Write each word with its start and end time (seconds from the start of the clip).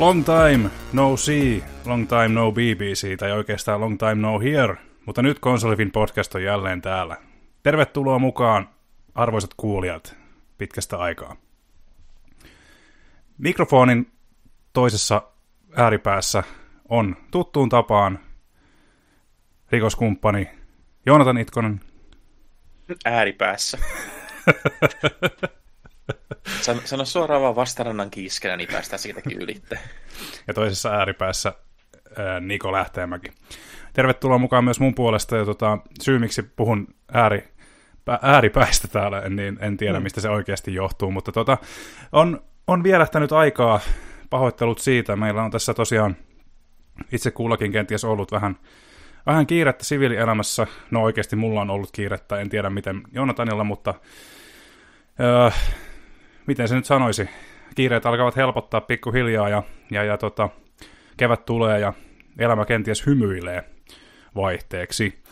Long 0.00 0.24
time 0.24 0.70
no 0.92 1.16
see, 1.16 1.62
long 1.86 2.08
time 2.08 2.28
no 2.28 2.52
BBC, 2.52 3.16
tai 3.18 3.32
oikeastaan 3.32 3.80
long 3.80 3.98
time 3.98 4.14
no 4.14 4.40
here, 4.40 4.76
mutta 5.06 5.22
nyt 5.22 5.38
Konsolifin 5.38 5.92
podcast 5.92 6.34
on 6.34 6.42
jälleen 6.42 6.82
täällä. 6.82 7.16
Tervetuloa 7.62 8.18
mukaan, 8.18 8.68
arvoisat 9.14 9.50
kuulijat, 9.56 10.16
pitkästä 10.58 10.96
aikaa. 10.96 11.36
Mikrofonin 13.38 14.12
toisessa 14.72 15.22
ääripäässä 15.76 16.42
on 16.88 17.16
tuttuun 17.30 17.68
tapaan 17.68 18.18
rikoskumppani 19.70 20.50
Joonatan 21.06 21.38
Itkonen. 21.38 21.80
Ääripäässä. 23.04 23.78
Sano, 26.60 26.80
sano 26.84 27.04
suoraan 27.04 27.42
vaan 27.42 27.56
vastarannan 27.56 28.10
kiiskenä, 28.10 28.56
niin 28.56 28.68
päästään 28.72 28.98
siitäkin 28.98 29.42
ylitte. 29.42 29.78
Ja 30.46 30.54
toisessa 30.54 30.90
ääripäässä 30.90 31.52
ää, 32.16 32.40
Niko 32.40 32.72
Lähteenmäki. 32.72 33.32
Tervetuloa 33.92 34.38
mukaan 34.38 34.64
myös 34.64 34.80
mun 34.80 34.94
puolesta. 34.94 35.36
Ja 35.36 35.44
tota, 35.44 35.78
syy, 36.02 36.18
miksi 36.18 36.42
puhun 36.42 36.94
ääri, 37.12 37.48
ääripäistä 38.22 38.88
täällä, 38.88 39.20
niin 39.28 39.58
en 39.60 39.76
tiedä, 39.76 39.98
mm. 39.98 40.02
mistä 40.02 40.20
se 40.20 40.28
oikeasti 40.28 40.74
johtuu. 40.74 41.10
Mutta 41.10 41.32
tota, 41.32 41.58
on, 42.12 42.42
on 42.66 42.82
vierähtänyt 42.82 43.32
aikaa. 43.32 43.80
Pahoittelut 44.30 44.78
siitä. 44.78 45.16
Meillä 45.16 45.42
on 45.42 45.50
tässä 45.50 45.74
tosiaan 45.74 46.16
itse 47.12 47.30
kullakin 47.30 47.72
kenties 47.72 48.04
ollut 48.04 48.32
vähän, 48.32 48.56
vähän 49.26 49.46
kiirettä 49.46 49.84
siviilielämässä. 49.84 50.66
No 50.90 51.02
oikeasti 51.02 51.36
mulla 51.36 51.60
on 51.60 51.70
ollut 51.70 51.90
kiirettä. 51.92 52.40
En 52.40 52.48
tiedä, 52.48 52.70
miten 52.70 53.02
Jonatanilla, 53.12 53.64
mutta... 53.64 53.94
Öö, 55.20 55.50
miten 56.46 56.68
se 56.68 56.74
nyt 56.74 56.84
sanoisi, 56.84 57.28
kiireet 57.74 58.06
alkavat 58.06 58.36
helpottaa 58.36 58.80
pikkuhiljaa 58.80 59.48
ja, 59.48 59.62
ja, 59.90 60.04
ja 60.04 60.18
tota, 60.18 60.48
kevät 61.16 61.44
tulee 61.44 61.80
ja 61.80 61.92
elämä 62.38 62.64
kenties 62.64 63.06
hymyilee 63.06 63.64
vaihteeksi. 64.34 65.22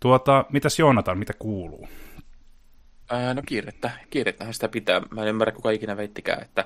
Tuota, 0.00 0.44
mitäs 0.52 0.78
Joonatan, 0.78 1.18
mitä 1.18 1.32
kuuluu? 1.38 1.88
Ää, 3.10 3.34
no 3.34 3.42
kiirettä, 3.46 3.90
kiirettähän 4.10 4.54
sitä 4.54 4.68
pitää. 4.68 5.02
Mä 5.10 5.22
en 5.22 5.28
ymmärrä, 5.28 5.52
kuka 5.52 5.70
ikinä 5.70 5.96
veittikään, 5.96 6.42
että, 6.42 6.64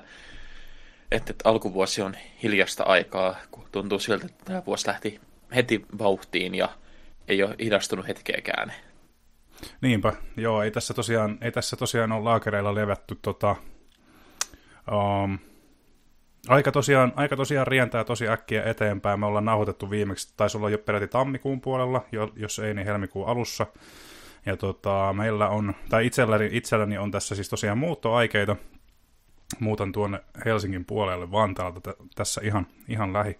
että, 1.11 1.31
että 1.31 1.49
alkuvuosi 1.49 2.01
on 2.01 2.15
hiljasta 2.43 2.83
aikaa, 2.83 3.35
kun 3.51 3.63
tuntuu 3.71 3.99
siltä, 3.99 4.25
että 4.25 4.45
tämä 4.45 4.65
vuosi 4.65 4.87
lähti 4.87 5.19
heti 5.55 5.85
vauhtiin 5.99 6.55
ja 6.55 6.69
ei 7.27 7.43
ole 7.43 7.55
hidastunut 7.59 8.07
hetkeäkään. 8.07 8.73
Niinpä, 9.81 10.13
joo, 10.37 10.61
ei 10.61 10.71
tässä 10.71 10.93
tosiaan, 10.93 11.37
ei 11.41 11.51
tässä 11.51 11.75
tosiaan 11.75 12.11
ole 12.11 12.23
laakereilla 12.23 12.75
levätty 12.75 13.17
tota, 13.21 13.55
um, 14.91 15.39
aika, 16.47 16.71
tosiaan, 16.71 17.13
aika 17.15 17.35
tosiaan 17.35 17.67
rientää 17.67 18.03
tosi 18.03 18.27
äkkiä 18.27 18.63
eteenpäin. 18.63 19.19
Me 19.19 19.25
ollaan 19.25 19.45
nauhoitettu 19.45 19.89
viimeksi, 19.89 20.33
taisi 20.37 20.57
olla 20.57 20.69
jo 20.69 20.77
peräti 20.77 21.07
tammikuun 21.07 21.61
puolella, 21.61 22.05
jos 22.35 22.59
ei 22.59 22.73
niin 22.73 22.87
helmikuun 22.87 23.27
alussa. 23.27 23.67
Ja 24.45 24.57
tota, 24.57 25.13
meillä 25.17 25.49
on, 25.49 25.73
tai 25.89 26.05
itselläni, 26.05 26.49
itselläni 26.51 26.97
on 26.97 27.11
tässä 27.11 27.35
siis 27.35 27.49
tosiaan 27.49 27.77
muuttoaikeita. 27.77 28.55
Muutan 29.59 29.91
tuonne 29.91 30.19
Helsingin 30.45 30.85
puolelle 30.85 31.31
Vantaalta 31.31 31.81
t- 31.81 31.97
tässä 32.15 32.41
ihan, 32.43 32.67
ihan 32.87 33.13
lähi, 33.13 33.39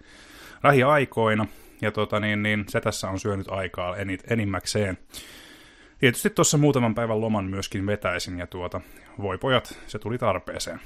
lähiaikoina. 0.63 1.45
Ja 1.81 1.91
tota, 1.91 2.19
niin, 2.19 2.43
niin, 2.43 2.65
se 2.67 2.81
tässä 2.81 3.09
on 3.09 3.19
syönyt 3.19 3.47
aikaa 3.49 3.97
enit, 3.97 4.31
enimmäkseen. 4.31 4.97
Tietysti 6.01 6.29
tuossa 6.29 6.57
muutaman 6.57 6.95
päivän 6.95 7.21
loman 7.21 7.45
myöskin 7.45 7.85
vetäisin 7.85 8.39
ja 8.39 8.47
tuota, 8.47 8.81
voi 9.21 9.37
pojat, 9.37 9.79
se 9.87 9.99
tuli 9.99 10.17
tarpeeseen. 10.17 10.79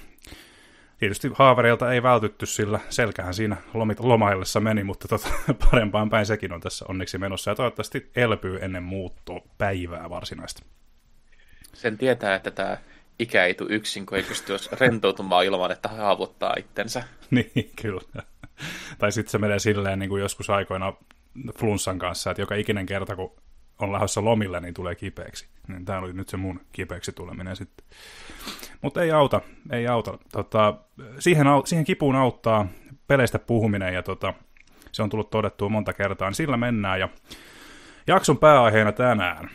Tietysti 0.97 1.31
haavereilta 1.33 1.93
ei 1.93 2.03
vältytty, 2.03 2.45
sillä 2.45 2.79
selkähän 2.89 3.33
siinä 3.33 3.57
lomit, 3.73 3.99
lomaillessa 3.99 4.59
meni, 4.59 4.83
mutta 4.83 5.07
tota, 5.07 5.29
parempaan 5.71 6.09
päin 6.09 6.25
sekin 6.25 6.53
on 6.53 6.61
tässä 6.61 6.85
onneksi 6.87 7.17
menossa 7.17 7.51
ja 7.51 7.55
toivottavasti 7.55 8.11
elpyy 8.15 8.59
ennen 8.61 8.83
muuttopäivää 8.83 10.09
varsinaista. 10.09 10.63
Sen 11.73 11.97
tietää, 11.97 12.35
että 12.35 12.51
tämä 12.51 12.77
ikä 13.19 13.45
ei 13.45 13.53
tule 13.53 13.69
yksin, 13.71 14.05
kun 14.05 14.17
ei 14.17 14.23
pysty 14.23 14.53
rentoutumaan 14.71 15.45
ilman, 15.45 15.71
että 15.71 15.89
haavoittaa 15.89 16.55
itsensä. 16.57 17.03
niin, 17.31 17.71
kyllä. 17.81 18.23
tai 18.97 19.11
sitten 19.11 19.31
se 19.31 19.37
menee 19.37 19.59
silleen 19.59 19.99
niin 19.99 20.09
kuin 20.09 20.21
joskus 20.21 20.49
aikoina 20.49 20.93
flunssan 21.59 21.99
kanssa, 21.99 22.31
että 22.31 22.41
joka 22.41 22.55
ikinen 22.55 22.85
kerta, 22.85 23.15
kun 23.15 23.44
on 23.79 23.91
lähdössä 23.91 24.23
lomille, 24.23 24.59
niin 24.59 24.73
tulee 24.73 24.95
kipeäksi. 24.95 25.47
Niin 25.67 25.85
tämä 25.85 25.99
oli 25.99 26.13
nyt 26.13 26.29
se 26.29 26.37
mun 26.37 26.59
kipeäksi 26.71 27.11
tuleminen 27.11 27.55
sitten. 27.55 27.85
Mutta 28.81 29.03
ei 29.03 29.11
auta, 29.11 29.41
ei 29.71 29.87
auta. 29.87 30.17
Tota, 30.31 30.73
siihen, 31.19 31.47
siihen 31.65 31.85
kipuun 31.85 32.15
auttaa 32.15 32.67
peleistä 33.07 33.39
puhuminen 33.39 33.93
ja 33.93 34.03
tota, 34.03 34.33
se 34.91 35.03
on 35.03 35.09
tullut 35.09 35.29
todettua 35.29 35.69
monta 35.69 35.93
kertaa, 35.93 36.29
niin 36.29 36.35
sillä 36.35 36.57
mennään. 36.57 36.99
Ja 36.99 37.09
jakson 38.07 38.37
pääaiheena 38.37 38.91
tänään. 38.91 39.49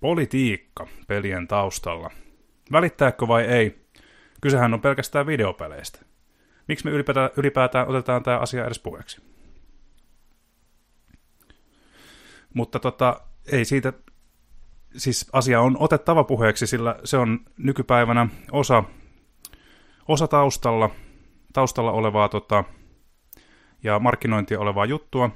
Politiikka 0.00 0.86
pelien 1.06 1.48
taustalla. 1.48 2.10
Välittääkö 2.72 3.28
vai 3.28 3.44
ei? 3.44 3.86
Kysehän 4.40 4.74
on 4.74 4.80
pelkästään 4.80 5.26
videopeleistä. 5.26 5.98
Miksi 6.68 6.84
me 6.84 6.90
ylipäätään, 6.90 7.30
ylipäätään 7.36 7.88
otetaan 7.88 8.22
tämä 8.22 8.38
asia 8.38 8.64
edes 8.64 8.78
puheeksi? 8.78 9.35
Mutta 12.56 12.78
tota, 12.78 13.20
ei 13.52 13.64
siitä, 13.64 13.92
siis 14.96 15.30
asia 15.32 15.60
on 15.60 15.76
otettava 15.80 16.24
puheeksi, 16.24 16.66
sillä 16.66 16.96
se 17.04 17.16
on 17.16 17.40
nykypäivänä 17.58 18.28
osa, 18.52 18.84
osa 20.08 20.28
taustalla, 20.28 20.90
taustalla 21.52 21.92
olevaa 21.92 22.28
tota, 22.28 22.64
ja 23.82 23.98
markkinointia 23.98 24.60
olevaa 24.60 24.84
juttua. 24.84 25.30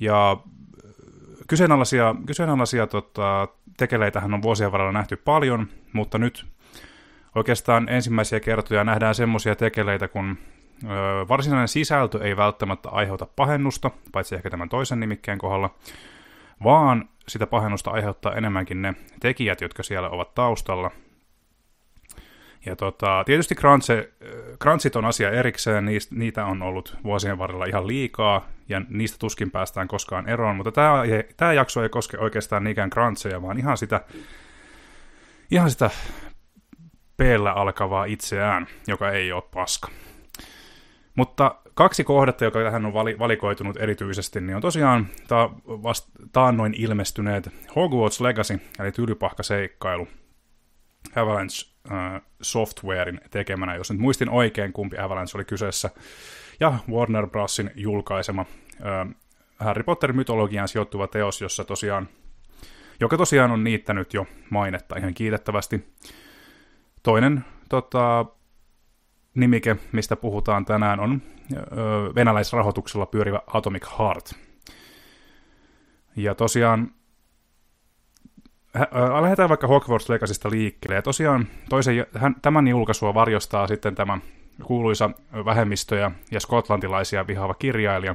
Ja 0.00 0.36
kyseenalaisia, 1.46 2.14
kyseenalaisia 2.26 2.86
tota, 2.86 3.48
tekeleitähän 3.76 4.34
on 4.34 4.42
vuosien 4.42 4.72
varrella 4.72 4.92
nähty 4.92 5.16
paljon, 5.16 5.68
mutta 5.92 6.18
nyt 6.18 6.46
oikeastaan 7.34 7.88
ensimmäisiä 7.88 8.40
kertoja 8.40 8.84
nähdään 8.84 9.14
semmoisia 9.14 9.56
tekeleitä, 9.56 10.08
kun 10.08 10.38
ö, 10.84 10.86
varsinainen 11.28 11.68
sisältö 11.68 12.24
ei 12.24 12.36
välttämättä 12.36 12.88
aiheuta 12.88 13.26
pahennusta, 13.36 13.90
paitsi 14.12 14.34
ehkä 14.34 14.50
tämän 14.50 14.68
toisen 14.68 15.00
nimikkeen 15.00 15.38
kohdalla, 15.38 15.74
vaan 16.64 17.08
sitä 17.28 17.46
pahennusta 17.46 17.90
aiheuttaa 17.90 18.34
enemmänkin 18.34 18.82
ne 18.82 18.94
tekijät, 19.20 19.60
jotka 19.60 19.82
siellä 19.82 20.10
ovat 20.10 20.34
taustalla. 20.34 20.90
Ja 22.66 22.76
tota, 22.76 23.22
tietysti 23.26 23.54
crunche, 23.54 24.12
crunchit 24.62 24.96
on 24.96 25.04
asia 25.04 25.30
erikseen, 25.30 25.84
niistä, 25.84 26.14
niitä 26.14 26.44
on 26.44 26.62
ollut 26.62 26.96
vuosien 27.04 27.38
varrella 27.38 27.64
ihan 27.64 27.86
liikaa, 27.86 28.48
ja 28.68 28.82
niistä 28.88 29.18
tuskin 29.18 29.50
päästään 29.50 29.88
koskaan 29.88 30.28
eroon, 30.28 30.56
mutta 30.56 30.72
tämä, 30.72 31.02
tämä 31.36 31.52
jakso 31.52 31.82
ei 31.82 31.88
koske 31.88 32.18
oikeastaan 32.18 32.64
niinkään 32.64 32.90
cruncheja, 32.90 33.42
vaan 33.42 33.58
ihan 33.58 33.76
sitä, 33.76 34.00
ihan 35.50 35.70
sitä 35.70 35.90
p 37.16 37.20
alkavaa 37.54 38.04
itseään, 38.04 38.66
joka 38.86 39.10
ei 39.10 39.32
ole 39.32 39.42
paska. 39.54 39.88
Mutta 41.18 41.54
kaksi 41.74 42.04
kohdetta, 42.04 42.44
joka 42.44 42.62
tähän 42.62 42.86
on 42.86 42.92
vali- 42.92 43.18
valikoitunut 43.18 43.76
erityisesti, 43.76 44.40
niin 44.40 44.56
on 44.56 44.62
tosiaan 44.62 45.06
ta- 45.28 45.50
vast- 45.66 46.10
taannoin 46.32 46.74
ilmestyneet. 46.74 47.50
Hogwarts 47.76 48.20
Legacy, 48.20 48.60
eli 48.78 48.92
tylypahkaseikkailu, 48.92 50.08
Avalanche 51.16 51.70
äh, 51.92 52.22
Softwarein 52.42 53.20
tekemänä, 53.30 53.74
jos 53.74 53.90
nyt 53.90 54.00
muistin 54.00 54.30
oikein, 54.30 54.72
kumpi 54.72 54.98
Avalanche 54.98 55.38
oli 55.38 55.44
kyseessä, 55.44 55.90
ja 56.60 56.74
Warner 56.90 57.26
Brosin 57.26 57.70
julkaisema 57.74 58.44
äh, 58.80 59.14
Harry 59.56 59.82
Potter-mytologiaan 59.82 60.68
sijoittuva 60.68 61.06
teos, 61.06 61.40
jossa 61.40 61.64
tosiaan, 61.64 62.08
joka 63.00 63.16
tosiaan 63.16 63.50
on 63.50 63.64
niittänyt 63.64 64.14
jo 64.14 64.26
mainetta 64.50 64.96
ihan 64.98 65.14
kiitettävästi. 65.14 65.94
Toinen 67.02 67.44
tota, 67.68 68.26
nimike, 69.34 69.76
mistä 69.92 70.16
puhutaan 70.16 70.64
tänään, 70.64 71.00
on 71.00 71.22
venäläisrahoituksella 72.14 73.06
pyörivä 73.06 73.40
Atomic 73.46 73.86
Heart. 73.98 74.32
Ja 76.16 76.34
tosiaan, 76.34 76.90
lähdetään 79.22 79.48
vaikka 79.48 79.66
Hogwarts 79.66 80.08
Legacysta 80.08 80.50
liikkeelle. 80.50 80.94
Ja 80.94 81.02
tosiaan 81.02 81.46
toisen, 81.68 82.06
tämän 82.42 82.68
julkaisua 82.68 83.14
varjostaa 83.14 83.66
sitten 83.66 83.94
tämä 83.94 84.18
kuuluisa 84.64 85.10
vähemmistöjä 85.44 86.10
ja 86.30 86.40
skotlantilaisia 86.40 87.26
vihaava 87.26 87.54
kirjailija. 87.54 88.14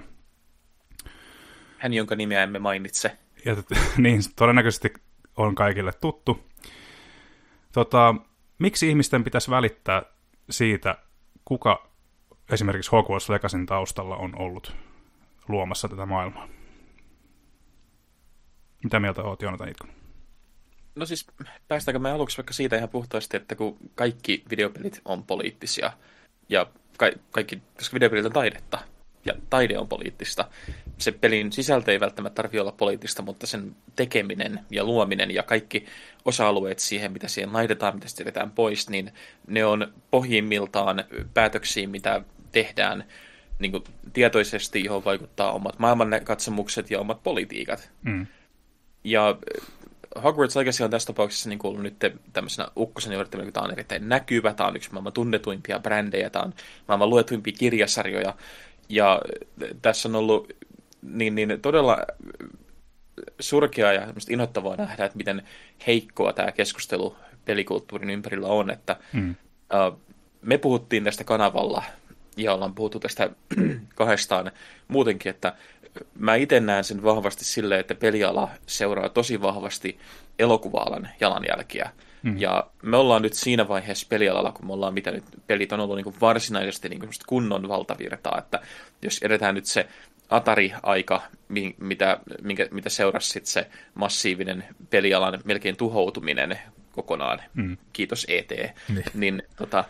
Hän, 1.77 1.93
jonka 1.93 2.15
nimeä 2.15 2.43
emme 2.43 2.59
mainitse. 2.59 3.17
Ja, 3.45 3.55
niin, 3.97 4.21
todennäköisesti 4.35 4.93
on 5.37 5.55
kaikille 5.55 5.91
tuttu. 6.01 6.43
Tota, 7.71 8.15
miksi 8.59 8.89
ihmisten 8.89 9.23
pitäisi 9.23 9.51
välittää 9.51 10.01
siitä, 10.49 10.97
kuka 11.45 11.89
esimerkiksi 12.51 12.91
Hogwarts 12.91 13.29
Legacyn 13.29 13.65
taustalla 13.65 14.15
on 14.15 14.39
ollut 14.39 14.75
luomassa 15.47 15.89
tätä 15.89 16.05
maailmaa. 16.05 16.47
Mitä 18.83 18.99
mieltä 18.99 19.21
olet, 19.21 19.41
Joonatan 19.41 19.69
Itkun? 19.69 19.89
No 20.95 21.05
siis, 21.05 21.27
päästäänkö 21.67 21.99
me 21.99 22.11
aluksi 22.11 22.37
vaikka 22.37 22.53
siitä 22.53 22.77
ihan 22.77 22.89
puhtaasti, 22.89 23.37
että 23.37 23.55
kun 23.55 23.77
kaikki 23.95 24.43
videopelit 24.49 25.01
on 25.05 25.23
poliittisia, 25.23 25.91
ja 26.49 26.67
ka- 26.97 27.19
kaikki, 27.31 27.61
koska 27.77 27.93
videopelit 27.93 28.25
on 28.25 28.33
taidetta, 28.33 28.79
ja 29.25 29.33
taide 29.49 29.77
on 29.77 29.87
poliittista. 29.87 30.47
Se 30.97 31.11
pelin 31.11 31.51
sisältö 31.51 31.91
ei 31.91 31.99
välttämättä 31.99 32.35
tarvitse 32.35 32.61
olla 32.61 32.71
poliittista, 32.71 33.21
mutta 33.21 33.47
sen 33.47 33.75
tekeminen 33.95 34.59
ja 34.69 34.83
luominen 34.83 35.31
ja 35.31 35.43
kaikki 35.43 35.85
osa-alueet 36.25 36.79
siihen, 36.79 37.11
mitä 37.11 37.27
siihen 37.27 37.53
laitetaan, 37.53 37.95
mitä 37.95 38.07
sitten 38.07 38.23
jätetään 38.23 38.51
pois, 38.51 38.89
niin 38.89 39.11
ne 39.47 39.65
on 39.65 39.93
pohjimmiltaan 40.11 41.03
päätöksiä, 41.33 41.87
mitä 41.87 42.21
tehdään 42.51 43.03
niin 43.59 43.71
kuin 43.71 43.83
tietoisesti, 44.13 44.83
johon 44.83 45.05
vaikuttaa 45.05 45.51
omat 45.51 45.79
maailmankatsomukset 45.79 46.91
ja 46.91 46.99
omat 46.99 47.23
politiikat. 47.23 47.91
Mm. 48.03 48.27
Ja 49.03 49.37
Hogwarts 50.23 50.55
Legacy 50.55 50.83
on 50.83 50.89
tässä 50.89 51.07
tapauksessa 51.07 51.49
niin 51.49 51.59
ollut 51.63 51.81
nyt 51.81 51.95
tämmöisenä 52.33 52.67
ukkosen 52.77 53.13
yrittäminen, 53.13 53.45
kun 53.45 53.53
tämä 53.53 53.63
on 53.63 53.71
erittäin 53.71 54.09
näkyvä, 54.09 54.53
tämä 54.53 54.69
on 54.69 54.75
yksi 54.75 54.91
maailman 54.91 55.13
tunnetuimpia 55.13 55.79
brändejä, 55.79 56.29
tämä 56.29 56.45
on 56.45 56.53
maailman 56.87 57.09
luetuimpia 57.09 57.53
kirjasarjoja, 57.59 58.33
ja 58.89 59.21
tässä 59.81 60.09
on 60.09 60.15
ollut 60.15 60.53
niin, 61.01 61.35
niin 61.35 61.61
todella 61.61 61.97
surkea 63.39 63.93
ja 63.93 64.07
inhottavaa 64.29 64.75
nähdä, 64.75 65.05
että 65.05 65.17
miten 65.17 65.43
heikkoa 65.87 66.33
tämä 66.33 66.51
keskustelu 66.51 67.15
pelikulttuurin 67.45 68.09
ympärillä 68.09 68.47
on, 68.47 68.69
että 68.69 68.95
hmm. 69.13 69.29
uh, 69.29 69.99
me 70.41 70.57
puhuttiin 70.57 71.03
tästä 71.03 71.23
kanavalla 71.23 71.83
ja 72.37 72.53
ollaan 72.53 72.75
puhuttu 72.75 72.99
tästä 72.99 73.29
kahdestaan 73.95 74.51
muutenkin, 74.87 75.29
että 75.29 75.53
mä 76.19 76.35
itse 76.35 76.59
näen 76.59 76.83
sen 76.83 77.03
vahvasti 77.03 77.45
silleen, 77.45 77.79
että 77.79 77.95
peliala 77.95 78.49
seuraa 78.67 79.09
tosi 79.09 79.41
vahvasti 79.41 79.99
elokuva-alan 80.39 81.09
jalanjälkiä. 81.19 81.89
Mm. 82.23 82.37
Ja 82.37 82.67
me 82.81 82.97
ollaan 82.97 83.21
nyt 83.21 83.33
siinä 83.33 83.67
vaiheessa 83.67 84.07
pelialalla, 84.09 84.51
kun 84.51 84.67
me 84.67 84.73
ollaan 84.73 84.93
mitä 84.93 85.11
nyt, 85.11 85.23
pelit 85.47 85.71
on 85.71 85.79
ollut 85.79 85.95
niin 85.95 86.03
kuin 86.03 86.15
varsinaisesti 86.21 86.89
niin 86.89 86.99
kuin 86.99 87.11
kunnon 87.27 87.67
valtavirtaa, 87.67 88.37
että 88.39 88.59
jos 89.01 89.19
edetään 89.21 89.55
nyt 89.55 89.65
se 89.65 89.87
Atari-aika, 90.29 91.21
mitä, 91.77 92.19
minkä, 92.41 92.67
mitä 92.71 92.89
seurasi 92.89 93.29
sit 93.29 93.45
se 93.45 93.69
massiivinen 93.93 94.63
pelialan 94.89 95.41
melkein 95.43 95.77
tuhoutuminen 95.77 96.59
kokonaan, 96.91 97.41
mm. 97.53 97.77
kiitos 97.93 98.25
ET, 98.29 98.51
niin, 98.89 99.05
niin 99.13 99.43
tota, 99.55 99.83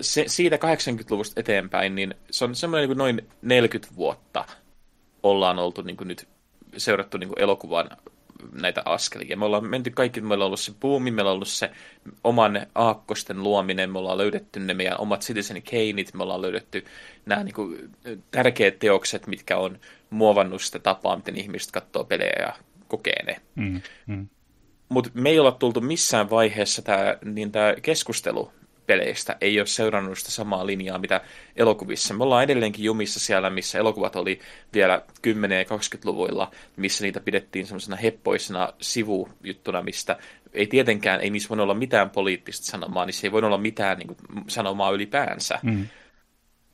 se, 0.00 0.24
siitä 0.26 0.56
80-luvusta 0.56 1.40
eteenpäin, 1.40 1.94
niin 1.94 2.14
se 2.30 2.44
on 2.44 2.54
semmoinen 2.54 2.88
niin 2.88 2.98
noin 2.98 3.28
40 3.42 3.96
vuotta 3.96 4.44
ollaan 5.22 5.58
oltu 5.58 5.82
niin 5.82 5.96
kuin 5.96 6.08
nyt 6.08 6.28
seurattu 6.76 7.18
niin 7.18 7.28
kuin 7.28 7.42
elokuvan 7.42 7.90
näitä 8.52 8.82
askelia. 8.84 9.36
Me 9.36 9.44
ollaan 9.44 9.66
menty 9.66 9.90
kaikki, 9.90 10.20
meillä 10.20 10.44
on 10.44 10.46
ollut 10.46 10.60
se 10.60 10.72
buumi, 10.80 11.10
meillä 11.10 11.30
on 11.30 11.34
ollut 11.34 11.48
se 11.48 11.70
oman 12.24 12.66
aakkosten 12.74 13.42
luominen, 13.42 13.90
me 13.90 13.98
ollaan 13.98 14.18
löydetty 14.18 14.60
ne 14.60 14.74
meidän 14.74 15.00
omat 15.00 15.20
Citizen 15.20 15.62
Kaneit, 15.62 16.14
me 16.14 16.22
ollaan 16.22 16.42
löydetty 16.42 16.84
nämä 17.26 17.44
niin 17.44 17.54
kuin, 17.54 17.90
tärkeät 18.30 18.78
teokset, 18.78 19.26
mitkä 19.26 19.56
on 19.58 19.78
muovannut 20.10 20.62
sitä 20.62 20.78
tapaa, 20.78 21.16
miten 21.16 21.36
ihmiset 21.36 21.70
katsoo 21.70 22.04
pelejä 22.04 22.32
ja 22.38 22.52
kokee 22.88 23.24
ne. 23.26 23.40
Mm, 23.54 23.80
mm. 24.06 24.28
Mutta 24.88 25.10
me 25.14 25.30
ei 25.30 25.38
olla 25.38 25.52
tultu 25.52 25.80
missään 25.80 26.30
vaiheessa 26.30 26.82
tämä, 26.82 27.16
niin 27.24 27.52
keskustelu 27.82 28.52
peleistä 28.90 29.36
ei 29.40 29.60
ole 29.60 29.66
seurannut 29.66 30.18
sitä 30.18 30.30
samaa 30.30 30.66
linjaa, 30.66 30.98
mitä 30.98 31.20
elokuvissa. 31.56 32.14
Me 32.14 32.24
ollaan 32.24 32.44
edelleenkin 32.44 32.84
jumissa 32.84 33.20
siellä, 33.20 33.50
missä 33.50 33.78
elokuvat 33.78 34.16
oli 34.16 34.40
vielä 34.74 35.02
10- 35.26 35.30
ja 35.52 35.64
20-luvuilla, 35.64 36.50
missä 36.76 37.04
niitä 37.04 37.20
pidettiin 37.20 37.66
semmoisena 37.66 37.96
heppoisena 37.96 38.72
sivujuttuna, 38.80 39.82
mistä 39.82 40.18
ei 40.54 40.66
tietenkään, 40.66 41.20
ei 41.20 41.30
niissä 41.30 41.48
voi 41.48 41.60
olla 41.60 41.74
mitään 41.74 42.10
poliittista 42.10 42.66
sanomaa, 42.66 43.06
niin 43.06 43.14
se 43.14 43.26
ei 43.26 43.32
voi 43.32 43.42
olla 43.42 43.58
mitään 43.58 43.98
niin 43.98 44.06
kuin, 44.06 44.18
sanomaa 44.48 44.90
ylipäänsä. 44.90 45.58
Mm. 45.62 45.86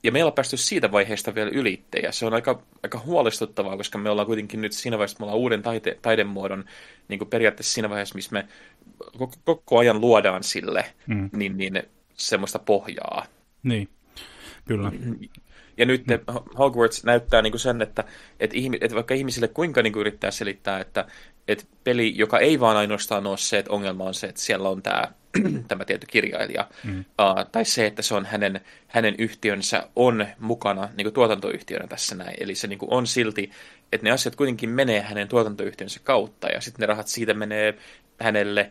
Ja 0.02 0.12
meillä 0.12 0.28
on 0.28 0.34
päästy 0.34 0.56
siitä 0.56 0.92
vaiheesta 0.92 1.34
vielä 1.34 1.50
ylitte, 1.50 1.98
ja 1.98 2.12
se 2.12 2.26
on 2.26 2.34
aika, 2.34 2.62
aika 2.82 2.98
huolestuttavaa, 2.98 3.76
koska 3.76 3.98
me 3.98 4.10
ollaan 4.10 4.26
kuitenkin 4.26 4.60
nyt 4.60 4.72
siinä 4.72 4.98
vaiheessa, 4.98 5.16
me 5.20 5.24
ollaan 5.24 5.40
uuden 5.40 5.62
taite, 5.62 5.98
taidemuodon 6.02 6.64
niin 7.08 7.19
kuin 7.19 7.30
periaatteessa 7.30 7.74
siinä 7.74 7.90
vaiheessa, 7.90 8.14
missä 8.14 8.32
me 8.32 8.46
koko, 9.19 9.34
koko 9.44 9.78
ajan 9.78 10.00
luodaan 10.00 10.44
sille, 10.44 10.84
mm. 11.06 11.30
niin, 11.32 11.56
niin 11.56 11.82
semmoista 12.16 12.58
pohjaa. 12.58 13.26
Niin, 13.62 13.88
kyllä. 14.64 14.92
Ja 15.78 15.86
nyt 15.86 16.06
mm. 16.06 16.18
Hogwarts 16.58 17.04
näyttää 17.04 17.42
niin 17.42 17.52
kuin 17.52 17.60
sen, 17.60 17.82
että, 17.82 18.04
että, 18.40 18.56
ihmi, 18.56 18.78
että 18.80 18.94
vaikka 18.94 19.14
ihmisille 19.14 19.48
kuinka 19.48 19.82
niin 19.82 19.92
kuin 19.92 20.00
yrittää 20.00 20.30
selittää, 20.30 20.80
että, 20.80 21.06
että 21.48 21.64
peli, 21.84 22.19
joka 22.19 22.38
ei 22.38 22.60
vaan 22.60 22.76
ainoastaan 22.76 23.26
ole 23.26 23.38
se, 23.38 23.58
että 23.58 23.72
ongelma 23.72 24.04
on 24.04 24.14
se, 24.14 24.26
että 24.26 24.40
siellä 24.40 24.69
on 24.69 24.82
tämä, 24.82 25.04
tämä 25.69 25.84
tietty 25.84 26.06
kirjailija, 26.06 26.69
mm. 26.84 26.98
uh, 27.00 27.50
tai 27.52 27.64
se, 27.64 27.87
että 27.87 28.02
se 28.02 28.14
on 28.14 28.26
hänen, 28.26 28.60
hänen 28.87 29.14
yhtiönsä 29.19 29.88
on 29.96 30.26
mukana 30.38 30.88
niin 30.96 31.04
kuin 31.04 31.14
tuotantoyhtiönä 31.14 31.87
tässä 31.87 32.14
näin. 32.14 32.37
Eli 32.40 32.54
se 32.54 32.66
niin 32.66 32.78
kuin 32.78 32.93
on 32.93 33.06
silti, 33.06 33.50
että 33.93 34.04
ne 34.04 34.10
asiat 34.10 34.37
kuitenkin 34.37 34.70
menee 34.70 35.00
hänen 35.00 35.28
tuotantoyhtiönsä 35.28 36.00
kautta, 36.04 36.48
ja 36.48 36.60
sitten 36.60 36.81
ne 36.81 36.87
rahat 36.87 37.08
siitä 37.08 37.34
menee 37.34 37.78
hänelle, 38.20 38.70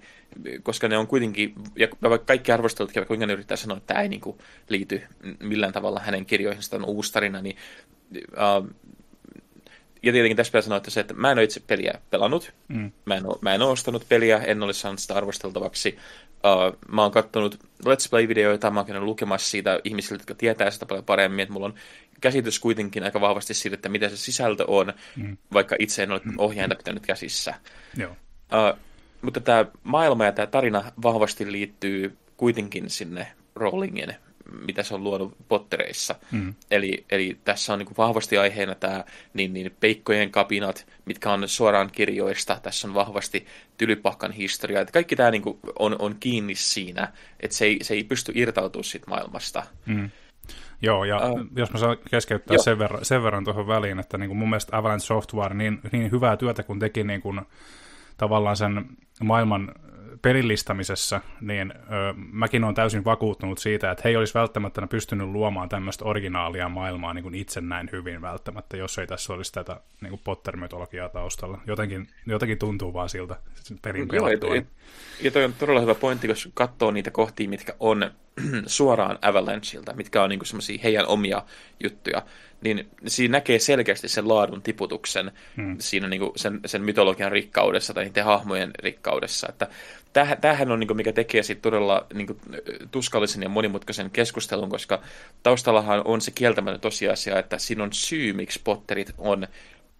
koska 0.64 0.88
ne 0.88 0.98
on 0.98 1.08
kuitenkin, 1.08 1.54
ja 1.76 1.88
vaikka 2.02 2.26
kaikki 2.26 2.52
arvostelut, 2.52 2.92
kuinka 3.08 3.26
ne 3.26 3.34
yrittää 3.34 3.58
sanoa, 3.58 3.78
että 3.78 3.94
tämä 3.94 4.02
ei 4.02 4.10
niin 4.10 4.22
kuin 4.22 4.38
liity 4.70 5.02
millään 5.40 5.74
tavalla 5.74 6.00
hänen 6.00 6.26
kirjoihinsa, 6.26 6.76
on 6.76 6.86
uusi 6.86 7.14
tarina, 7.14 7.42
niin 7.42 7.56
uh, 8.16 8.70
ja 10.06 10.12
tietenkin 10.12 10.38
tässä 10.38 10.52
pitää 10.52 10.62
sanoa, 10.62 10.78
että 10.78 10.92
se, 10.92 11.00
että 11.00 11.14
mä 11.14 11.32
en 11.32 11.38
ole 11.38 11.44
itse 11.44 11.60
peliä 11.60 11.94
pelannut, 12.10 12.54
mm. 12.68 12.92
mä, 13.06 13.16
en 13.16 13.26
ole, 13.26 13.38
mä 13.42 13.54
en 13.54 13.62
ole 13.62 13.72
ostanut 13.72 14.06
peliä, 14.10 14.38
en 14.38 14.64
ole 14.64 14.74
saanut 14.74 15.00
sitä 15.00 15.14
arvosteltavaksi. 15.14 15.98
Uh, 16.28 16.78
mä 16.88 17.02
oon 17.02 17.12
katsonut 17.12 17.56
Let's 17.86 18.10
Play-videoita, 18.10 18.72
mä 18.72 18.80
oon 18.80 18.86
käynyt 18.86 19.04
lukemassa 19.04 19.50
siitä 19.50 19.80
ihmisiltä, 19.84 20.22
jotka 20.22 20.36
tietää 20.36 20.72
sitä 20.72 20.86
paljon 20.86 21.06
paremmin, 21.06 21.44
että 21.44 21.54
mulla 21.54 21.66
on 21.66 21.76
käsitys 22.22 22.60
kuitenkin 22.60 23.04
aika 23.04 23.22
vahvasti 23.22 23.54
siitä, 23.54 23.76
että 23.76 23.90
mitä 23.90 24.10
se 24.10 24.18
sisältö 24.18 24.66
on, 24.68 24.94
mm. 25.16 25.38
vaikka 25.54 25.76
itse 25.80 26.04
en 26.04 26.12
ole 26.12 26.22
ohjainta 26.38 26.76
pitänyt 26.76 27.06
käsissä. 27.06 27.54
Joo. 27.98 28.12
Uh, 28.12 28.80
mutta 29.22 29.40
tämä 29.40 29.66
maailma 29.84 30.26
ja 30.26 30.32
tämä 30.32 30.48
tarina 30.48 30.92
vahvasti 31.04 31.52
liittyy 31.52 32.18
kuitenkin 32.38 32.90
sinne 32.90 33.28
Rowlingin, 33.56 34.16
mitä 34.68 34.84
se 34.84 34.96
on 34.96 35.04
luonut 35.04 35.36
Pottereissa. 35.48 36.16
Mm. 36.32 36.54
Eli, 36.72 37.06
eli 37.10 37.38
tässä 37.44 37.74
on 37.74 37.80
niin 37.80 37.88
kuin 37.88 37.98
vahvasti 37.98 38.38
aiheena 38.38 38.76
tämä 38.76 39.04
niin, 39.34 39.54
niin 39.54 39.76
peikkojen 39.80 40.32
kapinat, 40.32 40.88
mitkä 41.06 41.32
on 41.32 41.48
suoraan 41.48 41.90
kirjoista. 41.92 42.60
Tässä 42.64 42.88
on 42.88 42.94
vahvasti 42.94 43.46
tylypahkan 43.78 44.32
historia. 44.32 44.82
Että 44.82 44.92
kaikki 44.92 45.16
tämä 45.16 45.32
niin 45.32 45.42
kuin 45.42 45.60
on, 45.80 45.96
on 46.00 46.16
kiinni 46.20 46.56
siinä, 46.56 47.14
että 47.40 47.58
se 47.58 47.66
ei, 47.66 47.80
se 47.82 47.94
ei 47.94 48.04
pysty 48.04 48.32
irtautumaan 48.36 48.84
siitä 48.84 49.10
maailmasta. 49.10 49.64
Mm. 49.86 50.10
Joo, 50.82 51.04
ja 51.04 51.32
uh, 51.32 51.40
jos 51.56 51.72
mä 51.72 51.80
saan 51.80 51.98
keskeyttää 52.10 52.58
sen 52.58 52.80
verran, 52.80 53.06
sen 53.06 53.24
verran 53.24 53.44
tuohon 53.44 53.68
väliin, 53.68 54.00
että 54.00 54.18
niin 54.18 54.30
kuin 54.30 54.38
mun 54.38 54.50
mielestä 54.50 54.78
Avalanche 54.78 55.06
Software 55.06 55.56
niin, 55.56 55.80
niin 55.92 56.12
hyvää 56.12 56.38
työtä 56.38 56.64
kun 56.64 56.80
teki 56.80 57.04
niin 57.04 57.22
kuin 57.22 57.42
tavallaan 58.18 58.58
sen 58.58 58.86
maailman 59.24 59.72
pelillistamisessa, 60.26 61.22
niin 61.42 61.74
ö, 61.76 62.14
mäkin 62.32 62.64
olen 62.64 62.76
täysin 62.76 63.06
vakuuttunut 63.06 63.58
siitä, 63.58 63.92
että 63.92 64.02
he 64.06 64.10
ei 64.10 64.16
olisi 64.16 64.34
välttämättä 64.34 64.88
pystynyt 64.88 65.28
luomaan 65.28 65.70
tämmöistä 65.70 66.06
originaalia 66.06 66.70
maailmaa 66.70 67.14
niin 67.14 67.24
kuin 67.24 67.36
itse 67.36 67.62
näin 67.62 67.90
hyvin 67.92 68.22
välttämättä, 68.22 68.78
jos 68.78 68.98
ei 68.98 69.08
tässä 69.08 69.34
olisi 69.34 69.54
tätä 69.54 69.80
niin 70.02 70.10
kuin 70.10 70.22
Potter-mytologiaa 70.24 71.10
taustalla. 71.10 71.62
Jotenkin, 71.68 72.08
jotenkin 72.26 72.58
tuntuu 72.58 72.94
vaan 72.94 73.10
siltä 73.10 73.36
pelin 73.82 74.08
pelattua. 74.08 74.56
Ja, 74.56 74.62
ja 75.22 75.32
toi 75.32 75.44
on 75.44 75.54
todella 75.54 75.82
hyvä 75.82 75.96
pointti, 75.96 76.28
jos 76.28 76.50
katsoo 76.54 76.92
niitä 76.92 77.12
kohtia, 77.12 77.50
mitkä 77.50 77.74
on 77.80 78.12
suoraan 78.66 79.20
Avalancheilta, 79.22 79.94
mitkä 79.94 80.24
on 80.24 80.30
niin 80.30 80.46
semmoisia 80.46 80.80
heidän 80.84 81.08
omia 81.08 81.42
juttuja, 81.84 82.22
niin 82.66 82.90
siinä 83.08 83.32
näkee 83.32 83.60
selkeästi 83.60 84.08
sen 84.08 84.28
laadun 84.28 84.62
tiputuksen 84.62 85.32
hmm. 85.56 85.76
siinä 85.80 86.08
niin 86.08 86.32
sen, 86.36 86.60
sen 86.66 86.82
mytologian 86.82 87.32
rikkaudessa 87.32 87.94
tai 87.94 88.04
niiden 88.04 88.26
hahmojen 88.26 88.72
rikkaudessa. 88.80 89.48
Että 89.50 89.68
tämähän 90.42 90.72
on, 90.72 90.80
niin 90.80 90.88
kuin, 90.88 90.98
mikä 90.98 91.14
tekee 91.14 91.44
sit 91.44 91.62
todella 91.62 92.08
niin 92.14 92.28
kuin, 92.28 92.40
tuskallisen 92.92 93.44
ja 93.44 93.50
monimutkaisen 93.50 94.10
keskustelun, 94.10 94.70
koska 94.70 95.02
taustallahan 95.44 96.02
on 96.06 96.22
se 96.22 96.32
kieltämätön 96.32 96.80
tosiasia, 96.80 97.40
että 97.40 97.58
siinä 97.58 97.84
on 97.84 97.94
syy, 97.94 98.34
miksi 98.34 98.62
Potterit 98.64 99.14
on 99.18 99.48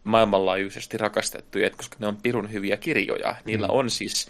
maailmanlaajuisesti 0.04 0.98
rakastettuja, 0.98 1.70
koska 1.70 1.96
ne 2.00 2.08
on 2.08 2.18
pirun 2.24 2.52
hyviä 2.52 2.78
kirjoja. 2.78 3.36
Niillä 3.46 3.68
mm. 3.68 3.74
on 3.74 3.90
siis, 3.90 4.28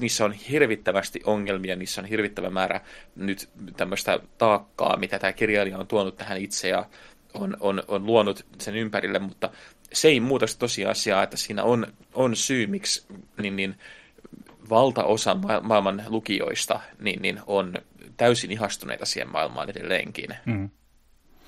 niissä 0.00 0.24
on 0.24 0.32
hirvittävästi 0.32 1.20
ongelmia, 1.24 1.76
niissä 1.76 2.00
on 2.00 2.06
hirvittävä 2.06 2.50
määrä 2.50 2.80
nyt 3.16 3.48
tämmöistä 3.76 4.20
taakkaa, 4.38 4.96
mitä 4.96 5.18
tämä 5.18 5.32
kirjailija 5.32 5.78
on 5.78 5.86
tuonut 5.86 6.16
tähän 6.16 6.38
itse 6.38 6.68
ja 6.68 6.86
on, 7.34 7.56
on, 7.60 7.82
on 7.88 8.06
luonut 8.06 8.46
sen 8.58 8.76
ympärille, 8.76 9.18
mutta 9.18 9.50
se 9.92 10.08
ei 10.08 10.20
muuta 10.20 10.46
tosiasiaa, 10.58 11.22
että 11.22 11.36
siinä 11.36 11.62
on, 11.62 11.86
on 12.14 12.36
syy, 12.36 12.66
miksi 12.66 13.04
niin, 13.38 13.56
niin, 13.56 13.76
valtaosa 14.70 15.34
ma- 15.34 15.60
maailman 15.60 16.02
lukijoista 16.06 16.80
niin, 17.00 17.22
niin 17.22 17.40
on 17.46 17.74
täysin 18.16 18.50
ihastuneita 18.50 19.06
siihen 19.06 19.32
maailmaan 19.32 19.70
edelleenkin. 19.70 20.30
Mm. 20.46 20.70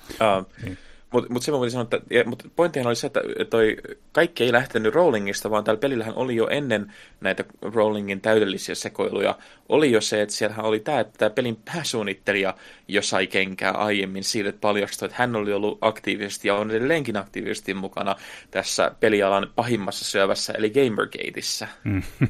Uh, 0.09 0.67
mm. 0.67 0.77
Mutta 1.15 1.33
mut 1.33 1.43
se 1.43 1.51
mä 1.51 1.59
voin 1.59 1.71
sanoa, 1.71 1.83
että 1.83 1.99
ja, 2.09 2.23
mut 2.23 2.43
pointtihan 2.55 2.87
oli 2.87 2.95
se, 2.95 3.07
että 3.07 3.21
toi 3.49 3.77
kaikki 4.11 4.43
ei 4.43 4.51
lähtenyt 4.51 4.93
Rollingista, 4.93 5.51
vaan 5.51 5.63
tällä 5.63 5.79
pelillähän 5.79 6.15
oli 6.15 6.35
jo 6.35 6.47
ennen 6.47 6.93
näitä 7.21 7.43
Rollingin 7.61 8.21
täydellisiä 8.21 8.75
sekoiluja, 8.75 9.37
oli 9.69 9.91
jo 9.91 10.01
se, 10.01 10.21
että 10.21 10.35
siellähän 10.35 10.65
oli 10.65 10.79
tämä, 10.79 10.99
että 10.99 11.13
tämä 11.17 11.29
pelin 11.29 11.57
pääsuunnittelija 11.65 12.55
jo 12.87 13.01
sai 13.01 13.27
kenkää 13.27 13.71
aiemmin 13.71 14.23
siitä, 14.23 14.49
että 14.49 14.61
paljastui, 14.61 15.05
että 15.05 15.17
hän 15.19 15.35
oli 15.35 15.53
ollut 15.53 15.77
aktiivisesti 15.81 16.47
ja 16.47 16.55
on 16.55 16.71
edelleenkin 16.71 17.17
aktiivisesti 17.17 17.73
mukana 17.73 18.15
tässä 18.51 18.91
pelialan 18.99 19.51
pahimmassa 19.55 20.05
syövässä, 20.05 20.53
eli 20.57 20.69
Gamergateissa. 20.69 21.67
Mm. 21.83 22.01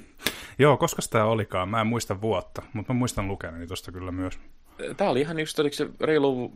Joo, 0.60 0.78
koska 0.78 1.02
tämä 1.10 1.26
olikaan? 1.26 1.70
Mä 1.70 1.82
en 1.82 1.88
muista 1.88 2.22
vuotta, 2.22 2.62
mutta 2.74 2.94
mä 2.94 3.00
muistan 3.00 3.28
lukeneeni 3.28 3.68
tuosta 3.68 3.92
kyllä 3.92 4.12
myös. 4.12 4.40
Tämä 4.98 5.10
oli 5.10 5.22
ihan 5.22 5.40
just, 5.40 5.60
oliko 5.60 5.76
se 5.76 5.88
reilu 6.00 6.54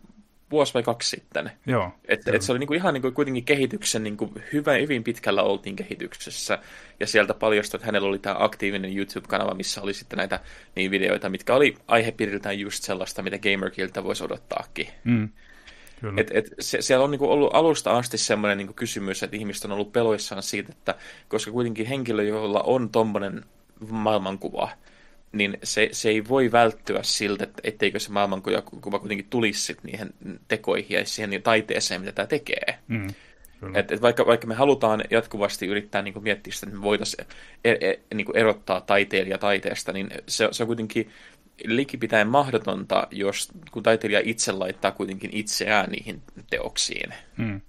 vuosi 0.51 0.73
vai 0.73 0.83
kaksi 0.83 1.09
sitten. 1.09 1.51
Joo. 1.65 1.91
Että 2.07 2.31
et 2.33 2.41
se 2.41 2.51
oli 2.51 2.59
niinku 2.59 2.73
ihan 2.73 2.93
niinku 2.93 3.11
kuitenkin 3.11 3.45
kehityksen, 3.45 4.03
niinku 4.03 4.33
hyvä, 4.53 4.73
hyvin 4.73 5.03
pitkällä 5.03 5.43
oltiin 5.43 5.75
kehityksessä. 5.75 6.59
Ja 6.99 7.07
sieltä 7.07 7.33
paljastui, 7.33 7.77
että 7.77 7.85
hänellä 7.85 8.07
oli 8.07 8.19
tämä 8.19 8.35
aktiivinen 8.39 8.97
YouTube-kanava, 8.97 9.53
missä 9.53 9.81
oli 9.81 9.93
sitten 9.93 10.17
näitä 10.17 10.39
niin 10.75 10.91
videoita, 10.91 11.29
mitkä 11.29 11.55
oli 11.55 11.75
aihepiiriltään 11.87 12.59
just 12.59 12.83
sellaista, 12.83 13.21
mitä 13.21 13.37
Gamerkiltä 13.37 14.03
voisi 14.03 14.23
odottaakin. 14.23 14.87
Mm. 15.03 15.29
Et, 16.17 16.31
et 16.33 16.45
se, 16.59 16.81
siellä 16.81 17.03
on 17.03 17.11
niinku 17.11 17.31
ollut 17.31 17.49
alusta 17.53 17.97
asti 17.97 18.17
semmoinen 18.17 18.57
niinku 18.57 18.73
kysymys, 18.73 19.23
että 19.23 19.35
ihmiset 19.35 19.65
on 19.65 19.71
ollut 19.71 19.91
peloissaan 19.91 20.43
siitä, 20.43 20.71
että 20.71 20.95
koska 21.27 21.51
kuitenkin 21.51 21.85
henkilö, 21.85 22.23
jolla 22.23 22.61
on 22.61 22.89
tommonen 22.89 23.45
maailmankuva, 23.89 24.69
niin 25.31 25.57
se, 25.63 25.89
se 25.91 26.09
ei 26.09 26.27
voi 26.27 26.51
välttyä 26.51 26.99
siltä, 27.03 27.43
että 27.43 27.61
etteikö 27.63 27.99
se 27.99 28.11
maailmankuva 28.11 28.99
kuitenkin 28.99 29.27
tulisi 29.29 29.61
sit 29.61 29.83
niihin 29.83 30.13
tekoihin 30.47 30.97
ja 30.97 31.05
siihen 31.05 31.43
taiteeseen, 31.43 32.01
mitä 32.01 32.11
tämä 32.11 32.27
tekee. 32.27 32.79
Mm, 32.87 33.07
et, 33.73 33.91
et 33.91 34.01
vaikka, 34.01 34.25
vaikka 34.25 34.47
me 34.47 34.55
halutaan 34.55 35.03
jatkuvasti 35.09 35.67
yrittää 35.67 36.01
niin 36.01 36.23
miettiä 36.23 36.53
sitä, 36.53 36.67
että 36.67 36.77
me 36.77 36.83
voitaisiin 36.83 37.27
er, 37.63 37.77
er, 37.81 37.95
niin 38.13 38.37
erottaa 38.37 38.81
taiteilija 38.81 39.37
taiteesta, 39.37 39.91
niin 39.93 40.09
se, 40.27 40.47
se 40.51 40.63
on 40.63 40.67
kuitenkin 40.67 41.11
likipitäen 41.65 42.27
mahdotonta, 42.27 43.07
jos 43.11 43.49
kun 43.71 43.83
taiteilija 43.83 44.21
itse 44.23 44.51
laittaa 44.51 44.91
kuitenkin 44.91 45.29
itseään 45.33 45.89
niihin 45.91 46.21
teoksiin. 46.49 47.13
Mm. 47.37 47.61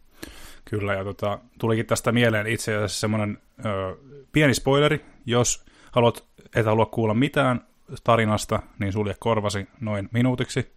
Kyllä, 0.64 0.94
ja 0.94 1.04
tota, 1.04 1.38
tulikin 1.58 1.86
tästä 1.86 2.12
mieleen 2.12 2.46
itse 2.46 2.74
asiassa 2.74 3.00
semmoinen 3.00 3.38
ö, 3.64 3.96
pieni 4.32 4.54
spoileri, 4.54 5.00
jos 5.26 5.64
haluat 5.92 6.24
et 6.54 6.66
halua 6.66 6.86
kuulla 6.86 7.14
mitään 7.14 7.60
tarinasta, 8.04 8.62
niin 8.78 8.92
sulje 8.92 9.14
korvasi 9.18 9.68
noin 9.80 10.08
minuutiksi. 10.12 10.76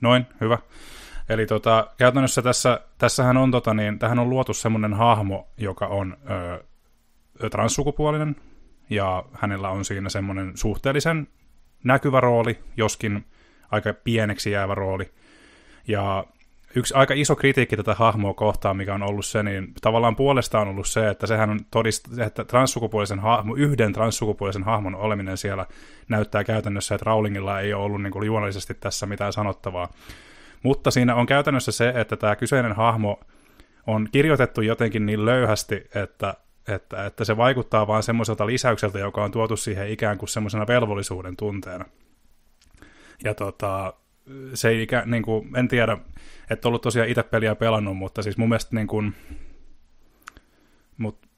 Noin, 0.00 0.26
hyvä. 0.40 0.58
Eli 1.28 1.46
tota, 1.46 1.90
käytännössä 1.96 2.42
tässä, 2.42 2.80
tässähän 2.98 3.36
on, 3.36 3.50
tota, 3.50 3.74
niin, 3.74 3.98
tähän 3.98 4.18
on 4.18 4.30
luotu 4.30 4.54
semmoinen 4.54 4.94
hahmo, 4.94 5.48
joka 5.56 5.86
on 5.86 6.16
ö, 7.40 7.50
transsukupuolinen, 7.50 8.36
ja 8.90 9.24
hänellä 9.32 9.68
on 9.68 9.84
siinä 9.84 10.08
semmoinen 10.08 10.52
suhteellisen 10.54 11.28
näkyvä 11.84 12.20
rooli, 12.20 12.58
joskin 12.76 13.26
aika 13.70 13.92
pieneksi 13.92 14.50
jäävä 14.50 14.74
rooli. 14.74 15.12
Ja 15.88 16.24
yksi 16.74 16.94
aika 16.94 17.14
iso 17.14 17.36
kritiikki 17.36 17.76
tätä 17.76 17.94
hahmoa 17.94 18.34
kohtaan, 18.34 18.76
mikä 18.76 18.94
on 18.94 19.02
ollut 19.02 19.26
se, 19.26 19.42
niin 19.42 19.72
tavallaan 19.80 20.16
puolesta 20.16 20.60
on 20.60 20.68
ollut 20.68 20.86
se, 20.86 21.08
että 21.08 21.26
sehän 21.26 21.50
on 21.50 21.60
todist, 21.70 22.18
että 22.18 22.44
transsukupuolisen 22.44 23.18
hahmo, 23.18 23.54
yhden 23.54 23.92
transsukupuolisen 23.92 24.62
hahmon 24.62 24.94
oleminen 24.94 25.36
siellä 25.36 25.66
näyttää 26.08 26.44
käytännössä, 26.44 26.94
että 26.94 27.04
Rowlingilla 27.10 27.60
ei 27.60 27.74
ole 27.74 27.84
ollut 27.84 28.02
niin 28.02 28.12
kuin 28.12 28.26
juonallisesti 28.26 28.74
tässä 28.74 29.06
mitään 29.06 29.32
sanottavaa. 29.32 29.88
Mutta 30.62 30.90
siinä 30.90 31.14
on 31.14 31.26
käytännössä 31.26 31.72
se, 31.72 31.92
että 31.96 32.16
tämä 32.16 32.36
kyseinen 32.36 32.72
hahmo 32.72 33.20
on 33.86 34.08
kirjoitettu 34.12 34.60
jotenkin 34.60 35.06
niin 35.06 35.24
löyhästi, 35.24 35.86
että, 35.94 36.34
että, 36.68 37.06
että 37.06 37.24
se 37.24 37.36
vaikuttaa 37.36 37.86
vain 37.86 38.02
semmoiselta 38.02 38.46
lisäykseltä, 38.46 38.98
joka 38.98 39.24
on 39.24 39.30
tuotu 39.30 39.56
siihen 39.56 39.88
ikään 39.88 40.18
kuin 40.18 40.28
semmoisena 40.28 40.66
velvollisuuden 40.66 41.36
tunteena. 41.36 41.84
Ja 43.24 43.34
tota, 43.34 43.94
se 44.54 44.68
ei 44.68 44.82
ikä, 44.82 45.02
niin 45.06 45.22
kuin, 45.22 45.56
en 45.56 45.68
tiedä, 45.68 45.98
että 46.50 46.68
ollut 46.68 46.82
tosiaan 46.82 47.08
itse 47.08 47.22
peliä 47.22 47.54
pelannut, 47.54 47.96
mutta 47.96 48.22
siis 48.22 48.36
mun 48.36 48.48
mielestä 48.48 48.76
niin 48.76 48.86
kuin, 48.86 49.14
mutta 50.96 51.28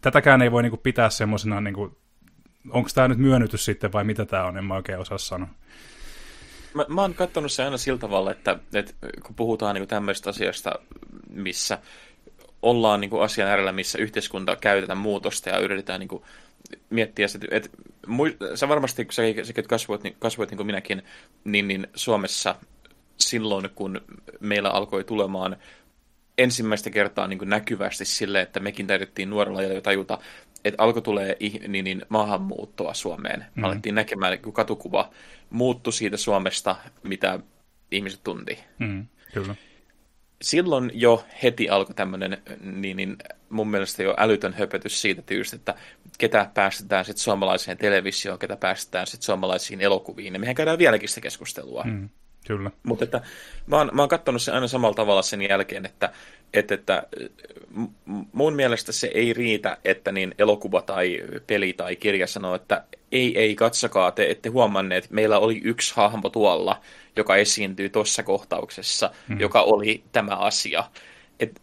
tätäkään 0.00 0.42
ei 0.42 0.52
voi 0.52 0.62
niin 0.62 0.70
kuin, 0.70 0.80
pitää 0.80 1.10
semmoisena, 1.10 1.60
niin 1.60 1.74
onko 2.70 2.90
tämä 2.94 3.08
nyt 3.08 3.18
myönnytys 3.18 3.64
sitten 3.64 3.92
vai 3.92 4.04
mitä 4.04 4.24
tämä 4.24 4.44
on, 4.44 4.56
en 4.58 4.64
mä 4.64 4.74
oikein 4.74 4.98
osaa 4.98 5.18
sanoa. 5.18 5.48
Mä, 6.74 6.84
mä 6.88 7.00
oon 7.00 7.14
katsonut 7.14 7.52
se 7.52 7.64
aina 7.64 7.76
sillä 7.76 7.98
tavalla, 7.98 8.30
että, 8.30 8.58
että 8.74 8.94
kun 9.26 9.34
puhutaan 9.34 9.74
niin 9.74 9.88
tämmöistä 9.88 10.30
asiasta, 10.30 10.72
missä 11.30 11.78
ollaan 12.62 13.00
niin 13.00 13.10
kuin 13.10 13.22
asian 13.22 13.48
äärellä, 13.48 13.72
missä 13.72 13.98
yhteiskunta 13.98 14.56
käytetään 14.56 14.98
muutosta 14.98 15.48
ja 15.48 15.58
yritetään 15.58 16.00
niin 16.00 16.08
kuin 16.08 16.22
miettiä, 16.90 17.26
että, 17.34 17.48
että 17.50 17.68
sä 18.54 18.68
varmasti, 18.68 19.04
kun 19.04 19.12
sä, 19.12 19.22
sä 19.42 19.62
kasvoit, 19.68 20.02
niin, 20.02 20.16
kasvoit 20.18 20.50
niin 20.50 20.56
kuin 20.56 20.66
minäkin, 20.66 21.02
niin, 21.44 21.68
niin 21.68 21.86
Suomessa 21.94 22.54
silloin, 23.20 23.70
kun 23.74 24.00
meillä 24.40 24.70
alkoi 24.70 25.04
tulemaan 25.04 25.56
ensimmäistä 26.38 26.90
kertaa 26.90 27.26
niin 27.26 27.38
kuin 27.38 27.50
näkyvästi 27.50 28.04
sille, 28.04 28.40
että 28.40 28.60
mekin 28.60 28.86
täytettiin 28.86 29.30
nuorella 29.30 29.62
jo 29.62 29.80
tajuta, 29.80 30.18
että 30.64 30.82
alkoi 30.82 31.02
tulee 31.02 31.36
niin, 31.68 31.84
niin 31.84 32.02
maahanmuuttoa 32.08 32.94
Suomeen. 32.94 33.44
Mm. 33.54 33.64
Alettiin 33.64 33.94
näkemään, 33.94 34.38
kun 34.38 34.52
katukuva 34.52 35.10
muuttui 35.50 35.92
siitä 35.92 36.16
Suomesta, 36.16 36.76
mitä 37.02 37.40
ihmiset 37.90 38.20
tunti. 38.24 38.58
Mm, 38.78 39.06
kyllä 39.34 39.54
silloin 40.42 40.90
jo 40.94 41.24
heti 41.42 41.68
alkoi 41.68 41.94
tämmöinen 41.94 42.42
niin, 42.60 42.96
niin 42.96 43.16
mun 43.48 43.70
mielestä 43.70 44.02
jo 44.02 44.14
älytön 44.18 44.52
höpötys 44.52 45.00
siitä 45.00 45.22
tyystä, 45.22 45.56
että 45.56 45.74
ketä 46.18 46.50
päästetään 46.54 47.04
sitten 47.04 47.22
suomalaiseen 47.22 47.78
televisioon, 47.78 48.38
ketä 48.38 48.56
päästetään 48.56 49.06
sitten 49.06 49.26
suomalaisiin 49.26 49.80
elokuviin. 49.80 50.34
Ja 50.34 50.40
mehän 50.40 50.54
käydään 50.54 50.78
vieläkin 50.78 51.08
sitä 51.08 51.20
keskustelua. 51.20 51.84
Mm, 51.84 52.08
kyllä. 52.48 52.70
Mutta 52.82 53.04
että 53.04 53.20
mä 53.66 53.76
oon, 53.76 53.90
mä 53.92 54.02
oon 54.02 54.08
katsonut 54.08 54.42
sen 54.42 54.54
aina 54.54 54.68
samalla 54.68 54.94
tavalla 54.94 55.22
sen 55.22 55.42
jälkeen, 55.42 55.86
että, 55.86 56.12
että, 56.54 56.74
että 56.74 57.02
mun 58.32 58.54
mielestä 58.54 58.92
se 58.92 59.10
ei 59.14 59.32
riitä, 59.32 59.76
että 59.84 60.12
niin 60.12 60.34
elokuva 60.38 60.82
tai 60.82 61.22
peli 61.46 61.72
tai 61.72 61.96
kirja 61.96 62.26
sanoo, 62.26 62.54
että 62.54 62.84
ei, 63.12 63.38
ei, 63.38 63.54
katsokaa, 63.54 64.10
te 64.10 64.30
ette 64.30 64.48
huomanneet, 64.48 65.10
meillä 65.10 65.38
oli 65.38 65.60
yksi 65.64 65.96
hahmo 65.96 66.30
tuolla, 66.30 66.80
joka 67.16 67.36
esiintyy 67.36 67.88
tuossa 67.88 68.22
kohtauksessa, 68.22 69.10
mm. 69.28 69.40
joka 69.40 69.62
oli 69.62 70.02
tämä 70.12 70.34
asia. 70.34 70.84
Et, 71.40 71.62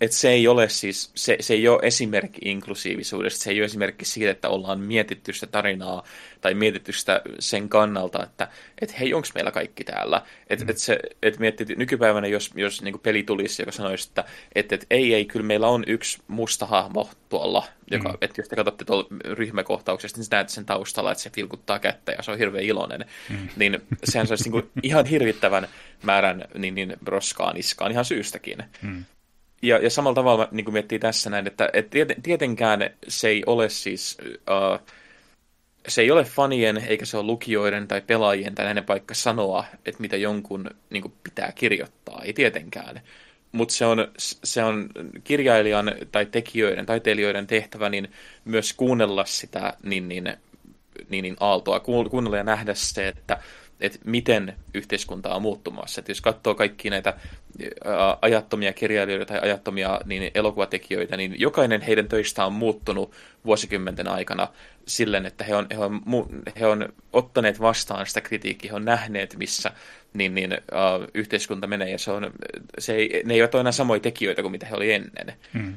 et 0.00 0.12
se 0.12 0.28
ei 0.28 0.48
ole 0.48 0.68
siis, 0.68 1.10
se, 1.14 1.36
se 1.40 1.54
ei 1.54 1.68
ole 1.68 1.80
esimerkki 1.82 2.40
inklusiivisuudesta, 2.44 3.44
se 3.44 3.50
ei 3.50 3.60
ole 3.60 3.64
esimerkki 3.64 4.04
siitä, 4.04 4.30
että 4.30 4.48
ollaan 4.48 4.80
mietitty 4.80 5.32
sitä 5.32 5.46
tarinaa 5.46 6.04
tai 6.40 6.54
mietitty 6.54 6.92
sitä 6.92 7.22
sen 7.38 7.68
kannalta, 7.68 8.22
että 8.22 8.48
et 8.80 9.00
hei, 9.00 9.14
onko 9.14 9.28
meillä 9.34 9.50
kaikki 9.50 9.84
täällä? 9.84 10.22
Että 10.50 10.64
mm. 10.64 10.70
et 10.70 10.78
se, 10.78 10.98
et 11.22 11.38
miettii, 11.38 11.66
nykypäivänä, 11.76 12.26
jos, 12.26 12.50
jos 12.54 12.82
niin 12.82 12.98
peli 12.98 13.22
tulisi, 13.22 13.62
joka 13.62 13.72
sanoisi, 13.72 14.08
että 14.08 14.24
et, 14.54 14.72
et, 14.72 14.86
ei, 14.90 15.14
ei, 15.14 15.24
kyllä 15.24 15.46
meillä 15.46 15.68
on 15.68 15.84
yksi 15.86 16.18
musta 16.28 16.66
hahmo 16.66 17.10
tuolla, 17.28 17.64
joka, 17.90 18.08
mm. 18.08 18.18
että 18.20 18.40
jos 18.40 18.48
te 18.48 18.56
katsotte 18.56 18.84
tuolla 18.84 19.06
ryhmäkohtauksesta, 19.24 20.20
niin 20.20 20.28
näet 20.30 20.48
sen 20.48 20.66
taustalla, 20.66 21.12
että 21.12 21.22
se 21.22 21.30
vilkuttaa 21.36 21.78
kättä 21.78 22.12
ja 22.12 22.22
se 22.22 22.30
on 22.30 22.38
hirveän 22.38 22.64
iloinen, 22.64 23.04
mm. 23.30 23.48
niin 23.56 23.80
sehän 24.04 24.26
saisi 24.26 24.50
niin 24.50 24.70
ihan 24.82 25.06
hirvittävän 25.06 25.68
määrän 26.02 26.44
niin, 26.58 26.74
niin 26.74 26.96
roskaa 27.06 27.52
niskaan 27.52 27.92
ihan 27.92 28.04
syystäkin. 28.04 28.58
Mm. 28.82 29.04
Ja, 29.64 29.78
ja 29.78 29.90
samalla 29.90 30.14
tavalla 30.14 30.48
niin 30.50 30.64
kuin 30.64 30.72
miettii 30.72 30.98
tässä 30.98 31.30
näin, 31.30 31.46
että 31.46 31.70
et 31.72 31.86
tietenkään 32.22 32.90
se 33.08 33.28
ei 33.28 33.42
ole 33.46 33.68
siis... 33.68 34.18
Uh, 34.30 34.86
se 35.88 36.02
ei 36.02 36.10
ole 36.10 36.24
fanien, 36.24 36.76
eikä 36.76 37.04
se 37.04 37.16
ole 37.16 37.26
lukijoiden 37.26 37.88
tai 37.88 38.00
pelaajien 38.00 38.54
tai 38.54 38.64
näiden 38.64 38.84
paikka 38.84 39.14
sanoa, 39.14 39.64
että 39.86 40.00
mitä 40.00 40.16
jonkun 40.16 40.70
niin 40.90 41.02
kuin, 41.02 41.14
pitää 41.22 41.52
kirjoittaa. 41.54 42.22
Ei 42.24 42.32
tietenkään. 42.32 43.00
Mutta 43.52 43.74
se 43.74 43.86
on, 43.86 44.08
se 44.18 44.64
on 44.64 44.88
kirjailijan 45.24 45.92
tai 46.12 46.26
tekijöiden, 46.26 46.86
taiteilijoiden 46.86 47.46
tehtävä 47.46 47.88
niin 47.88 48.12
myös 48.44 48.72
kuunnella 48.72 49.24
sitä 49.24 49.72
niin, 49.82 50.08
niin, 50.08 50.36
niin, 51.08 51.22
niin 51.22 51.36
aaltoa, 51.40 51.80
kuunnella 51.80 52.36
ja 52.36 52.44
nähdä 52.44 52.74
se, 52.74 53.08
että 53.08 53.38
että 53.80 53.98
miten 54.04 54.54
yhteiskunta 54.74 55.34
on 55.34 55.42
muuttumassa. 55.42 56.00
Että 56.00 56.10
jos 56.10 56.20
katsoo 56.20 56.54
kaikki 56.54 56.90
näitä 56.90 57.14
ajattomia 58.22 58.72
kirjailijoita 58.72 59.26
tai 59.26 59.40
ajattomia 59.42 60.00
niin 60.04 60.30
elokuvatekijöitä, 60.34 61.16
niin 61.16 61.40
jokainen 61.40 61.80
heidän 61.80 62.08
töistä 62.08 62.46
on 62.46 62.52
muuttunut 62.52 63.12
vuosikymmenten 63.44 64.08
aikana 64.08 64.48
silleen, 64.86 65.26
että 65.26 65.44
he 65.44 65.56
on, 65.56 65.66
he 65.70 65.78
on, 65.78 66.02
he 66.60 66.66
on 66.66 66.88
ottaneet 67.12 67.60
vastaan 67.60 68.06
sitä 68.06 68.20
kritiikkiä, 68.20 68.70
he 68.70 68.76
on 68.76 68.84
nähneet, 68.84 69.36
missä 69.38 69.72
niin, 70.14 70.34
niin, 70.34 70.52
uh, 70.52 71.08
yhteiskunta 71.14 71.66
menee, 71.66 71.90
ja 71.90 71.98
se 71.98 72.10
on, 72.10 72.30
se 72.78 72.94
ei, 72.94 73.22
ne 73.24 73.34
eivät 73.34 73.54
ole 73.54 73.60
enää 73.60 73.72
samoja 73.72 74.00
tekijöitä 74.00 74.42
kuin 74.42 74.52
mitä 74.52 74.66
he 74.66 74.76
oli 74.76 74.92
ennen. 74.92 75.34
Hmm 75.52 75.76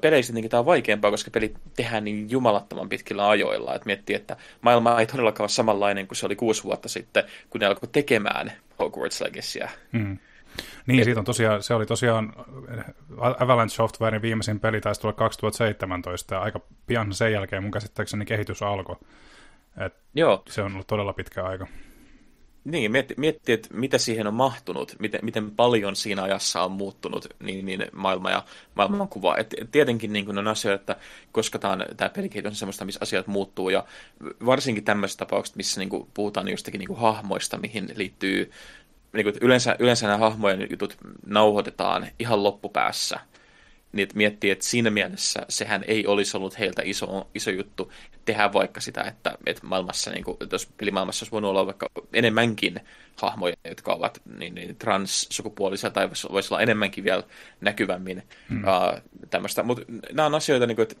peleissä 0.00 0.32
tietenkin 0.32 0.50
tämä 0.50 0.58
on 0.58 0.66
vaikeampaa, 0.66 1.10
koska 1.10 1.30
pelit 1.30 1.58
tehdään 1.76 2.04
niin 2.04 2.30
jumalattoman 2.30 2.88
pitkillä 2.88 3.28
ajoilla. 3.28 3.74
Että 3.74 3.86
miettii, 3.86 4.16
että 4.16 4.36
maailma 4.60 5.00
ei 5.00 5.06
todellakaan 5.06 5.44
ole 5.44 5.48
samanlainen 5.48 6.06
kuin 6.06 6.16
se 6.16 6.26
oli 6.26 6.36
kuusi 6.36 6.64
vuotta 6.64 6.88
sitten, 6.88 7.24
kun 7.50 7.60
ne 7.60 7.66
alkoi 7.66 7.88
tekemään 7.92 8.52
Hogwarts 8.78 9.20
Legacyä. 9.20 9.70
Mm. 9.92 10.18
Niin, 10.86 11.04
siitä 11.04 11.20
on 11.20 11.24
tosiaan, 11.24 11.62
se 11.62 11.74
oli 11.74 11.86
tosiaan 11.86 12.32
Avalanche 13.38 13.74
Softwarein 13.74 14.22
viimeisin 14.22 14.60
peli 14.60 14.80
taisi 14.80 15.00
tulla 15.00 15.12
2017, 15.12 16.34
ja 16.34 16.40
aika 16.40 16.60
pian 16.86 17.12
sen 17.12 17.32
jälkeen 17.32 17.62
mun 17.62 17.72
käsittääkseni 17.72 18.24
kehitys 18.24 18.62
alkoi. 18.62 18.96
Et 19.86 19.94
Joo. 20.14 20.42
Se 20.48 20.62
on 20.62 20.72
ollut 20.72 20.86
todella 20.86 21.12
pitkä 21.12 21.44
aika. 21.44 21.66
Niin, 22.70 22.92
mietti, 22.92 23.14
mietti 23.16 23.52
että 23.52 23.68
mitä 23.72 23.98
siihen 23.98 24.26
on 24.26 24.34
mahtunut, 24.34 24.96
miten, 24.98 25.20
miten 25.22 25.50
paljon 25.50 25.96
siinä 25.96 26.22
ajassa 26.22 26.62
on 26.62 26.72
muuttunut 26.72 27.26
niin, 27.40 27.66
niin 27.66 27.86
maailma 27.92 28.30
ja 28.30 28.44
maailmankuva. 28.74 29.36
Et 29.36 29.54
tietenkin 29.72 30.12
niin 30.12 30.38
on 30.38 30.48
asioita, 30.48 30.80
että 30.80 30.96
koska 31.32 31.58
tämä, 31.58 31.78
pelikehitys 32.14 32.50
on 32.50 32.56
semmoista, 32.56 32.84
missä 32.84 33.00
asiat 33.02 33.26
muuttuu, 33.26 33.70
ja 33.70 33.84
varsinkin 34.46 34.84
tämmöisessä 34.84 35.18
tapauksessa, 35.18 35.56
missä 35.56 35.80
niin 35.80 35.88
kuin, 35.88 36.08
puhutaan 36.14 36.48
jostakin 36.48 36.78
niin 36.78 36.88
kuin 36.88 37.00
hahmoista, 37.00 37.58
mihin 37.58 37.88
liittyy, 37.94 38.50
niin 39.12 39.24
kuin, 39.24 39.34
yleensä, 39.40 39.76
yleensä 39.78 40.06
nämä 40.06 40.18
hahmojen 40.18 40.66
jutut 40.70 40.96
nauhoitetaan 41.26 42.06
ihan 42.18 42.42
loppupäässä, 42.42 43.20
niin 43.92 44.08
miettii, 44.14 44.50
että 44.50 44.64
siinä 44.64 44.90
mielessä 44.90 45.46
sehän 45.48 45.84
ei 45.86 46.06
olisi 46.06 46.36
ollut 46.36 46.58
heiltä 46.58 46.82
iso, 46.84 47.30
iso 47.34 47.50
juttu 47.50 47.92
tehdä 48.24 48.52
vaikka 48.52 48.80
sitä, 48.80 49.02
että, 49.02 49.38
että 49.46 49.66
maailmassa, 49.66 50.10
niin 50.10 50.24
kuin, 50.24 50.36
jos 50.52 50.66
pelimaailmassa 50.66 51.24
olisi 51.24 51.32
voinut 51.32 51.50
olla 51.50 51.66
vaikka 51.66 51.86
enemmänkin 52.12 52.80
hahmoja, 53.16 53.54
jotka 53.64 53.92
ovat 53.92 54.20
niin, 54.38 54.54
niin 54.54 54.76
transsukupuolisia 54.76 55.90
tai 55.90 56.10
voisi 56.10 56.54
olla 56.54 56.62
enemmänkin 56.62 57.04
vielä 57.04 57.22
näkyvämmin 57.60 58.22
hmm. 58.48 58.64
uh, 58.64 59.00
tämmöistä. 59.30 59.62
Mutta 59.62 59.84
nämä 60.12 60.26
on 60.26 60.34
asioita, 60.34 60.66
niin 60.66 60.76
kuin, 60.76 60.82
että 60.82 60.96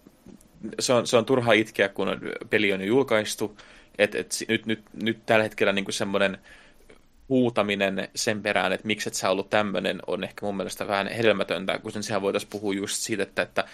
se 0.80 0.92
on, 0.92 1.06
se 1.06 1.16
on 1.16 1.24
turha 1.24 1.52
itkeä, 1.52 1.88
kun 1.88 2.08
peli 2.50 2.72
on 2.72 2.80
jo 2.80 2.86
julkaistu. 2.86 3.58
Et, 3.98 4.14
et, 4.14 4.32
nyt, 4.48 4.66
nyt, 4.66 4.82
nyt 5.02 5.26
tällä 5.26 5.42
hetkellä 5.42 5.72
niin 5.72 5.92
semmoinen 5.92 6.38
huutaminen 7.28 8.08
sen 8.14 8.42
perään, 8.42 8.72
että 8.72 8.86
miksi 8.86 9.08
et 9.08 9.14
sä 9.14 9.30
ollut 9.30 9.50
tämmöinen, 9.50 10.00
on 10.06 10.24
ehkä 10.24 10.46
mun 10.46 10.56
mielestä 10.56 10.86
vähän 10.86 11.08
hedelmätöntä, 11.08 11.78
kun 11.78 11.92
sen 11.92 12.02
sehän 12.02 12.22
voitaisiin 12.22 12.50
puhua 12.50 12.74
just 12.74 12.96
siitä, 12.96 13.22
että, 13.22 13.42
että 13.42 13.64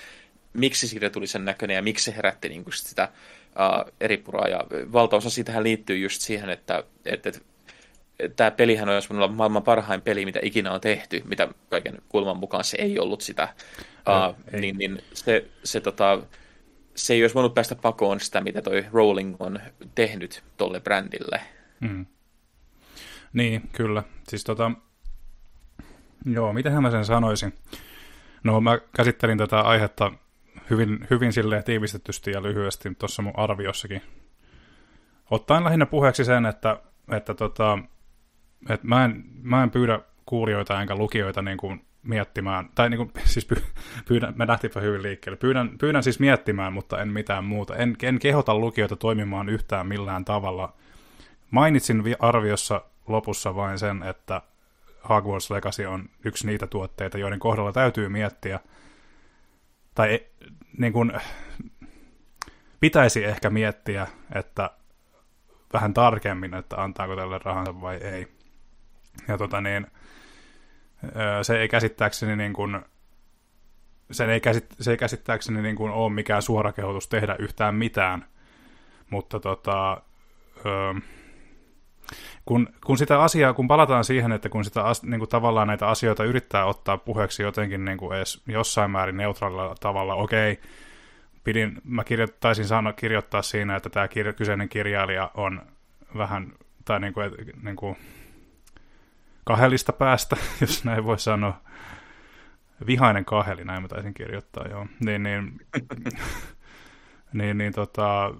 miksi 0.52 0.88
siitä 0.88 1.10
tuli 1.10 1.26
sen 1.26 1.44
näköinen 1.44 1.74
ja 1.74 1.82
miksi 1.82 2.04
se 2.04 2.16
herätti 2.16 2.48
niin 2.48 2.64
kuin 2.64 2.74
sitä 2.74 3.08
uh, 3.48 3.92
eri 4.00 4.16
puraa. 4.16 4.48
Ja 4.48 4.64
valtaosa 4.92 5.30
siitähän 5.30 5.62
liittyy 5.62 5.98
just 5.98 6.20
siihen, 6.20 6.50
että, 6.50 6.84
että, 7.04 7.28
että 7.28 7.40
tämä 8.36 8.50
pelihän 8.50 8.88
olisi 8.88 9.14
olla 9.14 9.28
maailman 9.28 9.62
parhain 9.62 10.02
peli, 10.02 10.24
mitä 10.24 10.40
ikinä 10.42 10.72
on 10.72 10.80
tehty, 10.80 11.22
mitä 11.24 11.48
kaiken 11.70 11.98
kulman 12.08 12.36
mukaan 12.36 12.64
se 12.64 12.76
ei 12.80 12.98
ollut 12.98 13.20
sitä. 13.20 13.48
Uh, 14.08 14.36
ei. 14.52 14.60
Niin, 14.60 14.78
niin 14.78 15.02
se, 15.12 15.46
se, 15.64 15.80
tota, 15.80 16.22
se 16.94 17.14
ei 17.14 17.22
olisi 17.22 17.34
voinut 17.34 17.54
päästä 17.54 17.74
pakoon 17.74 18.20
sitä, 18.20 18.40
mitä 18.40 18.62
toi 18.62 18.84
Rowling 18.92 19.36
on 19.38 19.60
tehnyt 19.94 20.42
tolle 20.56 20.80
brändille. 20.80 21.40
Mm. 21.80 22.06
Niin, 23.34 23.68
kyllä. 23.72 24.02
Siis 24.28 24.44
tota, 24.44 24.70
joo, 26.24 26.52
miten 26.52 26.82
mä 26.82 26.90
sen 26.90 27.04
sanoisin? 27.04 27.52
No 28.44 28.60
mä 28.60 28.78
käsittelin 28.96 29.38
tätä 29.38 29.60
aihetta 29.60 30.12
hyvin, 30.70 31.06
hyvin 31.10 31.32
silleen 31.32 31.64
tiivistettysti 31.64 32.30
ja 32.30 32.42
lyhyesti 32.42 32.94
tuossa 32.98 33.22
mun 33.22 33.32
arviossakin. 33.36 34.02
Ottaen 35.30 35.64
lähinnä 35.64 35.86
puheeksi 35.86 36.24
sen, 36.24 36.46
että, 36.46 36.80
että, 37.12 37.34
tota, 37.34 37.78
että 38.68 38.86
mä, 38.86 39.04
en, 39.04 39.24
mä 39.42 39.62
en 39.62 39.70
pyydä 39.70 40.00
kuulijoita 40.26 40.80
enkä 40.80 40.96
lukijoita 40.96 41.42
niin 41.42 41.58
kuin 41.58 41.84
miettimään, 42.02 42.68
tai 42.74 42.90
niin 42.90 42.98
kuin, 42.98 43.10
siis 43.32 43.48
pyydän, 44.08 44.34
me 44.36 44.46
lähtiinpä 44.46 44.80
hyvin 44.80 45.02
liikkeelle, 45.02 45.36
pyydän, 45.36 45.78
pyydän 45.78 46.02
siis 46.02 46.20
miettimään, 46.20 46.72
mutta 46.72 47.02
en 47.02 47.08
mitään 47.08 47.44
muuta. 47.44 47.76
En, 47.76 47.96
en 48.02 48.18
kehota 48.18 48.54
lukijoita 48.54 48.96
toimimaan 48.96 49.48
yhtään 49.48 49.86
millään 49.86 50.24
tavalla. 50.24 50.72
Mainitsin 51.50 52.02
arviossa 52.18 52.80
lopussa 53.08 53.54
vain 53.54 53.78
sen, 53.78 54.02
että 54.02 54.42
Hogwarts 55.08 55.50
Legacy 55.50 55.84
on 55.84 56.08
yksi 56.24 56.46
niitä 56.46 56.66
tuotteita, 56.66 57.18
joiden 57.18 57.38
kohdalla 57.38 57.72
täytyy 57.72 58.08
miettiä, 58.08 58.60
tai 59.94 60.20
niin 60.78 60.92
kuin, 60.92 61.12
pitäisi 62.80 63.24
ehkä 63.24 63.50
miettiä, 63.50 64.06
että 64.34 64.70
vähän 65.72 65.94
tarkemmin, 65.94 66.54
että 66.54 66.82
antaako 66.82 67.16
tälle 67.16 67.38
rahansa 67.38 67.80
vai 67.80 67.96
ei. 67.96 68.28
Ja 69.28 69.38
tota 69.38 69.60
niin, 69.60 69.86
se 71.42 71.60
ei 71.60 71.68
käsittääkseni 71.68 72.36
niin 72.36 72.52
kuin, 72.52 72.80
sen 74.10 74.30
ei, 74.30 74.40
käsit, 74.40 74.66
se 74.80 74.90
ei 74.90 74.96
käsittääkseni 74.96 75.62
niin 75.62 75.76
kuin 75.76 75.92
ole 75.92 76.12
mikään 76.12 76.42
suora 76.42 76.72
kehotus 76.72 77.08
tehdä 77.08 77.36
yhtään 77.38 77.74
mitään, 77.74 78.26
mutta 79.10 79.40
tota, 79.40 80.02
öö, 80.66 80.94
kun, 82.44 82.68
kun 82.86 82.98
sitä 82.98 83.22
asiaa, 83.22 83.52
kun 83.52 83.68
palataan 83.68 84.04
siihen, 84.04 84.32
että 84.32 84.48
kun 84.48 84.64
sitä 84.64 84.82
niin 85.02 85.18
kuin 85.18 85.28
tavallaan 85.28 85.68
näitä 85.68 85.88
asioita 85.88 86.24
yrittää 86.24 86.64
ottaa 86.64 86.98
puheeksi 86.98 87.42
jotenkin 87.42 87.84
niin 87.84 87.98
kuin 87.98 88.16
edes 88.16 88.42
jossain 88.46 88.90
määrin 88.90 89.16
neutraalilla 89.16 89.74
tavalla, 89.80 90.14
okei, 90.14 90.60
pidin, 91.44 91.80
mä 91.84 92.04
kirjoittaisin 92.04 92.64
sanoa, 92.64 92.92
kirjoittaa 92.92 93.42
siinä, 93.42 93.76
että 93.76 93.90
tämä 93.90 94.08
kirja, 94.08 94.32
kyseinen 94.32 94.68
kirjailija 94.68 95.30
on 95.34 95.62
vähän, 96.16 96.52
tai 96.84 97.00
niin 97.00 97.12
kuin, 97.12 97.30
niin 97.62 97.76
kuin 97.76 97.96
kahelista 99.44 99.92
päästä, 99.92 100.36
jos 100.60 100.84
näin 100.84 101.04
voi 101.04 101.18
sanoa. 101.18 101.60
Vihainen 102.86 103.24
kaheli, 103.24 103.64
näin 103.64 103.82
mä 103.82 103.88
taisin 103.88 104.14
kirjoittaa, 104.14 104.68
joo. 104.68 104.86
Niin, 105.00 105.22
niin, 105.22 105.60
niin, 107.32 107.58
niin 107.58 107.72
tota, 107.72 108.34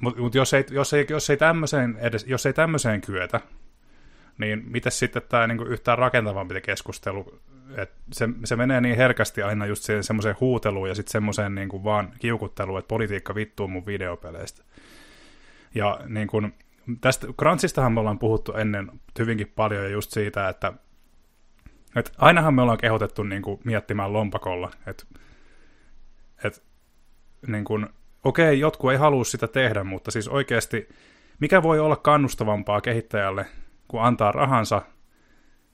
mutta 0.00 0.20
mut 0.20 0.34
jos, 0.34 0.54
ei, 0.54 0.64
jos, 0.70 0.92
ei, 0.92 1.06
jos, 1.08 1.30
ei 1.30 1.36
tämmöiseen 1.36 1.96
edes, 2.00 2.26
jos 2.26 2.46
ei 2.46 2.52
tämmöiseen 2.52 3.00
kyetä, 3.00 3.40
niin 4.38 4.64
miten 4.66 4.92
sitten 4.92 5.22
tämä 5.28 5.46
niinku 5.46 5.64
yhtään 5.64 5.98
rakentavampi 5.98 6.60
keskustelu, 6.60 7.40
että 7.76 7.96
se, 8.12 8.28
se 8.44 8.56
menee 8.56 8.80
niin 8.80 8.96
herkästi 8.96 9.42
aina 9.42 9.66
just 9.66 9.82
siihen 9.84 10.04
semmoiseen 10.04 10.36
huuteluun 10.40 10.88
ja 10.88 10.94
sitten 10.94 11.12
semmoiseen 11.12 11.54
niinku 11.54 11.84
vaan 11.84 12.12
kiukutteluun, 12.18 12.78
että 12.78 12.88
politiikka 12.88 13.34
vittuu 13.34 13.68
mun 13.68 13.86
videopeleistä. 13.86 14.64
Ja 15.74 16.00
niin 16.06 16.28
kun, 16.28 16.52
tästä 17.00 17.26
Crunchistahan 17.38 17.92
me 17.92 18.00
ollaan 18.00 18.18
puhuttu 18.18 18.52
ennen 18.52 18.90
hyvinkin 19.18 19.52
paljon 19.56 19.84
ja 19.84 19.90
just 19.90 20.10
siitä, 20.10 20.48
että, 20.48 20.72
että 21.96 22.12
ainahan 22.18 22.54
me 22.54 22.62
ollaan 22.62 22.78
kehotettu 22.78 23.22
niin 23.22 23.42
miettimään 23.64 24.12
lompakolla, 24.12 24.70
että, 24.86 25.04
että 26.44 26.60
niin 27.46 27.64
kuin, 27.64 27.88
okei, 28.24 28.60
jotkut 28.60 28.92
ei 28.92 28.96
halua 28.96 29.24
sitä 29.24 29.48
tehdä, 29.48 29.84
mutta 29.84 30.10
siis 30.10 30.28
oikeasti, 30.28 30.88
mikä 31.40 31.62
voi 31.62 31.80
olla 31.80 31.96
kannustavampaa 31.96 32.80
kehittäjälle, 32.80 33.46
kun 33.88 34.02
antaa 34.02 34.32
rahansa 34.32 34.82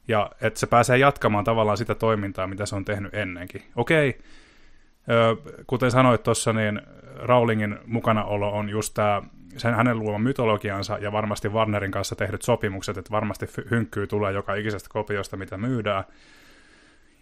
ja 0.09 0.31
että 0.41 0.61
se 0.61 0.67
pääsee 0.67 0.99
jatkamaan 0.99 1.45
tavallaan 1.45 1.79
sitä 1.79 1.95
toimintaa, 1.95 2.47
mitä 2.47 2.67
se 2.67 2.77
on 2.77 2.85
tehnyt 2.85 3.15
ennenkin. 3.15 3.63
Okei, 3.77 4.19
kuten 5.67 5.91
sanoit 5.91 6.23
tuossa, 6.23 6.53
niin 6.53 6.83
Rowlingin 7.17 7.79
mukanaolo 7.87 8.53
on 8.53 8.69
just 8.69 8.95
tämä 8.95 9.23
sen 9.57 9.75
hänen 9.75 9.99
luoman 9.99 10.21
mytologiansa 10.21 10.99
ja 10.99 11.13
varmasti 11.13 11.49
Warnerin 11.49 11.91
kanssa 11.91 12.17
tehdyt 12.17 12.43
sopimukset, 12.43 12.97
että 12.97 13.11
varmasti 13.11 13.47
hynkkyy 13.71 14.07
tulee 14.07 14.33
joka 14.33 14.55
ikisestä 14.55 14.89
kopiosta, 14.93 15.37
mitä 15.37 15.57
myydään. 15.57 16.05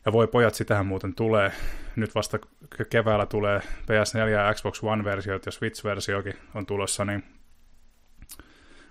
Ja 0.06 0.12
voi 0.12 0.26
pojat, 0.26 0.54
sitähän 0.54 0.86
muuten 0.86 1.14
tulee. 1.14 1.52
Nyt 1.96 2.14
vasta 2.14 2.38
keväällä 2.90 3.26
tulee 3.26 3.60
PS4 3.60 4.28
ja 4.28 4.54
Xbox 4.54 4.82
One-versiot 4.82 5.46
ja 5.46 5.52
Switch-versiokin 5.52 6.34
on 6.54 6.66
tulossa, 6.66 7.04
niin, 7.04 7.24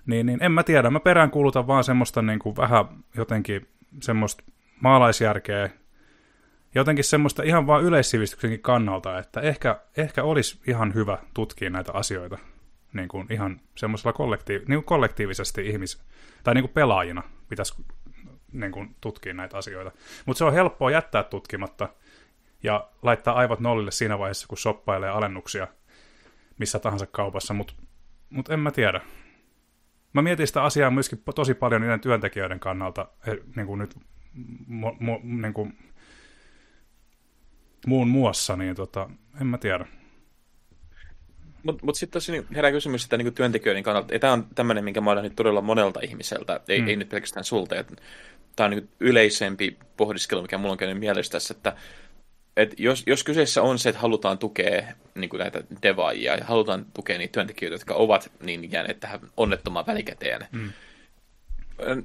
niin, 0.06 0.26
niin 0.26 0.44
en 0.44 0.52
mä 0.52 0.64
tiedä. 0.64 0.90
Mä 0.90 1.00
peräänkuulutan 1.00 1.68
vaan 1.68 1.84
semmoista 1.84 2.22
niin 2.22 2.40
kuin 2.40 2.56
vähän 2.56 2.86
jotenkin 3.16 3.68
semmoista 4.02 4.44
maalaisjärkeä, 4.80 5.70
jotenkin 6.76 7.06
semmoista 7.06 7.44
ihan 7.44 7.68
vaan 7.68 7.84
yleissivistyksenkin 7.84 8.62
kannalta, 8.62 9.20
että 9.20 9.42
ehkä, 9.42 9.80
ehkä 9.98 10.24
olisi 10.24 10.62
ihan 10.68 10.94
hyvä 10.94 11.18
tutkia 11.34 11.70
näitä 11.70 11.92
asioita 11.92 12.38
niin 12.94 13.08
kuin 13.08 13.28
ihan 13.30 13.62
semmoisella 13.76 14.14
kollektiiv- 14.14 14.66
niin 14.68 14.80
kuin 14.80 14.84
kollektiivisesti 14.84 15.70
ihmis- 15.70 16.04
tai 16.44 16.54
niin 16.54 16.64
kuin 16.64 16.74
pelaajina 16.74 17.24
pitäisi 17.50 17.74
niin 18.54 18.72
kuin 18.72 18.96
tutkia 19.02 19.34
näitä 19.34 19.58
asioita. 19.58 19.92
Mutta 20.26 20.38
se 20.38 20.46
on 20.46 20.54
helppoa 20.54 20.92
jättää 20.92 21.24
tutkimatta 21.24 21.90
ja 22.64 22.90
laittaa 23.02 23.34
aivot 23.34 23.60
nollille 23.60 23.92
siinä 23.92 24.20
vaiheessa, 24.20 24.48
kun 24.48 24.58
soppailee 24.58 25.10
alennuksia 25.10 25.68
missä 26.58 26.80
tahansa 26.80 27.08
kaupassa, 27.08 27.54
mutta 27.54 27.74
mut 28.30 28.50
en 28.50 28.60
mä 28.60 28.72
tiedä. 28.72 29.02
Mä 30.14 30.22
mietin 30.22 30.48
sitä 30.48 30.64
asiaa 30.64 30.92
myöskin 30.92 31.24
tosi 31.36 31.54
paljon 31.54 31.82
niiden 31.82 32.00
työntekijöiden 32.00 32.60
kannalta, 32.60 33.08
niin 33.56 33.68
kuin 33.68 33.80
nyt 33.80 33.96
mu, 34.68 34.92
mu, 35.00 35.20
niin 35.24 35.54
kuin 35.54 35.78
muun 37.88 38.08
muassa, 38.08 38.56
niin 38.56 38.76
tota, 38.76 39.10
en 39.42 39.48
mä 39.48 39.58
tiedä. 39.58 39.86
Mutta 41.64 41.86
mut 41.86 41.96
sitten 41.96 42.14
tosi 42.14 42.46
herää 42.56 42.72
kysymys 42.72 43.04
sitä 43.04 43.18
niin 43.18 43.34
työntekijöiden 43.34 43.84
kannalta. 43.84 44.20
Tämä 44.20 44.34
on 44.34 44.48
tämmöinen, 44.56 44.84
minkä 44.84 45.02
mä 45.02 45.12
olen 45.12 45.24
nyt 45.24 45.36
todella 45.36 45.62
monelta 45.62 46.00
ihmiseltä, 46.04 46.60
ei, 46.68 46.82
mm. 46.82 46.88
ei 46.88 46.96
nyt 46.96 47.10
pelkästään 47.10 47.44
sulta. 47.44 47.76
Tämä 48.56 48.66
on 48.66 48.72
niin 48.72 48.90
yleisempi 49.00 49.78
pohdiskelu, 49.98 50.42
mikä 50.42 50.58
mulla 50.58 50.72
on 50.72 50.78
käynyt 50.78 51.00
mielessä 51.00 51.32
tässä, 51.32 51.54
että 51.58 51.76
et 52.58 52.80
jos, 52.80 53.04
jos 53.08 53.24
kyseessä 53.24 53.62
on 53.62 53.80
se, 53.80 53.90
että 53.90 54.02
halutaan 54.02 54.38
tukea 54.38 54.82
niin 55.16 55.30
kuin 55.30 55.40
näitä 55.40 55.64
devaajia 55.84 56.36
ja 56.36 56.46
halutaan 56.46 56.86
tukea 56.94 57.18
niitä 57.18 57.32
työntekijöitä, 57.32 57.76
jotka 57.76 57.94
ovat 57.94 58.32
niin 58.44 58.72
jääneet 58.72 59.00
tähän 59.00 59.20
onnettomaan 59.38 59.88
välikäteen, 59.88 60.48
mm. 60.52 60.70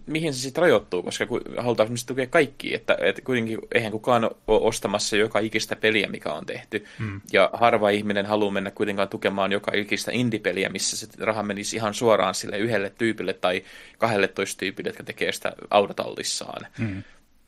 Mihin 0.06 0.34
se 0.34 0.40
sitten 0.40 0.62
rajoittuu, 0.62 1.02
koska 1.02 1.26
halutaan 1.58 1.88
tukea 2.06 2.26
kaikki, 2.26 2.74
että, 2.74 2.98
että 3.00 3.22
kuitenkin 3.22 3.58
eihän 3.74 3.92
kukaan 3.92 4.24
ole 4.24 4.34
ostamassa 4.46 5.16
joka 5.16 5.38
ikistä 5.38 5.76
peliä, 5.76 6.06
mikä 6.06 6.32
on 6.32 6.46
tehty, 6.46 6.86
hmm. 6.98 7.20
ja 7.32 7.50
harva 7.52 7.90
ihminen 7.90 8.26
haluaa 8.26 8.50
mennä 8.50 8.70
kuitenkaan 8.70 9.08
tukemaan 9.08 9.52
joka 9.52 9.72
ikistä 9.74 10.10
indie-peliä, 10.14 10.68
missä 10.68 10.96
se 10.96 11.06
raha 11.18 11.42
menisi 11.42 11.76
ihan 11.76 11.94
suoraan 11.94 12.34
sille 12.34 12.58
yhdelle 12.58 12.92
tyypille 12.98 13.32
tai 13.32 13.62
kahdelle 13.98 14.30
tyypille, 14.58 14.88
jotka 14.88 15.02
tekee 15.02 15.32
sitä 15.32 15.52
autotallissaan. 15.70 16.66
Hmm. 16.78 17.02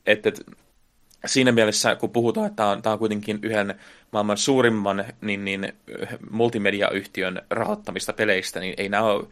Että 0.05 0.29
et, 0.29 0.45
siinä 1.25 1.51
mielessä, 1.51 1.95
kun 1.95 2.09
puhutaan, 2.09 2.47
että 2.47 2.55
tämä 2.55 2.69
on, 2.69 2.81
tämä 2.81 2.93
on 2.93 2.99
kuitenkin 2.99 3.39
yhden 3.41 3.75
maailman 4.11 4.37
suurimman 4.37 5.05
niin, 5.21 5.45
niin, 5.45 5.73
multimediayhtiön 6.29 7.41
rahoittamista 7.49 8.13
peleistä, 8.13 8.59
niin 8.59 8.73
ei 8.77 8.89
nämä 8.89 9.03
ole 9.03 9.27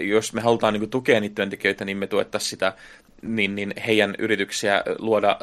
jos 0.00 0.32
me 0.32 0.40
halutaan 0.40 0.72
niin 0.72 0.80
kuin, 0.80 0.90
tukea 0.90 1.20
niitä 1.20 1.34
työntekijöitä, 1.34 1.84
niin 1.84 1.96
me 1.96 2.06
tuettaisiin 2.06 2.50
sitä 2.50 2.72
niin, 3.22 3.54
niin 3.54 3.74
heidän 3.86 4.14
yrityksiä 4.18 4.82
luoda 4.98 5.38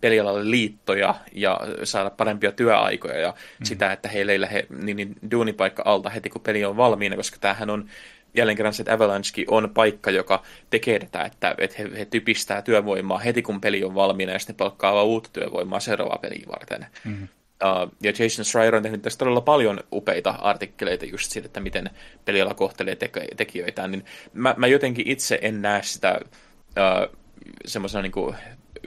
pelialalle 0.00 0.50
liittoja 0.50 1.14
ja 1.32 1.60
saada 1.84 2.10
parempia 2.10 2.52
työaikoja 2.52 3.18
ja 3.18 3.30
mm. 3.30 3.64
sitä, 3.64 3.92
että 3.92 4.08
heille 4.08 4.32
ei 4.32 4.40
lähde 4.40 4.66
niin, 4.70 4.96
niin, 4.96 5.14
duunipaikka 5.30 5.82
alta 5.86 6.10
heti, 6.10 6.30
kun 6.30 6.40
peli 6.40 6.64
on 6.64 6.76
valmiina, 6.76 7.16
koska 7.16 7.36
tämähän 7.40 7.70
on 7.70 7.88
jälleen 8.34 8.56
kerran 8.56 8.74
se, 8.74 8.82
että 8.82 8.94
Avalanche 8.94 9.44
on 9.48 9.70
paikka, 9.74 10.10
joka 10.10 10.42
tekee 10.70 10.98
tätä, 10.98 11.22
että, 11.22 11.54
että 11.58 11.76
he, 11.78 11.90
he 11.98 12.04
typistää 12.04 12.62
työvoimaa 12.62 13.18
heti, 13.18 13.42
kun 13.42 13.60
peli 13.60 13.84
on 13.84 13.94
valmiina 13.94 14.32
ja 14.32 14.38
sitten 14.38 14.56
palkkaa 14.56 15.02
uutta 15.02 15.30
työvoimaa 15.32 15.80
seuraavaa 15.80 16.18
peliä 16.22 16.46
varten. 16.48 16.86
Mm. 17.04 17.28
Uh, 17.64 17.92
ja 18.02 18.12
Jason 18.18 18.44
Schreier 18.44 18.74
on 18.74 18.82
tehnyt 18.82 19.02
tästä 19.02 19.18
todella 19.18 19.40
paljon 19.40 19.80
upeita 19.92 20.30
artikkeleita 20.30 21.04
just 21.04 21.30
siitä, 21.32 21.46
että 21.46 21.60
miten 21.60 21.90
peliala 22.24 22.54
kohtelee 22.54 22.94
teke- 22.94 23.34
tekijöitään, 23.36 23.90
niin 23.90 24.04
mä, 24.32 24.54
mä 24.58 24.66
jotenkin 24.66 25.08
itse 25.08 25.38
en 25.42 25.62
näe 25.62 25.82
sitä 25.82 26.20
uh, 26.22 27.16
semmoisena 27.66 28.02
niin 28.02 28.34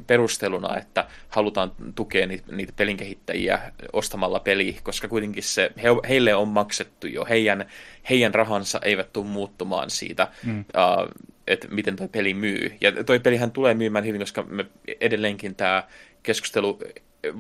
perusteluna, 0.08 0.78
että 0.78 1.08
halutaan 1.30 1.72
tukea 1.96 2.28
niitä, 2.28 2.56
niitä 2.56 2.74
pelinkehittäjiä 2.76 3.72
ostamalla 3.94 4.40
peli, 4.40 4.78
koska 4.84 5.08
kuitenkin 5.08 5.44
se, 5.44 5.72
he, 5.84 5.90
heille 6.10 6.36
on 6.36 6.48
maksettu 6.48 7.08
jo, 7.08 7.26
heidän, 7.26 7.66
heidän 8.10 8.34
rahansa 8.34 8.80
eivät 8.84 9.14
tule 9.14 9.26
muuttumaan 9.26 9.90
siitä, 9.90 10.28
mm. 10.44 10.60
uh, 10.60 11.26
että 11.48 11.68
miten 11.68 11.96
toi 11.96 12.08
peli 12.08 12.34
myy. 12.34 12.78
Ja 12.82 13.04
toi 13.04 13.20
pelihän 13.20 13.52
tulee 13.52 13.74
myymään 13.74 14.06
hyvin, 14.06 14.22
koska 14.22 14.44
me 14.44 14.66
edelleenkin 15.02 15.56
tämä 15.56 15.84
keskustelu 16.24 16.80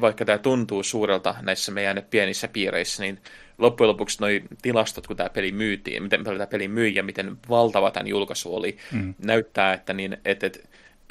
vaikka 0.01 0.25
tämä 0.25 0.37
tuntuu 0.37 0.83
suurelta 0.83 1.35
näissä 1.41 1.71
meidän 1.71 2.03
pienissä 2.09 2.47
piireissä, 2.47 3.03
niin 3.03 3.19
loppujen 3.57 3.87
lopuksi 3.87 4.17
nuo 4.21 4.29
tilastot, 4.61 5.07
kun 5.07 5.15
tämä 5.15 5.29
peli 5.29 5.51
myytiin, 5.51 6.03
miten 6.03 6.23
paljon 6.23 6.37
tämä 6.37 6.47
peli 6.47 6.67
myi 6.67 6.95
ja 6.95 7.03
miten 7.03 7.37
valtava 7.49 7.91
tämän 7.91 8.07
julkaisu 8.07 8.55
oli, 8.55 8.77
mm. 8.91 9.13
näyttää, 9.17 9.73
että, 9.73 9.93
niin, 9.93 10.17
että, 10.25 10.47
että 10.47 10.59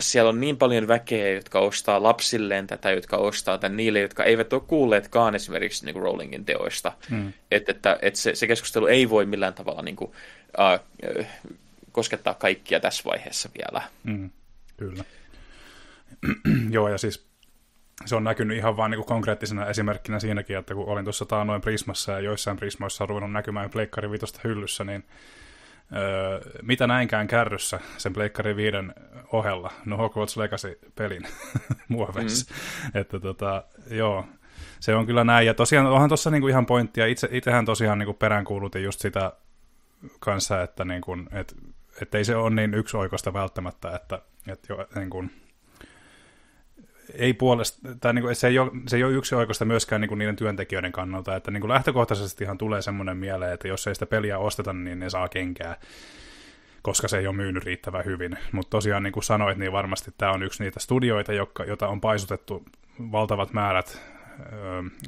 siellä 0.01 0.29
on 0.29 0.41
niin 0.41 0.57
paljon 0.57 0.89
väkeä, 0.89 1.35
jotka 1.35 1.61
ostaa 1.61 2.03
lapsilleen 2.03 2.67
tätä, 2.67 2.91
jotka 2.91 3.17
ostaa 3.17 3.59
tämän 3.59 3.77
niille, 3.77 4.01
jotka 4.01 4.25
eivät 4.25 4.53
ole 4.53 4.63
kuulleetkaan 4.67 5.35
esimerkiksi 5.35 5.85
niin 5.85 5.93
kuin 5.93 6.03
Rowlingin 6.03 6.45
teoista. 6.45 6.93
Mm. 7.11 7.33
Että, 7.51 7.73
että, 7.73 7.99
että 8.03 8.21
se, 8.21 8.35
se 8.35 8.47
keskustelu 8.47 8.87
ei 8.87 9.11
voi 9.11 9.27
millään 9.27 9.55
tavalla 9.55 9.83
niin 9.83 9.97
kuin, 9.97 10.11
uh, 10.59 11.27
koskettaa 11.93 12.35
kaikkia 12.35 12.81
tässä 12.81 13.03
vaiheessa 13.05 13.49
vielä. 13.59 13.83
Mm. 14.05 14.31
Kyllä. 14.77 15.05
Joo, 16.71 16.89
ja 16.89 16.99
siis 16.99 17.28
se 18.05 18.17
on 18.17 18.25
näkynyt 18.25 18.57
ihan 18.57 18.77
vain 18.77 18.91
niin 18.91 19.05
konkreettisena 19.05 19.67
esimerkkinä 19.67 20.21
siinäkin, 20.21 20.57
että 20.57 20.75
kun 20.75 20.89
olin 20.89 21.05
tuossa 21.05 21.27
taanoin 21.27 21.61
Prismassa 21.61 22.13
ja 22.13 22.21
joissain 22.21 22.57
Prismoissa 22.57 23.05
on 23.05 23.09
ruvennut 23.09 23.33
näkymään 23.33 23.71
Pleikkari 23.71 24.11
Vitosta 24.11 24.41
hyllyssä, 24.45 24.85
niin 24.85 25.05
öö, 25.97 26.41
mitä 26.63 26.87
näinkään 26.87 27.29
kärryssä 27.29 27.81
sen 27.97 28.13
Pleikkari 28.13 28.57
viiden 28.57 28.95
ohella, 29.33 29.73
no 29.85 29.97
Hogwarts 29.97 30.37
Legacy-pelin 30.37 31.23
muoveissa. 31.89 32.55
Mm. 32.55 33.01
Että 33.01 33.21
tota, 33.21 33.65
joo, 33.91 34.25
se 34.81 34.95
on 34.95 35.07
kyllä 35.07 35.25
näin. 35.25 35.47
Ja 35.47 35.55
tosiaan 35.55 35.87
onhan 35.87 36.09
tuossa 36.09 36.31
niinku 36.31 36.49
ihan 36.49 36.67
pointtia. 36.67 37.07
Itse, 37.07 37.29
itsehän 37.31 37.65
tosiaan 37.65 37.99
niinku 37.99 38.15
peräänkuulutin 38.15 38.85
just 38.85 39.01
sitä 39.01 39.33
kanssa, 40.21 40.63
että 40.63 40.85
niinku, 40.85 41.17
et, 41.33 41.57
et 42.03 42.15
ei 42.15 42.25
se 42.25 42.37
ole 42.37 42.51
niin 42.51 42.75
yksioikoista 42.75 43.33
välttämättä, 43.33 43.97
että 43.97 44.23
et 44.47 44.69
jo, 44.69 44.87
niinku, 44.95 45.25
ei 47.15 47.35
puolesta, 47.35 47.89
tai 48.01 48.15
niin 48.15 48.23
kuin, 48.23 48.35
se, 48.35 48.49
ei 48.49 48.59
ole, 48.59 48.71
se 48.87 48.97
ei 48.97 49.05
ole 49.05 49.13
yksi 49.13 49.35
oikeasta 49.35 49.65
myöskään 49.65 50.01
niin 50.01 50.09
kuin 50.09 50.19
niiden 50.19 50.37
työntekijöiden 50.37 50.93
kannalta, 50.93 51.37
että 51.37 51.51
niin 51.51 51.61
kuin 51.61 51.69
lähtökohtaisesti 51.69 52.45
ihan 52.45 52.59
tulee 52.59 52.83
semmoinen 52.83 53.17
mieleen, 53.17 53.53
että 53.53 53.69
jos 53.69 53.87
ei 53.87 53.95
sitä 53.95 54.07
peliä 54.07 54.39
osteta, 54.39 54.73
niin 54.73 54.99
ne 54.99 55.11
saa 55.11 55.29
kenkää, 55.29 55.77
koska 56.83 57.09
se 57.09 57.19
ei 57.19 57.27
ole 57.27 57.37
myynyt 57.37 57.65
riittävän 57.65 58.05
hyvin. 58.05 58.39
Mutta 58.53 58.71
tosiaan 58.71 59.03
niin 59.03 59.13
kuin 59.13 59.25
sanoit, 59.25 59.59
niin 59.59 59.73
varmasti 59.73 60.11
tämä 60.19 60.33
on 60.33 60.43
yksi 60.43 60.65
niitä 60.65 60.81
studioita, 60.81 61.33
joka, 61.33 61.65
jota 61.65 61.89
on 61.89 62.01
paisutettu 62.01 62.65
valtavat 63.13 63.53
määrät 63.53 64.03
ö, 64.41 64.53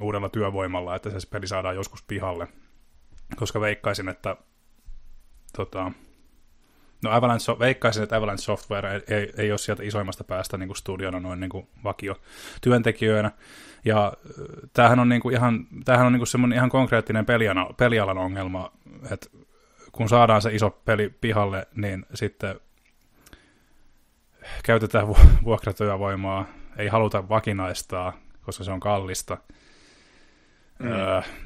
uudella 0.01 0.29
työvoimalla, 0.29 0.97
että 0.97 1.21
se 1.21 1.29
peli 1.31 1.47
saadaan 1.47 1.77
joskus 1.77 2.03
pihalle, 2.03 2.49
koska 3.37 3.61
veikkaisin, 3.61 4.09
että 4.09 4.37
tota, 5.57 5.93
No 7.03 7.11
Avalanche, 7.11 7.59
veikkaisin, 7.59 8.03
että 8.03 8.17
Avalanche 8.17 8.43
Software 8.43 8.95
ei, 8.95 9.17
ei, 9.17 9.33
ei 9.37 9.53
ole 9.53 9.59
sieltä 9.59 9.83
isoimmasta 9.83 10.25
päästä 10.25 10.57
niin 10.57 10.69
kuin 10.69 10.77
studiona 10.77 11.21
noin 11.21 11.41
niin 11.41 11.51
kuin 11.51 11.69
vakio 11.85 12.17
työntekijöinä. 12.61 13.31
Ja 13.85 14.13
tämähän 14.73 14.99
on, 14.99 15.09
niin 15.09 15.21
kuin 15.21 15.35
ihan, 15.35 15.67
tämähän 15.85 16.07
on 16.07 16.13
niin 16.13 16.21
kuin 16.21 16.27
semmoinen 16.27 16.57
ihan 16.57 16.71
konkreettinen 16.71 17.27
peliana, 17.27 17.67
pelialan 17.77 18.19
ongelma, 18.19 18.73
että 19.11 19.27
kun 19.93 20.09
saadaan 20.09 20.43
se 20.43 20.55
iso 20.55 20.71
peli 20.71 21.15
pihalle, 21.21 21.67
niin 21.75 22.07
sitten 22.15 22.61
käytetään 24.65 25.09
vuokratyövoimaa, 25.45 26.47
ei 26.77 26.89
haluta 26.89 27.29
vakinaistaa, 27.29 28.13
koska 28.43 28.65
se 28.65 28.71
on 28.71 28.81
kallista. 28.81 29.39
Mm. 30.79 30.89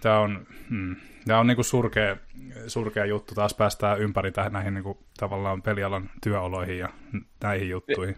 Tämä 0.01 0.19
on, 0.19 0.47
mm, 0.71 0.97
tämä 1.27 1.41
on 1.41 1.47
niinku 1.47 1.63
surkea, 1.63 2.17
surkea 2.67 3.05
juttu. 3.05 3.35
Taas 3.35 3.55
päästään 3.55 4.01
ympäri 4.01 4.33
tähän 4.33 4.53
näihin 4.53 4.75
niinku, 4.75 4.99
tavallaan 5.19 5.63
pelialan 5.63 6.11
työoloihin 6.23 6.79
ja 6.79 6.89
näihin 7.43 7.69
juttuihin. 7.69 8.17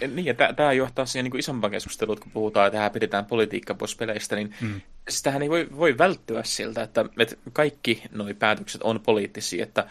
Niin, 0.00 0.26
ja 0.26 0.34
tämä 0.56 0.72
johtaa 0.72 1.06
siihen 1.06 1.24
niin 1.24 1.38
isompaan 1.38 1.70
keskusteluun, 1.70 2.18
kun 2.20 2.32
puhutaan, 2.32 2.66
että 2.66 2.76
tähän 2.76 2.90
pidetään 2.90 3.24
politiikka 3.24 3.74
pois 3.74 3.96
peleistä, 3.96 4.36
niin 4.36 4.54
mm. 4.60 4.80
sitähän 5.08 5.42
ei 5.42 5.50
voi, 5.50 5.68
voi 5.76 5.98
välttyä 5.98 6.42
siltä, 6.44 6.82
että, 6.82 7.04
että 7.18 7.36
kaikki 7.52 8.02
nuo 8.12 8.26
päätökset 8.38 8.82
on 8.82 9.00
poliittisia, 9.00 9.62
että 9.62 9.86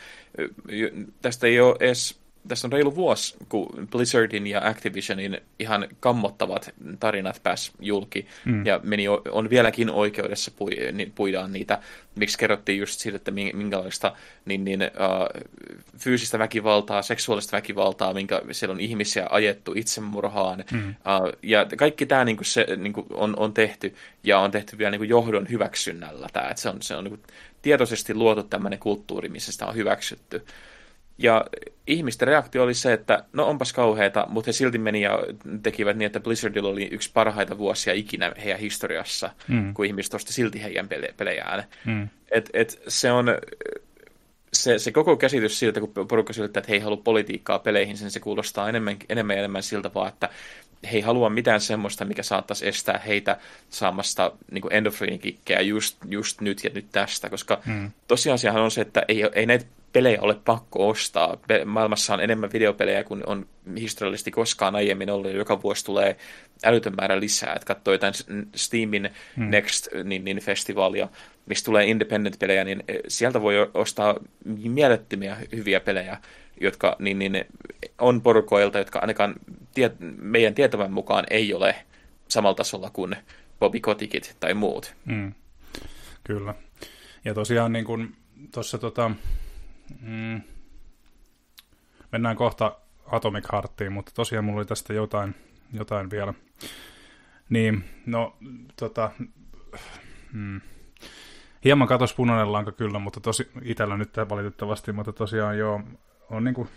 tästä 1.21 1.47
ei 1.47 1.59
ole 1.59 1.75
edes 1.79 2.19
tässä 2.47 2.67
on 2.67 2.71
reilu 2.71 2.95
vuosi, 2.95 3.35
kun 3.49 3.87
Blizzardin 3.91 4.47
ja 4.47 4.67
Activisionin 4.67 5.41
ihan 5.59 5.87
kammottavat 5.99 6.73
tarinat 6.99 7.39
pääs 7.43 7.71
julki, 7.79 8.27
mm. 8.45 8.65
ja 8.65 8.79
meni, 8.83 9.07
on 9.07 9.49
vieläkin 9.49 9.89
oikeudessa 9.89 10.51
pui, 10.51 10.71
niin 10.93 11.11
puidaan 11.15 11.53
niitä, 11.53 11.79
miksi 12.15 12.37
kerrottiin 12.37 12.79
just 12.79 12.99
siitä, 12.99 13.15
että 13.15 13.31
minkälaista 13.31 14.15
niin, 14.45 14.63
niin, 14.63 14.81
uh, 14.81 15.43
fyysistä 15.97 16.39
väkivaltaa, 16.39 17.01
seksuaalista 17.01 17.57
väkivaltaa, 17.57 18.13
minkä 18.13 18.41
siellä 18.51 18.73
on 18.73 18.79
ihmisiä 18.79 19.27
ajettu 19.29 19.73
itsemurhaan, 19.75 20.63
mm. 20.71 20.89
uh, 20.89 21.33
ja 21.43 21.65
kaikki 21.77 22.05
tämä 22.05 22.25
niin 22.25 22.37
se, 22.41 22.67
niin 22.77 22.93
on, 23.13 23.39
on 23.39 23.53
tehty, 23.53 23.95
ja 24.23 24.39
on 24.39 24.51
tehty 24.51 24.77
vielä 24.77 24.97
niin 24.97 25.09
johdon 25.09 25.47
hyväksynnällä 25.49 26.27
tämä, 26.33 26.49
että 26.49 26.61
se 26.61 26.69
on, 26.69 26.81
se 26.81 26.95
on 26.95 27.03
niin 27.03 27.19
tietoisesti 27.61 28.13
luotu 28.13 28.43
tämmöinen 28.43 28.79
kulttuuri, 28.79 29.29
missä 29.29 29.51
sitä 29.51 29.65
on 29.65 29.75
hyväksytty. 29.75 30.45
Ja 31.17 31.45
ihmisten 31.87 32.27
reaktio 32.27 32.63
oli 32.63 32.73
se, 32.73 32.93
että 32.93 33.23
no 33.33 33.47
onpas 33.47 33.73
kauheita, 33.73 34.25
mutta 34.29 34.47
he 34.47 34.53
silti 34.53 34.77
meni 34.77 35.01
ja 35.01 35.19
tekivät 35.63 35.97
niin, 35.97 36.05
että 36.05 36.19
Blizzardilla 36.19 36.69
oli 36.69 36.87
yksi 36.91 37.11
parhaita 37.13 37.57
vuosia 37.57 37.93
ikinä 37.93 38.31
heidän 38.43 38.59
historiassa, 38.59 39.29
mm. 39.47 39.73
kun 39.73 39.85
ihmiset 39.85 40.13
osti 40.13 40.33
silti 40.33 40.63
heidän 40.63 40.89
pelejään. 41.17 41.63
Mm. 41.85 42.09
Et, 42.31 42.49
et 42.53 42.81
se 42.87 43.11
on 43.11 43.27
se, 44.53 44.79
se 44.79 44.91
koko 44.91 45.17
käsitys 45.17 45.59
siltä, 45.59 45.79
kun 45.79 46.07
porukka 46.07 46.33
selittää, 46.33 46.59
että 46.59 46.71
he 46.71 46.75
ei 46.75 46.79
halua 46.79 47.01
politiikkaa 47.03 47.59
peleihin, 47.59 47.97
sen 47.97 48.11
se 48.11 48.19
kuulostaa 48.19 48.69
enemmän, 48.69 48.97
enemmän 49.09 49.35
ja 49.35 49.39
enemmän 49.39 49.63
siltä 49.63 49.93
vaan, 49.93 50.09
että 50.09 50.29
he 50.91 50.97
ei 50.97 51.01
halua 51.01 51.29
mitään 51.29 51.61
semmoista, 51.61 52.05
mikä 52.05 52.23
saattaisi 52.23 52.67
estää 52.67 53.01
heitä 53.07 53.37
saamasta 53.69 54.31
niin 54.51 54.63
endorfiinikikkejä 54.71 55.61
just, 55.61 55.97
just 56.09 56.41
nyt 56.41 56.63
ja 56.63 56.69
nyt 56.73 56.85
tästä, 56.91 57.29
koska 57.29 57.61
mm. 57.65 57.91
tosiasiahan 58.07 58.61
on 58.61 58.71
se, 58.71 58.81
että 58.81 59.03
ei, 59.07 59.23
ei 59.33 59.45
näitä 59.45 59.65
pelejä 59.93 60.21
ole 60.21 60.35
pakko 60.45 60.89
ostaa. 60.89 61.37
Maailmassa 61.65 62.13
on 62.13 62.21
enemmän 62.21 62.53
videopelejä 62.53 63.03
kuin 63.03 63.23
on 63.25 63.45
historiallisesti 63.79 64.31
koskaan 64.31 64.75
aiemmin 64.75 65.09
ollut, 65.09 65.33
joka 65.33 65.61
vuosi 65.61 65.85
tulee 65.85 66.17
älytön 66.63 66.93
määrä 66.95 67.19
lisää. 67.19 67.53
Että 67.53 67.65
katsoo 67.65 67.93
jotain 67.93 68.13
Steamin 68.55 69.09
hmm. 69.35 69.49
Next 69.49 69.87
niin, 70.03 70.25
niin 70.25 70.39
festivaalia, 70.39 71.09
mistä 71.45 71.65
tulee 71.65 71.85
independent-pelejä, 71.85 72.63
niin 72.63 72.83
eh, 72.87 72.99
sieltä 73.07 73.41
voi 73.41 73.55
ostaa 73.73 74.15
mielettömiä 74.45 75.37
hyviä 75.55 75.79
pelejä, 75.79 76.17
jotka 76.61 76.95
niin, 76.99 77.19
niin, 77.19 77.45
on 77.99 78.21
porukoilta, 78.21 78.77
jotka 78.77 78.99
ainakaan 78.99 79.35
tie, 79.73 79.91
meidän 80.21 80.53
tietävän 80.53 80.93
mukaan 80.93 81.25
ei 81.29 81.53
ole 81.53 81.75
samalla 82.27 82.55
tasolla 82.55 82.89
kuin 82.89 83.15
Bobby 83.59 83.79
Kotikit 83.79 84.35
tai 84.39 84.53
muut. 84.53 84.95
Hmm. 85.05 85.33
Kyllä. 86.23 86.55
Ja 87.25 87.33
tosiaan 87.33 87.73
niin 87.73 88.15
tuossa 88.53 88.77
tota, 88.77 89.11
Mm. 90.01 90.41
Mennään 92.11 92.35
kohta 92.35 92.77
Atomic 93.11 93.51
Heartiin, 93.51 93.91
mutta 93.91 94.11
tosiaan 94.15 94.45
mulla 94.45 94.59
oli 94.59 94.65
tästä 94.65 94.93
jotain, 94.93 95.35
jotain 95.73 96.09
vielä. 96.09 96.33
Niin, 97.49 97.83
no, 98.05 98.37
tota, 98.79 99.11
hmm. 100.33 100.61
hieman 101.65 101.87
katos 101.87 102.13
punainen 102.13 102.53
lanka 102.53 102.71
kyllä, 102.71 102.99
mutta 102.99 103.19
tosi 103.19 103.51
itsellä 103.61 103.97
nyt 103.97 104.17
valitettavasti, 104.29 104.91
mutta 104.91 105.13
tosiaan 105.13 105.57
joo, 105.57 105.81
on 106.29 106.43
niin 106.43 106.53
kuin 106.53 106.69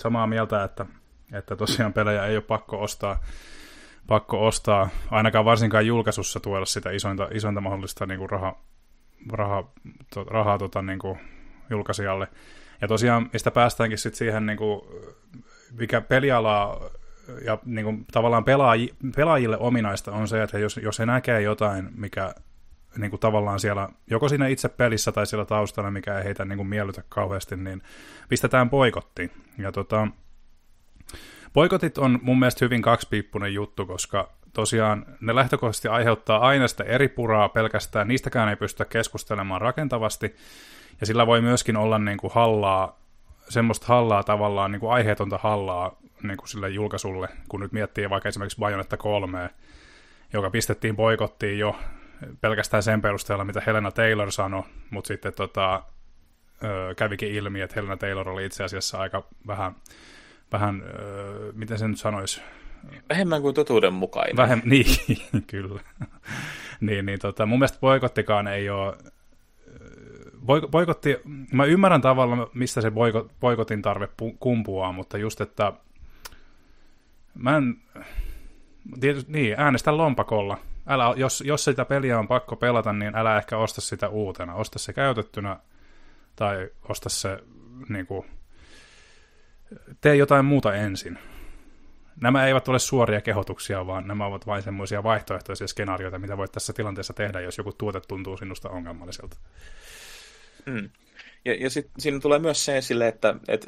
samaa 0.00 0.26
mieltä, 0.26 0.64
että, 0.64 0.86
että 1.32 1.56
tosiaan 1.56 1.92
pelejä 1.92 2.26
ei 2.26 2.36
ole 2.36 2.42
pakko 2.42 2.82
ostaa, 2.82 3.20
pakko 4.06 4.46
ostaa, 4.46 4.88
ainakaan 5.10 5.44
varsinkaan 5.44 5.86
julkaisussa 5.86 6.40
tuoda 6.40 6.66
sitä 6.66 6.90
isointa, 6.90 7.28
isointa 7.32 7.60
mahdollista 7.60 8.06
niin 8.06 8.18
kuin 8.18 8.30
raha, 8.30 8.58
raha, 9.32 9.64
to, 10.14 10.24
rahaa 10.24 10.58
tota, 10.58 10.82
niin 10.82 10.98
kuin 10.98 11.18
julkaisijalle. 11.72 12.28
Ja 12.80 12.88
tosiaan, 12.88 13.30
mistä 13.32 13.50
päästäänkin 13.50 13.98
sitten 13.98 14.18
siihen, 14.18 14.46
niin 14.46 14.58
kuin, 14.58 14.80
mikä 15.78 16.00
pelialaa 16.00 16.80
ja 17.44 17.58
niin 17.64 17.84
kuin, 17.84 18.04
tavallaan 18.12 18.44
pelaaji, 18.44 18.94
pelaajille 19.16 19.58
ominaista 19.58 20.12
on 20.12 20.28
se, 20.28 20.42
että 20.42 20.58
jos, 20.58 20.76
jos 20.76 20.98
he 20.98 21.06
näkee 21.06 21.42
jotain, 21.42 21.88
mikä 21.94 22.34
niin 22.96 23.10
kuin 23.10 23.20
tavallaan 23.20 23.60
siellä, 23.60 23.88
joko 24.10 24.28
siinä 24.28 24.46
itse 24.46 24.68
pelissä 24.68 25.12
tai 25.12 25.26
siellä 25.26 25.44
taustalla, 25.44 25.90
mikä 25.90 26.18
ei 26.18 26.24
heitä 26.24 26.44
niin 26.44 26.56
kuin 26.56 26.68
miellytä 26.68 27.02
kauheasti, 27.08 27.56
niin 27.56 27.82
pistetään 28.28 28.70
poikotti. 28.70 29.30
Ja 29.58 29.72
tota, 29.72 30.08
poikotit 31.52 31.98
on 31.98 32.18
mun 32.22 32.38
mielestä 32.38 32.64
hyvin 32.64 32.82
kaksipiippunen 32.82 33.54
juttu, 33.54 33.86
koska 33.86 34.30
tosiaan 34.52 35.06
ne 35.20 35.34
lähtökohtaisesti 35.34 35.88
aiheuttaa 35.88 36.38
aina 36.38 36.68
sitä 36.68 36.84
eri 36.84 37.08
puraa 37.08 37.48
pelkästään, 37.48 38.08
niistäkään 38.08 38.48
ei 38.48 38.56
pystytä 38.56 38.84
keskustelemaan 38.84 39.60
rakentavasti, 39.60 40.34
ja 41.00 41.06
sillä 41.06 41.26
voi 41.26 41.40
myöskin 41.40 41.76
olla 41.76 41.98
niin 41.98 42.18
kuin 42.18 42.32
hallaa, 42.34 42.98
semmoista 43.48 43.86
hallaa 43.86 44.22
tavallaan, 44.22 44.72
niin 44.72 44.80
kuin 44.80 44.92
aiheetonta 44.92 45.38
hallaa 45.42 45.96
niin 46.22 46.36
kuin 46.36 46.48
sille 46.48 46.70
julkaisulle, 46.70 47.28
kun 47.48 47.60
nyt 47.60 47.72
miettii 47.72 48.10
vaikka 48.10 48.28
esimerkiksi 48.28 48.58
Bayonetta 48.60 48.96
3, 48.96 49.50
joka 50.32 50.50
pistettiin 50.50 50.96
poikottiin 50.96 51.58
jo 51.58 51.76
pelkästään 52.40 52.82
sen 52.82 53.02
perusteella, 53.02 53.44
mitä 53.44 53.62
Helena 53.66 53.90
Taylor 53.90 54.32
sanoi, 54.32 54.62
mutta 54.90 55.08
sitten 55.08 55.32
tota, 55.32 55.82
kävikin 56.96 57.32
ilmi, 57.32 57.60
että 57.60 57.74
Helena 57.76 57.96
Taylor 57.96 58.28
oli 58.28 58.46
itse 58.46 58.64
asiassa 58.64 58.98
aika 58.98 59.24
vähän, 59.46 59.76
vähän 60.52 60.82
miten 61.54 61.78
sen 61.78 61.90
nyt 61.90 61.98
sanoisi, 61.98 62.42
Vähemmän 63.08 63.42
kuin 63.42 63.54
totuudenmukainen. 63.54 64.36
Vähem, 64.36 64.62
niin, 64.70 64.86
kyllä. 65.46 65.80
niin, 66.80 67.06
niin 67.06 67.18
tota, 67.18 67.46
mun 67.46 67.58
mielestä 67.58 67.80
boikottikaan 67.80 68.48
ei 68.48 68.70
ole... 68.70 68.96
Boikotti, 70.46 71.16
mä 71.52 71.64
ymmärrän 71.64 72.00
tavallaan, 72.00 72.46
mistä 72.54 72.80
se 72.80 72.90
boiko, 72.90 73.28
boikotin 73.40 73.82
tarve 73.82 74.08
kumpuaa, 74.38 74.92
mutta 74.92 75.18
just, 75.18 75.40
että 75.40 75.72
mä 77.34 77.56
en... 77.56 77.76
Tietysti, 79.00 79.32
niin, 79.32 79.54
äänestä 79.58 79.96
lompakolla. 79.96 80.58
Älä, 80.86 81.14
jos, 81.16 81.42
jos 81.46 81.64
sitä 81.64 81.84
peliä 81.84 82.18
on 82.18 82.28
pakko 82.28 82.56
pelata, 82.56 82.92
niin 82.92 83.16
älä 83.16 83.36
ehkä 83.36 83.58
osta 83.58 83.80
sitä 83.80 84.08
uutena. 84.08 84.54
Osta 84.54 84.78
se 84.78 84.92
käytettynä 84.92 85.56
tai 86.36 86.70
osta 86.88 87.08
se 87.08 87.38
niin 87.88 88.06
kuin, 88.06 88.26
tee 90.00 90.16
jotain 90.16 90.44
muuta 90.44 90.74
ensin 90.74 91.18
nämä 92.20 92.46
eivät 92.46 92.68
ole 92.68 92.78
suoria 92.78 93.20
kehotuksia, 93.20 93.86
vaan 93.86 94.08
nämä 94.08 94.26
ovat 94.26 94.46
vain 94.46 94.62
semmoisia 94.62 95.02
vaihtoehtoisia 95.02 95.68
skenaarioita, 95.68 96.18
mitä 96.18 96.36
voit 96.36 96.52
tässä 96.52 96.72
tilanteessa 96.72 97.12
tehdä, 97.12 97.40
jos 97.40 97.58
joku 97.58 97.72
tuote 97.72 98.00
tuntuu 98.08 98.36
sinusta 98.36 98.70
ongelmalliselta. 98.70 99.36
Mm. 100.66 100.90
Ja, 101.44 101.54
ja 101.54 101.70
sitten 101.70 102.00
siinä 102.00 102.20
tulee 102.20 102.38
myös 102.38 102.64
se 102.64 102.76
esille, 102.78 103.08
että, 103.08 103.34
että 103.48 103.66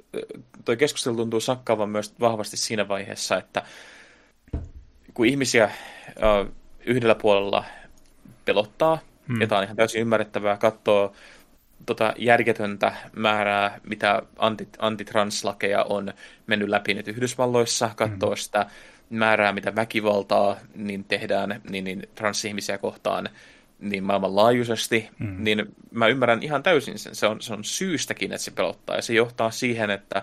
tuo 0.65 0.77
keskustelu 0.77 1.17
tuntuu 1.17 1.41
sakkaavan 1.41 1.89
myös 1.89 2.15
vahvasti 2.21 2.57
siinä 2.57 2.89
vaiheessa, 2.89 3.39
että 3.39 3.63
kun 5.15 5.27
ihmisiä 5.27 5.71
uh, 6.17 6.55
yhdellä 6.87 7.15
puolella 7.15 7.65
pelottaa, 8.45 8.99
hmm. 9.29 9.41
ja 9.41 9.47
tämä 9.47 9.59
on 9.59 9.65
ihan 9.65 9.77
täysin 9.77 10.01
ymmärrettävää, 10.01 10.57
katsoa 10.57 11.13
tota 11.87 12.15
järjetöntä 12.19 12.93
määrää, 13.17 13.81
mitä 13.83 14.23
antit, 14.39 14.69
antitranslakeja 14.79 15.85
on 15.85 16.13
mennyt 16.47 16.69
läpi 16.69 16.95
nyt 16.95 17.09
Yhdysvalloissa, 17.09 17.91
katsoo 17.97 18.31
mm. 18.31 18.37
sitä 18.37 18.67
määrää, 19.11 19.53
mitä 19.53 19.75
väkivaltaa 19.75 20.57
niin 20.75 21.05
tehdään 21.05 21.61
niin, 21.71 21.85
niin 21.85 22.03
transihmisiä 22.15 22.79
kohtaan 22.79 23.29
niin 23.85 24.05
maailmanlaajuisesti, 24.05 25.09
mm. 25.19 25.45
niin 25.45 25.75
mä 25.91 26.07
ymmärrän 26.07 26.43
ihan 26.43 26.63
täysin 26.63 26.99
sen. 26.99 27.15
Se 27.15 27.27
on, 27.27 27.43
se 27.43 27.53
on 27.53 27.65
syystäkin, 27.65 28.33
että 28.33 28.45
se 28.45 28.51
pelottaa, 28.51 28.97
ja 28.97 29.03
se 29.03 29.15
johtaa 29.15 29.51
siihen, 29.51 29.91
että 29.91 30.23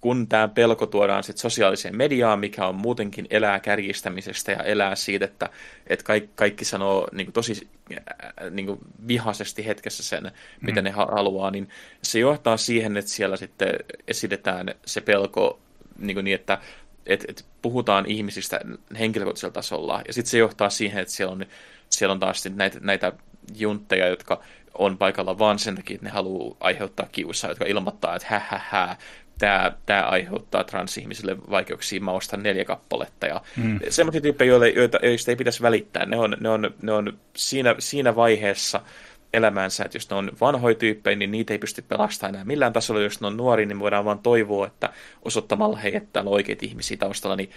kun 0.00 0.28
tämä 0.28 0.48
pelko 0.48 0.86
tuodaan 0.86 1.24
sit 1.24 1.38
sosiaaliseen 1.38 1.96
mediaan, 1.96 2.38
mikä 2.38 2.66
on 2.66 2.74
muutenkin 2.74 3.26
elää 3.30 3.60
kärjistämisestä 3.60 4.52
ja 4.52 4.62
elää 4.62 4.94
siitä, 4.94 5.24
että, 5.24 5.48
että 5.86 6.04
kaikki, 6.04 6.30
kaikki 6.34 6.64
sanoo 6.64 7.08
niin 7.12 7.26
kuin 7.26 7.32
tosi 7.32 7.68
äh, 7.92 8.50
niin 8.50 8.66
kuin 8.66 8.78
vihaisesti 9.08 9.66
hetkessä 9.66 10.02
sen, 10.02 10.24
mm. 10.24 10.30
mitä 10.60 10.82
ne 10.82 10.90
haluaa, 10.90 11.50
niin 11.50 11.68
se 12.02 12.18
johtaa 12.18 12.56
siihen, 12.56 12.96
että 12.96 13.10
siellä 13.10 13.36
sitten 13.36 13.74
esitetään 14.08 14.74
se 14.86 15.00
pelko 15.00 15.60
niin, 15.98 16.14
kuin 16.14 16.24
niin 16.24 16.34
että 16.34 16.58
et, 17.06 17.24
et 17.28 17.44
puhutaan 17.62 18.06
ihmisistä 18.06 18.60
henkilökohtaisella 18.98 19.52
tasolla, 19.52 20.02
ja 20.06 20.12
sitten 20.12 20.30
se 20.30 20.38
johtaa 20.38 20.70
siihen, 20.70 21.02
että 21.02 21.14
siellä 21.14 21.32
on, 21.32 21.46
siellä 21.88 22.12
on 22.12 22.20
taas 22.20 22.44
näitä, 22.54 22.78
näitä 22.80 23.12
juntteja, 23.56 24.08
jotka 24.08 24.42
on 24.74 24.98
paikalla 24.98 25.38
vaan 25.38 25.58
sen 25.58 25.76
takia, 25.76 25.94
että 25.94 26.06
ne 26.06 26.10
haluaa 26.10 26.56
aiheuttaa 26.60 27.08
kiusaa, 27.12 27.50
jotka 27.50 27.64
ilmoittaa, 27.64 28.16
että 28.16 28.28
hä, 28.30 28.40
hä, 28.48 28.60
hä 28.68 28.96
tämä, 29.40 29.72
tämä 29.86 30.02
aiheuttaa 30.02 30.64
transihmisille 30.64 31.36
vaikeuksia, 31.50 32.00
mä 32.00 32.10
ostan 32.10 32.42
neljä 32.42 32.64
kappaletta. 32.64 33.26
Ja 33.26 33.40
mm. 33.56 33.80
Sellaisia 33.88 34.20
tyyppejä, 34.20 34.48
joille, 34.48 34.68
joita, 34.68 34.98
joista 35.02 35.30
ei 35.30 35.36
pitäisi 35.36 35.62
välittää, 35.62 36.06
ne 36.06 36.16
on, 36.16 36.36
ne 36.40 36.48
on, 36.48 36.74
ne 36.82 36.92
on 36.92 37.18
siinä, 37.36 37.74
siinä 37.78 38.16
vaiheessa 38.16 38.80
elämäänsä, 39.34 39.84
että 39.84 39.96
jos 39.96 40.10
ne 40.10 40.16
on 40.16 40.32
vanhoja 40.40 40.74
tyyppejä, 40.74 41.16
niin 41.16 41.30
niitä 41.30 41.54
ei 41.54 41.58
pysty 41.58 41.82
pelastamaan 41.82 42.34
enää 42.34 42.44
millään 42.44 42.72
tasolla. 42.72 43.00
Jos 43.00 43.20
ne 43.20 43.26
on 43.26 43.36
nuori, 43.36 43.66
niin 43.66 43.78
voidaan 43.78 44.04
vaan 44.04 44.18
toivoa, 44.18 44.66
että 44.66 44.92
osoittamalla 45.22 45.76
heidät 45.76 46.12
täällä 46.12 46.30
oikeita 46.30 46.66
ihmisiä 46.66 46.96
taustalla, 46.96 47.36
niin 47.36 47.50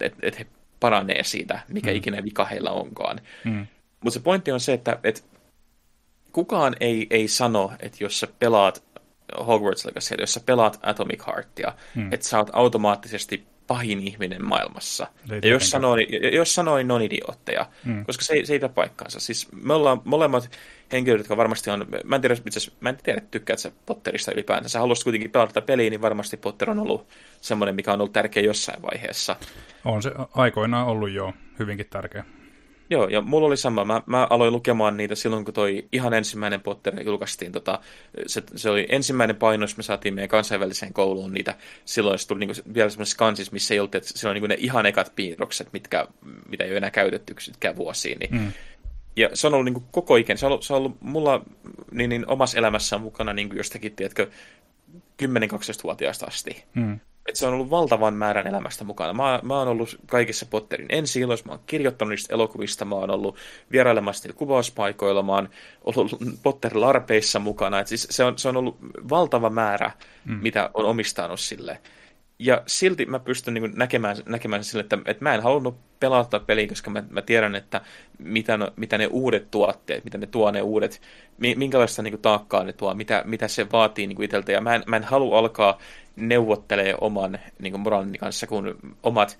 että 0.00 0.18
et 0.22 0.38
he 0.38 0.46
paranee 0.80 1.24
siitä, 1.24 1.60
mikä 1.68 1.90
mm. 1.90 1.96
ikinä 1.96 2.24
vika 2.24 2.44
heillä 2.44 2.70
onkaan. 2.70 3.20
Mm. 3.44 3.66
Mutta 4.00 4.18
se 4.18 4.20
pointti 4.20 4.52
on 4.52 4.60
se, 4.60 4.72
että 4.72 4.98
et 5.04 5.24
kukaan 6.32 6.76
ei, 6.80 7.06
ei 7.10 7.28
sano, 7.28 7.72
että 7.80 7.96
jos 8.00 8.20
sä 8.20 8.28
pelaat 8.38 8.84
Hogwarts 9.46 9.84
Legacy, 9.84 10.14
jos 10.20 10.34
sä 10.34 10.40
pelaat 10.46 10.78
Atomic 10.82 11.26
Heartia, 11.26 11.72
hmm. 11.94 12.12
että 12.12 12.26
sä 12.26 12.38
oot 12.38 12.50
automaattisesti 12.52 13.46
pahin 13.66 14.00
ihminen 14.00 14.44
maailmassa. 14.44 15.06
Ei 15.30 15.40
ja 15.42 15.48
jos 15.48 15.70
sanoo, 15.70 15.96
niin, 15.96 16.34
jos 16.34 16.54
sanoo, 16.54 16.76
niin 16.76 16.90
on 16.90 17.02
idiootteja, 17.02 17.66
hmm. 17.84 18.04
koska 18.04 18.24
se, 18.24 18.40
se 18.44 18.52
ei 18.52 18.58
pidä 18.58 18.68
paikkaansa. 18.68 19.20
Siis 19.20 19.48
me 19.52 19.74
ollaan 19.74 20.02
molemmat 20.04 20.50
henkilöt, 20.92 21.18
jotka 21.18 21.36
varmasti 21.36 21.70
on, 21.70 21.86
mä 22.04 22.16
en 22.16 22.22
tiedä, 22.22 22.36
itse 22.46 22.72
mä 22.80 22.88
en 22.88 22.98
tiedä, 23.02 23.20
tykkäät 23.30 23.58
sä 23.58 23.72
Potterista 23.86 24.32
ylipäänsä. 24.32 24.68
Sä 24.68 24.78
haluaisit 24.78 25.04
kuitenkin 25.04 25.30
pelata 25.30 25.60
peliä, 25.60 25.90
niin 25.90 26.02
varmasti 26.02 26.36
Potter 26.36 26.70
on 26.70 26.78
ollut 26.78 27.08
semmoinen, 27.40 27.74
mikä 27.74 27.92
on 27.92 28.00
ollut 28.00 28.12
tärkeä 28.12 28.42
jossain 28.42 28.82
vaiheessa. 28.82 29.36
On 29.84 30.02
se 30.02 30.10
aikoinaan 30.34 30.86
ollut 30.86 31.10
jo 31.10 31.32
hyvinkin 31.58 31.86
tärkeä. 31.90 32.24
Joo, 32.90 33.08
ja 33.08 33.20
mulla 33.20 33.46
oli 33.46 33.56
sama. 33.56 33.84
Mä, 33.84 34.02
mä 34.06 34.26
aloin 34.30 34.52
lukemaan 34.52 34.96
niitä 34.96 35.14
silloin, 35.14 35.44
kun 35.44 35.54
toi 35.54 35.88
ihan 35.92 36.14
ensimmäinen 36.14 36.60
Potter 36.60 37.02
julkaistiin. 37.02 37.52
Tota, 37.52 37.80
se, 38.26 38.42
se 38.56 38.70
oli 38.70 38.86
ensimmäinen 38.88 39.36
painos, 39.36 39.76
me 39.76 39.82
saatiin 39.82 40.14
meidän 40.14 40.28
kansainväliseen 40.28 40.92
kouluun 40.92 41.32
niitä. 41.32 41.54
Silloin 41.84 42.18
se 42.18 42.28
tuli 42.28 42.40
niinku 42.40 42.54
vielä 42.74 42.90
semmoisessa 42.90 43.18
kansissa, 43.18 43.52
missä 43.52 43.74
ei 43.74 43.80
ollut, 43.80 43.94
että 43.94 44.28
on 44.28 44.34
niinku 44.34 44.46
ne 44.46 44.56
ihan 44.58 44.86
ekat 44.86 45.12
piirrokset, 45.16 45.68
mitkä, 45.72 46.06
mitä 46.48 46.64
ei 46.64 46.70
ole 46.70 46.76
enää 46.76 46.90
käytetty 46.90 47.32
yksikään 47.32 47.76
vuosiin. 47.76 48.18
Niin, 48.18 48.34
mm. 48.34 48.52
Ja 49.16 49.30
se 49.34 49.46
on 49.46 49.54
ollut 49.54 49.64
niinku 49.64 49.84
koko 49.90 50.16
ikäinen. 50.16 50.38
Se 50.38 50.46
on 50.46 50.52
ollut, 50.52 50.64
se 50.64 50.72
on 50.72 50.78
ollut 50.78 50.96
mulla 51.00 51.42
niin, 51.90 52.10
niin 52.10 52.28
omassa 52.28 52.58
elämässään 52.58 53.02
mukana 53.02 53.32
niin 53.32 53.50
jostakin, 53.54 53.96
tiedätkö, 53.96 54.30
10-12-vuotiaasta 55.22 56.26
asti. 56.26 56.64
Mm 56.74 57.00
että 57.28 57.38
se 57.38 57.46
on 57.46 57.54
ollut 57.54 57.70
valtavan 57.70 58.14
määrän 58.14 58.46
elämästä 58.46 58.84
mukana. 58.84 59.12
Mä, 59.12 59.40
mä 59.42 59.58
oon 59.58 59.68
ollut 59.68 59.96
kaikissa 60.06 60.46
Potterin 60.46 60.86
ensi 60.88 61.26
mä 61.26 61.52
oon 61.52 61.60
kirjoittanut 61.66 62.10
niistä 62.10 62.34
elokuvista, 62.34 62.84
mä 62.84 62.94
oon 62.94 63.10
ollut 63.10 63.36
vierailemassa 63.72 64.28
niillä 64.28 64.38
kuvauspaikoilla, 64.38 65.22
mä 65.22 65.34
oon 65.34 65.48
ollut 65.84 66.18
Potter-larpeissa 66.42 67.38
mukana. 67.38 67.80
Et 67.80 67.86
siis 67.86 68.06
se, 68.10 68.24
on, 68.24 68.38
se 68.38 68.48
on 68.48 68.56
ollut 68.56 68.76
valtava 69.10 69.50
määrä, 69.50 69.90
mm. 70.24 70.38
mitä 70.42 70.70
on 70.74 70.84
omistanut 70.84 71.40
sille. 71.40 71.78
Ja 72.38 72.62
silti 72.66 73.06
mä 73.06 73.18
pystyn 73.18 73.54
niin 73.54 73.72
näkemään, 73.76 74.16
näkemään 74.26 74.64
sille, 74.64 74.80
että, 74.80 74.98
että 75.04 75.24
mä 75.24 75.34
en 75.34 75.42
halunnut 75.42 75.76
pelata 76.00 76.40
peliä, 76.40 76.68
koska 76.68 76.90
mä, 76.90 77.04
mä 77.10 77.22
tiedän, 77.22 77.54
että 77.54 77.80
mitä, 78.18 78.56
no, 78.56 78.72
mitä 78.76 78.98
ne 78.98 79.06
uudet 79.06 79.50
tuotteet, 79.50 80.04
mitä 80.04 80.18
ne 80.18 80.26
tuo 80.26 80.50
ne 80.50 80.62
uudet, 80.62 81.00
minkälaista 81.38 82.02
niin 82.02 82.12
kuin, 82.12 82.22
taakkaa 82.22 82.64
ne 82.64 82.72
tuo, 82.72 82.94
mitä, 82.94 83.22
mitä 83.26 83.48
se 83.48 83.66
vaatii 83.72 84.06
niin 84.06 84.16
kuin 84.16 84.24
itseltä. 84.24 84.52
Ja 84.52 84.60
mä 84.60 84.74
en, 84.74 84.82
mä 84.86 84.96
en 84.96 85.04
halua 85.04 85.38
alkaa 85.38 85.78
neuvottelee 86.16 86.94
oman 87.00 87.38
niin 87.58 87.72
kuin 87.72 87.80
moraalin 87.80 88.18
kanssa, 88.18 88.46
kun 88.46 88.78
omat 89.02 89.38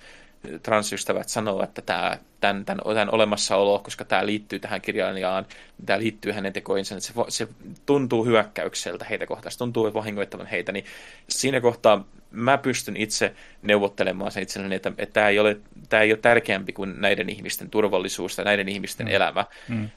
transystävät 0.62 1.28
sanoo, 1.28 1.62
että 1.62 1.82
tämä, 1.82 2.18
tämän, 2.40 2.64
tämän, 2.64 2.80
tämän 2.84 3.14
olemassaoloa, 3.14 3.78
koska 3.78 4.04
tämä 4.04 4.26
liittyy 4.26 4.58
tähän 4.58 4.80
kirjailijaan, 4.80 5.46
tämä 5.86 5.98
liittyy 5.98 6.32
hänen 6.32 6.52
tekoinsa, 6.52 6.94
että 6.94 7.06
se, 7.06 7.14
se 7.28 7.48
tuntuu 7.86 8.24
hyökkäykseltä 8.24 9.04
heitä 9.04 9.26
kohtaan, 9.26 9.52
se 9.52 9.58
tuntuu 9.58 9.94
vahingoittavan 9.94 10.46
heitä, 10.46 10.72
niin 10.72 10.84
siinä 11.28 11.60
kohtaa 11.60 12.04
mä 12.30 12.58
pystyn 12.58 12.96
itse 12.96 13.34
neuvottelemaan 13.62 14.32
sen 14.32 14.42
itselleni, 14.42 14.74
että, 14.74 14.92
että 14.98 15.12
tämä, 15.12 15.28
ei 15.28 15.38
ole, 15.38 15.56
tämä 15.88 16.02
ei 16.02 16.12
ole 16.12 16.18
tärkeämpi 16.18 16.72
kuin 16.72 17.00
näiden 17.00 17.28
ihmisten 17.28 17.70
turvallisuus 17.70 18.36
tai 18.36 18.44
näiden 18.44 18.68
ihmisten 18.68 19.06
mm. 19.06 19.12
elämä. 19.12 19.44
Mm. 19.68 19.88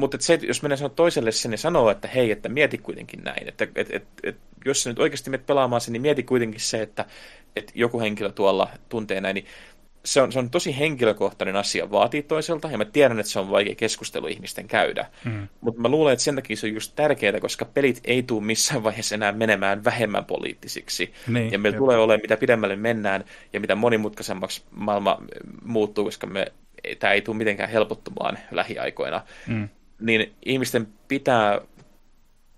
Mutta 0.00 0.18
se, 0.20 0.38
jos 0.42 0.62
menee 0.62 0.76
sanoa 0.76 0.94
toiselle 0.96 1.32
sen 1.32 1.52
ja 1.52 1.58
sanoo, 1.58 1.90
että 1.90 2.08
hei, 2.08 2.30
että 2.30 2.48
mieti 2.48 2.78
kuitenkin 2.78 3.24
näin, 3.24 3.48
että 3.48 3.68
et, 3.74 3.94
et, 3.94 4.08
et, 4.22 4.36
jos 4.64 4.82
sä 4.82 4.90
nyt 4.90 4.98
oikeasti 4.98 5.30
menet 5.30 5.46
pelaamaan 5.46 5.80
sen, 5.80 5.92
niin 5.92 6.02
mieti 6.02 6.22
kuitenkin 6.22 6.60
se, 6.60 6.82
että 6.82 7.04
et 7.56 7.72
joku 7.74 8.00
henkilö 8.00 8.32
tuolla 8.32 8.68
tuntee 8.88 9.20
näin, 9.20 9.34
niin 9.34 9.46
se 10.04 10.22
on, 10.22 10.32
se 10.32 10.38
on 10.38 10.50
tosi 10.50 10.78
henkilökohtainen 10.78 11.56
asia 11.56 11.90
vaatii 11.90 12.22
toiselta, 12.22 12.68
ja 12.68 12.78
mä 12.78 12.84
tiedän, 12.84 13.20
että 13.20 13.32
se 13.32 13.38
on 13.38 13.50
vaikea 13.50 13.74
keskustelu 13.74 14.26
ihmisten 14.26 14.68
käydä. 14.68 15.06
Mm. 15.24 15.48
Mutta 15.60 15.80
mä 15.80 15.88
luulen, 15.88 16.12
että 16.12 16.22
sen 16.22 16.34
takia 16.34 16.56
se 16.56 16.66
on 16.66 16.74
just 16.74 16.92
tärkeää, 16.96 17.40
koska 17.40 17.64
pelit 17.64 18.00
ei 18.04 18.22
tule 18.22 18.44
missään 18.44 18.84
vaiheessa 18.84 19.14
enää 19.14 19.32
menemään 19.32 19.84
vähemmän 19.84 20.24
poliittisiksi. 20.24 21.12
Niin, 21.26 21.52
ja 21.52 21.58
meillä 21.58 21.78
tulee 21.78 21.98
olemaan, 21.98 22.20
mitä 22.22 22.36
pidemmälle 22.36 22.76
mennään, 22.76 23.24
ja 23.52 23.60
mitä 23.60 23.74
monimutkaisemmaksi 23.74 24.62
maailma 24.70 25.18
muuttuu, 25.64 26.04
koska 26.04 26.26
me, 26.26 26.46
tämä 26.98 27.12
ei 27.12 27.22
tule 27.22 27.36
mitenkään 27.36 27.70
helpottumaan 27.70 28.38
lähiaikoina. 28.50 29.22
Mm 29.46 29.68
niin 30.00 30.34
ihmisten 30.44 30.88
pitää 31.08 31.60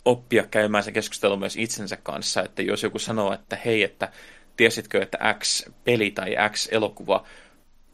oppia 0.05 0.43
käymään 0.51 0.85
se 0.85 0.93
keskustelu 0.93 1.37
myös 1.37 1.57
itsensä 1.57 1.97
kanssa, 1.97 2.43
että 2.43 2.63
jos 2.63 2.83
joku 2.83 2.99
sanoo, 2.99 3.33
että 3.33 3.59
hei, 3.65 3.83
että 3.83 4.13
tiesitkö, 4.57 5.03
että 5.03 5.35
X-peli 5.39 6.11
tai 6.11 6.37
X-elokuva 6.51 7.25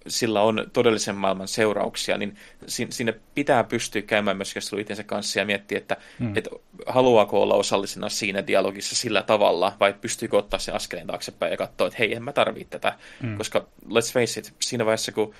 sillä 0.06 0.42
on 0.42 0.66
todellisen 0.72 1.14
maailman 1.14 1.48
seurauksia, 1.48 2.18
niin 2.18 2.36
sinne 2.66 3.14
pitää 3.34 3.64
pystyä 3.64 4.02
käymään 4.02 4.36
myös 4.36 4.54
keskustelua 4.54 4.80
itsensä 4.80 5.04
kanssa 5.04 5.38
ja 5.38 5.46
miettiä, 5.46 5.78
että, 5.78 5.96
hmm. 6.18 6.36
että 6.36 6.50
haluaako 6.86 7.42
olla 7.42 7.54
osallisena 7.54 8.08
siinä 8.08 8.46
dialogissa 8.46 8.96
sillä 8.96 9.22
tavalla, 9.22 9.76
vai 9.80 9.94
pystyykö 10.00 10.38
ottaa 10.38 10.58
sen 10.58 10.74
askeleen 10.74 11.06
taaksepäin 11.06 11.50
ja 11.50 11.56
katsoa, 11.56 11.86
että 11.86 11.96
hei, 11.98 12.14
en 12.14 12.22
mä 12.22 12.32
tarvitse 12.32 12.70
tätä, 12.70 12.98
hmm. 13.22 13.38
koska 13.38 13.66
let's 13.84 14.12
face 14.12 14.40
it, 14.40 14.54
siinä 14.60 14.84
vaiheessa, 14.84 15.12
kun 15.12 15.34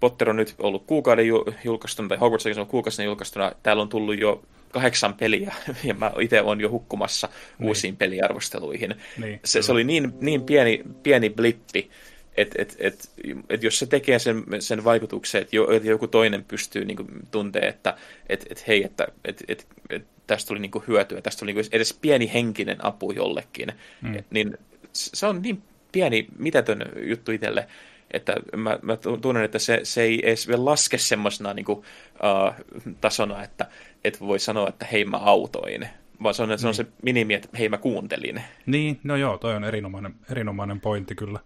Potter 0.00 0.30
on 0.30 0.36
nyt 0.36 0.54
ollut 0.58 0.84
kuukauden 0.86 1.26
julkaistuna, 1.64 2.08
tai 2.08 2.18
Hogwarts 2.18 2.58
on 2.58 2.66
kuukauden 2.66 3.04
julkaistuna, 3.04 3.52
täällä 3.62 3.82
on 3.82 3.88
tullut 3.88 4.18
jo 4.18 4.42
kahdeksan 4.72 5.14
peliä, 5.14 5.54
ja 5.84 5.94
mä 5.94 6.12
itse 6.20 6.40
olen 6.40 6.60
jo 6.60 6.70
hukkumassa 6.70 7.28
niin. 7.58 7.68
uusiin 7.68 7.96
peliarvosteluihin. 7.96 8.94
Niin, 9.18 9.40
se, 9.44 9.62
se 9.62 9.72
oli 9.72 9.84
niin, 9.84 10.12
niin 10.20 10.42
pieni, 10.42 10.82
pieni 11.02 11.30
blippi, 11.30 11.90
että 12.36 12.62
et, 12.62 12.76
et, 12.78 13.10
et 13.48 13.62
jos 13.62 13.78
se 13.78 13.86
tekee 13.86 14.18
sen, 14.18 14.44
sen 14.58 14.84
vaikutuksen, 14.84 15.42
että 15.42 15.56
jo, 15.56 15.70
et 15.70 15.84
joku 15.84 16.06
toinen 16.06 16.44
pystyy 16.44 16.84
niin 16.84 16.98
tuntea, 17.30 17.68
että 17.68 17.96
et, 18.28 18.46
et, 18.50 18.66
hei, 18.68 18.84
että 18.84 19.08
et, 19.24 19.44
et, 19.48 19.66
et, 19.90 20.04
tästä 20.26 20.48
tuli 20.48 20.58
niin 20.58 20.70
hyötyä, 20.88 21.20
tästä 21.20 21.40
tuli 21.40 21.52
niin 21.52 21.64
edes 21.72 21.98
pieni 22.00 22.30
henkinen 22.34 22.84
apu 22.84 23.12
jollekin, 23.12 23.72
mm. 24.02 24.24
niin 24.30 24.58
se 24.92 25.26
on 25.26 25.42
niin 25.42 25.62
pieni, 25.92 26.26
mitätön 26.38 26.82
juttu 27.06 27.32
itselle, 27.32 27.66
että 28.10 28.34
mä, 28.56 28.78
mä 28.82 28.96
tunnen, 29.20 29.44
että 29.44 29.58
se, 29.58 29.80
se 29.82 30.02
ei 30.02 30.20
edes 30.26 30.48
vielä 30.48 30.64
laske 30.64 30.98
semmoisena 30.98 31.54
niin 31.54 31.64
kuin, 31.64 31.78
uh, 31.78 32.94
tasona, 33.00 33.42
että 33.42 33.66
et 34.04 34.20
voi 34.20 34.38
sanoa, 34.38 34.68
että 34.68 34.86
hei 34.92 35.04
mä 35.04 35.16
autoin, 35.16 35.88
vaan 36.22 36.34
se 36.34 36.42
on, 36.42 36.48
niin. 36.48 36.58
se 36.58 36.68
on 36.68 36.74
se 36.74 36.86
minimi, 37.02 37.34
että 37.34 37.48
hei 37.58 37.68
mä 37.68 37.78
kuuntelin. 37.78 38.42
Niin, 38.66 39.00
no 39.04 39.16
joo, 39.16 39.38
toi 39.38 39.54
on 39.54 39.64
erinomainen, 39.64 40.14
erinomainen 40.30 40.80
pointti 40.80 41.14
kyllä. 41.14 41.40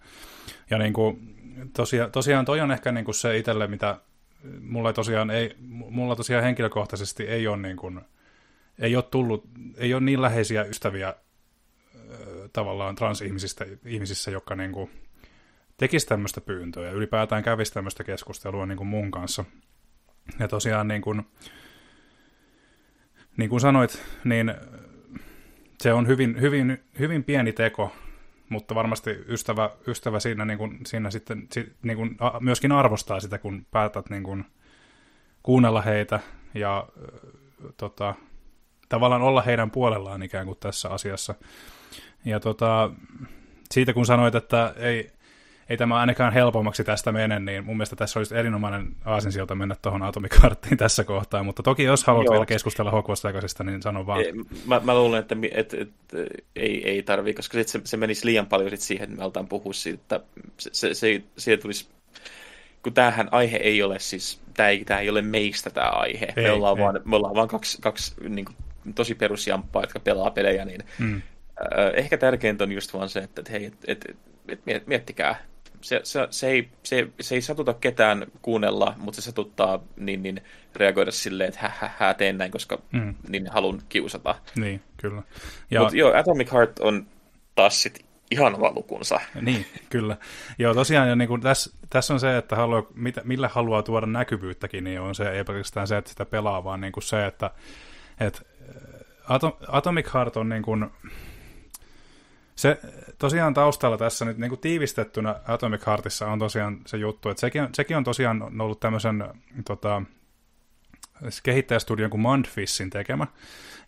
Ja 0.71 0.79
niin 0.79 0.93
kuin, 0.93 1.35
tosiaan, 1.73 2.13
tosiaan 2.13 2.45
toi 2.45 2.61
on 2.61 2.71
ehkä 2.71 2.93
niin 2.93 3.05
kuin 3.05 3.15
se 3.15 3.39
itselle, 3.39 3.67
mitä 3.67 3.99
mulla 4.61 4.93
tosiaan, 4.93 5.31
ei, 5.31 5.57
mulla 5.69 6.17
tosiaan 6.17 6.45
henkilökohtaisesti 6.45 7.23
ei 7.23 7.47
ole, 7.47 7.57
niin 7.57 7.77
kuin, 7.77 8.01
ei 8.79 8.97
ole 8.97 9.05
tullut, 9.11 9.49
ei 9.77 9.95
ole 9.95 10.03
niin 10.03 10.23
läheisiä 10.23 10.63
ystäviä 10.63 11.15
tavallaan 12.53 12.95
transihmisistä, 12.95 13.67
ihmisissä, 13.85 14.31
jotka 14.31 14.55
niin 14.55 14.73
kuin, 14.73 14.91
tekisi 15.77 16.07
tämmöistä 16.07 16.41
pyyntöä 16.41 16.87
ja 16.87 16.93
ylipäätään 16.93 17.43
kävisi 17.43 17.73
tämmöistä 17.75 18.05
keskustelua 18.05 18.67
niin 18.67 18.79
kuin 18.79 18.89
mun 18.89 19.11
kanssa. 19.11 19.45
Ja 20.39 20.49
tosiaan 20.49 20.89
niin 20.89 21.03
kuin, 21.03 21.23
niin 23.37 23.51
kuin 23.51 23.61
sanoit, 23.61 24.03
niin 24.25 24.55
se 25.81 25.93
on 25.93 26.07
hyvin, 26.07 26.41
hyvin, 26.41 26.85
hyvin 26.99 27.25
pieni 27.25 27.53
teko, 27.53 27.93
mutta 28.49 28.75
varmasti 28.75 29.11
ystävä, 29.29 29.71
ystävä 29.87 30.21
siinä, 30.21 30.45
niin 30.45 30.59
kuin, 30.59 30.79
siinä 30.87 31.11
sitten 31.11 31.49
niin 31.83 31.97
kuin, 31.97 32.17
myöskin 32.41 32.73
arvostaa 32.73 33.21
sitä, 33.21 33.39
kun 33.39 33.67
päätät 33.71 34.11
niin 34.11 34.23
kuin, 34.23 34.45
kuunnella 35.43 35.83
heitä 35.83 36.21
ja 36.55 36.89
tota, 37.77 38.15
tavallaan 38.89 39.23
olla 39.23 39.43
heidän 39.43 39.71
puolellaan 39.71 40.23
ikään 40.23 40.47
kuin 40.47 40.59
tässä 40.61 40.89
asiassa. 40.89 41.35
Ja 42.25 42.41
tota, 42.41 42.91
siitä 43.71 43.93
kun 43.93 44.07
sanoit, 44.07 44.35
että 44.35 44.75
ei, 44.77 45.11
ei 45.69 45.77
tämä 45.77 45.97
ainakaan 45.97 46.33
helpommaksi 46.33 46.85
tästä 46.85 47.13
mene, 47.13 47.41
niin 47.41 47.65
mun 47.65 47.77
mielestä 47.77 47.97
tässä 47.97 48.21
olisi 48.21 48.37
erinomainen 48.37 48.97
aasinsilta 49.05 49.55
mennä 49.55 49.77
tuohon 49.83 50.03
atomikarttiin 50.03 50.77
tässä 50.85 51.05
kohtaa, 51.05 51.43
mutta 51.43 51.63
toki 51.63 51.83
jos 51.83 52.05
haluat 52.05 52.25
Joo. 52.25 52.33
vielä 52.33 52.47
keskustella 52.47 52.91
Hogwarts 52.91 53.23
niin 53.65 53.83
sano 53.83 54.07
vaan. 54.07 54.25
Mä, 54.67 54.81
mä 54.85 54.95
luulen, 54.95 55.21
että 55.21 55.37
et, 55.53 55.75
et, 55.75 55.81
et, 56.13 56.45
ei, 56.57 56.89
ei 56.89 57.03
tarvii, 57.03 57.35
koska 57.35 57.59
sit 57.59 57.69
se, 57.69 57.81
se 57.85 57.97
menisi 57.97 58.27
liian 58.27 58.47
paljon 58.47 58.71
sit 58.71 58.81
siihen, 58.81 59.05
että 59.05 59.17
me 59.17 59.23
aletaan 59.23 59.49
puhua 59.49 59.73
siitä, 59.73 60.17
että 60.17 60.29
se, 60.59 60.71
se, 60.73 60.95
se, 60.95 61.23
siitä 61.39 61.63
tulisi 61.63 61.89
kun 62.85 62.95
tämähän 62.95 63.29
aihe 63.31 63.57
ei 63.57 63.83
ole 63.83 63.99
siis, 63.99 64.41
tämä 64.55 64.69
ei, 64.69 64.85
tämä 64.85 65.01
ei 65.01 65.11
ole 65.11 65.23
meistä 65.23 65.71
tämä 65.71 65.89
aihe. 65.89 66.27
Ei, 66.37 66.45
me, 66.45 66.51
ollaan 66.51 66.79
ei. 66.79 66.85
vaan, 66.85 67.01
me 67.05 67.17
ollaan 67.17 67.35
vaan 67.35 67.49
kaksi, 67.49 67.79
kaksi 67.83 68.15
niin 68.29 68.45
kuin, 68.45 68.57
tosi 68.95 69.15
perusjamppaa, 69.15 69.83
jotka 69.83 70.01
pelaa 70.01 70.31
pelejä, 70.31 70.65
niin 70.65 70.85
mm. 70.99 71.15
äh, 71.15 71.23
ehkä 71.95 72.17
tärkeintä 72.17 72.65
on 72.65 72.73
just 72.73 72.95
vaan 72.95 73.09
se, 73.09 73.21
että, 73.21 73.41
että 73.41 73.53
hei, 73.53 73.65
et, 73.65 73.75
et, 73.87 74.17
et, 74.49 74.61
et, 74.67 74.87
miettikää, 74.87 75.37
se, 75.85 76.01
se, 76.05 76.29
se, 76.31 76.49
ei, 76.49 76.69
se, 76.83 77.09
se 77.21 77.35
ei 77.35 77.43
satuta 77.43 77.75
ketään 77.75 78.27
kuunnella, 78.43 78.95
mutta 78.97 79.21
se 79.21 79.25
satuttaa 79.25 79.81
niin, 79.97 80.23
niin 80.23 80.41
reagoida 80.77 81.13
silleen, 81.13 81.49
että 81.49 81.61
hä, 81.61 81.73
hä, 81.79 81.91
hä 81.99 82.15
teen 82.15 82.39
näin, 82.39 82.51
koska 82.51 82.79
mm. 82.93 83.15
niin 83.29 83.47
haluan 83.51 83.81
kiusata. 83.89 84.35
Niin, 84.57 84.81
kyllä. 84.97 85.23
Ja... 85.71 85.81
Mutta 85.81 85.97
joo, 85.97 86.17
Atomic 86.17 86.53
Heart 86.53 86.79
on 86.79 87.07
taas 87.55 87.83
sit 87.83 88.05
ihan 88.31 88.55
oma 88.55 88.73
lukunsa. 88.75 89.21
Niin, 89.41 89.67
kyllä. 89.91 90.17
Joo, 90.59 90.75
tosiaan 90.75 91.09
ja 91.09 91.17
niin 91.17 91.29
kuin 91.29 91.41
tässä, 91.41 91.71
tässä 91.91 92.15
on 92.15 92.21
se, 92.21 92.37
että 92.37 92.57
haluaa, 92.57 92.83
mitä, 92.95 93.21
millä 93.25 93.49
haluaa 93.49 93.83
tuoda 93.83 94.07
näkyvyyttäkin, 94.07 94.85
niin 94.85 95.01
on 95.01 95.15
se 95.15 95.31
ei 95.31 95.45
pelkästään 95.45 95.89
se, 95.89 95.97
että 95.97 96.11
sitä 96.11 96.25
pelaa, 96.25 96.65
vaan 96.65 96.81
niin 96.81 96.93
kuin 96.93 97.05
se, 97.05 97.27
että, 97.27 97.51
että 98.21 98.41
Atomic 99.69 100.15
Heart 100.15 100.37
on 100.37 100.49
niin 100.49 100.63
kuin, 100.63 100.91
se 102.57 102.81
tosiaan 103.19 103.55
taustalla 103.55 103.99
tässä 103.99 104.25
nyt 104.25 104.39
niin 104.39 104.49
kuin 104.49 104.61
tiivistettynä 104.61 105.37
Atomic 105.49 105.87
Heartissa 105.87 106.27
on 106.27 106.39
tosiaan 106.39 106.79
se 106.87 106.97
juttu, 106.97 107.29
että 107.29 107.41
sekin, 107.41 107.69
sekin 107.73 107.97
on 107.97 108.05
tosiaan 108.05 108.61
ollut 108.61 108.81
tämmöisen 108.81 109.25
tota, 109.65 110.03
kehittäjästudion 111.43 112.11
kuin 112.11 112.21
Mundfissin 112.21 112.91
tekemä, 112.91 113.27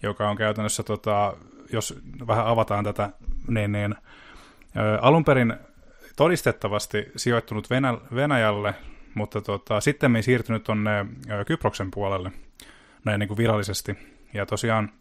joka 0.02 0.30
on 0.30 0.36
käytännössä, 0.36 0.82
tota, 0.82 1.36
jos 1.72 1.98
vähän 2.26 2.46
avataan 2.46 2.84
tätä, 2.84 3.10
niin, 3.48 3.72
niin 3.72 3.94
ä, 4.76 4.98
alun 5.00 5.24
perin 5.24 5.54
todistettavasti 6.16 7.12
sijoittunut 7.16 7.70
Venä, 7.70 7.98
Venäjälle, 8.14 8.74
mutta 9.14 9.40
tota, 9.40 9.80
sitten 9.80 10.22
siirtynyt 10.22 10.64
tuonne 10.64 11.06
Kyproksen 11.46 11.90
puolelle 11.90 12.32
näin 13.04 13.18
niin 13.18 13.28
kuin 13.28 13.38
virallisesti. 13.38 13.98
Ja 14.34 14.46
tosiaan 14.46 14.92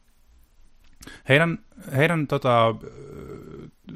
heidän, 1.30 1.60
heidän 1.96 2.28
tota, 2.28 2.76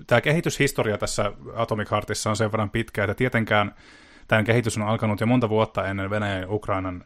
tämä 0.07 0.21
kehityshistoria 0.21 0.97
tässä 0.97 1.31
Atomic 1.55 1.91
Heartissa 1.91 2.29
on 2.29 2.35
sen 2.35 2.51
verran 2.51 2.69
pitkä, 2.69 3.03
että 3.03 3.13
tietenkään 3.13 3.75
tämän 4.27 4.45
kehitys 4.45 4.77
on 4.77 4.83
alkanut 4.83 5.19
jo 5.19 5.27
monta 5.27 5.49
vuotta 5.49 5.87
ennen 5.87 6.09
Venäjän 6.09 6.49
Ukrainan, 6.49 7.03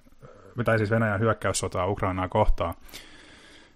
tai 0.66 0.78
siis 0.78 0.90
Venäjän 0.90 1.20
hyökkäyssotaa 1.20 1.88
Ukrainaa 1.88 2.28
kohtaan. 2.28 2.74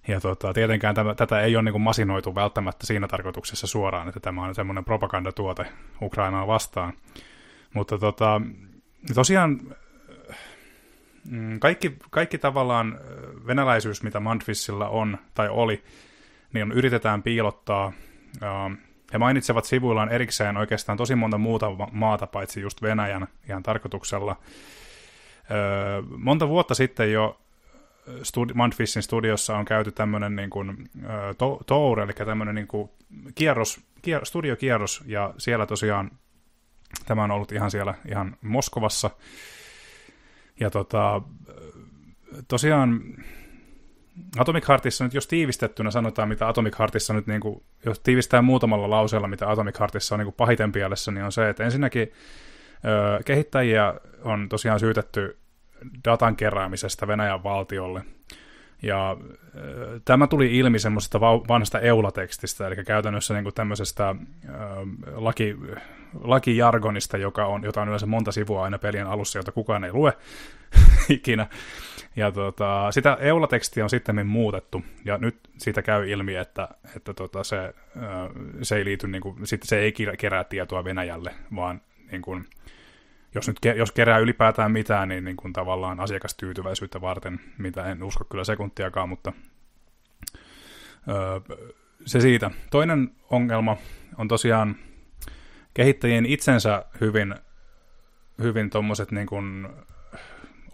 Ja 0.08 0.22
tota, 0.22 0.54
tietenkään 0.54 0.96
tämä, 0.96 1.16
tätä 1.16 1.42
ei 1.42 1.56
ole 1.56 1.72
niin 1.72 1.82
masinoitu 1.82 2.36
välttämättä 2.36 2.88
siinä 2.88 3.08
tarkoituksessa 3.08 3.68
suoraan, 3.68 4.08
että 4.08 4.20
tämä 4.20 4.44
on 4.44 4.56
semmoinen 4.56 4.86
propagandatuote 4.86 5.66
Ukrainaa 6.02 6.48
vastaan. 6.48 6.94
Mutta 7.74 7.98
tota, 7.98 8.42
tosiaan 9.16 9.60
mm, 11.30 11.60
kaikki, 11.60 11.98
kaikki 12.10 12.38
tavallaan 12.38 13.00
venäläisyys, 13.48 14.04
mitä 14.04 14.20
Mandfissilla 14.20 14.90
on 14.90 15.18
tai 15.34 15.50
oli, 15.50 15.84
niin 16.54 16.72
yritetään 16.72 17.24
piilottaa. 17.24 17.94
He 19.14 19.18
mainitsevat 19.18 19.66
sivuillaan 19.66 20.10
erikseen 20.10 20.58
oikeastaan 20.58 20.98
tosi 20.98 21.16
monta 21.16 21.38
muuta 21.38 21.68
maata, 21.92 22.28
paitsi 22.28 22.62
just 22.62 22.82
Venäjän 22.82 23.28
ihan 23.50 23.64
tarkoituksella. 23.64 24.36
Monta 26.18 26.48
vuotta 26.48 26.76
sitten 26.76 27.12
jo 27.12 27.42
studi- 28.08 28.54
Mundfishin 28.54 29.04
studiossa 29.04 29.58
on 29.58 29.66
käyty 29.66 29.92
tämmöinen 29.92 30.36
niin 30.36 30.50
kuin, 30.50 30.90
to- 31.38 31.62
tour, 31.66 32.00
eli 32.00 32.14
tämmöinen 32.14 32.56
niin 32.56 32.68
kuin 32.68 32.90
kierros, 33.36 33.82
kier- 34.02 34.26
studiokierros, 34.26 35.04
ja 35.06 35.34
siellä 35.38 35.66
tosiaan 35.66 36.12
tämä 37.06 37.24
on 37.24 37.32
ollut 37.32 37.52
ihan 37.52 37.72
siellä 37.72 37.94
ihan 38.08 38.38
Moskovassa, 38.42 39.10
Ja 40.60 40.70
tota, 40.70 41.22
tosiaan 42.48 43.02
Atomic 44.38 44.68
Heartissa 44.68 45.04
nyt 45.04 45.14
jos 45.14 45.28
tiivistettynä 45.28 45.92
sanotaan, 45.92 46.30
mitä 46.30 46.48
Atomic 46.48 46.80
Heartissa 46.80 47.14
nyt, 47.14 47.28
niin 47.28 47.42
kuin, 47.42 47.64
jos 47.86 48.00
tiivistää 48.00 48.42
muutamalla 48.42 48.90
lauseella, 48.90 49.28
mitä 49.28 49.50
Atomic 49.50 49.80
Heartissa 49.80 50.16
on 50.16 50.20
niin 50.20 50.26
kuin 50.26 50.36
pahiten 50.36 50.72
pielessä, 50.72 51.12
niin 51.12 51.24
on 51.24 51.32
se, 51.32 51.50
että 51.50 51.64
ensinnäkin 51.64 52.12
ö, 52.86 53.24
kehittäjiä 53.24 53.94
on 54.24 54.50
tosiaan 54.50 54.80
syytetty 54.80 55.38
datan 56.06 56.36
keräämisestä 56.36 57.08
Venäjän 57.08 57.44
valtiolle. 57.44 58.02
Ja 58.82 59.18
tämä 60.06 60.28
tuli 60.28 60.58
ilmi 60.58 60.80
semmoisesta 60.80 61.22
vanhasta 61.22 61.80
eulatekstistä, 61.80 62.68
eli 62.68 62.76
käytännössä 62.76 63.34
niin 63.34 63.44
kuin 63.44 63.56
tämmöisestä 63.56 64.10
ö, 64.10 64.16
laki, 65.16 65.56
lakijargonista, 66.24 67.18
joka 67.18 67.46
on, 67.46 67.64
jota 67.64 67.82
on 67.82 67.88
yleensä 67.88 68.06
monta 68.06 68.32
sivua 68.32 68.64
aina 68.64 68.80
pelien 68.80 69.08
alussa, 69.08 69.40
jota 69.40 69.52
kukaan 69.52 69.84
ei 69.84 69.94
lue 69.94 70.14
ikinä. 71.10 71.48
Ja 72.16 72.32
tota, 72.32 72.92
sitä 72.92 73.18
eulatekstiä 73.20 73.84
on 73.84 73.90
sitten 73.90 74.28
muutettu, 74.28 74.84
ja 75.06 75.18
nyt 75.18 75.38
siitä 75.58 75.82
käy 75.82 76.10
ilmi, 76.10 76.36
että, 76.36 76.68
että 76.96 77.14
tota, 77.14 77.44
se, 77.44 77.74
se, 78.62 78.76
ei 78.76 78.86
liity, 78.86 79.08
niin 79.08 79.22
kuin, 79.22 79.36
se 79.64 79.80
ei 79.80 79.94
kerää 80.18 80.44
tietoa 80.44 80.84
Venäjälle, 80.84 81.36
vaan 81.56 81.82
niin 82.12 82.22
kuin, 82.22 82.46
jos 83.38 83.48
nyt 83.48 83.58
jos 83.76 83.92
kerää 83.92 84.18
ylipäätään 84.18 84.72
mitään, 84.72 85.10
niin, 85.10 85.24
niin 85.24 85.38
kuin 85.38 85.54
tavallaan 85.54 86.00
asiakastyytyväisyyttä 86.00 87.02
varten, 87.02 87.40
mitä 87.58 87.86
en 87.86 88.04
usko 88.04 88.24
kyllä 88.24 88.44
sekuntiakaan, 88.44 89.10
mutta 89.10 89.34
öö, 91.08 91.58
se 92.06 92.22
siitä. 92.22 92.52
Toinen 92.72 93.12
ongelma 93.30 93.78
on 94.18 94.28
tosiaan 94.28 94.76
kehittäjien 95.74 96.26
itsensä 96.26 96.86
hyvin, 97.02 97.36
hyvin 98.42 98.70
tuommoiset 98.70 99.12
niin 99.12 99.28
kuin 99.28 99.68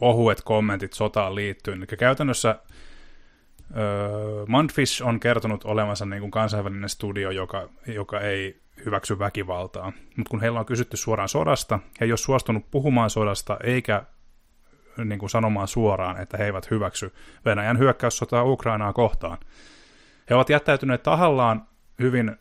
ohuet 0.02 0.42
kommentit 0.42 0.94
sotaan 0.94 1.36
liittyen. 1.36 1.78
Eli 1.78 1.98
käytännössä 1.98 2.60
öö, 3.78 4.46
Mundfish 4.48 5.04
on 5.04 5.20
kertonut 5.20 5.64
olevansa 5.64 6.06
niin 6.06 6.22
kuin 6.22 6.32
kansainvälinen 6.32 6.90
studio, 6.90 7.32
joka, 7.32 7.70
joka 7.88 8.20
ei 8.20 8.63
hyväksy 8.86 9.20
väkivaltaa. 9.20 9.94
Mutta 10.18 10.30
kun 10.30 10.42
heillä 10.42 10.60
on 10.60 10.66
kysytty 10.66 10.98
suoraan 10.98 11.30
sodasta, 11.30 11.80
he 12.00 12.06
ei 12.06 12.12
ole 12.12 12.18
suostunut 12.18 12.72
puhumaan 12.72 13.10
sodasta 13.10 13.58
eikä 13.64 14.04
niin 15.06 15.20
kuin 15.20 15.30
sanomaan 15.30 15.68
suoraan, 15.68 16.22
että 16.22 16.38
he 16.38 16.46
eivät 16.46 16.72
hyväksy 16.72 17.14
Venäjän 17.46 17.80
hyökkäyssotaa 17.80 18.44
Ukrainaa 18.44 18.94
kohtaan. 18.94 19.38
He 20.30 20.36
ovat 20.36 20.50
jättäytyneet 20.50 21.04
tahallaan 21.04 21.68
hyvin, 22.00 22.36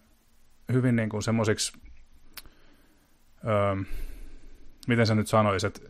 hyvin 0.73 0.97
niin 0.97 1.09
kuin 1.09 1.23
semmoisiksi, 1.23 1.73
öö, 3.47 3.77
miten 4.87 5.07
sä 5.07 5.15
nyt 5.15 5.29
sanoisit, 5.29 5.85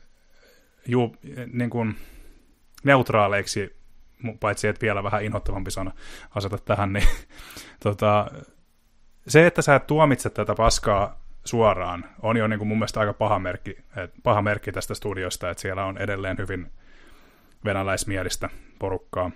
juu, 0.87 1.17
niin 1.53 1.71
kuin 1.71 1.97
neutraaleiksi, 2.85 3.77
paitsi 4.41 4.69
että 4.69 4.83
vielä 4.83 5.03
vähän 5.03 5.25
inhottavampi 5.25 5.71
sana 5.71 5.93
aseta 6.35 6.59
tähän, 6.59 6.93
niin 6.93 7.09
tota, 7.83 8.31
se, 9.29 9.47
että 9.47 9.63
sä 9.63 9.75
et 9.75 9.87
tuomitse 9.87 10.31
tätä 10.31 10.55
paskaa 10.55 11.23
suoraan, 11.45 12.05
on 12.23 12.37
jo 12.37 12.47
niin 12.47 12.59
kuin 12.59 12.69
mun 12.69 12.79
mielestä 12.79 13.01
aika 13.01 13.13
paha 13.13 13.39
merkki, 13.39 13.77
paha 14.23 14.43
merkki 14.43 14.73
tästä 14.73 14.95
studiosta, 14.95 15.51
että 15.51 15.61
siellä 15.61 15.85
on 15.85 15.99
edelleen 15.99 16.39
hyvin 16.39 16.73
venäläismielistä 17.65 18.51
porukkaa. 18.79 19.31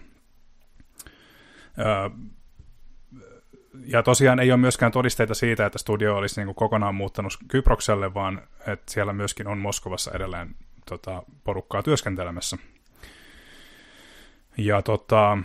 Ja 3.86 4.02
tosiaan 4.02 4.40
ei 4.40 4.52
ole 4.52 4.60
myöskään 4.60 4.92
todisteita 4.92 5.34
siitä, 5.34 5.66
että 5.66 5.78
studio 5.78 6.16
olisi 6.16 6.40
niin 6.40 6.46
kuin 6.46 6.54
kokonaan 6.54 6.94
muuttanut 6.94 7.38
Kyprokselle, 7.48 8.14
vaan 8.14 8.42
että 8.66 8.92
siellä 8.92 9.12
myöskin 9.12 9.46
on 9.46 9.58
Moskovassa 9.58 10.10
edelleen 10.14 10.54
tota, 10.86 11.22
porukkaa 11.44 11.82
työskentelemässä. 11.82 12.56
Ja 14.56 14.82
tota, 14.82 15.38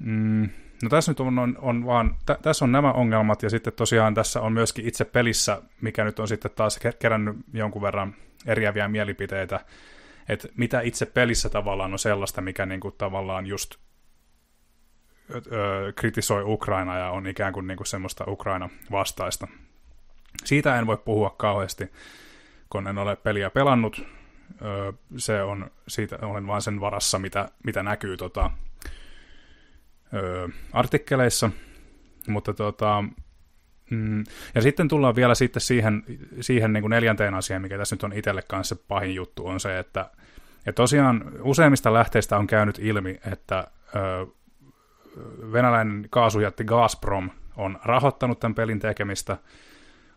mm, 0.00 0.50
no 0.82 0.88
tässä 0.88 1.10
nyt 1.10 1.20
on, 1.20 1.38
on, 1.38 1.58
on 1.60 1.86
vaan, 1.86 2.14
t- 2.26 2.42
tässä 2.42 2.64
on 2.64 2.72
nämä 2.72 2.92
ongelmat, 2.92 3.42
ja 3.42 3.50
sitten 3.50 3.72
tosiaan 3.72 4.14
tässä 4.14 4.40
on 4.40 4.52
myöskin 4.52 4.88
itse 4.88 5.04
pelissä, 5.04 5.62
mikä 5.80 6.04
nyt 6.04 6.18
on 6.18 6.28
sitten 6.28 6.50
taas 6.54 6.80
kerännyt 6.98 7.36
jonkun 7.52 7.82
verran 7.82 8.14
eriäviä 8.46 8.88
mielipiteitä, 8.88 9.60
että 10.28 10.48
mitä 10.56 10.80
itse 10.80 11.06
pelissä 11.06 11.48
tavallaan 11.48 11.92
on 11.92 11.98
sellaista, 11.98 12.40
mikä 12.40 12.66
niinku 12.66 12.90
tavallaan 12.90 13.46
just 13.46 13.74
öö, 15.52 15.92
kritisoi 15.92 16.42
Ukraina 16.46 16.98
ja 16.98 17.10
on 17.10 17.26
ikään 17.26 17.52
kuin 17.52 17.66
niinku 17.66 17.84
semmoista 17.84 18.24
Ukraina 18.28 18.70
vastaista. 18.90 19.48
Siitä 20.44 20.78
en 20.78 20.86
voi 20.86 20.96
puhua 20.96 21.34
kauheasti, 21.38 21.92
kun 22.70 22.88
en 22.88 22.98
ole 22.98 23.16
peliä 23.16 23.50
pelannut, 23.50 24.02
se 25.16 25.42
on, 25.42 25.70
siitä 25.88 26.18
olen 26.22 26.46
vain 26.46 26.62
sen 26.62 26.80
varassa, 26.80 27.18
mitä, 27.18 27.48
mitä 27.64 27.82
näkyy 27.82 28.16
tota, 28.16 28.50
artikkeleissa, 30.72 31.50
mutta 32.28 32.54
tota, 32.54 33.04
mm, 33.90 34.24
ja 34.54 34.62
sitten 34.62 34.88
tullaan 34.88 35.16
vielä 35.16 35.34
sitten 35.34 35.60
siihen, 35.60 36.04
siihen 36.40 36.72
niin 36.72 36.82
kuin 36.82 36.90
neljänteen 36.90 37.34
asiaan, 37.34 37.62
mikä 37.62 37.78
tässä 37.78 37.96
nyt 37.96 38.04
on 38.04 38.12
itselle 38.12 38.42
kanssa 38.42 38.76
pahin 38.88 39.14
juttu, 39.14 39.46
on 39.46 39.60
se, 39.60 39.78
että 39.78 40.10
ja 40.66 40.72
tosiaan 40.72 41.32
useimmista 41.40 41.92
lähteistä 41.92 42.38
on 42.38 42.46
käynyt 42.46 42.78
ilmi, 42.78 43.20
että 43.32 43.66
ö, 43.96 44.26
venäläinen 45.52 46.06
kaasujätti 46.10 46.64
Gazprom 46.64 47.30
on 47.56 47.78
rahoittanut 47.84 48.40
tämän 48.40 48.54
pelin 48.54 48.78
tekemistä, 48.80 49.36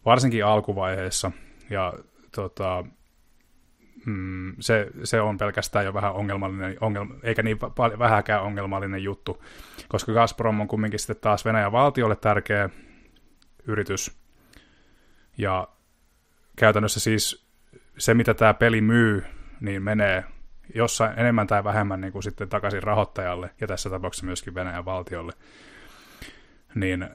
varsinkin 0.05 0.45
alkuvaiheessa, 0.45 1.31
ja 1.69 1.93
tota, 2.35 2.83
mm, 4.05 4.55
se, 4.59 4.87
se 5.03 5.21
on 5.21 5.37
pelkästään 5.37 5.85
jo 5.85 5.93
vähän 5.93 6.13
ongelmallinen, 6.13 6.77
ongelma, 6.81 7.15
eikä 7.23 7.43
niin 7.43 7.57
paljon, 7.75 7.99
vähäkään 7.99 8.43
ongelmallinen 8.43 9.03
juttu, 9.03 9.43
koska 9.87 10.13
Gazprom 10.13 10.59
on 10.59 10.67
kumminkin 10.67 10.99
sitten 10.99 11.17
taas 11.21 11.45
Venäjän 11.45 11.71
valtiolle 11.71 12.15
tärkeä 12.15 12.69
yritys, 13.67 14.17
ja 15.37 15.67
käytännössä 16.55 16.99
siis 16.99 17.45
se, 17.97 18.13
mitä 18.13 18.33
tämä 18.33 18.53
peli 18.53 18.81
myy, 18.81 19.25
niin 19.61 19.83
menee 19.83 20.23
jossain 20.75 21.19
enemmän 21.19 21.47
tai 21.47 21.63
vähemmän 21.63 22.01
niin 22.01 22.13
kuin 22.13 22.23
sitten 22.23 22.49
takaisin 22.49 22.83
rahoittajalle, 22.83 23.49
ja 23.61 23.67
tässä 23.67 23.89
tapauksessa 23.89 24.25
myöskin 24.25 24.55
Venäjän 24.55 24.85
valtiolle. 24.85 25.33
Niin 26.75 27.09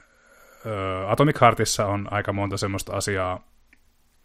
Atomic 1.07 1.41
Heartissa 1.41 1.85
on 1.85 2.07
aika 2.11 2.33
monta 2.33 2.57
semmoista 2.57 2.93
asiaa, 2.93 3.47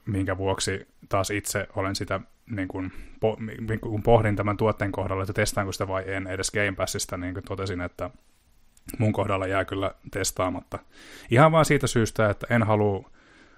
minkä 0.07 0.37
vuoksi 0.37 0.89
taas 1.09 1.31
itse 1.31 1.69
olen 1.77 1.97
sitä, 1.97 2.21
niin 2.51 2.68
kuin, 2.68 2.92
po, 3.20 3.38
kun 3.80 4.03
pohdin 4.03 4.36
tämän 4.36 4.57
tuotteen 4.57 4.92
kohdalla, 4.92 5.22
että 5.22 5.32
testaanko 5.32 5.72
sitä 5.72 5.88
vai 5.88 6.05
en 6.07 6.26
edes 6.26 6.51
Game 6.51 6.72
Passista, 6.72 7.16
niin 7.16 7.34
kuin 7.34 7.44
totesin, 7.44 7.80
että 7.80 8.11
mun 8.99 9.12
kohdalla 9.12 9.47
jää 9.47 9.64
kyllä 9.64 9.94
testaamatta. 10.11 10.78
Ihan 11.30 11.53
vaan 11.53 11.64
siitä 11.64 11.86
syystä, 11.86 12.30
että 12.30 12.47
en 12.51 12.62
halua 12.62 13.11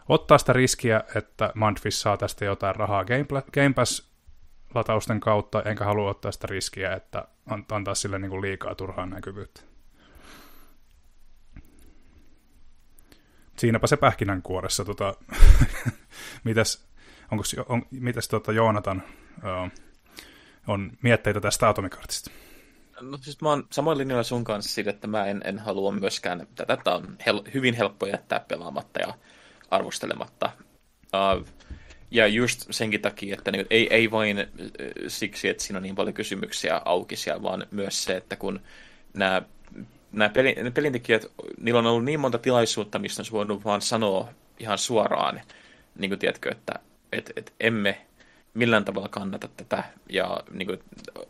ottaa 0.08 0.38
sitä 0.38 0.52
riskiä, 0.52 1.02
että 1.14 1.52
Mundfish 1.54 1.98
saa 1.98 2.16
tästä 2.16 2.44
jotain 2.44 2.76
rahaa 2.76 3.04
Game 3.52 3.74
Pass-latausten 3.74 5.20
kautta, 5.20 5.62
enkä 5.62 5.84
halua 5.84 6.10
ottaa 6.10 6.32
sitä 6.32 6.46
riskiä, 6.50 6.92
että 6.92 7.28
antaa 7.70 7.94
sille 7.94 8.18
niin 8.18 8.30
kuin 8.30 8.42
liikaa 8.42 8.74
turhaa 8.74 9.06
näkyvyyttä. 9.06 9.60
siinäpä 13.58 13.86
se 13.86 13.96
pähkinänkuoressa. 13.96 14.84
Tota, 14.84 15.14
mitäs, 16.44 16.87
onko, 17.30 17.44
on, 17.68 17.82
mitäs 17.90 18.28
tota 18.28 18.52
Joonatan 18.52 19.02
uh, 19.36 19.70
on 20.66 20.92
mietteitä 21.02 21.40
tästä 21.40 21.68
Atomikartista? 21.68 22.30
No 23.00 23.18
siis 23.20 23.40
mä 23.40 23.48
oon 23.48 23.66
samoin 23.70 23.98
linjoilla 23.98 24.22
sun 24.22 24.44
kanssa 24.44 24.74
siitä, 24.74 24.90
että 24.90 25.06
mä 25.06 25.26
en, 25.26 25.42
en 25.44 25.58
halua 25.58 25.92
myöskään, 25.92 26.46
tätä 26.54 26.94
on 26.94 27.16
hel- 27.26 27.54
hyvin 27.54 27.74
helppo 27.74 28.06
jättää 28.06 28.40
pelaamatta 28.40 29.00
ja 29.00 29.14
arvostelematta. 29.70 30.50
Uh, 31.14 31.46
ja 32.10 32.26
just 32.26 32.66
senkin 32.70 33.00
takia, 33.00 33.34
että 33.34 33.50
niin, 33.50 33.66
ei, 33.70 33.94
ei 33.94 34.10
vain 34.10 34.46
siksi, 35.08 35.48
että 35.48 35.62
siinä 35.62 35.76
on 35.76 35.82
niin 35.82 35.94
paljon 35.94 36.14
kysymyksiä 36.14 36.82
auki 36.84 37.16
siellä, 37.16 37.42
vaan 37.42 37.66
myös 37.70 38.04
se, 38.04 38.16
että 38.16 38.36
kun 38.36 38.60
nämä 39.14 39.42
nämä 40.12 40.28
peli, 40.28 40.54
ne 40.62 40.70
pelintekijät, 40.70 41.26
niillä 41.60 41.78
on 41.78 41.86
ollut 41.86 42.04
niin 42.04 42.20
monta 42.20 42.38
tilaisuutta, 42.38 42.98
mistä 42.98 43.22
on 43.22 43.32
voinut 43.32 43.64
vaan 43.64 43.82
sanoa 43.82 44.28
ihan 44.58 44.78
suoraan, 44.78 45.40
niin 45.98 46.10
kuin 46.10 46.18
tiedätkö, 46.18 46.50
että 46.50 46.74
et, 47.12 47.32
et 47.36 47.54
emme 47.60 48.06
millään 48.54 48.84
tavalla 48.84 49.08
kannata 49.08 49.48
tätä 49.56 49.84
ja 50.08 50.40
niin 50.50 50.66
kuin, 50.66 50.78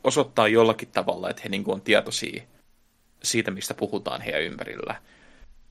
osoittaa 0.05 0.49
jollakin 0.49 0.89
tavalla, 0.89 1.31
että 1.31 1.43
he 1.43 1.49
niin 1.49 1.65
kuin, 1.65 1.75
on 1.75 1.81
tietoisia 1.81 2.43
siitä, 3.23 3.51
mistä 3.51 3.75
puhutaan 3.75 4.21
heidän 4.21 4.43
ympärillä. 4.43 4.95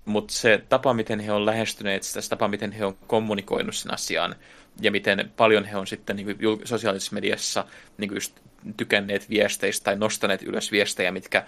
Mutta 0.06 0.34
se 0.34 0.64
tapa, 0.70 0.94
miten 0.94 1.20
he 1.20 1.32
on 1.32 1.46
lähestyneet 1.46 2.04
sitä, 2.04 2.22
se 2.22 2.30
tapa, 2.30 2.48
miten 2.48 2.72
he 2.72 2.86
on 2.86 2.98
kommunikoinut 3.08 3.76
sen 3.76 3.94
asian 3.94 4.36
ja 4.82 4.92
miten 4.92 5.32
paljon 5.38 5.66
he 5.66 5.78
on 5.78 5.88
sitten 5.88 6.16
niin 6.16 6.38
kuin, 6.38 6.62
sosiaalisessa 6.64 7.14
mediassa 7.14 7.66
niin 7.98 8.10
kuin 8.10 8.16
just 8.16 8.40
tykänneet 8.78 9.30
viesteistä 9.30 9.84
tai 9.84 9.96
nostaneet 9.96 10.44
ylös 10.44 10.72
viestejä, 10.72 11.12
mitkä 11.12 11.46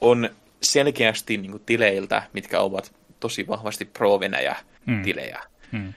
on 0.00 0.30
selkeästi 0.62 1.36
niin 1.36 1.50
kuin, 1.50 1.62
tileiltä, 1.66 2.22
mitkä 2.32 2.60
ovat 2.60 2.94
tosi 3.20 3.46
vahvasti 3.46 3.84
pro-Venäjä-tilejä. 3.84 5.40
Mm. 5.72 5.78
Mm. 5.78 5.94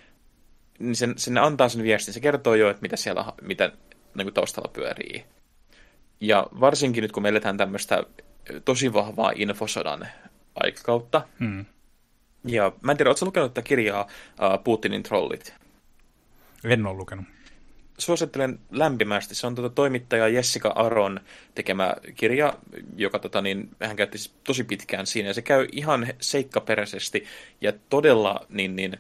Niin 0.82 0.96
sen, 0.96 1.14
sen 1.18 1.38
antaa 1.38 1.70
sen 1.70 1.84
viestin. 1.84 2.14
Se 2.14 2.20
kertoo 2.20 2.56
jo, 2.56 2.70
että 2.70 2.82
mitä 2.82 2.96
siellä 2.96 3.26
mitä, 3.42 3.72
niin 4.16 4.26
kuin 4.26 4.34
taustalla 4.34 4.72
pyörii. 4.74 5.24
Ja 6.22 6.48
varsinkin 6.60 7.02
nyt, 7.02 7.12
kun 7.12 7.24
me 7.24 7.30
eletään 7.30 7.58
tämmöistä 7.58 8.04
tosi 8.66 8.94
vahvaa 8.94 9.32
infosodan 9.36 10.08
aikakautta. 10.56 11.22
Mm. 11.40 11.66
Ja 12.44 12.72
mä 12.82 12.92
en 12.92 12.98
tiedä, 12.98 13.10
ootko 13.10 13.26
lukenut 13.26 13.54
tätä 13.54 13.68
kirjaa 13.68 14.04
uh, 14.04 14.64
Putinin 14.64 15.04
trollit? 15.04 15.54
En 16.64 16.86
ole 16.86 16.98
lukenut. 16.98 17.26
Suosittelen 17.98 18.60
lämpimästi. 18.72 19.36
Se 19.36 19.48
on 19.48 19.56
tuota 19.56 19.76
toimittaja 19.76 20.28
Jessica 20.28 20.70
Aron 20.70 21.20
tekemä 21.56 21.94
kirja, 22.16 22.54
joka 22.96 23.20
tota, 23.20 23.42
niin, 23.42 23.70
hän 23.84 23.96
käytti 23.96 24.18
siis 24.18 24.36
tosi 24.44 24.64
pitkään 24.64 25.08
siinä. 25.08 25.30
Ja 25.30 25.34
se 25.34 25.42
käy 25.42 25.68
ihan 25.72 26.08
seikkaperäisesti 26.22 27.26
ja 27.62 27.74
todella 27.90 28.46
niin, 28.50 28.76
niin, 28.76 28.94
uh, 28.94 29.00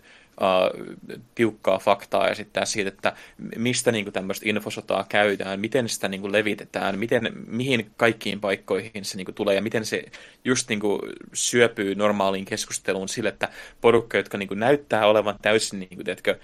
tiukkaa 1.36 1.80
faktaa 1.80 2.30
esittää 2.30 2.66
siitä, 2.66 2.88
että 2.88 3.14
mistä 3.58 3.92
niin 3.92 4.06
kuin, 4.06 4.14
tämmöistä 4.14 4.50
infosotaa 4.50 5.06
käydään, 5.10 5.60
miten 5.60 5.90
sitä 5.90 6.08
niin 6.08 6.22
kuin, 6.22 6.32
levitetään, 6.32 7.00
miten, 7.00 7.34
mihin 7.48 7.92
kaikkiin 7.98 8.40
paikkoihin 8.40 9.06
se 9.06 9.18
niin 9.18 9.26
kuin, 9.26 9.36
tulee 9.36 9.56
ja 9.56 9.62
miten 9.62 9.86
se 9.86 10.04
just 10.46 10.70
niin 10.70 10.80
kuin, 10.80 11.02
syöpyy 11.34 11.96
normaaliin 11.96 12.46
keskusteluun 12.46 13.10
sille, 13.10 13.30
että 13.30 13.50
porukka, 13.82 14.18
jotka 14.18 14.38
niin 14.38 14.48
kuin, 14.48 14.60
näyttää 14.60 15.06
olevan 15.08 15.36
täysin 15.42 15.80
niin 15.80 15.96
kuin, 15.96 16.06
teetkö, 16.06 16.40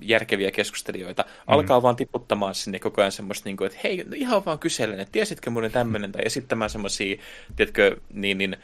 järkeviä 0.00 0.50
keskustelijoita, 0.50 1.22
mm. 1.22 1.28
alkaa 1.46 1.82
vaan 1.82 1.96
tiputtamaan 1.96 2.54
sinne 2.54 2.78
koko 2.78 3.00
ajan 3.00 3.12
semmoista, 3.12 3.48
niin 3.48 3.56
kuin, 3.56 3.66
että 3.66 3.78
hei, 3.84 4.04
ihan 4.14 4.44
vaan 4.44 4.58
kyselen, 4.58 5.00
että 5.00 5.12
tiesitkö 5.12 5.50
muuten 5.50 5.72
tämmöinen, 5.72 6.12
tai 6.12 6.22
esittämään 6.24 6.70
semmoisia, 6.70 7.16
tiedätkö, 7.56 7.96
niin, 8.12 8.38
niin 8.38 8.56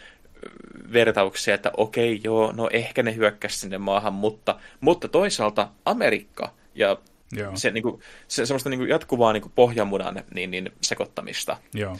vertauksia, 0.93 1.55
että 1.55 1.71
okei, 1.77 2.21
joo, 2.25 2.53
no 2.53 2.69
ehkä 2.73 3.03
ne 3.03 3.17
hyökkäsi 3.17 3.59
sinne 3.59 3.79
maahan, 3.79 4.13
mutta, 4.13 4.61
mutta 4.81 5.09
toisaalta 5.09 5.69
Amerikka 5.85 6.55
ja 6.75 6.97
joo. 7.33 7.57
se, 7.57 7.71
niin 7.71 7.83
kuin, 7.83 8.03
se 8.29 8.47
semmoista 8.47 8.71
niin 8.71 8.81
kuin 8.81 8.89
jatkuvaa 8.89 9.33
niin 9.33 9.43
kuin 9.43 9.53
pohjamunan 9.55 10.23
niin, 10.35 10.51
niin, 10.51 10.73
sekoittamista. 10.81 11.57
Joo. 11.75 11.97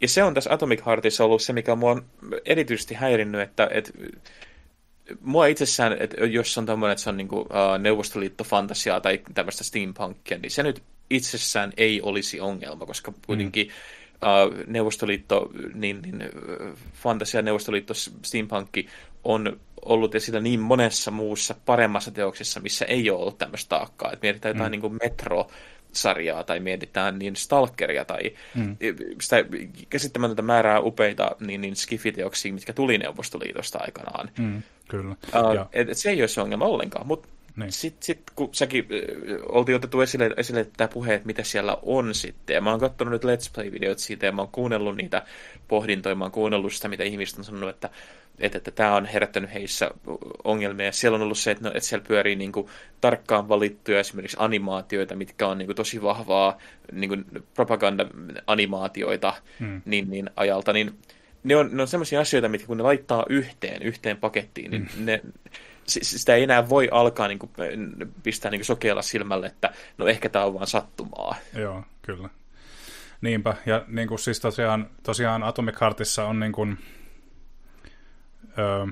Ja 0.00 0.08
se 0.08 0.22
on 0.22 0.34
tässä 0.34 0.52
Atomic 0.52 0.86
Heartissa 0.86 1.24
ollut 1.24 1.42
se, 1.42 1.52
mikä 1.52 1.74
mua 1.74 1.90
on 1.90 2.04
erityisesti 2.44 2.94
häirinnyt, 2.94 3.40
että, 3.40 3.68
että 3.72 3.92
mua 5.20 5.46
itsessään, 5.46 5.96
että 6.00 6.24
jos 6.24 6.58
on 6.58 6.66
tämmöinen, 6.66 6.92
että 6.92 7.02
se 7.02 7.10
on 7.10 7.16
niin 7.16 7.28
kuin, 7.28 7.40
uh, 7.40 7.78
neuvostoliittofantasiaa 7.78 9.00
tai 9.00 9.20
tämmöistä 9.34 9.64
steampunkia, 9.64 10.38
niin 10.38 10.50
se 10.50 10.62
nyt 10.62 10.82
itsessään 11.10 11.72
ei 11.76 12.02
olisi 12.02 12.40
ongelma, 12.40 12.86
koska 12.86 13.12
kuitenkin 13.26 13.66
mm 13.66 13.72
Neuvostoliitto, 14.66 15.50
niin, 15.74 16.02
niin 16.02 16.22
fantasia 16.94 17.42
Neuvostoliitto 17.42 17.94
steampunkki 18.22 18.86
on 19.24 19.60
ollut 19.84 20.14
esillä 20.14 20.40
niin 20.40 20.60
monessa 20.60 21.10
muussa 21.10 21.54
paremmassa 21.66 22.10
teoksessa, 22.10 22.60
missä 22.60 22.84
ei 22.84 23.10
ole 23.10 23.20
ollut 23.20 23.38
tämmöistä 23.38 23.68
taakkaa. 23.68 24.12
Et 24.12 24.22
mietitään 24.22 24.54
jotain 24.54 24.68
mm. 24.68 24.70
niin 24.70 24.80
kuin 24.80 24.98
Metro, 25.02 25.46
sarjaa 25.92 26.44
tai 26.44 26.60
mietitään 26.60 27.18
niin 27.18 27.36
Stalkeria 27.36 28.04
tai 28.04 28.20
mm. 28.54 28.76
sitä 29.20 29.36
käsittämätöntä 29.90 30.42
määrää 30.42 30.80
upeita 30.80 31.30
niin, 31.40 31.60
niin 31.60 31.76
skifiteoksia, 31.76 32.52
mitkä 32.52 32.72
tuli 32.72 32.98
Neuvostoliitosta 32.98 33.78
aikanaan. 33.78 34.30
Mm, 34.38 34.62
kyllä. 34.88 35.16
Uh, 35.36 35.68
et, 35.72 35.88
et 35.88 35.98
se 35.98 36.10
ei 36.10 36.22
ole 36.22 36.28
se 36.28 36.40
ongelma 36.40 36.64
ollenkaan, 36.64 37.06
mutta 37.06 37.28
niin. 37.58 37.72
Sitten 37.72 38.06
sit, 38.06 38.22
kun 38.34 38.48
säkin 38.52 38.84
äh, 38.84 39.36
oltiin 39.48 39.76
otettu 39.76 40.00
esille, 40.00 40.30
esille 40.36 40.66
tämä 40.76 40.88
puhe, 40.88 41.14
että 41.14 41.26
mitä 41.26 41.42
siellä 41.42 41.76
on 41.82 42.14
sitten, 42.14 42.54
ja 42.54 42.60
mä 42.60 42.70
oon 42.70 42.80
katsonut 42.80 43.12
nyt 43.12 43.24
Let's 43.24 43.50
Play-videot 43.54 43.98
siitä, 43.98 44.26
ja 44.26 44.32
mä 44.32 44.42
oon 44.42 44.52
kuunnellut 44.52 44.96
niitä 44.96 45.22
pohdintoja, 45.68 46.14
mä 46.14 46.24
oon 46.24 46.32
kuunnellut 46.32 46.72
sitä, 46.72 46.88
mitä 46.88 47.04
ihmiset 47.04 47.38
on 47.38 47.44
sanonut, 47.44 47.70
että 47.70 47.90
että, 48.40 48.58
että 48.58 48.70
tämä 48.70 48.96
on 48.96 49.06
herättänyt 49.06 49.54
heissä 49.54 49.90
ongelmia. 50.44 50.86
Ja 50.86 50.92
siellä 50.92 51.16
on 51.16 51.22
ollut 51.22 51.38
se, 51.38 51.50
että, 51.50 51.64
no, 51.64 51.70
että 51.70 51.80
siellä 51.80 52.04
pyörii 52.08 52.36
niin 52.36 52.52
kuin, 52.52 52.66
tarkkaan 53.00 53.48
valittuja 53.48 54.00
esimerkiksi 54.00 54.36
animaatioita, 54.40 55.16
mitkä 55.16 55.48
on 55.48 55.58
niin 55.58 55.66
kuin, 55.66 55.76
tosi 55.76 56.02
vahvaa 56.02 56.58
niin 56.92 57.08
kuin, 57.08 57.24
propaganda-animaatioita 57.54 59.34
hmm. 59.58 59.82
niin, 59.84 60.10
niin, 60.10 60.30
ajalta. 60.36 60.72
Niin, 60.72 60.94
ne 61.44 61.56
on, 61.56 61.70
ne 61.72 61.82
on 61.82 61.88
sellaisia 61.88 62.20
asioita, 62.20 62.48
mitkä 62.48 62.66
kun 62.66 62.76
ne 62.76 62.82
laittaa 62.82 63.26
yhteen, 63.28 63.82
yhteen 63.82 64.16
pakettiin, 64.16 64.70
niin 64.70 64.88
hmm. 64.96 65.04
ne, 65.04 65.22
sitä 65.88 66.34
ei 66.34 66.42
enää 66.42 66.68
voi 66.68 66.88
alkaa 66.92 67.28
niin 67.28 67.38
kuin, 67.38 67.50
pistää 68.22 68.50
niin 68.50 68.58
kuin 68.58 68.66
sokealla 68.66 69.02
silmälle, 69.02 69.46
että 69.46 69.72
no 69.98 70.06
ehkä 70.06 70.28
tämä 70.28 70.44
on 70.44 70.54
vaan 70.54 70.66
sattumaa. 70.66 71.34
Joo, 71.54 71.84
kyllä. 72.02 72.28
Niinpä, 73.20 73.56
ja 73.66 73.84
niin 73.88 74.08
kuin 74.08 74.18
siis 74.18 74.40
tosiaan, 74.40 74.90
tosiaan 75.02 75.42
Atomic 75.42 75.80
Heartissa 75.80 76.24
on 76.24 76.40
niin 76.40 76.52
kuin, 76.52 76.78
öö, 78.58 78.86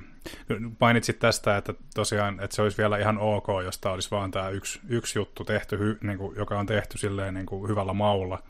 mainitsit 0.81 1.19
tästä, 1.19 1.57
että 1.57 1.75
tosiaan, 1.95 2.41
että 2.41 2.57
se 2.57 2.63
olisi 2.63 2.79
vielä 2.79 2.99
ihan 2.99 3.19
ok, 3.19 3.47
jos 3.65 3.79
tämä 3.79 3.93
olisi 3.93 4.11
vaan 4.11 4.31
tämä 4.31 4.49
yksi, 4.49 4.81
yksi 4.89 5.19
juttu 5.19 5.45
tehty, 5.45 5.79
hy, 5.79 5.99
niin 6.03 6.19
kuin, 6.19 6.37
joka 6.37 6.59
on 6.59 6.67
tehty 6.67 6.99
silleen 6.99 7.35
niin 7.35 7.47
kuin 7.47 7.69
hyvällä 7.69 7.93
maulla. 7.93 8.43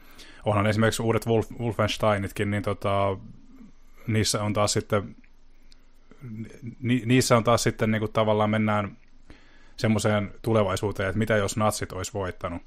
Onhan 0.44 0.66
esimerkiksi 0.66 1.02
uudet 1.02 1.26
Wolf, 1.26 1.46
Wolfensteinitkin, 1.60 2.50
niin 2.50 2.62
tota, 2.62 3.16
niissä 4.06 4.42
on 4.42 4.52
taas 4.52 4.72
sitten 4.72 5.16
ni, 6.80 7.02
niissä 7.06 7.36
on 7.36 7.44
taas 7.44 7.62
sitten 7.62 7.90
niin 7.90 8.00
kuin 8.00 8.12
tavallaan 8.12 8.50
mennään 8.50 8.96
semmoiseen 9.76 10.34
tulevaisuuteen, 10.42 11.08
että 11.08 11.18
mitä 11.18 11.36
jos 11.36 11.56
natsit 11.56 11.92
olisi 11.92 12.12
voittanut. 12.14 12.62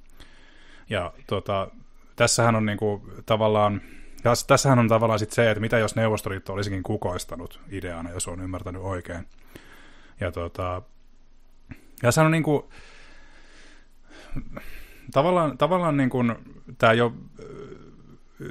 Ja 0.89 1.13
tota, 1.27 1.67
tässähän 2.15 2.55
on 2.55 2.65
niin 2.65 2.77
kuin, 2.77 3.01
tavallaan, 3.25 3.81
tässähän 4.47 4.79
on 4.79 4.87
tavallaan 4.87 5.19
sit 5.19 5.31
se, 5.31 5.51
että 5.51 5.61
mitä 5.61 5.77
jos 5.77 5.95
Neuvostoliitto 5.95 6.53
olisikin 6.53 6.83
kukoistanut 6.83 7.59
ideana, 7.69 8.11
jos 8.11 8.27
on 8.27 8.41
ymmärtänyt 8.41 8.81
oikein. 8.81 9.27
Ja 10.19 10.31
tota, 10.31 10.81
se 12.09 12.21
on 12.21 12.31
niin 12.31 12.43
kuin, 12.43 12.63
tavallaan, 15.13 15.57
tavallaan 15.57 15.97
niin 15.97 16.09
kuin, 16.09 16.35
tämä 16.77 16.93
jo 16.93 17.13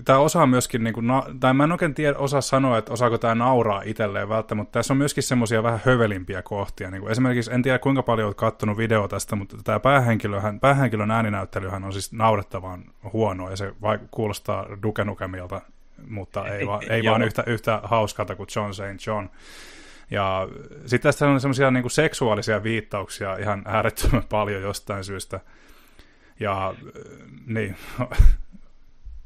tämä 0.05 0.19
osaa 0.19 0.47
myöskin, 0.47 0.85
niin 0.85 0.95
kuin, 0.95 1.07
tai 1.41 1.55
mä 1.55 1.65
en 1.65 1.73
oikein 1.73 1.95
tiedä, 1.95 2.19
osaa 2.19 2.41
sanoa, 2.41 2.79
että 2.79 2.93
osaako 2.93 3.19
tämä 3.19 3.35
nauraa 3.35 3.83
itselleen 3.85 4.29
välttämättä, 4.29 4.55
mutta 4.55 4.79
tässä 4.79 4.95
on 4.95 4.99
myöskin 4.99 5.23
semmoisia 5.23 5.63
vähän 5.63 5.81
hövelimpiä 5.85 6.43
kohtia. 6.43 6.91
Niin 6.91 7.01
kuin 7.01 7.13
esimerkiksi, 7.13 7.53
en 7.53 7.63
tiedä 7.63 7.79
kuinka 7.79 8.03
paljon 8.03 8.27
olet 8.27 8.37
katsonut 8.37 8.79
video 8.79 9.09
tästä, 9.09 9.37
mutta 9.37 9.57
tämä 9.65 9.81
päähenkilöhän, 9.81 10.61
päähenkilön 10.61 11.11
ääninäyttelyhän 11.11 11.85
on 11.85 11.93
siis 11.93 12.13
naurettavan 12.13 12.85
huono, 13.13 13.51
ja 13.51 13.57
se 13.57 13.69
vaik- 13.83 14.09
kuulostaa 14.11 14.67
dukenukemilta, 14.83 15.61
mutta 16.09 16.49
ei, 16.49 16.67
va- 16.67 16.81
ei 16.91 17.05
vaan 17.11 17.23
yhtä, 17.23 17.45
yhtä 17.47 17.81
hauskalta 17.85 18.37
kuin 18.37 18.49
John 18.57 18.75
St. 18.75 19.07
John. 19.07 19.29
Ja 20.11 20.49
sitten 20.87 21.09
tässä 21.09 21.29
on 21.29 21.41
semmoisia 21.41 21.71
niin 21.71 21.91
seksuaalisia 21.91 22.63
viittauksia 22.63 23.37
ihan 23.37 23.63
äärettömän 23.65 24.23
paljon 24.29 24.63
jostain 24.63 25.05
syystä. 25.05 25.41
Ja 26.41 26.75
niin, 27.47 27.77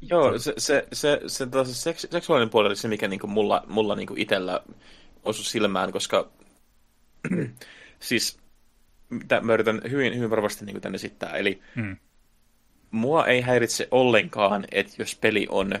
Joo, 0.09 0.39
se, 0.39 0.53
se, 0.57 0.87
se, 0.93 1.21
se, 1.27 1.47
se 1.65 1.73
seks, 1.73 2.07
seksuaalinen 2.11 2.49
puoli 2.49 2.67
oli 2.67 2.75
se, 2.75 2.87
mikä 2.87 3.07
niinku 3.07 3.27
mulla, 3.27 3.63
mulla 3.67 3.95
niinku 3.95 4.13
itsellä 4.17 4.59
osui 5.23 5.45
silmään, 5.45 5.91
koska 5.91 6.29
siis 7.99 8.39
mä 9.41 9.53
yritän 9.53 9.81
hyvin, 9.89 10.15
hyvin 10.15 10.29
varovasti 10.29 10.65
niinku 10.65 10.81
tänne 10.81 10.95
esittää. 10.95 11.37
Eli 11.37 11.61
hmm. 11.75 11.97
mua 12.91 13.25
ei 13.25 13.41
häiritse 13.41 13.87
ollenkaan, 13.91 14.65
että 14.71 14.93
jos 14.99 15.15
peli 15.15 15.47
on 15.49 15.73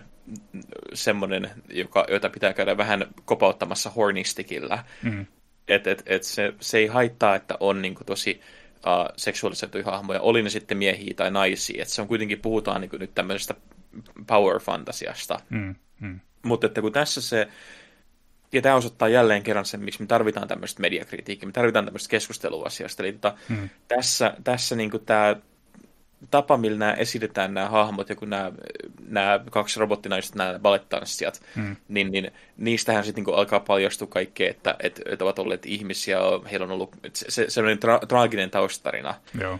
semmoinen, 0.93 1.49
joka, 1.69 2.05
jota 2.09 2.29
pitää 2.29 2.53
käydä 2.53 2.77
vähän 2.77 3.05
kopauttamassa 3.25 3.89
hornistikillä. 3.89 4.83
Hmm. 5.03 5.25
Että 5.67 5.91
et, 5.91 6.03
et 6.05 6.23
se, 6.23 6.53
se 6.59 6.77
ei 6.77 6.87
haittaa, 6.87 7.35
että 7.35 7.57
on 7.59 7.81
niinku 7.81 8.03
tosi 8.03 8.41
uh, 8.77 9.13
seksuaalisettuja 9.17 9.85
hahmoja, 9.85 10.21
oli 10.21 10.43
ne 10.43 10.49
sitten 10.49 10.77
miehiä 10.77 11.13
tai 11.15 11.31
naisia. 11.31 11.81
Että 11.81 11.93
se 11.93 12.01
on 12.01 12.07
kuitenkin, 12.07 12.39
puhutaan 12.39 12.81
niinku 12.81 12.97
nyt 12.97 13.15
tämmöisestä 13.15 13.55
power-fantasiasta. 14.27 15.39
Mm, 15.49 15.75
mm. 15.99 16.19
Mutta 16.43 16.67
että 16.67 16.81
kun 16.81 16.91
tässä 16.91 17.21
se, 17.21 17.47
ja 18.51 18.61
tämä 18.61 18.75
osoittaa 18.75 19.09
jälleen 19.09 19.43
kerran 19.43 19.65
sen, 19.65 19.79
miksi 19.83 20.01
me 20.01 20.07
tarvitaan 20.07 20.47
tämmöistä 20.47 20.81
mediakritiikkiä, 20.81 21.47
me 21.47 21.53
tarvitaan 21.53 21.85
tämmöistä 21.85 22.09
keskustelua 22.09 22.65
asiasta. 22.65 23.03
Eli 23.03 23.13
tota, 23.13 23.37
mm. 23.49 23.69
tässä, 23.87 24.33
tässä 24.43 24.75
niin 24.75 24.91
tämä 25.05 25.35
tapa, 26.31 26.57
millä 26.57 26.77
nämä 26.77 26.93
esitetään 26.93 27.53
nämä 27.53 27.69
hahmot, 27.69 28.09
ja 28.09 28.15
kun 28.15 28.29
nämä, 28.29 28.51
nämä 29.07 29.39
kaksi 29.51 29.79
robottinaiset, 29.79 30.35
nämä 30.35 30.59
balettanssijat, 30.59 31.41
mm. 31.55 31.75
niin, 31.87 32.11
niin 32.11 32.31
niistähän 32.57 33.03
sitten 33.03 33.23
niin 33.23 33.35
alkaa 33.35 33.59
paljastua 33.59 34.07
kaikkea, 34.07 34.49
että, 34.49 34.75
että, 34.79 35.01
että 35.05 35.25
ovat 35.25 35.39
olleet 35.39 35.65
ihmisiä, 35.65 36.17
heillä 36.51 36.63
on 36.63 36.71
ollut 36.71 36.95
se, 37.13 37.31
se, 37.31 37.45
sellainen 37.49 37.79
tra- 37.83 38.05
traaginen 38.07 38.49
taustarina. 38.49 39.15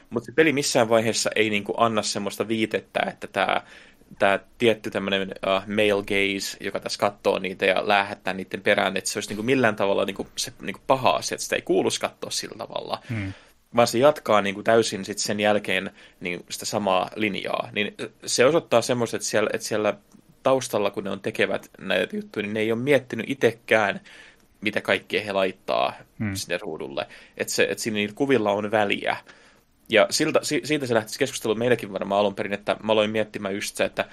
Mutta 0.10 0.26
se 0.26 0.32
peli 0.32 0.54
missään 0.54 0.90
vaiheessa 0.90 1.30
ei 1.36 1.50
niin 1.50 1.64
kuin 1.64 1.76
anna 1.80 2.02
semmoista 2.02 2.48
viitettä, 2.48 3.00
että 3.10 3.28
tämä 3.28 3.62
tämä 4.20 4.40
tietty 4.58 4.92
tämmöinen 4.92 5.22
uh, 5.22 5.68
male 5.68 6.04
gaze, 6.04 6.58
joka 6.62 6.80
tässä 6.80 7.00
katsoo 7.00 7.40
niitä 7.40 7.66
ja 7.66 7.88
lähettää 7.88 8.34
niiden 8.34 8.62
perään, 8.62 8.98
että 8.98 9.10
se 9.10 9.20
olisi 9.20 9.30
niinku 9.30 9.44
millään 9.44 9.76
tavalla 9.76 10.06
niinku 10.06 10.28
se 10.36 10.54
niinku 10.62 10.82
paha 10.88 11.10
asia, 11.10 11.36
että 11.36 11.44
sitä 11.44 11.56
ei 11.56 11.62
kuuluisi 11.62 12.00
katsoa 12.00 12.32
sillä 12.32 12.58
tavalla. 12.58 13.00
Hmm. 13.10 13.34
Vaan 13.76 13.88
se 13.88 13.98
jatkaa 13.98 14.42
niinku 14.42 14.64
täysin 14.64 15.06
sit 15.06 15.18
sen 15.18 15.40
jälkeen 15.40 15.92
niin 16.20 16.46
sitä 16.50 16.66
samaa 16.66 17.10
linjaa. 17.16 17.70
Niin 17.72 17.96
se 18.26 18.46
osoittaa 18.46 18.82
semmoista, 18.82 19.18
että 19.18 19.28
siellä, 19.28 19.50
että 19.54 19.68
siellä 19.68 19.94
taustalla, 20.44 20.92
kun 20.92 21.04
ne 21.04 21.10
on 21.10 21.20
tekevät 21.20 21.70
näitä 21.80 22.16
juttuja, 22.16 22.44
niin 22.44 22.54
ne 22.54 22.60
ei 22.60 22.72
ole 22.72 22.80
miettinyt 22.80 23.30
itsekään, 23.30 24.02
mitä 24.62 24.82
kaikkea 24.82 25.24
he 25.24 25.32
laittaa 25.32 25.94
hmm. 26.20 26.36
sinne 26.36 26.58
ruudulle. 26.58 27.08
Että, 27.38 27.64
että 27.70 27.84
siinä 27.84 27.96
niillä 27.96 28.16
kuvilla 28.16 28.52
on 28.52 28.72
väliä. 28.72 29.18
Ja 29.94 30.08
siltä, 30.10 30.40
siitä 30.64 30.88
se 30.88 30.94
lähti 30.94 31.20
keskustelu 31.20 31.56
meillekin 31.56 31.94
varmaan 31.94 32.20
alun 32.20 32.36
perin, 32.36 32.54
että 32.54 32.78
mä 32.84 32.92
aloin 32.92 33.12
miettimään 33.12 33.56
just 33.56 33.76
se, 33.76 33.86
että 33.86 34.06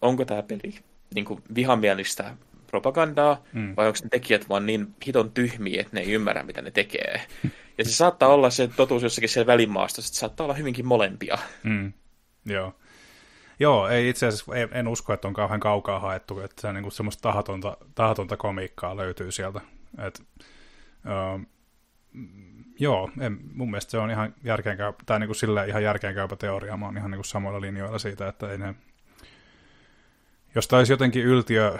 onko 0.00 0.24
tämä 0.24 0.42
peli 0.42 0.74
niin 1.14 1.24
kuin 1.24 1.42
vihamielistä 1.54 2.36
propagandaa, 2.66 3.42
mm. 3.52 3.74
vai 3.76 3.86
onko 3.86 3.98
ne 4.02 4.08
tekijät 4.08 4.48
vaan 4.48 4.66
niin 4.66 4.94
hiton 5.06 5.30
tyhmiä, 5.30 5.80
että 5.80 5.96
ne 5.96 6.00
ei 6.00 6.12
ymmärrä, 6.12 6.42
mitä 6.42 6.62
ne 6.62 6.70
tekee. 6.70 7.20
Ja 7.78 7.84
se 7.84 7.92
saattaa 7.92 8.28
olla 8.28 8.50
se 8.50 8.68
totuus 8.68 9.02
jossakin 9.02 9.28
siellä 9.28 9.46
välimaastossa, 9.46 10.08
että 10.08 10.16
se 10.16 10.20
saattaa 10.20 10.44
olla 10.44 10.54
hyvinkin 10.54 10.86
molempia. 10.86 11.38
Mm. 11.62 11.92
Joo. 12.46 12.74
Joo, 13.60 13.88
ei 13.88 14.08
itse 14.08 14.26
asiassa, 14.26 14.54
en, 14.56 14.68
en 14.72 14.88
usko, 14.88 15.12
että 15.12 15.28
on 15.28 15.34
kauhean 15.34 15.60
kaukaa 15.60 16.00
haettu, 16.00 16.40
että 16.40 16.62
se 16.62 16.72
niin 16.72 16.82
kuin 16.82 16.92
semmoista 16.92 17.22
tahatonta, 17.22 17.76
tahatonta 17.94 18.36
komiikkaa 18.36 18.96
löytyy 18.96 19.32
sieltä. 19.32 19.60
Et, 20.06 20.20
uh, 20.20 21.40
joo, 22.78 23.10
en, 23.20 23.38
mun 23.54 23.70
mielestä 23.70 23.90
se 23.90 23.98
on 23.98 24.10
ihan 24.10 24.34
järkeenkäypä, 24.44 24.98
tai 25.06 25.20
niin 25.20 25.28
kuin 25.28 25.36
silleen 25.36 25.68
ihan 25.68 25.82
järkeenkäypä 25.82 26.36
teoria. 26.36 26.76
Mä 26.76 26.86
oon 26.86 26.96
ihan 26.96 27.10
niin 27.10 27.18
kuin 27.18 27.24
samoilla 27.24 27.60
linjoilla 27.60 27.98
siitä, 27.98 28.28
että 28.28 28.50
ei 28.50 28.58
ne, 28.58 28.74
jos 30.54 30.68
tämä 30.68 30.78
olisi 30.78 30.92
jotenkin 30.92 31.24
yltiö, 31.24 31.78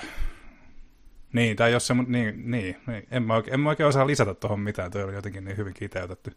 niin, 1.32 1.56
tai 1.56 1.72
jos 1.72 1.86
se, 1.86 1.94
niin, 1.94 2.50
niin, 2.50 2.76
niin 2.86 3.06
en, 3.10 3.22
mä 3.22 3.34
oikein, 3.34 3.54
en 3.54 3.60
mä 3.60 3.68
oikein 3.68 3.86
osaa 3.86 4.06
lisätä 4.06 4.34
tuohon 4.34 4.60
mitään, 4.60 4.90
toi 4.90 5.02
oli 5.02 5.14
jotenkin 5.14 5.44
niin 5.44 5.56
hyvin 5.56 5.74
kiteytetty. 5.74 6.36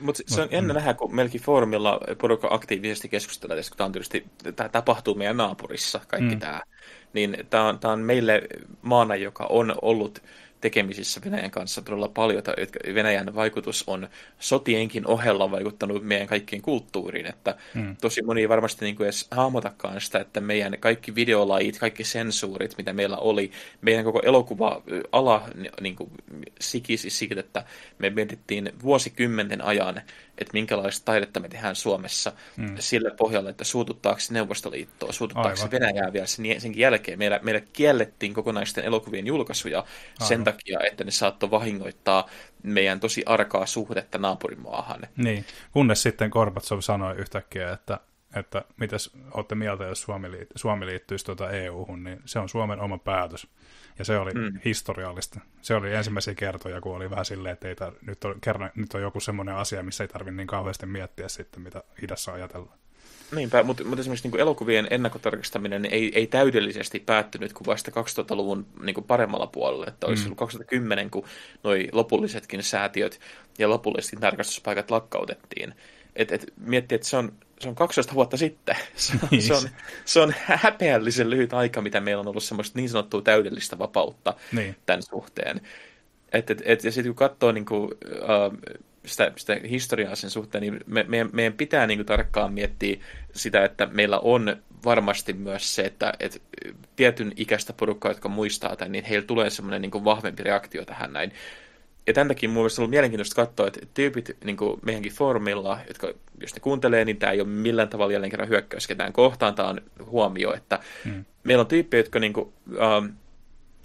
Mutta 0.00 0.22
se 0.26 0.40
on 0.40 0.46
Mut, 0.46 0.54
ennen 0.54 0.76
mm. 0.76 0.78
nähdä, 0.78 0.94
kun 0.94 1.14
melkein 1.14 1.42
foorumilla 1.42 2.00
porukka 2.20 2.48
aktiivisesti 2.50 3.08
keskustelee, 3.08 3.56
koska 3.56 3.76
tämä 3.76 3.86
on 3.86 3.92
tietysti, 3.92 4.26
tämä 4.56 4.68
tapahtuu 4.68 5.14
meidän 5.14 5.36
naapurissa, 5.36 6.00
kaikki 6.08 6.34
mm. 6.34 6.40
tämä. 6.40 6.60
Niin 7.12 7.46
tämä 7.50 7.68
on, 7.68 7.78
tämä 7.78 7.92
on 7.92 8.00
meille 8.00 8.42
maana, 8.82 9.16
joka 9.16 9.46
on 9.50 9.74
ollut 9.82 10.22
tekemisissä 10.60 11.20
Venäjän 11.24 11.50
kanssa 11.50 11.82
todella 11.82 12.08
paljon, 12.08 12.38
että 12.38 12.78
Venäjän 12.94 13.34
vaikutus 13.34 13.84
on 13.86 14.08
sotienkin 14.38 15.06
ohella 15.06 15.50
vaikuttanut 15.50 16.04
meidän 16.04 16.26
kaikkien 16.26 16.62
kulttuuriin, 16.62 17.26
että 17.26 17.54
mm. 17.74 17.96
tosi 18.00 18.22
moni 18.22 18.40
ei 18.40 18.48
varmasti 18.48 18.84
niin 18.84 18.96
kuin 18.96 19.04
edes 19.04 19.26
hahmotakaan 19.30 20.00
sitä, 20.00 20.18
että 20.18 20.40
meidän 20.40 20.76
kaikki 20.80 21.14
videolajit, 21.14 21.78
kaikki 21.78 22.04
sensuurit, 22.04 22.74
mitä 22.78 22.92
meillä 22.92 23.16
oli, 23.16 23.50
meidän 23.80 24.04
koko 24.04 24.20
elokuva-ala 24.24 25.48
niin 25.80 25.96
kuin, 25.96 26.10
sikisi 26.60 27.10
siitä, 27.10 27.40
että 27.40 27.64
me 27.98 28.10
mietittiin 28.10 28.72
vuosikymmenten 28.82 29.64
ajan 29.64 30.02
että 30.40 30.52
minkälaista 30.52 31.04
taidetta 31.04 31.40
me 31.40 31.48
tehdään 31.48 31.76
Suomessa 31.76 32.32
mm. 32.56 32.74
sillä 32.78 33.10
pohjalla, 33.10 33.50
että 33.50 33.64
suututtaako 33.64 34.20
se 34.20 34.34
Neuvostoliittoa, 34.34 35.12
suututtaako 35.12 35.56
se 35.56 35.70
Venäjää 35.70 36.12
vielä 36.12 36.26
sen, 36.26 36.60
senkin 36.60 36.80
jälkeen. 36.80 37.18
Meillä, 37.18 37.40
meillä 37.42 37.60
kiellettiin 37.72 38.34
kokonaisten 38.34 38.84
elokuvien 38.84 39.26
julkaisuja 39.26 39.78
Aivan. 39.78 40.28
sen 40.28 40.44
takia, 40.44 40.80
että 40.90 41.04
ne 41.04 41.10
saattoi 41.10 41.50
vahingoittaa 41.50 42.28
meidän 42.62 43.00
tosi 43.00 43.22
arkaa 43.26 43.66
suhdetta 43.66 44.18
naapurimaahan. 44.18 45.00
Niin, 45.16 45.44
kunnes 45.72 46.02
sitten 46.02 46.30
Gorbatsov 46.32 46.80
sanoi 46.80 47.16
yhtäkkiä, 47.16 47.72
että 47.72 47.98
että 48.34 48.64
mitäs 48.76 49.10
olette 49.34 49.54
mieltä, 49.54 49.84
jos 49.84 50.02
Suomi, 50.02 50.28
liit- 50.28 50.52
Suomi 50.56 50.86
liittyisi 50.86 51.24
tuota 51.24 51.50
EU-hun, 51.50 52.04
niin 52.04 52.20
se 52.24 52.38
on 52.38 52.48
Suomen 52.48 52.80
oma 52.80 52.98
päätös. 52.98 53.46
Ja 53.98 54.04
se 54.04 54.18
oli 54.18 54.32
mm. 54.34 54.60
historiallista. 54.64 55.40
Se 55.62 55.74
oli 55.74 55.94
ensimmäisiä 55.94 56.34
kertoja, 56.34 56.80
kun 56.80 56.96
oli 56.96 57.10
vähän 57.10 57.24
silleen, 57.24 57.52
että 57.52 57.68
ei 57.68 57.74
tar- 57.74 57.98
nyt, 58.06 58.24
on, 58.24 58.40
kerran, 58.40 58.70
nyt 58.74 58.94
on 58.94 59.02
joku 59.02 59.20
semmoinen 59.20 59.54
asia, 59.54 59.82
missä 59.82 60.04
ei 60.04 60.08
tarvitse 60.08 60.36
niin 60.36 60.46
kauheasti 60.46 60.86
miettiä 60.86 61.28
sitten, 61.28 61.62
mitä 61.62 61.82
idässä 62.02 62.32
ajatellaan. 62.32 62.78
Niinpä, 63.36 63.62
mutta, 63.62 63.84
mutta 63.84 64.00
esimerkiksi 64.00 64.28
niin 64.28 64.40
elokuvien 64.40 64.86
ennakkotarkistaminen 64.90 65.86
ei, 65.86 66.12
ei 66.14 66.26
täydellisesti 66.26 67.00
päättynyt 67.00 67.52
kuin 67.52 67.66
vasta 67.66 67.90
2000-luvun 67.90 68.66
niin 68.82 68.94
kuin 68.94 69.04
paremmalla 69.04 69.46
puolella. 69.46 69.86
Että 69.88 70.06
olisi 70.06 70.22
mm. 70.22 70.26
ollut 70.26 70.38
2010, 70.38 71.10
kun 71.10 71.24
noi 71.64 71.88
lopullisetkin 71.92 72.62
säätiöt 72.62 73.20
ja 73.58 73.68
lopullisetkin 73.68 74.20
tarkastuspaikat 74.20 74.90
lakkautettiin. 74.90 75.74
Et, 76.16 76.32
et, 76.32 76.52
miettii, 76.56 76.96
että 76.96 77.08
se 77.08 77.16
on 77.16 77.32
se 77.60 77.68
on 77.68 77.74
12 77.74 78.14
vuotta 78.14 78.36
sitten. 78.36 78.76
Se, 78.96 79.12
on, 79.22 79.42
se, 79.42 79.54
on, 79.54 79.62
se 80.04 80.20
on 80.20 80.34
häpeällisen 80.44 81.30
lyhyt 81.30 81.52
aika, 81.52 81.80
mitä 81.82 82.00
meillä 82.00 82.20
on 82.20 82.28
ollut 82.28 82.42
semmoista 82.42 82.78
niin 82.78 82.88
sanottua 82.88 83.22
täydellistä 83.22 83.78
vapautta 83.78 84.34
niin. 84.52 84.76
tämän 84.86 85.02
suhteen. 85.02 85.60
Et, 86.32 86.50
et, 86.50 86.62
et, 86.64 86.84
ja 86.84 86.92
sitten 86.92 87.12
kun 87.12 87.28
katsoo 87.28 87.52
niin 87.52 87.64
kuin, 87.64 87.84
uh, 87.84 88.58
sitä, 89.06 89.32
sitä 89.36 89.60
historiaa 89.70 90.14
sen 90.14 90.30
suhteen, 90.30 90.62
niin 90.62 90.80
me, 90.86 91.04
meidän, 91.08 91.30
meidän 91.32 91.52
pitää 91.52 91.86
niin 91.86 91.98
kuin, 91.98 92.06
tarkkaan 92.06 92.52
miettiä 92.52 92.96
sitä, 93.32 93.64
että 93.64 93.86
meillä 93.86 94.18
on 94.18 94.56
varmasti 94.84 95.32
myös 95.32 95.74
se, 95.74 95.82
että, 95.82 96.12
että 96.20 96.38
tietyn 96.96 97.32
ikäistä 97.36 97.72
porukkaa, 97.72 98.10
jotka 98.10 98.28
muistaa 98.28 98.76
tämän, 98.76 98.92
niin 98.92 99.04
heillä 99.04 99.26
tulee 99.26 99.50
semmoinen 99.50 99.82
niin 99.82 100.04
vahvempi 100.04 100.42
reaktio 100.42 100.84
tähän 100.84 101.12
näin 101.12 101.32
ja 102.06 102.12
tämän 102.12 102.28
takia 102.28 102.48
mun 102.48 102.56
mielestä 102.56 102.80
on 102.80 102.82
ollut 102.82 102.90
mielenkiintoista 102.90 103.46
katsoa, 103.46 103.66
että 103.66 103.80
tyypit 103.94 104.36
niin 104.44 104.56
kuin 104.56 104.80
meidänkin 104.82 105.12
foorumilla, 105.12 105.78
jotka 105.88 106.12
jos 106.40 106.54
ne 106.54 106.60
kuuntelee, 106.60 107.04
niin 107.04 107.16
tämä 107.16 107.32
ei 107.32 107.40
ole 107.40 107.48
millään 107.48 107.88
tavalla 107.88 108.12
jälleen 108.12 108.30
kerran 108.30 108.48
hyökkäys 108.48 108.86
ketään 108.86 109.12
kohtaan. 109.12 109.54
Tämä 109.54 109.68
on 109.68 109.80
huomio, 110.06 110.54
että 110.54 110.78
hmm. 111.04 111.24
meillä 111.44 111.60
on 111.60 111.66
tyyppejä, 111.66 111.98
jotka 111.98 112.18
niin 112.18 112.32
kuin, 112.32 112.52
ähm, 112.82 113.06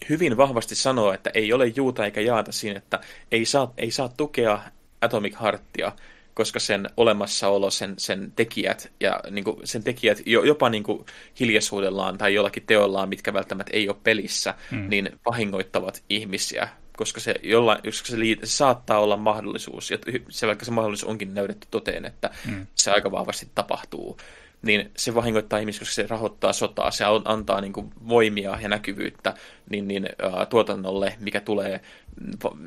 hyvin 0.09 0.38
vahvasti 0.38 0.76
sanoo, 0.76 1.13
että 1.13 1.32
ei 1.34 1.53
ole 1.53 1.68
juuta 1.68 2.05
eikä 2.05 2.22
jaata 2.22 2.51
siinä, 2.51 2.78
että 2.78 2.99
ei 3.32 3.45
saa, 3.45 3.74
ei 3.78 3.91
saa 3.91 4.09
tukea 4.09 4.59
Atomic 5.01 5.41
Heartia, 5.41 5.91
koska 6.34 6.59
sen 6.59 6.89
olemassaolo, 6.97 7.72
sen, 7.72 7.93
sen 7.97 8.34
tekijät 8.36 8.91
ja 8.99 9.20
niin 9.32 9.43
kuin 9.43 9.57
sen 9.63 9.84
tekijät 9.84 10.22
jopa 10.26 10.70
niin 10.70 10.84
kuin 10.84 11.05
hiljaisuudellaan 11.39 12.18
tai 12.18 12.34
jollakin 12.34 12.63
teollaan, 12.68 13.09
mitkä 13.09 13.34
välttämättä 13.34 13.72
ei 13.74 13.89
ole 13.89 13.97
pelissä, 14.03 14.53
hmm. 14.72 14.89
niin 14.89 15.20
vahingoittavat 15.26 16.03
ihmisiä 16.09 16.70
koska 16.97 17.19
se, 17.19 17.35
jollain, 17.43 17.81
koska 17.83 18.07
se, 18.07 18.19
liit, 18.19 18.39
se 18.43 18.51
saattaa 18.51 18.99
olla 18.99 19.17
mahdollisuus, 19.17 19.91
ja 19.91 19.97
se, 20.29 20.47
vaikka 20.47 20.65
se 20.65 20.71
mahdollisuus 20.71 21.09
onkin 21.09 21.35
löydetty 21.35 21.67
toteen, 21.71 22.05
että 22.05 22.29
mm. 22.45 22.67
se 22.75 22.91
aika 22.91 23.11
vahvasti 23.11 23.47
tapahtuu, 23.55 24.17
niin 24.61 24.91
se 24.97 25.15
vahingoittaa 25.15 25.59
ihmisiä, 25.59 25.79
koska 25.79 25.93
se 25.93 26.07
rahoittaa 26.07 26.53
sotaa, 26.53 26.91
se 26.91 27.03
antaa 27.25 27.61
niin 27.61 27.73
kuin, 27.73 27.91
voimia 28.07 28.57
ja 28.61 28.69
näkyvyyttä 28.69 29.33
niin, 29.69 29.87
niin, 29.87 30.03
uh, 30.03 30.47
tuotannolle, 30.49 31.15
mikä 31.19 31.41
tulee 31.41 31.81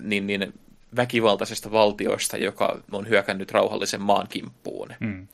niin, 0.02 0.26
niin, 0.26 0.52
väkivaltaisesta 0.96 1.70
valtioista, 1.70 2.36
joka 2.36 2.82
on 2.92 3.08
hyökännyt 3.08 3.50
rauhallisen 3.50 4.02
maan 4.02 4.26
kimppuun. 4.28 4.88
Mm. 5.00 5.28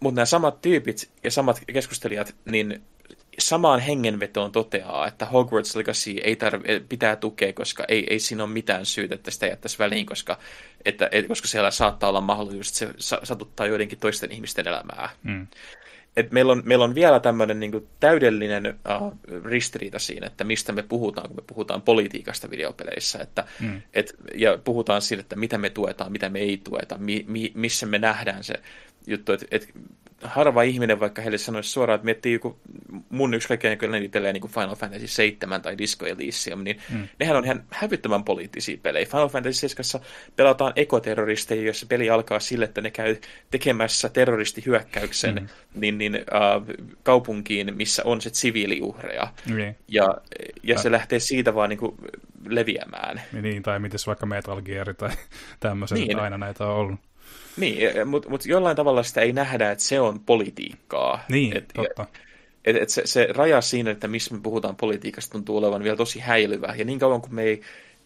Mutta 0.00 0.14
nämä 0.14 0.26
samat 0.26 0.60
tyypit 0.60 1.10
ja 1.24 1.30
samat 1.30 1.62
keskustelijat, 1.72 2.34
niin 2.44 2.82
samaan 3.38 3.80
hengenvetoon 3.80 4.52
toteaa, 4.52 5.06
että 5.06 5.26
Hogwarts 5.26 5.76
Legacy 5.76 6.10
ei 6.24 6.36
tarvi, 6.36 6.80
pitää 6.88 7.16
tukea, 7.16 7.52
koska 7.52 7.84
ei, 7.88 8.06
ei 8.10 8.18
siinä 8.18 8.44
ole 8.44 8.52
mitään 8.52 8.86
syytä, 8.86 9.14
että 9.14 9.30
sitä 9.30 9.46
jättäisi 9.46 9.78
väliin, 9.78 10.06
koska, 10.06 10.38
että, 10.84 11.08
et, 11.12 11.28
koska 11.28 11.48
siellä 11.48 11.70
saattaa 11.70 12.08
olla 12.08 12.20
mahdollisuus, 12.20 12.82
että 12.82 12.94
se 12.98 13.18
satuttaa 13.22 13.66
joidenkin 13.66 13.98
toisten 13.98 14.32
ihmisten 14.32 14.68
elämää. 14.68 15.10
Mm. 15.22 15.46
Et 16.16 16.32
meillä, 16.32 16.52
on, 16.52 16.62
meillä 16.64 16.84
on 16.84 16.94
vielä 16.94 17.20
tämmöinen 17.20 17.60
niin 17.60 17.88
täydellinen 18.00 18.78
uh, 19.00 19.12
ristiriita 19.44 19.98
siinä, 19.98 20.26
että 20.26 20.44
mistä 20.44 20.72
me 20.72 20.82
puhutaan, 20.82 21.28
kun 21.28 21.36
me 21.36 21.42
puhutaan 21.46 21.82
politiikasta 21.82 22.50
videopeleissä. 22.50 23.18
Että, 23.18 23.44
mm. 23.60 23.82
et, 23.94 24.14
ja 24.34 24.58
puhutaan 24.64 25.02
siitä, 25.02 25.20
että 25.20 25.36
mitä 25.36 25.58
me 25.58 25.70
tuetaan, 25.70 26.12
mitä 26.12 26.28
me 26.28 26.38
ei 26.38 26.60
tueta, 26.64 26.98
mi, 26.98 27.24
mi, 27.28 27.52
missä 27.54 27.86
me 27.86 27.98
nähdään 27.98 28.44
se 28.44 28.54
juttu. 29.06 29.32
Että 29.32 29.46
et 29.50 29.68
harva 30.22 30.62
ihminen, 30.62 31.00
vaikka 31.00 31.22
heille 31.22 31.38
sanoisi 31.38 31.70
suoraan, 31.70 31.94
että 31.94 32.04
miettii 32.04 32.32
joku, 32.32 32.60
mun 33.10 33.34
yksi 33.34 33.48
kaikkein 33.48 33.78
kyllä 33.78 33.96
eniten 33.96 34.22
niin 34.22 34.48
Final 34.48 34.74
Fantasy 34.76 35.06
7 35.06 35.62
tai 35.62 35.78
Disco 35.78 36.06
Elysium, 36.06 36.64
niin 36.64 36.80
mm. 36.90 37.08
nehän 37.18 37.36
on 37.36 37.44
ihan 37.44 37.64
hävyttömän 37.70 38.24
poliittisia 38.24 38.76
pelejä. 38.82 39.06
Final 39.06 39.28
Fantasy 39.28 39.68
7 39.68 40.06
pelataan 40.36 40.72
ekoterroristeja, 40.76 41.62
jossa 41.62 41.86
peli 41.86 42.10
alkaa 42.10 42.40
sille, 42.40 42.64
että 42.64 42.80
ne 42.80 42.90
käy 42.90 43.16
tekemässä 43.50 44.08
terroristihyökkäyksen 44.08 45.34
mm. 45.34 45.48
niin, 45.74 45.98
niin, 45.98 46.14
uh, 46.14 46.86
kaupunkiin, 47.02 47.76
missä 47.76 48.02
on 48.04 48.20
se 48.20 48.30
siviiliuhreja. 48.32 49.32
Mm. 49.48 49.74
Ja, 49.88 50.16
ja 50.62 50.78
se 50.78 50.92
lähtee 50.92 51.20
siitä 51.20 51.54
vaan 51.54 51.70
niin 51.70 51.78
kuin 51.78 51.94
leviämään. 52.48 53.22
Niin, 53.42 53.62
tai 53.62 53.78
miten 53.78 53.98
vaikka 54.06 54.26
Metal 54.26 54.62
Gear 54.62 54.94
tai 54.94 55.10
tämmöiset, 55.60 55.98
niin. 55.98 56.18
aina 56.18 56.38
näitä 56.38 56.66
on 56.66 56.74
ollut. 56.74 57.00
Niin, 57.56 58.08
mutta 58.08 58.28
mut 58.28 58.46
jollain 58.46 58.76
tavalla 58.76 59.02
sitä 59.02 59.20
ei 59.20 59.32
nähdä, 59.32 59.70
että 59.70 59.84
se 59.84 60.00
on 60.00 60.20
politiikkaa. 60.20 61.24
Niin, 61.28 61.56
et, 61.56 61.64
totta. 61.74 62.06
Et, 62.64 62.76
et 62.76 62.88
se, 62.88 63.02
se 63.04 63.28
raja 63.30 63.60
siinä, 63.60 63.90
että 63.90 64.08
missä 64.08 64.34
me 64.34 64.40
puhutaan 64.40 64.76
politiikasta, 64.76 65.32
tuntuu 65.32 65.56
olevan 65.56 65.82
vielä 65.82 65.96
tosi 65.96 66.18
häilyvä. 66.18 66.74
Ja 66.78 66.84
niin 66.84 66.98
kauan 66.98 67.20
kuin 67.20 67.34
me 67.34 67.42
ei, 67.42 67.60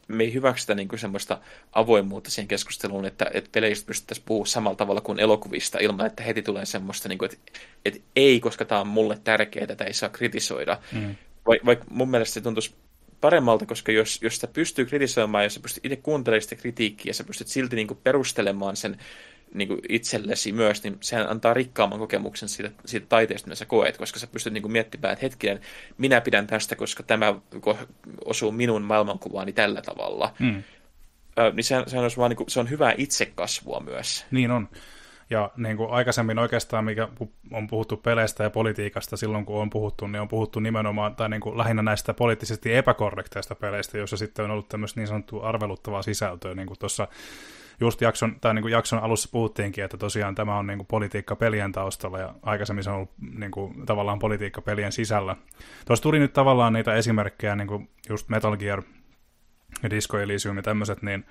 me 0.08 0.24
ei 0.24 0.34
hyväksytä 0.34 0.74
niin 0.74 0.88
kuin 0.88 0.98
semmoista 0.98 1.40
avoimuutta 1.72 2.30
siihen 2.30 2.48
keskusteluun, 2.48 3.04
että, 3.04 3.30
että 3.34 3.50
peleistä 3.52 3.86
pystyttäisiin 3.86 4.24
puhumaan 4.26 4.46
samalla 4.46 4.76
tavalla 4.76 5.00
kuin 5.00 5.20
elokuvista, 5.20 5.78
ilman 5.78 6.06
että 6.06 6.22
heti 6.22 6.42
tulee 6.42 6.66
semmoista, 6.66 7.08
niin 7.08 7.18
kuin, 7.18 7.30
että, 7.32 7.60
että 7.84 8.00
ei, 8.16 8.40
koska 8.40 8.64
tämä 8.64 8.80
on 8.80 8.86
mulle 8.86 9.18
tärkeää, 9.24 9.66
tätä 9.66 9.84
ei 9.84 9.92
saa 9.92 10.08
kritisoida. 10.08 10.78
Mm. 10.92 11.14
Vaikka 11.46 11.66
vaik 11.66 11.80
mun 11.90 12.10
mielestä 12.10 12.34
se 12.34 12.40
tuntuisi 12.40 12.74
paremmalta, 13.20 13.66
koska 13.66 13.92
jos, 13.92 14.22
jos 14.22 14.34
sitä 14.34 14.46
pystyy 14.46 14.84
kritisoimaan, 14.84 15.44
jos 15.44 15.54
sä 15.54 15.60
pystyt 15.60 15.84
itse 15.84 15.96
kuuntelemaan 15.96 16.42
sitä 16.42 16.56
kritiikkiä, 16.56 17.10
ja 17.10 17.14
sä 17.14 17.24
pystyt 17.24 17.48
silti 17.48 17.76
niin 17.76 17.88
kuin 17.88 18.00
perustelemaan 18.04 18.76
sen 18.76 18.98
niin 19.54 19.68
kuin 19.68 19.80
itsellesi 19.88 20.52
myös, 20.52 20.82
niin 20.84 20.96
sehän 21.00 21.30
antaa 21.30 21.54
rikkaamman 21.54 21.98
kokemuksen 21.98 22.48
siitä, 22.48 22.70
siitä 22.84 23.06
taiteesta, 23.08 23.48
mitä 23.48 23.56
sä 23.56 23.64
koet, 23.64 23.96
koska 23.96 24.18
sä 24.18 24.26
pystyt 24.26 24.52
niin 24.52 24.62
kuin 24.62 24.72
miettimään, 24.72 25.12
että 25.12 25.26
hetkinen, 25.26 25.60
minä 25.98 26.20
pidän 26.20 26.46
tästä, 26.46 26.76
koska 26.76 27.02
tämä 27.02 27.34
osuu 28.24 28.52
minun 28.52 28.82
maailmankuvaani 28.82 29.52
tällä 29.52 29.82
tavalla. 29.82 30.34
Mm. 30.38 30.62
Ö, 31.38 31.52
niin 31.54 31.64
sehän, 31.64 31.84
sehän 31.86 32.02
olisi 32.02 32.16
vaan, 32.16 32.30
niin 32.30 32.36
kuin, 32.36 32.50
se 32.50 32.60
on 32.60 32.70
hyvää 32.70 32.94
itsekasvua 32.96 33.80
myös. 33.80 34.26
Niin 34.30 34.50
on. 34.50 34.68
Ja 35.30 35.50
niin 35.56 35.76
kuin 35.76 35.90
aikaisemmin 35.90 36.38
oikeastaan, 36.38 36.84
mikä 36.84 37.08
on 37.52 37.66
puhuttu 37.66 37.96
peleistä 37.96 38.44
ja 38.44 38.50
politiikasta 38.50 39.16
silloin, 39.16 39.44
kun 39.44 39.60
on 39.60 39.70
puhuttu, 39.70 40.06
niin 40.06 40.20
on 40.20 40.28
puhuttu 40.28 40.60
nimenomaan, 40.60 41.16
tai 41.16 41.28
niin 41.28 41.40
kuin 41.40 41.58
lähinnä 41.58 41.82
näistä 41.82 42.14
poliittisesti 42.14 42.74
epäkorrekteista 42.74 43.54
peleistä, 43.54 43.98
joissa 43.98 44.16
sitten 44.16 44.44
on 44.44 44.50
ollut 44.50 44.68
tämmöistä 44.68 45.00
niin 45.00 45.08
sanottua 45.08 45.48
arveluttavaa 45.48 46.02
sisältöä, 46.02 46.54
niin 46.54 46.66
kuin 46.66 46.78
tuossa 46.78 47.08
just 47.80 48.00
jakson, 48.00 48.36
tai 48.40 48.54
niin 48.54 48.62
kuin 48.62 48.72
jakson 48.72 48.98
alussa 48.98 49.28
puhuttiinkin, 49.32 49.84
että 49.84 49.96
tosiaan 49.96 50.34
tämä 50.34 50.58
on 50.58 50.66
niin 50.66 50.78
kuin 50.78 50.86
politiikka 50.86 51.36
pelien 51.36 51.72
taustalla, 51.72 52.18
ja 52.18 52.34
aikaisemmin 52.42 52.84
se 52.84 52.90
on 52.90 52.96
ollut 52.96 53.10
niin 53.38 53.50
kuin, 53.50 53.86
tavallaan 53.86 54.18
politiikka 54.18 54.60
pelien 54.60 54.92
sisällä. 54.92 55.36
Tuossa 55.86 56.02
tuli 56.02 56.18
nyt 56.18 56.32
tavallaan 56.32 56.72
niitä 56.72 56.94
esimerkkejä, 56.94 57.56
niin 57.56 57.68
kuin 57.68 57.90
just 58.08 58.28
Metal 58.28 58.56
Gear 58.56 58.82
ja 59.82 59.90
Disco 59.90 60.18
Elysium 60.18 60.56
ja 60.56 60.62
tämmöiset, 60.62 61.02
niin 61.02 61.26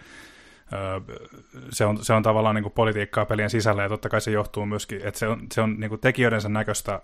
se 1.70 1.86
on, 1.86 1.98
se 1.98 2.14
on 2.14 2.24
tavallaan 2.24 2.56
niin 2.56 2.64
kuin 2.64 2.74
politiikkaa 2.74 3.26
pelien 3.26 3.50
sisällä, 3.50 3.84
ja 3.84 3.89
totta 3.89 4.10
kai 4.10 4.22
se 4.22 4.32
johtuu 4.32 4.66
myöskin, 4.66 5.02
että 5.08 5.20
se 5.20 5.28
on, 5.28 5.48
se 5.54 5.62
on 5.62 5.80
niin 5.80 5.89
kuin 5.89 6.02
tekijöidensä 6.02 6.50
näköistä 6.50 7.02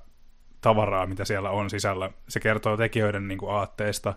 tavaraa, 0.61 1.05
mitä 1.05 1.25
siellä 1.25 1.49
on 1.49 1.69
sisällä. 1.69 2.09
Se 2.27 2.39
kertoo 2.39 2.77
tekijöiden 2.77 3.27
niin 3.27 3.37
kuin 3.37 3.51
aatteista, 3.51 4.13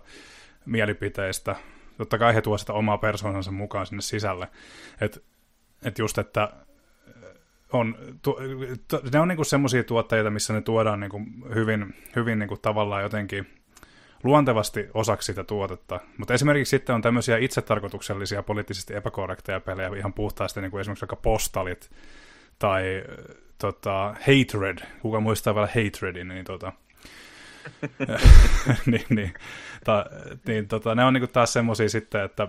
mielipiteistä. 0.65 1.55
Totta 1.97 2.17
kai 2.17 2.35
he 2.35 2.41
tuovat 2.41 2.59
sitä 2.59 2.73
omaa 2.73 2.97
persoonansa 2.97 3.51
mukaan 3.51 3.85
sinne 3.85 4.01
sisälle. 4.01 4.47
Et, 5.01 5.23
et 5.83 5.99
just, 5.99 6.17
että 6.17 6.51
on, 7.73 7.97
tu, 8.21 8.37
tu, 8.87 9.01
ne 9.13 9.19
on 9.19 9.27
niinku 9.27 9.43
semmoisia 9.43 9.83
tuotteita, 9.83 10.29
missä 10.29 10.53
ne 10.53 10.61
tuodaan 10.61 10.99
niinku 10.99 11.21
hyvin, 11.55 11.95
hyvin 12.15 12.39
niinku 12.39 12.57
tavallaan 12.57 13.03
jotenkin 13.03 13.47
luontevasti 14.23 14.89
osaksi 14.93 15.25
sitä 15.25 15.43
tuotetta. 15.43 15.99
Mutta 16.17 16.33
esimerkiksi 16.33 16.69
sitten 16.69 16.95
on 16.95 17.01
tämmöisiä 17.01 17.37
itsetarkoituksellisia 17.37 18.43
poliittisesti 18.43 18.95
epäkorrekteja 18.95 19.59
pelejä, 19.59 19.89
ihan 19.97 20.13
puhtaasti 20.13 20.61
niin 20.61 20.71
kuin 20.71 20.81
esimerkiksi 20.81 21.03
vaikka 21.03 21.15
postalit 21.15 21.91
tai 22.59 23.03
tota, 23.57 24.03
Hatred, 24.19 24.77
kuka 25.01 25.19
muistaa 25.19 25.55
vielä 25.55 25.67
Hatredin, 25.67 26.27
niin 26.27 26.45
tota, 26.45 26.71
niin, 28.91 29.05
niin, 29.09 29.33
ta, 29.85 30.05
niin 30.47 30.67
tota, 30.67 30.95
ne 30.95 31.05
on 31.05 31.13
niin 31.13 31.29
taas 31.29 31.53
semmoisia 31.53 31.89
sitten, 31.89 32.23
että 32.23 32.47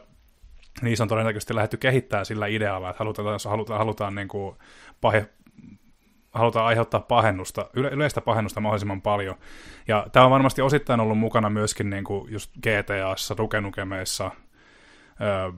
niissä 0.83 1.05
on 1.05 1.09
todennäköisesti 1.09 1.55
lähdetty 1.55 1.77
kehittää 1.77 2.25
sillä 2.25 2.47
idealla, 2.47 2.91
että 2.91 2.99
halutaan, 2.99 3.41
halutaan, 3.49 3.79
halutaan 3.79 4.15
niin 4.15 4.29
kuin 4.29 4.57
pahe, 5.01 5.29
halutaan 6.33 6.67
aiheuttaa 6.67 7.01
pahennusta, 7.01 7.71
yle, 7.75 7.89
yleistä 7.89 8.21
pahennusta 8.21 8.61
mahdollisimman 8.61 9.03
paljon. 9.03 9.37
Ja 9.89 10.07
tämä 10.13 10.25
on 10.25 10.31
varmasti 10.31 10.63
osittain 10.63 11.01
ollut 11.01 11.19
mukana 11.19 11.51
myöskin 11.51 11.91
niin 11.91 12.05
kuin 12.05 12.33
just 12.33 12.51
GTAssa, 12.63 13.37
Dukenukemeissa. 13.37 14.31
Öö, 15.21 15.53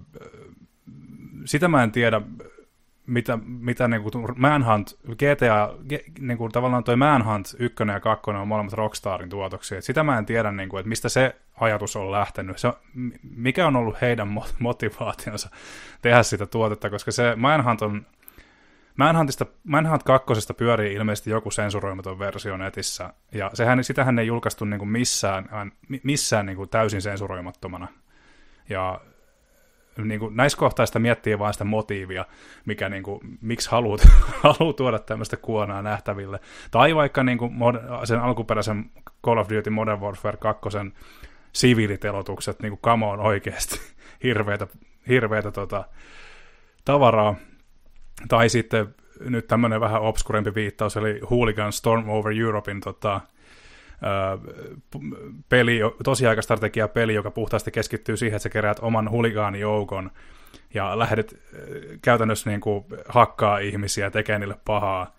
sitä 1.44 1.68
mä 1.68 1.82
en 1.82 1.92
tiedä, 1.92 2.20
mitä, 3.08 3.38
mitä 3.46 3.88
niin 3.88 4.02
kuin 4.02 4.12
Manhunt, 4.36 4.98
GTA, 5.08 5.74
niin 6.20 6.38
kuin 6.38 6.52
tavallaan 6.52 6.84
toi 6.84 6.96
Manhunt 6.96 7.46
1 7.58 7.84
ja 7.92 8.00
2 8.00 8.30
on 8.30 8.48
molemmat 8.48 8.72
Rockstarin 8.72 9.28
tuotoksia. 9.28 9.78
Et 9.78 9.84
sitä 9.84 10.02
mä 10.02 10.18
en 10.18 10.26
tiedä, 10.26 10.52
niin 10.52 10.68
kuin, 10.68 10.80
että 10.80 10.88
mistä 10.88 11.08
se 11.08 11.36
ajatus 11.60 11.96
on 11.96 12.12
lähtenyt. 12.12 12.58
Se, 12.58 12.72
mikä 13.36 13.66
on 13.66 13.76
ollut 13.76 14.00
heidän 14.00 14.28
motivaationsa 14.58 15.50
tehdä 16.02 16.22
sitä 16.22 16.46
tuotetta, 16.46 16.90
koska 16.90 17.10
se 17.10 17.36
Manhunt 17.36 17.82
on 17.82 18.06
Manhuntista, 18.96 19.46
Manhunt 19.64 20.02
2 20.02 20.26
pyörii 20.56 20.94
ilmeisesti 20.94 21.30
joku 21.30 21.50
sensuroimaton 21.50 22.18
versio 22.18 22.56
netissä, 22.56 23.12
ja 23.32 23.50
sehän, 23.54 23.84
sitähän 23.84 24.18
ei 24.18 24.26
julkaistu 24.26 24.64
niin 24.64 24.78
kuin 24.78 24.88
missään, 24.88 25.72
missään 26.02 26.46
niin 26.46 26.56
kuin 26.56 26.68
täysin 26.68 27.02
sensuroimattomana. 27.02 27.88
Ja 28.68 29.00
niin 30.04 30.20
kuin 30.20 30.36
näiskohtaista 30.36 30.98
miettii 30.98 31.38
vain 31.38 31.52
sitä 31.52 31.64
motiivia, 31.64 32.24
mikä 32.64 32.88
niin 32.88 33.02
kuin, 33.02 33.20
miksi 33.40 33.70
haluat, 33.70 34.00
haluat 34.58 34.76
tuoda 34.76 34.98
tämmöistä 34.98 35.36
kuonaa 35.36 35.82
nähtäville. 35.82 36.40
Tai 36.70 36.94
vaikka 36.94 37.24
niin 37.24 37.38
kuin 37.38 37.52
sen 38.04 38.20
alkuperäisen 38.20 38.90
Call 39.24 39.38
of 39.38 39.48
Duty 39.50 39.70
Modern 39.70 40.00
Warfare 40.00 40.36
2 40.36 40.68
siviilitelotukset, 41.52 42.62
niin 42.62 42.70
kuin 42.70 42.80
come 42.80 43.06
on 43.06 43.20
oikeasti, 43.20 43.80
hirveitä, 44.24 44.66
hirveitä 45.08 45.50
tota, 45.50 45.84
tavaraa. 46.84 47.34
Tai 48.28 48.48
sitten 48.48 48.94
nyt 49.20 49.46
tämmöinen 49.46 49.80
vähän 49.80 50.02
obskurempi 50.02 50.54
viittaus, 50.54 50.96
eli 50.96 51.20
Hooligan 51.30 51.72
Storm 51.72 52.08
Over 52.08 52.32
Europein 52.40 52.80
tota, 52.80 53.20
peli, 55.48 55.80
tosiaikastrategia 56.04 56.88
peli, 56.88 57.14
joka 57.14 57.30
puhtaasti 57.30 57.70
keskittyy 57.70 58.16
siihen, 58.16 58.36
että 58.36 58.42
sä 58.42 58.48
keräät 58.48 58.78
oman 58.82 59.10
huligaanijoukon 59.10 60.10
ja 60.74 60.98
lähdet 60.98 61.42
käytännössä 62.02 62.50
niin 62.50 62.60
kuin 62.60 62.84
hakkaa 63.08 63.58
ihmisiä, 63.58 64.10
tekee 64.10 64.38
niille 64.38 64.58
pahaa. 64.64 65.16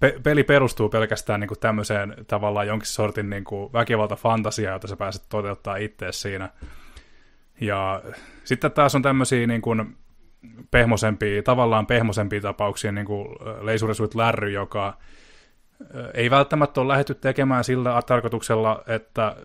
Pe- 0.00 0.20
peli 0.22 0.44
perustuu 0.44 0.88
pelkästään 0.88 1.40
niin 1.40 1.48
kuin 1.48 1.60
tämmöiseen 1.60 2.14
tavallaan 2.26 2.66
jonkin 2.66 2.88
sortin 2.88 3.30
niin 3.30 3.44
kuin 3.44 3.72
väkivalta-fantasiaa, 3.72 4.72
jota 4.72 4.88
sä 4.88 4.96
pääset 4.96 5.22
toteuttaa 5.28 5.76
itse 5.76 6.12
siinä. 6.12 6.50
Ja 7.60 8.02
sitten 8.44 8.72
taas 8.72 8.94
on 8.94 9.02
tämmöisiä 9.02 9.46
niin 9.46 9.62
kuin 9.62 9.96
pehmosempia, 10.70 11.42
tavallaan 11.42 11.86
pehmosempia 11.86 12.40
tapauksia, 12.40 12.92
niin 12.92 13.06
kuin 13.06 13.28
Leisuresuit 13.60 14.14
Lärry, 14.14 14.50
joka 14.50 14.98
ei 16.14 16.30
välttämättä 16.30 16.80
ole 16.80 16.88
lähdetty 16.88 17.14
tekemään 17.14 17.64
sillä 17.64 18.02
tarkoituksella, 18.02 18.82
että 18.86 19.36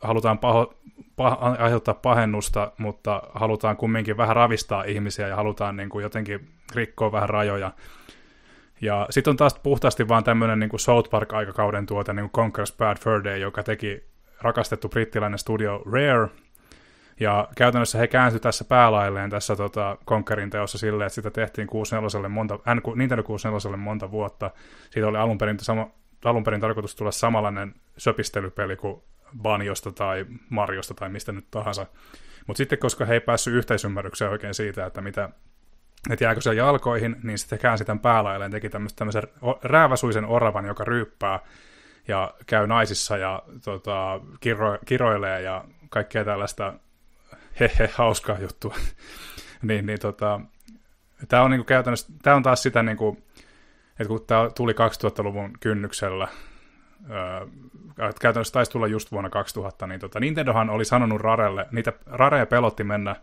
halutaan 0.00 0.38
paho, 0.38 0.74
pah, 1.16 1.38
aiheuttaa 1.58 1.94
pahennusta, 1.94 2.72
mutta 2.78 3.22
halutaan 3.34 3.76
kumminkin 3.76 4.16
vähän 4.16 4.36
ravistaa 4.36 4.84
ihmisiä 4.84 5.28
ja 5.28 5.36
halutaan 5.36 5.76
niin 5.76 5.88
kuin 5.88 6.02
jotenkin 6.02 6.48
rikkoa 6.74 7.12
vähän 7.12 7.28
rajoja. 7.28 7.72
Ja 8.80 9.06
sitten 9.10 9.30
on 9.30 9.36
taas 9.36 9.58
puhtaasti 9.62 10.08
vaan 10.08 10.24
tämmöinen 10.24 10.58
niin 10.58 10.70
South 10.80 11.10
Park-aikakauden 11.10 11.86
tuote, 11.86 12.12
niin 12.12 12.30
kuin 12.30 12.46
Conker's 12.46 12.76
Bad 12.78 12.96
Fur 12.98 13.24
Day, 13.24 13.38
joka 13.38 13.62
teki 13.62 14.04
rakastettu 14.40 14.88
brittiläinen 14.88 15.38
studio 15.38 15.82
Rare, 15.92 16.28
ja 17.20 17.48
käytännössä 17.56 17.98
he 17.98 18.06
käänsivät 18.06 18.42
tässä 18.42 18.64
päälailleen 18.64 19.30
tässä 19.30 19.56
tota, 19.56 19.96
Conquerin 20.06 20.50
teossa 20.50 20.78
silleen, 20.78 21.06
että 21.06 21.14
sitä 21.14 21.30
tehtiin 21.30 21.66
64 21.66 22.28
monta, 22.28 22.58
Nintendo 22.94 23.22
64 23.22 23.76
monta 23.76 24.10
vuotta. 24.10 24.50
Siitä 24.90 25.08
oli 25.08 25.18
alun 25.18 25.38
perin, 25.38 25.60
sama, 25.60 25.90
alun 26.24 26.44
perin 26.44 26.60
tarkoitus 26.60 26.96
tulla 26.96 27.10
samanlainen 27.10 27.74
söpistelypeli 27.98 28.76
kuin 28.76 29.02
Banjosta 29.42 29.92
tai 29.92 30.26
Marjosta 30.50 30.94
tai 30.94 31.08
mistä 31.08 31.32
nyt 31.32 31.46
tahansa. 31.50 31.86
Mutta 32.46 32.58
sitten, 32.58 32.78
koska 32.78 33.04
he 33.04 33.14
ei 33.14 33.20
päässyt 33.20 33.54
yhteisymmärrykseen 33.54 34.30
oikein 34.30 34.54
siitä, 34.54 34.86
että 34.86 35.00
mitä 35.00 35.30
että 36.10 36.24
jääkö 36.24 36.40
se 36.40 36.54
jalkoihin, 36.54 37.16
niin 37.22 37.38
sitten 37.38 37.58
käänsi 37.58 37.84
tämän 37.84 38.00
päälailleen, 38.00 38.50
teki 38.50 38.68
tämmöisen 38.68 39.22
rääväsuisen 39.62 40.24
oravan, 40.24 40.64
joka 40.64 40.84
ryyppää 40.84 41.40
ja 42.08 42.34
käy 42.46 42.66
naisissa 42.66 43.16
ja 43.16 43.42
tota, 43.64 44.20
kiro, 44.40 44.78
kiroilee 44.84 45.42
ja 45.42 45.64
kaikkea 45.88 46.24
tällaista 46.24 46.74
hehe, 47.60 47.90
hauskaa 47.94 48.38
juttua. 48.40 48.74
niin, 49.62 49.86
niin 49.86 50.00
tota, 50.00 50.40
tämä 51.28 51.42
on 51.42 51.50
niinku 51.50 51.64
käytännössä, 51.64 52.12
tämä 52.22 52.36
on 52.36 52.42
taas 52.42 52.62
sitä 52.62 52.82
niinku, 52.82 53.18
että 53.90 54.08
kun 54.08 54.24
tämä 54.26 54.50
tuli 54.56 54.72
2000-luvun 54.72 55.52
kynnyksellä, 55.60 56.28
öö, 57.10 57.46
käytännössä 58.20 58.52
taisi 58.52 58.70
tulla 58.70 58.86
just 58.86 59.12
vuonna 59.12 59.30
2000, 59.30 59.86
niin 59.86 60.00
tota, 60.00 60.20
Nintendohan 60.20 60.70
oli 60.70 60.84
sanonut 60.84 61.20
Rarelle, 61.20 61.66
niitä 61.70 61.92
Rarea 62.06 62.46
pelotti 62.46 62.84
mennä 62.84 63.16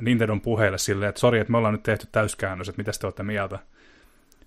Nintendon 0.00 0.40
puheille 0.40 0.78
silleen, 0.78 1.08
että 1.08 1.20
sori, 1.20 1.38
että 1.38 1.50
me 1.50 1.58
ollaan 1.58 1.74
nyt 1.74 1.82
tehty 1.82 2.06
täyskäännös, 2.12 2.68
että 2.68 2.80
mitä 2.80 2.92
te 3.00 3.06
olette 3.06 3.22
mieltä. 3.22 3.58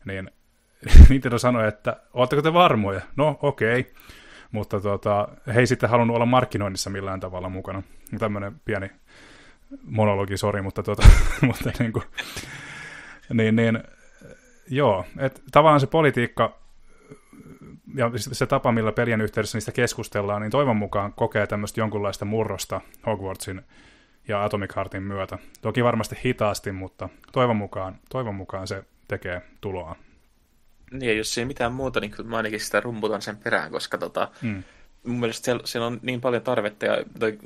Niin 0.06 0.32
Nintendo 1.10 1.38
sanoi, 1.38 1.68
että 1.68 1.98
oletteko 2.14 2.42
te 2.42 2.54
varmoja? 2.54 3.02
No, 3.16 3.40
okei. 3.42 3.80
Okay 3.80 3.94
mutta 4.52 4.80
tota, 4.80 5.28
he 5.48 5.60
ei 5.60 5.68
sitten 5.68 5.90
halunnut 5.90 6.16
olla 6.16 6.26
markkinoinnissa 6.26 6.90
millään 6.90 7.20
tavalla 7.20 7.50
mukana. 7.50 7.84
Tämmöinen 8.20 8.62
pieni 8.66 8.92
monologi, 9.86 10.38
sori, 10.38 10.62
mutta, 10.62 10.84
tota, 10.84 11.08
mutta 11.48 11.72
niin, 11.80 11.94
kuin, 11.94 12.04
niin, 13.34 13.56
niin 13.56 13.84
joo, 14.70 15.06
että 15.18 15.42
tavallaan 15.52 15.80
se 15.80 15.88
politiikka 15.88 16.62
ja 17.96 18.12
se 18.18 18.46
tapa, 18.46 18.72
millä 18.72 18.92
pelien 18.92 19.22
yhteydessä 19.22 19.56
niistä 19.56 19.72
keskustellaan, 19.72 20.42
niin 20.42 20.52
toivon 20.52 20.78
mukaan 20.78 21.14
kokee 21.14 21.48
tämmöistä 21.48 21.80
jonkunlaista 21.82 22.26
murrosta 22.26 22.82
Hogwartsin 23.06 23.62
ja 24.28 24.44
Atomic 24.44 24.76
Heartin 24.76 25.04
myötä. 25.04 25.38
Toki 25.62 25.84
varmasti 25.84 26.16
hitaasti, 26.26 26.72
mutta 26.72 27.10
toivon 27.32 27.56
mukaan, 27.56 28.00
toivon 28.10 28.36
mukaan 28.36 28.68
se 28.68 28.84
tekee 29.08 29.42
tuloa. 29.62 29.96
Niin, 30.92 31.18
jos 31.18 31.38
ei 31.38 31.46
mitään 31.46 31.74
muuta, 31.74 32.00
niin 32.00 32.12
kyllä 32.12 32.30
mä 32.30 32.38
ainakin 32.38 32.60
sitä 32.60 32.80
rumputan 32.80 33.22
sen 33.22 33.38
perään, 33.38 33.72
koska 33.72 33.98
tota, 33.98 34.32
mm. 34.42 34.64
Mun 35.06 35.20
mielestä 35.20 35.46
siellä, 35.46 35.62
siellä, 35.66 35.88
on 35.88 36.00
niin 36.02 36.22
paljon 36.22 36.44
tarvetta, 36.44 36.86
ja 36.86 36.98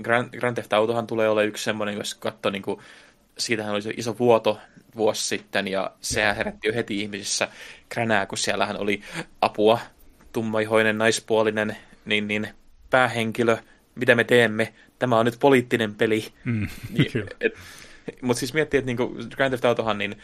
Grand, 0.02 0.30
Grand 0.40 0.56
Theft 0.56 0.74
Autohan 0.74 1.08
tulee 1.08 1.30
olla 1.30 1.44
yksi 1.44 1.64
semmoinen, 1.64 1.98
jos 1.98 2.16
katsoo, 2.16 2.52
niin 2.52 2.62
kuin, 2.62 2.80
siitähän 3.38 3.74
oli 3.74 3.82
se 3.82 3.94
iso 3.98 4.16
vuoto 4.20 4.60
vuosi 4.96 5.28
sitten, 5.28 5.68
ja 5.68 5.92
sehän 6.02 6.36
herätti 6.36 6.68
jo 6.68 6.74
heti 6.74 7.02
ihmisissä 7.02 7.48
kränää, 7.90 8.26
kun 8.26 8.38
siellähän 8.38 8.78
oli 8.78 9.02
apua, 9.42 9.80
tummaihoinen, 10.34 10.98
naispuolinen, 10.98 11.78
niin, 12.06 12.28
niin 12.28 12.48
päähenkilö, 12.90 13.58
mitä 13.96 14.16
me 14.16 14.24
teemme, 14.24 14.74
tämä 15.00 15.20
on 15.20 15.26
nyt 15.26 15.40
poliittinen 15.40 15.96
peli. 15.96 16.26
Mm, 16.44 16.68
niin, 16.92 17.12
Mutta 18.22 18.40
siis 18.40 18.54
miettii, 18.54 18.78
että 18.78 18.86
niin 18.86 19.30
Grand 19.36 19.52
Theft 19.52 19.66
Autohan, 19.66 19.98
niin 19.98 20.16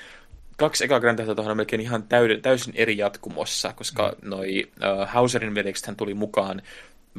kaksi 0.58 0.86
eka 0.86 1.00
Grand 1.00 1.18
Theft 1.18 1.30
Autoa 1.30 1.52
on 1.52 1.58
melkein 1.58 1.82
ihan 1.82 2.04
täyden, 2.04 2.42
täysin 2.42 2.74
eri 2.78 2.98
jatkumossa, 2.98 3.74
koska 3.74 4.16
mm. 4.22 4.30
noi 4.30 4.72
uh, 4.76 5.08
Hauserin 5.08 5.56
veljekset 5.56 5.98
tuli 5.98 6.14
mukaan 6.14 6.62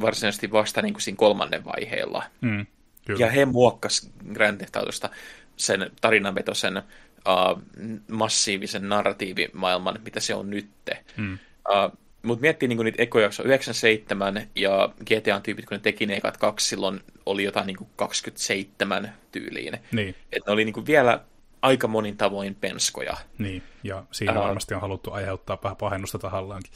varsinaisesti 0.00 0.52
vasta 0.52 0.82
niin 0.82 0.94
kuin 0.94 1.02
siinä 1.02 1.16
kolmannen 1.16 1.64
vaiheella. 1.64 2.22
Mm, 2.40 2.66
kyllä. 3.06 3.20
Ja 3.20 3.30
he 3.30 3.44
muokkas 3.44 4.10
Grand 4.32 4.56
Theft 4.56 4.76
Autosta 4.76 5.10
sen 5.56 5.90
tarinanvetosen 6.00 6.76
uh, 6.76 7.62
massiivisen 8.10 8.88
narratiivimaailman, 8.88 9.98
mitä 10.04 10.20
se 10.20 10.34
on 10.34 10.50
nytte. 10.50 11.04
Mm. 11.16 11.38
Uh, 11.68 11.98
mutta 12.22 12.40
miettii 12.40 12.68
niin 12.68 12.84
niitä 12.84 13.02
ekoja, 13.02 13.30
97 13.44 14.42
ja 14.56 14.88
GTA-tyypit, 15.04 15.66
kun 15.66 15.74
ne 15.74 15.78
teki 15.78 16.06
ne 16.06 16.16
ekat 16.16 16.36
kaksi, 16.36 16.68
silloin 16.68 17.00
oli 17.26 17.44
jotain 17.44 17.66
niin 17.66 17.76
27 17.96 19.12
tyyliin. 19.32 19.78
Niin. 19.92 20.14
Että 20.32 20.50
ne 20.50 20.52
oli 20.52 20.64
niin 20.64 20.86
vielä 20.86 21.20
aika 21.62 21.88
monin 21.88 22.16
tavoin 22.16 22.54
penskoja. 22.54 23.16
Niin, 23.38 23.62
ja 23.84 24.04
siinä 24.10 24.32
uh, 24.32 24.44
varmasti 24.44 24.74
on 24.74 24.80
haluttu 24.80 25.12
aiheuttaa 25.12 25.58
vähän 25.64 25.76
pahennusta 25.76 26.18
tahallaankin. 26.18 26.72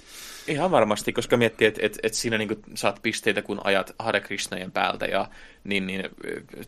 Ihan 0.47 0.71
varmasti, 0.71 1.13
koska 1.13 1.37
miettii, 1.37 1.69
että 1.69 1.81
et, 1.83 1.99
et 2.03 2.15
siinä 2.15 2.39
niin 2.39 2.63
saat 2.75 3.01
pisteitä, 3.03 3.43
kun 3.43 3.61
ajat 3.65 3.95
Hare 3.99 4.21
Krishnajen 4.21 4.73
päältä 4.73 5.07
ja 5.07 5.29
niin, 5.65 5.87
niin 5.87 6.03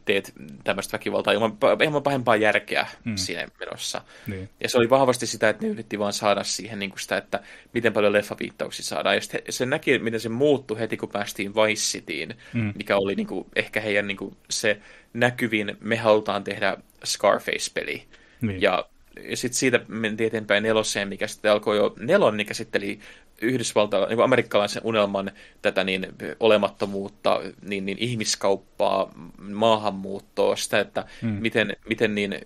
teet 0.05 0.33
tämmöistä 0.65 0.93
väkivaltaa 0.93 1.33
ilman, 1.33 1.59
ilman 1.85 2.03
pahempaa 2.03 2.37
järkeä 2.37 2.87
mm. 3.05 3.17
siinä 3.17 3.49
menossa. 3.61 4.03
Niin. 4.27 4.49
Ja 4.61 4.69
se 4.69 4.79
oli 4.79 4.91
vahvasti 4.91 5.27
sitä, 5.27 5.49
että 5.49 5.65
ne 5.67 5.73
yritti 5.73 5.99
vaan 5.99 6.13
saada 6.13 6.45
siihen 6.45 6.79
niin 6.79 6.93
sitä, 6.99 7.17
että 7.17 7.41
miten 7.75 7.93
paljon 7.93 8.13
leffaviittauksia 8.13 8.85
saadaan. 8.85 9.17
Ja 9.17 9.23
se 9.51 9.67
näki, 9.67 9.99
miten 9.99 10.21
se 10.21 10.29
muuttui 10.29 10.79
heti, 10.79 10.97
kun 10.97 11.09
päästiin 11.09 11.55
Vice 11.55 11.83
Cityin, 11.83 12.35
mm. 12.55 12.73
mikä 12.77 12.97
oli 12.97 13.15
niin 13.15 13.27
kuin, 13.27 13.47
ehkä 13.57 13.81
heidän 13.81 14.07
niin 14.07 14.17
kuin, 14.17 14.37
se 14.51 14.81
näkyvin, 15.13 15.77
me 15.81 15.97
halutaan 15.97 16.45
tehdä 16.45 16.77
Scarface-peli. 17.05 18.05
Niin. 18.41 18.63
Ja, 18.63 18.89
ja 19.29 19.37
sitten 19.37 19.59
siitä 19.59 19.81
mentiin 19.89 20.27
eteenpäin 20.27 20.63
neloseen, 20.63 21.09
mikä 21.09 21.27
sitten 21.27 21.53
alkoi 21.53 21.77
jo, 21.77 21.95
nelon, 21.99 22.37
mikä 22.37 22.49
käsitteli 22.49 22.99
Yhdysvaltalaisen, 23.43 24.17
niin 24.17 24.25
amerikkalaisen 24.25 24.83
unelman 24.85 25.31
tätä 25.63 25.85
niin 25.85 26.07
olemattomuutta, 26.41 27.41
niin, 27.63 27.87
niin 27.87 27.99
ihmiskauppaa, 28.01 29.13
maahanmuuttoa, 29.39 30.57
sitä, 30.57 30.81
että 30.81 31.05
mm. 31.23 31.29
miten, 31.29 31.77
miten 31.89 32.15
niin 32.15 32.39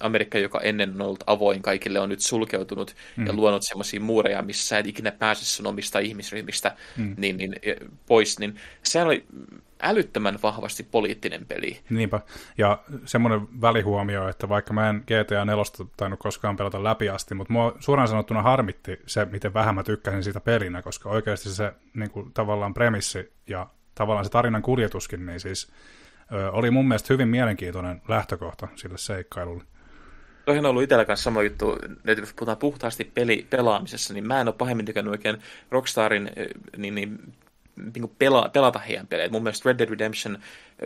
Amerikka, 0.00 0.38
joka 0.38 0.60
ennen 0.60 0.90
on 0.94 1.02
ollut 1.02 1.24
avoin 1.26 1.62
kaikille, 1.62 2.00
on 2.00 2.08
nyt 2.08 2.20
sulkeutunut 2.20 2.94
mm. 3.16 3.26
ja 3.26 3.32
luonut 3.32 3.62
semmoisia 3.62 4.00
muureja, 4.00 4.42
missä 4.42 4.68
sä 4.68 4.78
et 4.78 4.86
ikinä 4.86 5.12
pääse 5.12 5.44
sun 5.44 5.66
omista 5.66 5.98
ihmisryhmistä 5.98 6.76
mm. 6.96 7.14
niin, 7.18 7.36
niin, 7.36 7.54
pois, 8.06 8.38
niin 8.38 8.54
se 8.82 9.02
oli 9.02 9.24
älyttömän 9.82 10.38
vahvasti 10.42 10.82
poliittinen 10.82 11.46
peli. 11.46 11.80
Niinpä, 11.90 12.20
ja 12.58 12.78
semmoinen 13.04 13.60
välihuomio, 13.60 14.28
että 14.28 14.48
vaikka 14.48 14.72
mä 14.72 14.88
en 14.90 14.96
GTA 15.06 15.44
4 15.44 15.64
tainnut 15.96 16.20
koskaan 16.20 16.56
pelata 16.56 16.84
läpi 16.84 17.08
asti, 17.08 17.34
mutta 17.34 17.52
mua 17.52 17.76
suoraan 17.80 18.08
sanottuna 18.08 18.42
harmitti 18.42 19.00
se, 19.06 19.24
miten 19.24 19.54
vähän 19.54 19.74
mä 19.74 19.82
tykkäsin 19.82 20.22
siitä 20.22 20.40
pelinä, 20.40 20.82
koska 20.82 21.08
oikeasti 21.08 21.48
se 21.48 21.72
niin 21.94 22.10
kuin, 22.10 22.32
tavallaan 22.32 22.74
premissi 22.74 23.32
ja 23.46 23.66
tavallaan 23.94 24.24
se 24.24 24.30
tarinan 24.30 24.62
kuljetuskin, 24.62 25.26
niin 25.26 25.40
siis 25.40 25.72
ö, 26.32 26.50
oli 26.50 26.70
mun 26.70 26.88
mielestä 26.88 27.14
hyvin 27.14 27.28
mielenkiintoinen 27.28 28.02
lähtökohta 28.08 28.68
sille 28.74 28.98
seikkailulle. 28.98 29.64
Toihan 30.44 30.66
on 30.66 30.70
ollut 30.70 30.82
itsellä 30.82 31.04
kanssa 31.04 31.24
sama 31.24 31.42
juttu, 31.42 31.78
että 32.04 32.22
jos 32.22 32.34
puhutaan 32.34 32.58
puhtaasti 32.58 33.10
peli, 33.14 33.46
pelaamisessa, 33.50 34.14
niin 34.14 34.26
mä 34.26 34.40
en 34.40 34.48
ole 34.48 34.54
pahemmin 34.58 34.86
tykännyt 34.86 35.12
oikein 35.12 35.38
Rockstarin 35.70 36.30
niin, 36.76 36.94
niin 36.94 37.32
niin 37.76 38.12
pela, 38.18 38.50
pelata 38.52 38.78
heidän 38.78 39.06
pelejä. 39.06 39.28
Mun 39.28 39.42
mielestä 39.42 39.68
Red 39.68 39.78
Dead 39.78 39.88
Redemption, 39.88 40.38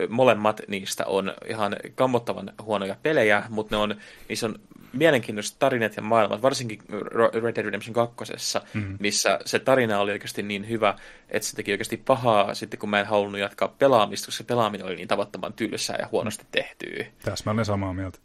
molemmat 0.09 0.61
niistä 0.67 1.05
on 1.05 1.33
ihan 1.47 1.75
kammottavan 1.95 2.53
huonoja 2.61 2.95
pelejä, 3.03 3.43
mutta 3.49 3.75
ne 3.75 3.81
on, 3.81 3.95
niissä 4.29 4.45
on 4.45 4.59
mielenkiintoiset 4.93 5.59
tarinat 5.59 5.95
ja 5.95 6.01
maailmat, 6.01 6.41
varsinkin 6.41 6.79
Red 7.33 7.55
Dead 7.55 7.65
Redemption 7.65 7.93
2, 7.93 8.33
mm-hmm. 8.73 8.97
missä 8.99 9.39
se 9.45 9.59
tarina 9.59 9.99
oli 9.99 10.11
oikeasti 10.11 10.43
niin 10.43 10.69
hyvä, 10.69 10.95
että 11.29 11.49
se 11.49 11.55
teki 11.55 11.71
oikeasti 11.71 11.97
pahaa 11.97 12.53
sitten, 12.53 12.79
kun 12.79 12.89
mä 12.89 12.99
en 12.99 13.05
halunnut 13.05 13.41
jatkaa 13.41 13.75
pelaamista, 13.79 14.25
koska 14.25 14.37
se 14.37 14.47
pelaaminen 14.47 14.87
oli 14.87 14.95
niin 14.95 15.07
tavattoman 15.07 15.53
tylsää 15.53 15.97
ja 15.99 16.07
huonosti 16.11 16.45
tehtyä. 16.51 17.05
Täsmälleen 17.23 17.65
samaa 17.65 17.93
mieltä. 17.93 18.19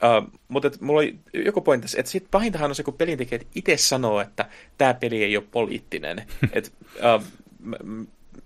Uh, 0.00 0.40
mutta 0.48 0.68
et, 0.68 0.80
mulla 0.80 1.00
oli 1.00 1.18
joku 1.34 1.60
pointti, 1.60 1.88
että 1.98 2.12
sit 2.12 2.26
pahintahan 2.30 2.70
on 2.70 2.74
se, 2.74 2.82
kun 2.82 2.94
pelintekijät 2.94 3.46
itse 3.54 3.76
sanoo, 3.76 4.20
että 4.20 4.48
tämä 4.78 4.94
peli 4.94 5.24
ei 5.24 5.36
ole 5.36 5.44
poliittinen. 5.50 6.26
et, 6.52 6.72
uh, 6.96 7.24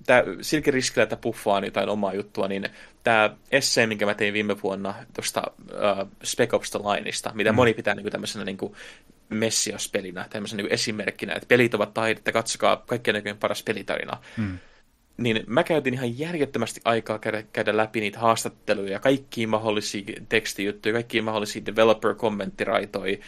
tämä 0.07 0.23
Silke 0.41 0.71
Riskillä, 0.71 1.03
että 1.03 1.17
puffaa 1.17 1.65
jotain 1.65 1.89
omaa 1.89 2.15
juttua, 2.15 2.49
niin 2.49 2.69
tämä 3.03 3.37
esse, 3.53 3.87
minkä 3.87 4.07
mä 4.07 4.15
tein 4.15 4.35
viime 4.35 4.63
vuonna 4.63 4.95
tuosta 5.15 5.43
uh, 5.59 6.09
Spec 6.25 6.55
Ops 6.55 6.71
The 6.71 6.79
Lineista, 6.79 7.33
mitä 7.35 7.53
mm. 7.53 7.57
moni 7.57 7.75
pitää 7.75 7.95
niin 7.95 8.11
tämmöisenä 8.11 8.45
niin 8.45 8.59
messiaspelinä, 9.29 10.27
tämmöisenä 10.31 10.63
niin 10.63 10.73
esimerkkinä, 10.73 11.35
että 11.35 11.47
pelit 11.47 11.75
ovat 11.75 11.95
taidetta, 11.95 12.33
katsokaa 12.33 12.77
kaikkien 12.77 13.15
näköinen 13.15 13.39
paras 13.39 13.63
pelitarina. 13.63 14.21
Mm. 14.37 14.59
Niin 15.17 15.45
mä 15.47 15.65
käytin 15.65 15.95
ihan 15.95 16.19
järjettömästi 16.19 16.81
aikaa 16.85 17.19
käydä, 17.19 17.43
käydä 17.43 17.77
läpi 17.77 18.01
niitä 18.01 18.19
haastatteluja, 18.19 18.99
kaikkia 18.99 19.49
mahdollisia 19.49 20.03
tekstijuttuja, 20.29 20.93
kaikkia 20.93 21.23
mahdollisia 21.23 21.63
developer-kommenttiraitoja, 21.67 23.19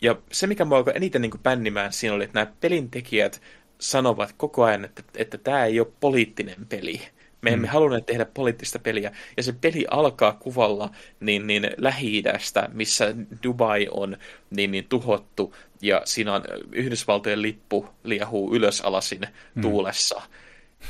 ja 0.00 0.16
se, 0.32 0.46
mikä 0.46 0.64
mua 0.64 0.78
alkoi 0.78 0.92
eniten 0.96 1.22
niin 1.22 1.32
pännimään 1.42 1.92
siinä 1.92 2.14
oli, 2.14 2.24
että 2.24 2.40
nämä 2.40 2.52
pelintekijät 2.60 3.42
sanovat 3.78 4.34
koko 4.36 4.64
ajan, 4.64 4.84
että, 4.84 5.02
että 5.16 5.38
tämä 5.38 5.64
ei 5.64 5.80
ole 5.80 5.88
poliittinen 6.00 6.66
peli. 6.68 7.00
Me 7.42 7.52
emme 7.52 7.66
mm. 7.66 7.72
halunneet 7.72 8.06
tehdä 8.06 8.24
poliittista 8.24 8.78
peliä. 8.78 9.12
Ja 9.36 9.42
se 9.42 9.52
peli 9.52 9.86
alkaa 9.90 10.32
kuvalla 10.32 10.90
niin, 11.20 11.46
niin 11.46 11.70
Lähi-idästä, 11.76 12.68
missä 12.72 13.14
Dubai 13.42 13.88
on 13.90 14.16
niin, 14.50 14.70
niin 14.70 14.86
tuhottu, 14.88 15.54
ja 15.82 16.02
siinä 16.04 16.34
on 16.34 16.44
Yhdysvaltojen 16.72 17.42
lippu 17.42 17.88
liehuu 18.04 18.54
ylös 18.54 18.80
alasin 18.80 19.20
mm. 19.54 19.62
tuulessa. 19.62 20.22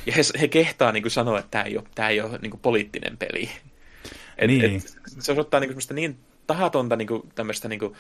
Ja 0.07 0.13
he, 0.13 0.23
he 0.41 0.49
kehtaa 0.49 0.93
niin 0.93 1.03
kuin 1.03 1.13
sanoa, 1.13 1.39
että 1.39 1.51
tämä 1.51 1.65
ei 1.65 1.77
ole, 1.77 1.87
tämä 1.95 2.09
ei 2.09 2.21
ole 2.21 2.39
niin 2.43 2.51
kuin 2.51 2.61
poliittinen 2.61 3.17
peli. 3.17 3.51
Et, 4.39 4.49
niin. 4.49 4.77
et, 4.77 4.83
se 5.19 5.33
osoittaa 5.33 5.61
niin, 5.61 5.73
kuin 5.73 5.83
niin 5.97 6.19
tahatonta 6.47 6.97
niin 6.97 7.09
kuin, 7.09 7.23
tämmöistä 7.35 7.69
niin 7.69 7.79
kuin, 7.79 7.95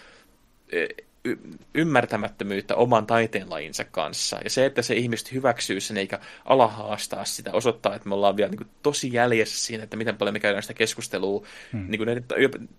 e, 0.72 0.86
y- 1.26 1.38
ymmärtämättömyyttä 1.74 2.74
oman 2.74 3.06
taiteenlajinsa 3.06 3.84
kanssa. 3.84 4.38
Ja 4.44 4.50
se, 4.50 4.66
että 4.66 4.82
se 4.82 4.94
ihmiset 4.94 5.32
hyväksyy 5.32 5.80
sen 5.80 5.96
eikä 5.96 6.18
alahaastaa 6.44 7.24
sitä, 7.24 7.52
osoittaa, 7.52 7.94
että 7.94 8.08
me 8.08 8.14
ollaan 8.14 8.36
vielä 8.36 8.50
niin 8.50 8.58
kuin, 8.58 8.70
tosi 8.82 9.12
jäljessä 9.12 9.66
siinä, 9.66 9.84
että 9.84 9.96
miten 9.96 10.16
paljon 10.16 10.32
me 10.32 10.40
käydään 10.40 10.62
sitä 10.62 10.74
keskustelua 10.74 11.46
hmm. 11.72 11.86
niin 11.88 11.98
kuin 11.98 12.06
näiden 12.06 12.24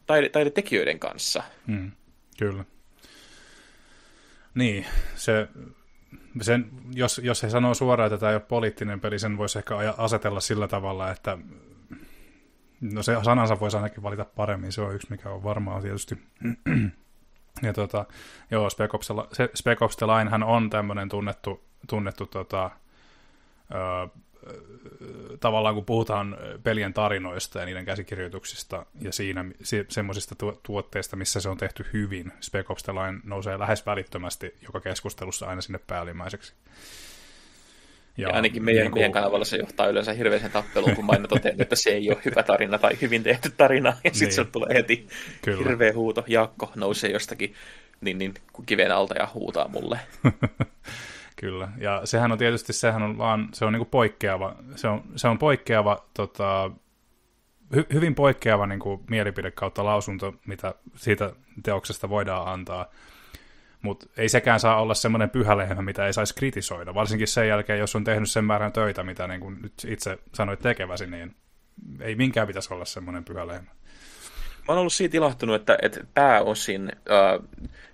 taide- 0.06 0.30
taidetekijöiden 0.30 1.00
kanssa. 1.00 1.44
Hmm. 1.68 1.92
Kyllä. 2.40 2.66
Niin, 4.56 4.86
se, 5.16 5.48
sen, 6.42 6.70
jos, 6.94 7.22
jos 7.24 7.44
he 7.44 7.50
sanoo 7.50 7.74
suoraan, 7.74 8.08
että 8.08 8.18
tämä 8.18 8.30
ei 8.30 8.36
ole 8.36 8.44
poliittinen 8.48 9.00
peli, 9.00 9.20
sen 9.20 9.38
voisi 9.38 9.58
ehkä 9.58 9.76
asetella 9.98 10.40
sillä 10.40 10.68
tavalla, 10.68 11.12
että 11.12 11.38
no 12.82 13.04
se 13.04 13.16
sanansa 13.24 13.60
voisi 13.60 13.78
ainakin 13.78 14.04
valita 14.04 14.26
paremmin, 14.26 14.72
se 14.72 14.82
on 14.82 14.96
yksi, 14.96 15.08
mikä 15.10 15.30
on 15.30 15.44
varmaa 15.44 15.82
tietysti. 15.82 16.18
Ja 17.62 17.74
tota, 17.74 18.06
joo, 18.52 18.70
Spec 18.70 18.94
Ops, 18.94 19.08
se, 19.34 19.50
Spec 19.56 19.82
Ops 19.82 19.98
The 19.98 20.06
Linehan 20.06 20.44
on 20.44 20.70
tämmöinen 20.70 21.10
tunnettu, 21.10 21.64
tunnettu 21.90 22.26
tota, 22.26 22.72
ö, 23.74 24.08
tavallaan 25.40 25.76
kun 25.76 25.86
puhutaan 25.86 26.38
pelien 26.64 26.94
tarinoista 26.94 27.60
ja 27.60 27.66
niiden 27.66 27.86
käsikirjoituksista 27.86 28.86
ja 29.02 29.14
siinä 29.14 29.46
se, 29.64 29.86
semmoisista 29.90 30.36
tu- 30.36 30.60
tuotteista, 30.64 31.16
missä 31.16 31.42
se 31.42 31.50
on 31.50 31.58
tehty 31.58 31.86
hyvin, 31.94 32.32
Spec 32.42 32.70
Ops 32.72 32.84
The 32.84 32.94
Line 32.94 33.20
nousee 33.24 33.60
lähes 33.60 33.86
välittömästi 33.86 34.56
joka 34.62 34.80
keskustelussa 34.80 35.48
aina 35.48 35.62
sinne 35.62 35.80
päällimmäiseksi. 35.88 36.54
Ja, 38.18 38.30
ja 38.30 38.36
ainakin 38.36 38.64
meidän, 38.64 38.82
niin 38.82 38.92
kuin... 38.92 39.00
meidän 39.00 39.12
kanavalla 39.12 39.46
se 39.46 39.58
johtaa 39.58 39.88
yleensä 39.88 40.14
hirveäseen 40.14 40.52
tappeluun, 40.52 40.96
kun 40.96 41.06
mä 41.06 41.28
totean, 41.30 41.62
että 41.62 41.76
se 41.76 41.90
ei 41.90 42.10
ole 42.10 42.18
hyvä 42.26 42.44
tarina 42.44 42.78
tai 42.78 42.98
hyvin 43.02 43.24
tehty 43.24 43.54
tarina, 43.58 43.90
ja 44.04 44.12
sitten 44.12 44.28
niin. 44.28 44.36
se 44.36 44.46
tulee 44.46 44.74
heti 44.74 45.08
Kyllä. 45.42 45.58
hirveä 45.58 45.94
huuto. 45.94 46.24
Jaakko 46.28 46.72
nousee 46.76 47.12
jostakin 47.12 47.54
niin, 48.02 48.18
niin, 48.18 48.34
kiven 48.66 48.92
alta 48.92 49.16
ja 49.16 49.28
huutaa 49.34 49.68
mulle. 49.68 50.00
Kyllä, 51.36 51.70
ja 51.78 52.02
sehän 52.04 52.32
on 52.32 52.38
tietysti, 52.38 52.74
sehän 52.74 53.04
on 53.04 53.18
vaan, 53.18 53.50
se 53.54 53.66
on 53.66 53.74
niinku 53.74 53.88
poikkeava, 53.92 54.56
se 54.76 54.88
on, 54.88 55.04
se 55.16 55.28
on 55.28 55.38
poikkeava, 55.38 56.06
tota, 56.14 56.72
hy, 57.76 57.86
hyvin 57.94 58.16
poikkeava 58.16 58.68
niinku 58.68 59.04
mielipide 59.10 59.52
kautta 59.52 59.86
lausunto, 59.86 60.34
mitä 60.48 60.74
siitä 60.96 61.34
teoksesta 61.64 62.10
voidaan 62.10 62.48
antaa 62.48 62.92
mutta 63.82 64.08
ei 64.18 64.30
sekään 64.30 64.60
saa 64.60 64.82
olla 64.82 64.94
semmoinen 64.94 65.30
pyhä 65.30 65.58
lehmä, 65.58 65.82
mitä 65.82 66.08
ei 66.08 66.14
saisi 66.14 66.36
kritisoida. 66.36 66.94
Varsinkin 66.94 67.28
sen 67.28 67.48
jälkeen, 67.48 67.80
jos 67.80 67.96
on 67.96 68.04
tehnyt 68.04 68.30
sen 68.30 68.46
määrän 68.46 68.74
töitä, 68.74 69.04
mitä 69.04 69.28
niin 69.28 69.40
kuin 69.40 69.62
nyt 69.62 69.74
itse 69.88 70.18
sanoit 70.34 70.60
tekeväsi, 70.60 71.08
niin 71.08 71.36
ei 72.00 72.16
minkään 72.16 72.48
pitäisi 72.48 72.74
olla 72.74 72.86
semmoinen 72.86 73.24
pyhä 73.24 73.48
lehmä. 73.48 73.72
Mä 74.68 74.74
oon 74.74 74.80
ollut 74.80 74.94
siitä 74.94 75.18
ilahtunut, 75.18 75.56
että, 75.56 75.78
että 75.82 76.00
pääosin, 76.14 76.92
äh, 76.92 77.48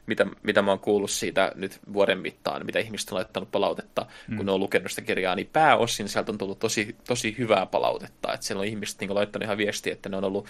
mitä, 0.05 0.25
mitä 0.43 0.61
mä 0.61 0.71
oon 0.71 0.79
kuullut 0.79 1.11
siitä 1.11 1.51
nyt 1.55 1.79
vuoden 1.93 2.19
mittaan, 2.19 2.65
mitä 2.65 2.79
ihmiset 2.79 3.11
on 3.11 3.15
laittanut 3.15 3.51
palautetta, 3.51 4.05
mm. 4.27 4.37
kun 4.37 4.45
ne 4.45 4.51
on 4.51 4.59
lukenut 4.59 4.91
sitä 4.91 5.01
kirjaa, 5.01 5.35
niin 5.35 5.49
pääosin 5.53 6.09
sieltä 6.09 6.31
on 6.31 6.37
tullut 6.37 6.59
tosi, 6.59 6.95
tosi 7.07 7.35
hyvää 7.37 7.65
palautetta. 7.65 8.33
Että 8.33 8.45
siellä 8.45 8.59
on 8.59 8.67
ihmiset 8.67 8.99
niin 8.99 9.15
laittanut 9.15 9.43
ihan 9.43 9.57
viestiä, 9.57 9.93
että 9.93 10.09
ne 10.09 10.17
on 10.17 10.23
ollut 10.23 10.47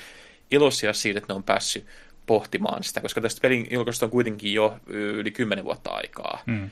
iloisia 0.52 0.94
siitä, 0.94 1.18
että 1.18 1.34
ne 1.34 1.38
on 1.38 1.44
päässyt 1.44 1.86
pohtimaan 2.26 2.84
sitä, 2.84 3.02
koska 3.02 3.22
tästä 3.22 3.42
pelin 3.42 3.68
julkaisusta 3.72 4.06
on 4.06 4.12
kuitenkin 4.12 4.54
jo 4.54 4.78
yli 4.88 5.32
kymmenen 5.32 5.66
vuotta 5.66 5.90
aikaa. 5.90 6.44
Mm. 6.46 6.70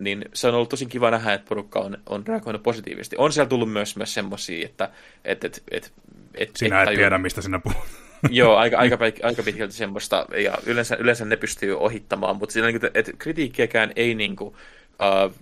Niin 0.00 0.24
se 0.34 0.48
on 0.48 0.54
ollut 0.54 0.68
tosi 0.68 0.86
kiva 0.86 1.10
nähdä, 1.10 1.32
että 1.32 1.48
porukka 1.48 1.80
on, 1.80 1.98
on 2.06 2.26
reagoinut 2.26 2.62
positiivisesti. 2.62 3.16
On 3.18 3.32
siellä 3.32 3.48
tullut 3.48 3.72
myös, 3.72 3.96
myös 3.96 4.14
semmoisia, 4.14 4.66
että 4.66 4.90
et, 5.24 5.44
et, 5.44 5.62
et, 5.70 5.92
et, 6.34 6.50
Sinä 6.56 6.82
et, 6.82 6.88
et 6.88 6.94
tiedä, 6.94 7.18
mistä 7.18 7.42
sinä 7.42 7.58
puhut. 7.58 7.84
Joo, 8.30 8.56
aika, 8.56 8.78
aika, 8.78 8.98
aika 9.22 9.42
pitkälti 9.42 9.74
semmoista, 9.74 10.26
ja 10.42 10.58
yleensä, 10.66 10.96
yleensä 10.96 11.24
ne 11.24 11.36
pystyy 11.36 11.78
ohittamaan, 11.78 12.36
mutta 12.36 12.52
siinä, 12.52 12.68
niin 12.68 12.80
että 12.94 13.12
kritiikkiäkään 13.18 13.92
ei 13.96 14.14
niin 14.14 14.36
kuin, 14.36 14.48
uh, 14.48 15.34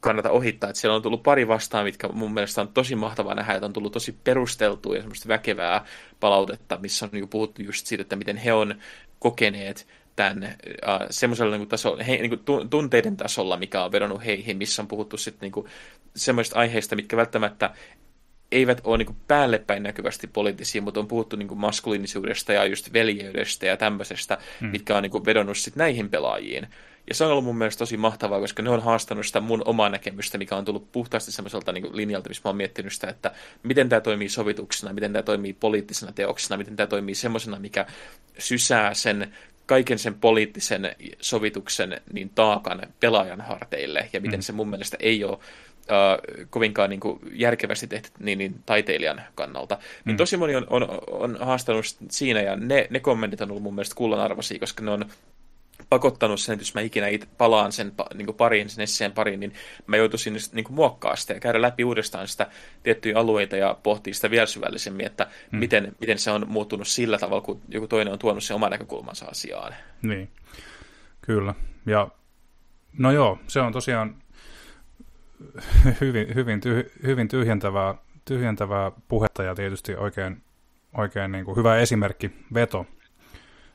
kannata 0.00 0.30
ohittaa. 0.30 0.70
Että 0.70 0.80
siellä 0.80 0.96
on 0.96 1.02
tullut 1.02 1.22
pari 1.22 1.48
vastaan, 1.48 1.84
mitkä 1.84 2.08
mun 2.08 2.34
mielestä 2.34 2.60
on 2.60 2.68
tosi 2.68 2.94
mahtavaa 2.94 3.34
nähdä, 3.34 3.54
että 3.54 3.66
on 3.66 3.72
tullut 3.72 3.92
tosi 3.92 4.16
perusteltua 4.24 4.94
ja 4.94 5.00
semmoista 5.00 5.28
väkevää 5.28 5.84
palautetta, 6.20 6.78
missä 6.82 7.06
on 7.06 7.10
niin 7.12 7.28
puhuttu 7.28 7.62
just 7.62 7.86
siitä, 7.86 8.02
että 8.02 8.16
miten 8.16 8.36
he 8.36 8.52
on 8.52 8.74
kokeneet 9.18 9.86
tämän 10.16 10.44
uh, 10.44 11.06
semmoisella 11.10 11.56
niin 11.56 11.68
tasolla, 11.68 12.02
he, 12.02 12.16
niin 12.16 12.38
kuin 12.44 12.68
tunteiden 12.70 13.16
tasolla, 13.16 13.56
mikä 13.56 13.84
on 13.84 13.92
vedonnut 13.92 14.24
heihin, 14.24 14.56
missä 14.56 14.82
on 14.82 14.88
puhuttu 14.88 15.16
sitten 15.16 15.40
niin 15.40 15.52
kuin 15.52 15.66
semmoista 16.16 16.58
aiheista, 16.58 16.96
mitkä 16.96 17.16
välttämättä 17.16 17.70
eivät 18.52 18.80
ole 18.84 18.98
niin 18.98 19.16
päälle 19.28 19.58
päin 19.58 19.82
näkyvästi 19.82 20.26
poliittisia, 20.26 20.82
mutta 20.82 21.00
on 21.00 21.08
puhuttu 21.08 21.36
niin 21.36 21.58
maskuliinisuudesta 21.58 22.52
ja 22.52 22.64
just 22.64 22.92
veljeydestä 22.92 23.66
ja 23.66 23.76
tämmöisestä, 23.76 24.38
hmm. 24.60 24.68
mitkä 24.68 24.96
on 24.96 25.02
niin 25.02 25.26
vedonnut 25.26 25.58
sitten 25.58 25.80
näihin 25.80 26.10
pelaajiin. 26.10 26.68
Ja 27.08 27.14
se 27.14 27.24
on 27.24 27.30
ollut 27.30 27.44
mun 27.44 27.58
mielestä 27.58 27.78
tosi 27.78 27.96
mahtavaa, 27.96 28.40
koska 28.40 28.62
ne 28.62 28.70
on 28.70 28.82
haastanut 28.82 29.26
sitä 29.26 29.40
mun 29.40 29.62
omaa 29.64 29.88
näkemystä, 29.88 30.38
mikä 30.38 30.56
on 30.56 30.64
tullut 30.64 30.92
puhtaasti 30.92 31.32
semmoiselta 31.32 31.72
niin 31.72 31.96
linjalta, 31.96 32.28
missä 32.28 32.40
mä 32.44 32.48
oon 32.48 32.56
miettinyt 32.56 32.92
sitä, 32.92 33.08
että 33.08 33.32
miten 33.62 33.88
tämä 33.88 34.00
toimii 34.00 34.28
sovituksena, 34.28 34.92
miten 34.92 35.12
tämä 35.12 35.22
toimii 35.22 35.52
poliittisena 35.52 36.12
teoksena, 36.12 36.58
miten 36.58 36.76
tämä 36.76 36.86
toimii 36.86 37.14
semmoisena, 37.14 37.58
mikä 37.58 37.86
sysää 38.38 38.94
sen 38.94 39.32
kaiken 39.66 39.98
sen 39.98 40.14
poliittisen 40.14 40.96
sovituksen 41.20 42.00
niin 42.12 42.30
taakan 42.34 42.82
pelaajan 43.00 43.40
harteille, 43.40 44.08
ja 44.12 44.20
miten 44.20 44.40
mm. 44.40 44.42
se 44.42 44.52
mun 44.52 44.70
mielestä 44.70 44.96
ei 45.00 45.24
ole 45.24 45.32
uh, 45.32 46.46
kovinkaan 46.50 46.90
niin 46.90 47.00
kuin, 47.00 47.20
järkevästi 47.32 47.86
tehty 47.86 48.10
niin, 48.18 48.38
niin, 48.38 48.54
taiteilijan 48.66 49.22
kannalta. 49.34 49.74
Niin 49.74 49.84
mm. 49.84 50.02
Niin 50.04 50.16
tosi 50.16 50.36
moni 50.36 50.56
on, 50.56 50.66
on, 50.70 50.88
on 51.10 51.38
haastanut 51.40 51.84
siinä, 52.10 52.42
ja 52.42 52.56
ne, 52.56 52.86
ne 52.90 53.00
kommentit 53.00 53.40
on 53.40 53.50
ollut 53.50 53.62
mun 53.62 53.74
mielestä 53.74 53.94
kullanarvoisia, 53.94 54.58
koska 54.58 54.84
ne 54.84 54.90
on 54.90 55.06
pakottanut 55.88 56.40
sen, 56.40 56.52
että 56.52 56.62
jos 56.62 56.74
mä 56.74 56.80
ikinä 56.80 57.08
itse 57.08 57.28
palaan 57.38 57.72
sen 57.72 57.92
niin 58.14 58.26
kuin 58.26 58.36
pariin, 58.36 58.70
sen 58.70 58.82
esseen 58.82 59.12
pariin, 59.12 59.40
niin 59.40 59.52
mä 59.86 59.96
joutuisin 59.96 60.36
niin 60.52 60.64
kuin 60.64 60.74
muokkaa 60.74 61.16
sitä 61.16 61.34
ja 61.34 61.40
käydä 61.40 61.62
läpi 61.62 61.84
uudestaan 61.84 62.28
sitä 62.28 62.46
tiettyjä 62.82 63.18
alueita 63.18 63.56
ja 63.56 63.76
pohtia 63.82 64.14
sitä 64.14 64.30
vielä 64.30 64.46
syvällisemmin, 64.46 65.06
että 65.06 65.26
hmm. 65.50 65.60
miten, 65.60 65.96
miten 66.00 66.18
se 66.18 66.30
on 66.30 66.48
muuttunut 66.48 66.88
sillä 66.88 67.18
tavalla, 67.18 67.40
kun 67.40 67.60
joku 67.68 67.88
toinen 67.88 68.12
on 68.12 68.18
tuonut 68.18 68.44
sen 68.44 68.54
oman 68.54 68.70
näkökulmansa 68.70 69.26
asiaan. 69.26 69.74
Niin, 70.02 70.30
kyllä. 71.20 71.54
Ja 71.86 72.08
no 72.98 73.12
joo, 73.12 73.38
se 73.46 73.60
on 73.60 73.72
tosiaan 73.72 74.16
hyvin, 76.00 76.34
hyvin, 76.34 76.60
tyh, 76.60 76.92
hyvin 77.02 77.28
tyhjentävää, 77.28 77.94
tyhjentävää 78.24 78.92
puhetta 79.08 79.42
ja 79.42 79.54
tietysti 79.54 79.94
oikein, 79.94 80.42
oikein 80.96 81.32
niin 81.32 81.44
kuin 81.44 81.56
hyvä 81.56 81.76
esimerkki 81.76 82.30
veto 82.54 82.86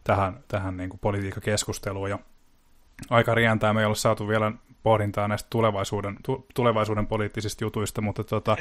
tähän, 0.03 0.43
tähän 0.47 0.77
niin 0.77 0.89
kuin 0.89 0.99
politiikkakeskusteluun. 0.99 2.09
Ja 2.09 2.19
aika 3.09 3.35
rientää, 3.35 3.73
me 3.73 3.79
ei 3.79 3.85
ole 3.85 3.95
saatu 3.95 4.27
vielä 4.27 4.51
pohdintaa 4.83 5.27
näistä 5.27 5.47
tulevaisuuden, 5.49 6.17
tu, 6.23 6.45
tulevaisuuden 6.53 7.07
poliittisista 7.07 7.63
jutuista, 7.63 8.01
mutta 8.01 8.23
tota, 8.23 8.57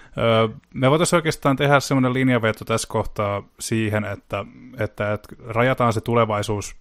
me 0.74 0.90
voitaisiin 0.90 1.18
oikeastaan 1.18 1.56
tehdä 1.56 1.80
semmoinen 1.80 2.12
linjaveto 2.12 2.64
tässä 2.64 2.88
kohtaa 2.88 3.42
siihen, 3.60 4.04
että, 4.04 4.44
että, 4.78 5.12
että 5.12 5.28
rajataan 5.46 5.92
se 5.92 6.00
tulevaisuus 6.00 6.76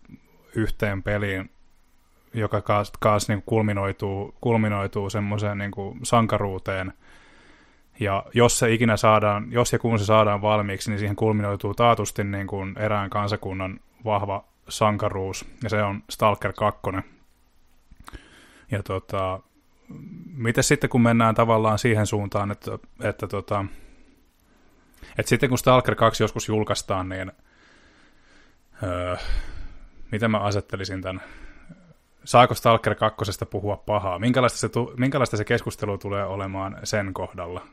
yhteen 0.55 1.03
peliin, 1.03 1.49
joka 2.33 2.61
kaas, 2.61 2.91
kaas 2.99 3.27
niin 3.27 3.43
kulminoituu, 3.45 4.35
kulminoituu 4.41 5.09
semmoiseen 5.09 5.57
niin 5.57 5.71
sankaruuteen, 6.03 6.93
ja 7.99 8.25
jos 8.33 8.59
se 8.59 8.73
ikinä 8.73 8.97
saadaan, 8.97 9.51
jos 9.51 9.73
ja 9.73 9.79
kun 9.79 9.99
se 9.99 10.05
saadaan 10.05 10.41
valmiiksi, 10.41 10.89
niin 10.89 10.99
siihen 10.99 11.15
kulminoituu 11.15 11.73
taatusti 11.73 12.23
niin 12.23 12.47
kuin 12.47 12.77
erään 12.79 13.09
kansakunnan 13.09 13.79
vahva 14.05 14.45
sankaruus, 14.69 15.45
ja 15.63 15.69
se 15.69 15.83
on 15.83 16.03
Stalker 16.09 16.53
2. 16.53 16.81
Ja 18.71 18.83
tota, 18.83 19.39
miten 20.35 20.63
sitten 20.63 20.89
kun 20.89 21.01
mennään 21.01 21.35
tavallaan 21.35 21.79
siihen 21.79 22.07
suuntaan, 22.07 22.51
että, 22.51 22.71
että, 23.01 23.27
tota, 23.27 23.65
että 25.17 25.29
sitten 25.29 25.49
kun 25.49 25.57
Stalker 25.57 25.95
2 25.95 26.23
joskus 26.23 26.47
julkaistaan, 26.47 27.09
niin 27.09 27.31
öö, 28.83 29.15
miten 30.11 30.31
mä 30.31 30.39
asettelisin 30.39 31.01
tämän, 31.01 31.21
saako 32.23 32.55
Stalker 32.55 32.95
2 32.95 33.45
puhua 33.51 33.77
pahaa, 33.77 34.19
minkälaista 34.19 34.59
se, 34.59 34.69
minkälaista 34.97 35.37
se 35.37 35.45
keskustelu 35.45 35.97
tulee 35.97 36.25
olemaan 36.25 36.77
sen 36.83 37.13
kohdalla? 37.13 37.67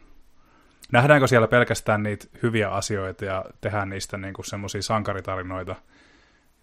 Nähdäänkö 0.93 1.27
siellä 1.27 1.49
pelkästään 1.49 2.03
niitä 2.03 2.27
hyviä 2.43 2.71
asioita 2.71 3.25
ja 3.25 3.45
tehdään 3.61 3.89
niistä 3.91 4.17
niin 4.17 4.35
semmoisia 4.45 4.83
sankaritarinoita? 4.83 5.77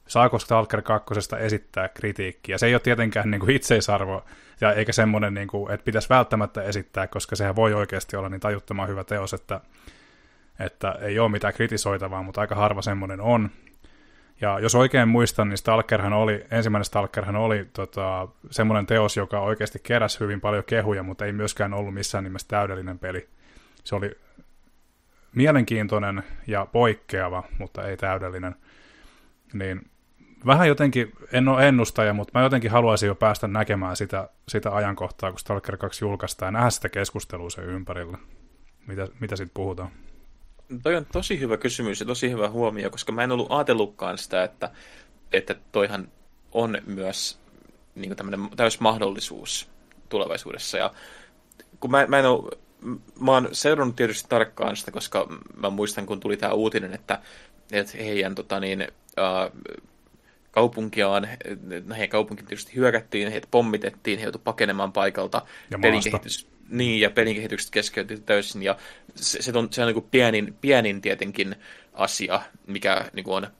Saako 0.08 0.40
Stalker 0.40 0.82
2 0.82 1.14
esittää 1.40 1.88
kritiikkiä? 1.88 2.58
Se 2.58 2.66
ei 2.66 2.74
ole 2.74 2.80
tietenkään 2.80 3.32
niin 3.32 3.40
kuin 3.40 3.56
itseisarvo, 3.56 4.26
ja 4.62 4.74
eikä 4.74 4.92
semmoinen, 4.92 5.34
niin 5.34 5.48
kuin, 5.48 5.72
että 5.74 5.86
pitäisi 5.86 6.10
välttämättä 6.10 6.64
esittää, 6.64 7.08
koska 7.08 7.36
sehän 7.36 7.56
voi 7.56 7.74
oikeasti 7.74 8.16
olla 8.18 8.30
niin 8.30 8.40
tajuttoman 8.40 8.88
hyvä 8.88 9.04
teos, 9.04 9.34
että, 9.34 9.62
että 10.60 10.92
ei 11.02 11.20
ole 11.20 11.32
mitään 11.32 11.54
kritisoitavaa, 11.54 12.24
mutta 12.24 12.42
aika 12.42 12.56
harva 12.56 12.82
semmoinen 12.82 13.22
on. 13.22 13.50
Ja 14.42 14.60
jos 14.60 14.76
oikein 14.76 15.08
muistan, 15.08 15.50
niin 15.50 15.58
Stalkerhan 15.58 16.14
oli, 16.14 16.46
ensimmäinen 16.52 16.86
Stalkerhan 16.86 17.36
oli 17.36 17.68
tota, 17.74 18.28
semmoinen 18.52 18.86
teos, 18.86 19.18
joka 19.18 19.40
oikeasti 19.40 19.80
keräsi 19.84 20.20
hyvin 20.20 20.42
paljon 20.42 20.64
kehuja, 20.64 21.04
mutta 21.04 21.26
ei 21.26 21.32
myöskään 21.32 21.74
ollut 21.74 21.94
missään 21.94 22.24
nimessä 22.24 22.48
täydellinen 22.48 23.00
peli 23.00 23.28
se 23.88 23.96
oli 23.96 24.12
mielenkiintoinen 25.36 26.24
ja 26.48 26.66
poikkeava, 26.66 27.44
mutta 27.60 27.88
ei 27.88 27.98
täydellinen. 27.98 28.56
Niin 29.54 29.90
vähän 30.46 30.68
jotenkin, 30.68 31.14
en 31.32 31.48
ole 31.48 31.68
ennustaja, 31.68 32.14
mutta 32.14 32.40
mä 32.40 32.44
jotenkin 32.44 32.72
haluaisin 32.72 33.08
jo 33.08 33.16
päästä 33.16 33.48
näkemään 33.48 33.96
sitä, 33.96 34.30
sitä 34.48 34.76
ajankohtaa, 34.76 35.32
kun 35.32 35.40
Stalker 35.40 35.78
2 35.78 36.06
julkaistaan, 36.06 36.48
ja 36.48 36.52
nähdä 36.52 36.70
sitä 36.70 36.90
keskustelua 36.90 37.50
sen 37.50 37.64
ympärillä. 37.64 38.18
Mitä, 38.88 39.08
mitä 39.20 39.36
sitten 39.36 39.54
puhutaan? 39.54 39.92
Toi 40.84 40.96
on 40.96 41.06
tosi 41.06 41.40
hyvä 41.40 41.58
kysymys 41.58 42.00
ja 42.00 42.06
tosi 42.06 42.32
hyvä 42.32 42.50
huomio, 42.50 42.90
koska 42.90 43.12
mä 43.12 43.24
en 43.24 43.32
ollut 43.32 43.52
ajatellutkaan 43.52 44.18
sitä, 44.18 44.44
että, 44.44 44.72
että 45.34 45.56
toihan 45.72 46.08
on 46.52 46.78
myös 46.86 47.40
niin 47.96 48.16
tämmöinen 48.16 48.50
täys 48.56 48.80
mahdollisuus 48.80 49.70
tulevaisuudessa. 50.10 50.78
Ja 50.78 50.94
kun 51.80 51.92
mä, 51.92 52.08
mä 52.08 52.20
en 52.20 52.26
ole 52.26 52.58
mä 53.20 53.32
oon 53.32 53.50
seurannut 53.52 53.96
tietysti 53.96 54.30
tarkkaan 54.30 54.76
sitä, 54.76 54.92
koska 54.92 55.28
mä 55.56 55.70
muistan, 55.70 56.06
kun 56.06 56.20
tuli 56.20 56.38
tämä 56.38 56.54
uutinen, 56.54 56.94
että, 56.94 57.22
että 57.72 57.98
heidän 57.98 58.36
tota 58.36 58.60
niin, 58.60 58.82
äh, 59.20 59.52
kaupunkiaan, 60.52 61.28
heidän 61.90 62.10
kaupunki 62.10 62.44
tietysti 62.44 62.76
hyökättiin, 62.76 63.32
heitä 63.32 63.48
pommitettiin, 63.52 64.20
he 64.20 64.26
joutuivat 64.26 64.44
pakenemaan 64.44 64.92
paikalta. 64.92 65.42
Ja 65.72 65.78
Kehitys, 65.80 66.48
niin, 66.70 67.00
ja 67.00 67.10
kehitykset 67.10 67.72
keskeytyi 67.72 68.18
täysin, 68.18 68.64
ja 68.64 68.78
se, 69.16 69.42
se 69.42 69.52
on, 69.58 69.68
se 69.72 69.82
on 69.82 69.88
niin 69.88 69.94
kuin 69.94 70.08
pienin, 70.12 70.56
pienin 70.62 71.02
tietenkin 71.02 71.56
asia, 71.94 72.42
mikä 72.68 73.06
niin 73.14 73.24
kuin 73.24 73.36
on 73.46 73.52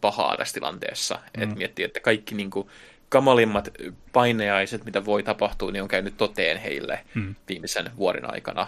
pahaa 0.00 0.36
tässä 0.36 0.54
tilanteessa. 0.54 1.14
Mm. 1.14 1.42
Että 1.42 1.56
miettii, 1.56 1.84
että 1.84 2.00
kaikki 2.00 2.34
niin 2.34 2.50
kuin, 2.50 2.68
kamalimmat 3.08 3.68
paineaiset, 4.12 4.84
mitä 4.84 5.04
voi 5.04 5.22
tapahtua, 5.22 5.70
niin 5.70 5.82
on 5.82 5.88
käynyt 5.88 6.16
toteen 6.16 6.56
heille 6.56 7.00
hmm. 7.14 7.34
viimeisen 7.48 7.90
vuoden 7.96 8.30
aikana. 8.30 8.62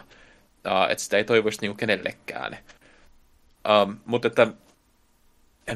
Uh, 0.67 0.91
että 0.91 1.05
sitä 1.05 1.17
ei 1.17 1.25
toivoisi 1.25 1.61
niinku 1.61 1.77
kenellekään. 1.77 2.59
Um, 3.83 3.97
mutta 4.05 4.29
että, 4.29 4.47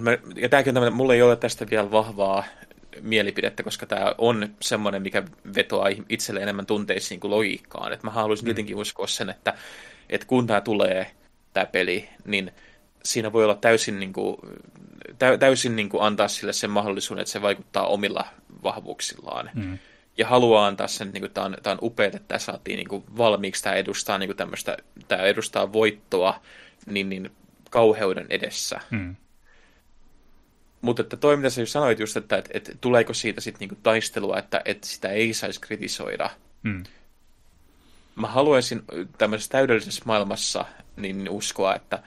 mä, 0.00 0.10
ja 0.36 0.48
tämäkin 0.48 0.70
on 0.70 0.74
tämmöinen, 0.74 0.96
mulla 0.96 1.14
ei 1.14 1.22
ole 1.22 1.36
tästä 1.36 1.70
vielä 1.70 1.90
vahvaa 1.90 2.44
mielipidettä, 3.00 3.62
koska 3.62 3.86
tämä 3.86 4.14
on 4.18 4.48
semmoinen, 4.60 5.02
mikä 5.02 5.22
vetoaa 5.54 5.88
itselle 6.08 6.40
enemmän 6.40 6.66
tunteisiin 6.66 7.20
kuin 7.20 7.30
logiikkaan. 7.30 7.92
Että 7.92 8.06
mä 8.06 8.10
haluaisin 8.10 8.44
hmm. 8.44 8.50
jotenkin 8.50 8.76
uskoa 8.76 9.06
sen, 9.06 9.30
että, 9.30 9.54
että 10.08 10.26
kun 10.26 10.46
tämä 10.46 10.60
tulee, 10.60 11.10
tämä 11.52 11.66
peli, 11.66 12.08
niin 12.24 12.52
siinä 13.04 13.32
voi 13.32 13.44
olla 13.44 13.54
täysin, 13.54 14.00
niin 14.00 14.12
kuin, 14.12 14.36
täysin 15.38 15.76
niin 15.76 15.88
kuin 15.88 16.02
antaa 16.02 16.28
sille 16.28 16.52
sen 16.52 16.70
mahdollisuuden, 16.70 17.22
että 17.22 17.32
se 17.32 17.42
vaikuttaa 17.42 17.86
omilla 17.86 18.24
vahvuuksillaan. 18.62 19.50
Mm. 19.54 19.78
Ja 20.18 20.26
haluaa 20.28 20.66
antaa 20.66 20.86
sen, 20.86 21.10
niin 21.10 21.20
kuin, 21.20 21.32
tämä, 21.32 21.44
on, 21.44 21.56
tämä 21.62 21.72
on 21.72 21.78
upeaa, 21.82 22.06
että 22.06 22.18
tämä 22.28 22.38
saatiin 22.38 22.76
niin 22.76 22.88
kuin, 22.88 23.04
valmiiksi, 23.16 23.62
tämä 23.62 23.76
edustaa, 23.76 24.18
niin 24.18 24.28
kuin 24.28 24.36
tämmöistä, 24.36 24.76
tämä 25.08 25.22
edustaa 25.22 25.72
voittoa 25.72 26.42
niin, 26.86 27.08
niin 27.08 27.30
kauheuden 27.70 28.26
edessä. 28.30 28.80
Mm. 28.90 29.16
Mutta 30.80 31.02
että 31.02 31.16
toi, 31.16 31.36
mitä 31.36 31.50
sä 31.50 31.66
sanoit 31.66 31.98
just, 32.00 32.16
että, 32.16 32.36
että, 32.36 32.50
että 32.54 32.72
tuleeko 32.80 33.14
siitä 33.14 33.40
sitten 33.40 33.60
niinku 33.60 33.80
taistelua, 33.82 34.38
että, 34.38 34.62
että 34.64 34.86
sitä 34.86 35.08
ei 35.08 35.34
saisi 35.34 35.60
kritisoida. 35.60 36.30
Mm. 36.62 36.84
Mä 38.14 38.26
haluaisin 38.26 38.82
tämmöisessä 39.18 39.50
täydellisessä 39.50 40.02
maailmassa 40.04 40.64
niin 40.96 41.28
uskoa, 41.28 41.74
että, 41.74 42.02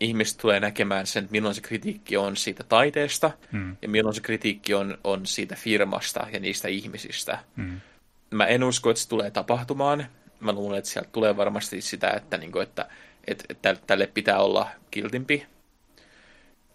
ihmiset 0.00 0.38
tulee 0.38 0.60
näkemään 0.60 1.06
sen, 1.06 1.28
milloin 1.30 1.54
se 1.54 1.60
kritiikki 1.60 2.16
on 2.16 2.36
siitä 2.36 2.64
taiteesta 2.64 3.30
Mm. 3.52 3.76
ja 3.82 3.88
milloin 3.88 4.14
se 4.14 4.20
kritiikki 4.20 4.74
on, 4.74 4.98
on 5.04 5.26
siitä 5.26 5.54
firmasta 5.54 6.26
ja 6.32 6.40
niistä 6.40 6.68
ihmisistä. 6.68 7.38
Mm. 7.56 7.80
Mä 8.30 8.46
en 8.46 8.64
usko, 8.64 8.90
että 8.90 9.02
se 9.02 9.08
tulee 9.08 9.30
tapahtumaan. 9.30 10.06
Mä 10.40 10.52
luulen, 10.52 10.78
että 10.78 10.90
sieltä 10.90 11.08
tulee 11.12 11.36
varmasti 11.36 11.80
sitä, 11.80 12.10
että, 12.10 12.38
niin 12.38 12.52
kuin, 12.52 12.62
että, 12.62 12.88
että, 13.26 13.44
että 13.48 13.76
tälle 13.86 14.06
pitää 14.06 14.38
olla 14.38 14.68
kiltimpi. 14.90 15.46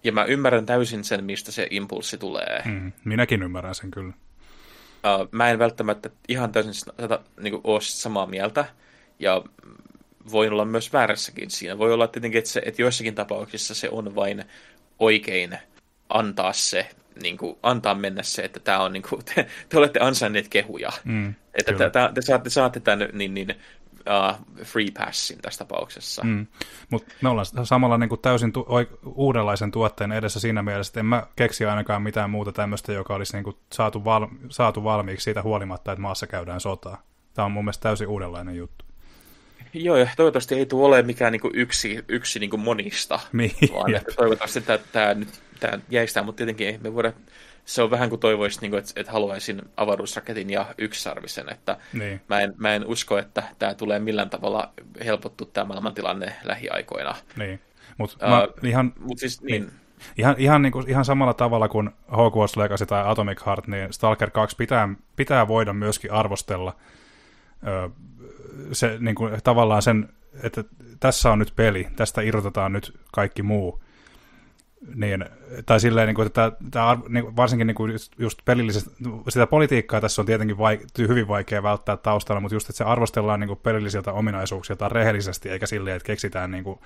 Ja 0.03 0.11
mä 0.11 0.23
ymmärrän 0.23 0.65
täysin 0.65 1.03
sen, 1.03 1.23
mistä 1.23 1.51
se 1.51 1.67
impulssi 1.71 2.17
tulee. 2.17 2.61
Mm. 2.65 2.91
Minäkin 3.05 3.43
ymmärrän 3.43 3.75
sen 3.75 3.91
kyllä. 3.91 4.13
Uh, 5.03 5.29
mä 5.31 5.49
en 5.49 5.59
välttämättä 5.59 6.09
ihan 6.27 6.51
täysin 6.51 6.73
sitä, 6.73 7.19
niin 7.39 7.51
kuin, 7.51 7.61
ole 7.63 7.81
samaa 7.81 8.25
mieltä, 8.25 8.65
ja 9.19 9.43
voin 10.31 10.53
olla 10.53 10.65
myös 10.65 10.93
väärässäkin 10.93 11.49
siinä. 11.49 11.77
Voi 11.77 11.93
olla 11.93 12.07
tietenkin, 12.07 12.39
että, 12.39 12.51
se, 12.51 12.61
että 12.65 12.81
joissakin 12.81 13.15
tapauksissa 13.15 13.75
se 13.75 13.89
on 13.89 14.15
vain 14.15 14.43
oikein 14.99 15.57
antaa 16.09 16.53
se, 16.53 16.89
niin 17.21 17.37
kuin, 17.37 17.57
antaa 17.63 17.95
mennä 17.95 18.23
se, 18.23 18.41
että 18.41 18.59
tämä 18.59 18.79
on, 18.79 18.93
niin 18.93 19.03
kuin, 19.09 19.21
te, 19.35 19.47
te 19.69 19.77
olette 19.77 19.99
ansainneet 19.99 20.47
kehuja. 20.47 20.89
Mm. 21.03 21.33
Että 21.53 21.73
Kyllä. 21.73 21.89
te, 21.89 21.99
te, 22.13 22.21
saatte, 22.21 22.49
saatte 22.49 22.79
tämän 22.79 23.09
niin, 23.13 23.33
niin, 23.33 23.55
uh, 23.99 24.63
free 24.63 24.91
passin 24.97 25.37
tässä 25.41 25.65
tapauksessa. 25.65 26.23
Mm. 26.23 26.47
Mutta 26.89 27.13
me 27.21 27.29
ollaan 27.29 27.45
samalla 27.63 27.97
niin 27.97 28.09
kuin 28.09 28.21
täysin 28.21 28.53
tu- 28.53 28.67
uudenlaisen 29.05 29.71
tuotteen 29.71 30.11
edessä 30.11 30.39
siinä 30.39 30.63
mielessä, 30.63 30.91
että 30.91 30.99
en 30.99 31.05
mä 31.05 31.27
keksi 31.35 31.65
ainakaan 31.65 32.01
mitään 32.01 32.29
muuta 32.29 32.51
tämmöistä, 32.51 32.93
joka 32.93 33.15
olisi 33.15 33.33
niin 33.33 33.43
kuin 33.43 33.57
saatu, 33.73 34.05
val- 34.05 34.27
saatu 34.49 34.83
valmiiksi 34.83 35.23
siitä 35.23 35.41
huolimatta, 35.41 35.91
että 35.91 36.01
maassa 36.01 36.27
käydään 36.27 36.59
sotaa. 36.59 37.01
Tämä 37.33 37.45
on 37.45 37.51
mun 37.51 37.63
mielestä 37.63 37.83
täysin 37.83 38.07
uudenlainen 38.07 38.55
juttu. 38.55 38.85
Joo, 39.73 39.97
ja 39.97 40.07
toivottavasti 40.17 40.55
ei 40.55 40.65
tule 40.65 40.87
ole 40.87 41.01
mikään 41.01 41.31
niin 41.31 41.41
kuin 41.41 41.55
yksi, 41.55 42.03
yksi 42.07 42.39
niin 42.39 42.49
kuin 42.49 42.59
monista, 42.59 43.19
Niin, 43.33 43.51
vaan 43.73 43.95
että 43.95 44.11
toivottavasti 44.15 44.61
tämä, 44.61 44.79
tämä 44.91 45.13
nyt 45.13 45.29
tämä 45.59 45.79
jäistää, 45.89 46.23
mutta 46.23 46.37
tietenkin 46.37 46.79
me 46.83 46.93
voidaan, 46.93 47.13
se 47.65 47.81
on 47.81 47.91
vähän 47.91 48.09
kuin 48.09 48.19
toivoisi, 48.19 48.61
niin 48.61 48.77
että, 48.77 48.91
että 48.95 49.11
haluaisin 49.11 49.61
avaruusraketin 49.77 50.49
ja 50.49 50.65
yksisarvisen, 50.77 51.51
että 51.51 51.77
Niin. 51.93 52.21
mä 52.29 52.41
en, 52.41 52.53
mä 52.57 52.75
en 52.75 52.85
usko, 52.85 53.17
että 53.17 53.43
tämä 53.59 53.73
tulee 53.73 53.99
millään 53.99 54.29
tavalla 54.29 54.73
helpottu 55.05 55.45
tämä 55.45 55.65
maailmantilanne 55.65 56.33
lähiaikoina. 56.43 57.15
Niin. 57.35 57.59
Mutta 57.97 58.25
Ää, 58.25 58.47
ihan, 58.63 58.93
Mutta 58.99 59.19
siis 59.19 59.41
niin, 59.41 59.61
Niin. 59.61 59.71
ihan, 60.17 60.35
ihan, 60.37 60.61
niin 60.61 60.71
kuin, 60.71 60.89
ihan 60.89 61.05
samalla 61.05 61.33
tavalla 61.33 61.69
kuin 61.69 61.89
Hogwarts 62.17 62.57
Legacy 62.57 62.85
tai 62.85 63.03
Atomic 63.05 63.45
Heart, 63.45 63.67
niin 63.67 63.93
Stalker 63.93 64.29
2 64.29 64.55
pitää, 64.55 64.89
pitää 65.15 65.47
voida 65.47 65.73
myöskin 65.73 66.11
arvostella 66.11 66.75
se, 68.71 68.97
niin 68.99 69.15
kuin, 69.15 69.33
tavallaan 69.43 69.81
sen, 69.81 70.09
että 70.43 70.63
tässä 70.99 71.31
on 71.31 71.39
nyt 71.39 71.53
peli, 71.55 71.87
tästä 71.95 72.21
irrotetaan 72.21 72.73
nyt 72.73 72.99
kaikki 73.13 73.43
muu. 73.43 73.83
Niin, 74.95 75.25
tai 75.65 75.79
silleen, 75.79 76.07
niin 76.07 76.15
kuin, 76.15 76.25
että 76.25 76.51
tämä, 76.71 76.97
niin 77.09 77.35
varsinkin 77.35 77.67
niin 77.67 77.75
kuin 77.75 77.91
just, 78.19 78.37
pelillisestä, 78.45 78.91
sitä 79.29 79.47
politiikkaa 79.47 80.01
tässä 80.01 80.21
on 80.21 80.25
tietenkin 80.25 80.57
vaik- 80.57 81.07
hyvin 81.07 81.27
vaikea 81.27 81.63
välttää 81.63 81.97
taustalla, 81.97 82.41
mutta 82.41 82.55
just, 82.55 82.69
että 82.69 82.77
se 82.77 82.83
arvostellaan 82.83 83.39
niin 83.39 83.47
kuin 83.47 83.59
pelillisiltä 83.63 84.13
ominaisuuksilta 84.13 84.89
rehellisesti, 84.89 85.49
eikä 85.49 85.65
silleen, 85.65 85.95
että 85.95 86.07
keksitään 86.07 86.51
niin 86.51 86.63
kuin, 86.63 86.79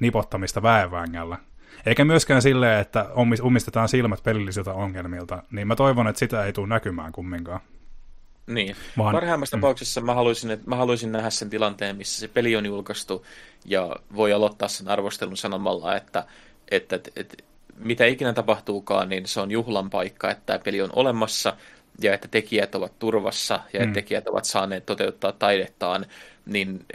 nipottamista 0.00 0.62
väenvängällä. 0.62 1.38
Eikä 1.86 2.04
myöskään 2.04 2.42
silleen, 2.42 2.80
että 2.80 3.06
ummistetaan 3.42 3.88
silmät 3.88 4.22
pelillisiltä 4.22 4.72
ongelmilta, 4.72 5.42
niin 5.50 5.68
mä 5.68 5.76
toivon, 5.76 6.08
että 6.08 6.18
sitä 6.18 6.44
ei 6.44 6.52
tule 6.52 6.68
näkymään 6.68 7.12
kumminkaan. 7.12 7.60
Niin. 8.46 8.76
Vaan- 8.98 9.12
Parhaimmassa 9.12 9.56
mm. 9.56 9.60
tapauksessa 9.60 10.00
mä 10.00 10.14
haluaisin, 10.14 10.50
että, 10.50 10.68
mä 10.70 10.76
haluaisin 10.76 11.12
nähdä 11.12 11.30
sen 11.30 11.50
tilanteen, 11.50 11.96
missä 11.96 12.20
se 12.20 12.28
peli 12.28 12.56
on 12.56 12.66
julkaistu 12.66 13.26
ja 13.64 13.96
voi 14.16 14.32
aloittaa 14.32 14.68
sen 14.68 14.88
arvostelun 14.88 15.36
sanomalla, 15.36 15.96
että, 15.96 16.24
että, 16.70 16.96
että, 16.96 17.10
että 17.16 17.36
mitä 17.78 18.06
ikinä 18.06 18.32
tapahtuukaan, 18.32 19.08
niin 19.08 19.26
se 19.26 19.40
on 19.40 19.50
juhlan 19.50 19.90
paikka, 19.90 20.30
että 20.30 20.42
tämä 20.46 20.58
peli 20.58 20.82
on 20.82 20.90
olemassa 20.92 21.56
ja 22.02 22.14
että 22.14 22.28
tekijät 22.28 22.74
ovat 22.74 22.98
turvassa 22.98 23.60
ja 23.72 23.80
Mm. 23.80 23.84
että 23.84 23.94
tekijät 23.94 24.28
ovat 24.28 24.44
saaneet 24.44 24.86
toteuttaa 24.86 25.32
taidettaan 25.32 26.06
niin 26.46 26.86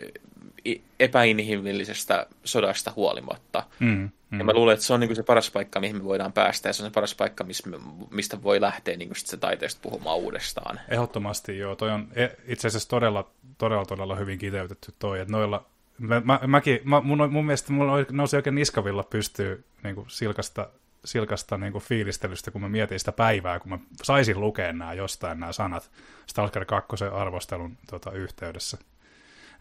i- 0.67 0.81
epäinhimillisestä 0.99 2.27
sodasta 2.43 2.93
huolimatta. 2.95 3.63
Mm, 3.79 4.09
mm. 4.35 4.39
Ja 4.39 4.45
mä 4.45 4.53
luulen, 4.53 4.73
että 4.73 4.85
se 4.85 4.93
on 4.93 4.99
niin 4.99 5.15
se 5.15 5.23
paras 5.23 5.51
paikka, 5.51 5.79
mihin 5.79 5.97
me 5.97 6.03
voidaan 6.03 6.33
päästä, 6.33 6.69
ja 6.69 6.73
se 6.73 6.83
on 6.83 6.89
se 6.89 6.93
paras 6.93 7.15
paikka, 7.15 7.43
mistä, 7.43 7.69
me- 7.69 7.77
mistä 8.11 8.43
voi 8.43 8.61
lähteä 8.61 8.97
niin 8.97 9.15
sit 9.15 9.27
se 9.27 9.37
taiteesta 9.37 9.79
puhumaan 9.81 10.17
uudestaan. 10.17 10.79
Ehdottomasti 10.89 11.57
joo, 11.57 11.75
toi 11.75 11.91
on 11.91 12.07
e- 12.15 12.37
itse 12.47 12.67
asiassa 12.67 12.89
todella, 12.89 13.29
todella, 13.57 13.85
todella 13.85 14.15
hyvin 14.15 14.39
kiteytetty 14.39 14.93
toi, 14.99 15.19
että 15.19 15.31
noilla, 15.31 15.65
mä, 15.97 16.21
mä, 16.25 16.39
mäkin, 16.47 16.79
mä, 16.83 17.01
mun, 17.01 17.31
mun 17.31 17.45
mielestä 17.45 17.73
mulla 17.73 18.05
nousi 18.11 18.35
oikein 18.35 18.55
niskavilla 18.55 19.03
pystyy 19.03 19.65
niin 19.83 19.95
kuin 19.95 20.09
silkasta, 20.09 20.69
silkasta 21.05 21.57
niin 21.57 21.71
kuin 21.71 21.83
fiilistelystä, 21.83 22.51
kun 22.51 22.61
mä 22.61 22.69
mietin 22.69 22.99
sitä 22.99 23.11
päivää, 23.11 23.59
kun 23.59 23.69
mä 23.69 23.79
saisin 24.03 24.39
lukea 24.39 24.73
nämä 24.73 24.93
jostain 24.93 25.39
nämä 25.39 25.51
sanat 25.51 25.91
Stalker 26.27 26.65
2 26.65 27.05
arvostelun 27.13 27.77
tota, 27.89 28.11
yhteydessä. 28.11 28.77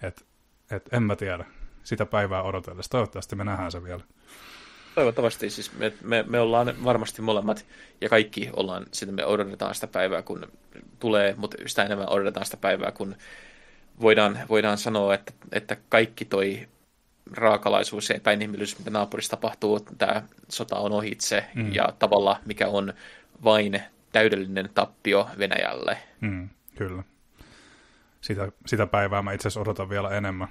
Et, 0.02 0.26
et, 0.70 0.88
en 0.92 1.02
mä 1.02 1.16
tiedä, 1.16 1.44
sitä 1.84 2.06
päivää 2.06 2.42
odotellessa. 2.42 2.90
Toivottavasti 2.90 3.36
me 3.36 3.44
nähdään 3.44 3.72
se 3.72 3.84
vielä. 3.84 4.02
Toivottavasti 4.95 5.51
siis 5.51 5.78
me, 5.78 5.92
me, 6.03 6.24
me 6.28 6.40
ollaan 6.40 6.84
varmasti 6.84 7.22
molemmat 7.22 7.66
ja 8.01 8.09
kaikki 8.09 8.51
ollaan, 8.53 8.86
sitä 8.92 9.12
me 9.12 9.24
odotetaan 9.24 9.74
sitä 9.74 9.86
päivää, 9.86 10.22
kun 10.22 10.47
tulee, 10.99 11.34
mutta 11.36 11.57
sitä 11.66 11.84
enemmän 11.84 12.09
odotetaan 12.09 12.47
sitä 12.47 12.57
päivää, 12.57 12.92
kun 12.92 13.16
voidaan, 14.01 14.38
voidaan 14.49 14.78
sanoa, 14.78 15.14
että, 15.14 15.32
että 15.53 15.76
kaikki 15.88 16.24
toi 16.24 16.68
raakalaisuus 17.32 18.09
ja 18.09 18.16
epäinhimillisyys, 18.16 18.78
mitä 18.78 18.90
naapurissa 18.90 19.30
tapahtuu, 19.30 19.80
tämä 19.99 20.22
sota 20.49 20.76
on 20.76 20.92
ohitse 20.92 21.45
Mm. 21.55 21.62
mm. 21.62 21.74
ja 21.74 21.88
tavalla, 21.99 22.40
mikä 22.47 22.68
on 22.68 22.92
vain 23.45 23.82
täydellinen 24.12 24.68
tappio 24.74 25.28
Venäjälle. 25.38 25.99
Mm, 26.20 26.49
kyllä. 26.76 27.03
Sitä, 28.20 28.53
sitä 28.66 28.86
päivää 28.86 29.22
mä 29.22 29.32
itse 29.32 29.49
asiassa 29.49 29.61
odotan 29.61 29.88
vielä 29.88 30.11
enemmän, 30.11 30.49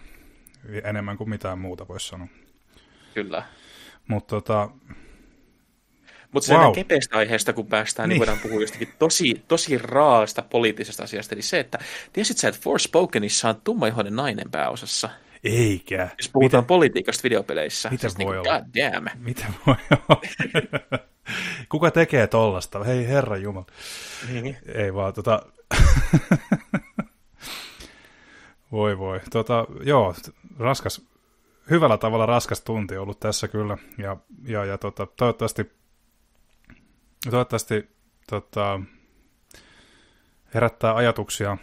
enemmän 0.84 1.18
kuin 1.18 1.30
mitään 1.30 1.60
muuta 1.60 1.88
voisi 1.88 2.08
sanoa. 2.08 2.28
Kyllä. 3.14 3.44
Mutta 4.08 4.36
tota, 4.36 4.70
Mutta 6.32 6.48
sen 6.48 6.60
Wow. 6.60 6.74
kepeästä 6.74 7.18
aiheesta, 7.18 7.54
kun 7.54 7.68
päästään, 7.68 8.10
niin, 8.10 8.20
Niin. 8.20 8.20
niin 8.20 8.30
voidaan 8.30 8.50
puhua 8.50 8.62
jostakin 8.62 8.94
tosi, 9.00 9.44
tosi 9.48 9.78
raasta 9.78 10.42
poliittisesta 10.42 11.04
asiasta. 11.04 11.36
Eli 11.36 11.42
se, 11.42 11.60
että 11.60 11.80
tiesit 12.14 12.38
sä, 12.38 12.48
että 12.48 12.62
Forspokenissa 12.64 13.50
on 13.50 13.62
tummaihoinen 13.64 14.16
nainen 14.16 14.52
pääosassa? 14.52 15.10
eikä. 15.44 16.10
Jos 16.18 16.30
puhutaan 16.30 16.62
Miten, 16.64 16.68
politiikasta 16.68 17.24
videopeleissä. 17.24 17.90
Miten 17.90 18.10
siis 18.10 18.26
voi 18.26 18.34
niinku, 18.36 18.50
olla? 18.50 18.60
God 18.60 18.68
damn. 18.76 19.08
miten 19.20 19.48
voi 19.68 19.76
olla? 20.10 20.22
Kuka 21.70 21.92
tekee 21.92 22.28
tollasta? 22.28 22.84
Hei 22.84 23.08
herra 23.08 23.38
Jumala. 23.38 23.66
Niin. 24.32 24.58
Ei 24.76 24.94
vaan 24.94 25.14
tota... 25.14 25.42
voi 28.72 28.98
voi. 28.98 29.20
Tota, 29.32 29.66
joo, 29.84 30.16
raskas, 30.60 31.02
hyvällä 31.70 31.98
tavalla 31.98 32.26
raskas 32.26 32.62
tunti 32.62 32.98
ollut 32.98 33.20
tässä 33.20 33.48
kyllä. 33.48 33.78
Ja, 33.98 34.18
ja, 34.44 34.66
ja 34.66 34.78
tota, 34.78 35.06
toivottavasti, 35.06 35.72
toivottavasti 37.32 37.90
tota, 38.30 38.80
herättää 40.54 40.96
ajatuksia. 40.96 41.58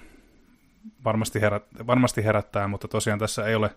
Varmasti, 1.04 1.40
herät, 1.40 1.64
varmasti 1.86 2.24
herättää, 2.24 2.68
mutta 2.68 2.88
tosiaan 2.88 3.18
tässä 3.18 3.46
ei 3.46 3.54
ole, 3.54 3.76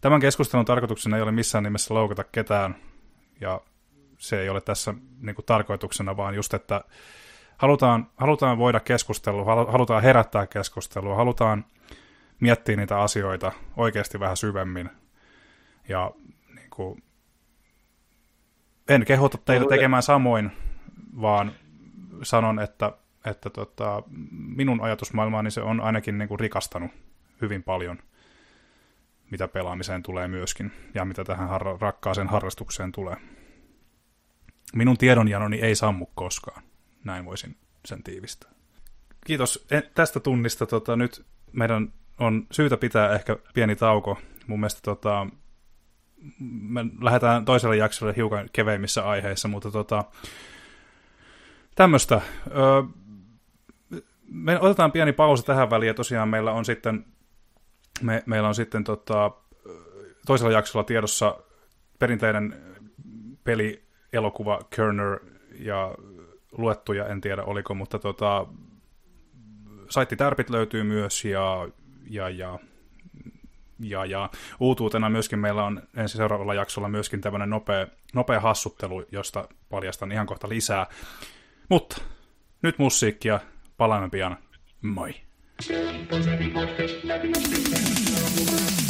tämän 0.00 0.20
keskustelun 0.20 0.64
tarkoituksena 0.64 1.16
ei 1.16 1.22
ole 1.22 1.32
missään 1.32 1.64
nimessä 1.64 1.94
loukata 1.94 2.24
ketään. 2.24 2.76
Ja 3.40 3.60
se 4.18 4.40
ei 4.40 4.48
ole 4.48 4.60
tässä 4.60 4.94
niin 5.20 5.34
kuin, 5.34 5.46
tarkoituksena, 5.46 6.16
vaan 6.16 6.34
just, 6.34 6.54
että 6.54 6.84
halutaan, 7.58 8.06
halutaan 8.16 8.58
voida 8.58 8.80
keskustella, 8.80 9.44
halu- 9.44 9.70
halutaan 9.70 10.02
herättää 10.02 10.46
keskustelua, 10.46 11.16
halutaan 11.16 11.64
miettiä 12.40 12.76
niitä 12.76 13.00
asioita 13.00 13.52
oikeasti 13.76 14.20
vähän 14.20 14.36
syvemmin. 14.36 14.90
Ja 15.88 16.10
niin 16.54 16.70
kuin, 16.70 17.02
en 18.88 19.04
kehota 19.04 19.38
teitä 19.38 19.64
tekemään 19.68 20.02
samoin, 20.02 20.50
vaan 21.20 21.52
sanon, 22.22 22.60
että, 22.60 22.92
että 23.26 23.50
tota, 23.50 24.02
minun 24.30 24.80
ajatusmaailmaani 24.80 25.50
se 25.50 25.60
on 25.60 25.80
ainakin 25.80 26.18
niin 26.18 26.28
kuin 26.28 26.40
rikastanut 26.40 26.90
hyvin 27.40 27.62
paljon, 27.62 27.98
mitä 29.30 29.48
pelaamiseen 29.48 30.02
tulee 30.02 30.28
myöskin, 30.28 30.72
ja 30.94 31.04
mitä 31.04 31.24
tähän 31.24 31.48
harra- 31.48 31.78
rakkaaseen 31.80 32.28
harrastukseen 32.28 32.92
tulee. 32.92 33.16
Minun 34.74 34.98
tiedonjanoni 34.98 35.60
ei 35.60 35.74
sammu 35.74 36.06
koskaan. 36.14 36.62
Näin 37.04 37.24
voisin 37.24 37.56
sen 37.84 38.02
tiivistää. 38.02 38.50
Kiitos 39.26 39.66
E- 39.70 39.80
tästä 39.80 40.20
tunnista. 40.20 40.66
Tota, 40.66 40.96
nyt 40.96 41.26
meidän 41.52 41.92
on 42.18 42.46
syytä 42.52 42.76
pitää 42.76 43.14
ehkä 43.14 43.36
pieni 43.54 43.76
tauko. 43.76 44.18
Mun 44.46 44.60
mielestä 44.60 44.80
tota, 44.82 45.26
me 46.60 46.84
lähdetään 47.00 47.44
toiselle 47.44 47.76
jaksolle 47.76 48.16
hiukan 48.16 48.48
keveimmissä 48.52 49.08
aiheissa, 49.08 49.48
mutta 49.48 49.70
tota, 49.70 50.04
tämmöistä. 51.74 52.20
Öö, 52.56 52.82
me 54.28 54.60
otetaan 54.60 54.92
pieni 54.92 55.12
pausa 55.12 55.42
tähän 55.42 55.70
väliin 55.70 55.88
ja 55.88 55.94
tosiaan 55.94 56.28
meillä 56.28 56.52
on 56.52 56.64
sitten, 56.64 57.04
me, 58.02 58.22
meillä 58.26 58.48
on 58.48 58.54
sitten 58.54 58.84
tota, 58.84 59.30
toisella 60.26 60.52
jaksolla 60.52 60.84
tiedossa 60.84 61.38
perinteinen 61.98 62.56
peli, 63.44 63.82
elokuva, 64.12 64.60
Kerner 64.76 65.18
ja 65.58 65.94
luettuja, 66.52 67.06
en 67.06 67.20
tiedä 67.20 67.42
oliko, 67.42 67.74
mutta 67.74 67.98
tota, 67.98 68.46
saittitärpit 69.88 70.50
löytyy 70.50 70.82
myös 70.82 71.24
ja, 71.24 71.68
ja, 72.10 72.28
ja, 72.28 72.58
ja, 73.82 74.04
ja 74.04 74.30
uutuutena 74.60 75.10
myöskin 75.10 75.38
meillä 75.38 75.64
on 75.64 75.82
ensi 75.96 76.16
seuraavalla 76.16 76.54
jaksolla 76.54 76.88
myöskin 76.88 77.20
tämmöinen 77.20 77.50
nopea, 77.50 77.86
nopea 78.14 78.40
hassuttelu, 78.40 79.04
josta 79.12 79.48
paljastan 79.70 80.12
ihan 80.12 80.26
kohta 80.26 80.48
lisää. 80.48 80.86
Mutta 81.68 82.02
nyt 82.62 82.78
musiikkia, 82.78 83.40
palaamme 83.76 84.08
pian. 84.08 84.36
Moi! 84.82 85.14
No 88.72 88.81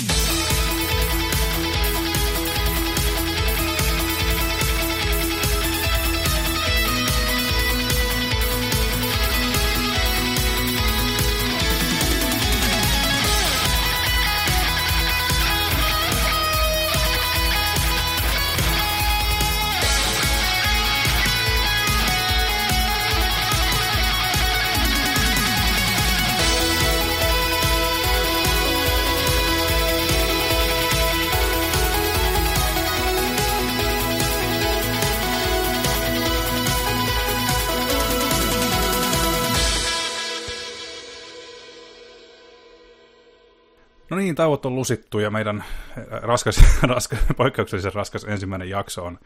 niin, 44.32 44.36
tauot 44.36 44.66
on 44.66 44.76
lusittu 44.76 45.18
ja 45.18 45.30
meidän 45.30 45.64
raskas, 46.10 46.64
raskas, 46.82 47.18
poikkeuksellisen 47.36 47.92
raskas 47.94 48.24
ensimmäinen 48.24 48.68
jakso 48.68 49.04
on 49.04 49.18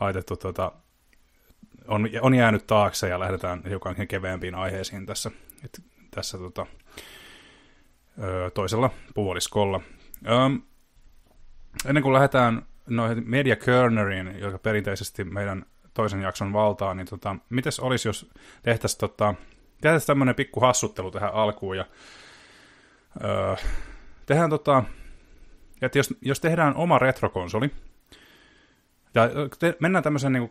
laitettu, 0.00 0.36
tota, 0.36 0.72
on, 1.88 2.08
on 2.20 2.34
jäänyt 2.34 2.66
taakse 2.66 3.08
ja 3.08 3.20
lähdetään 3.20 3.62
hiukan 3.68 3.96
keveämpiin 4.08 4.54
aiheisiin 4.54 5.06
tässä, 5.06 5.30
et, 5.64 5.82
tässä 6.10 6.38
tota, 6.38 6.66
ö, 8.22 8.50
toisella 8.50 8.90
puoliskolla. 9.14 9.80
Ö, 10.26 10.30
ennen 11.86 12.02
kuin 12.02 12.12
lähdetään 12.12 12.66
noihin 12.88 13.22
Media 13.26 13.56
Kerneriin, 13.56 14.38
joka 14.38 14.58
perinteisesti 14.58 15.24
meidän 15.24 15.66
toisen 15.94 16.22
jakson 16.22 16.52
valtaa, 16.52 16.94
niin 16.94 17.06
tota, 17.06 17.36
mites 17.50 17.80
olisi, 17.80 18.08
jos 18.08 18.30
tehtäisiin 18.62 19.00
tota, 19.00 19.34
tehtäisi 19.80 20.06
tämmöinen 20.06 20.34
pikku 20.34 20.60
hassuttelu 20.60 21.10
tähän 21.10 21.34
alkuun 21.34 21.76
ja 21.76 21.84
öö, 23.24 23.56
tehdään 24.26 24.50
tota, 24.50 24.84
että 25.82 25.98
jos, 25.98 26.14
jos 26.20 26.40
tehdään 26.40 26.74
oma 26.74 26.98
retrokonsoli, 26.98 27.70
ja 29.14 29.28
te, 29.58 29.76
mennään 29.80 30.04
tämmöisen 30.04 30.32
niin 30.32 30.48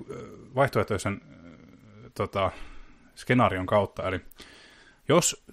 vaihtoehtoisen 0.55 1.21
tota, 2.13 2.51
skenaarion 3.15 3.65
kautta, 3.65 4.07
eli 4.07 4.21
jos 5.09 5.45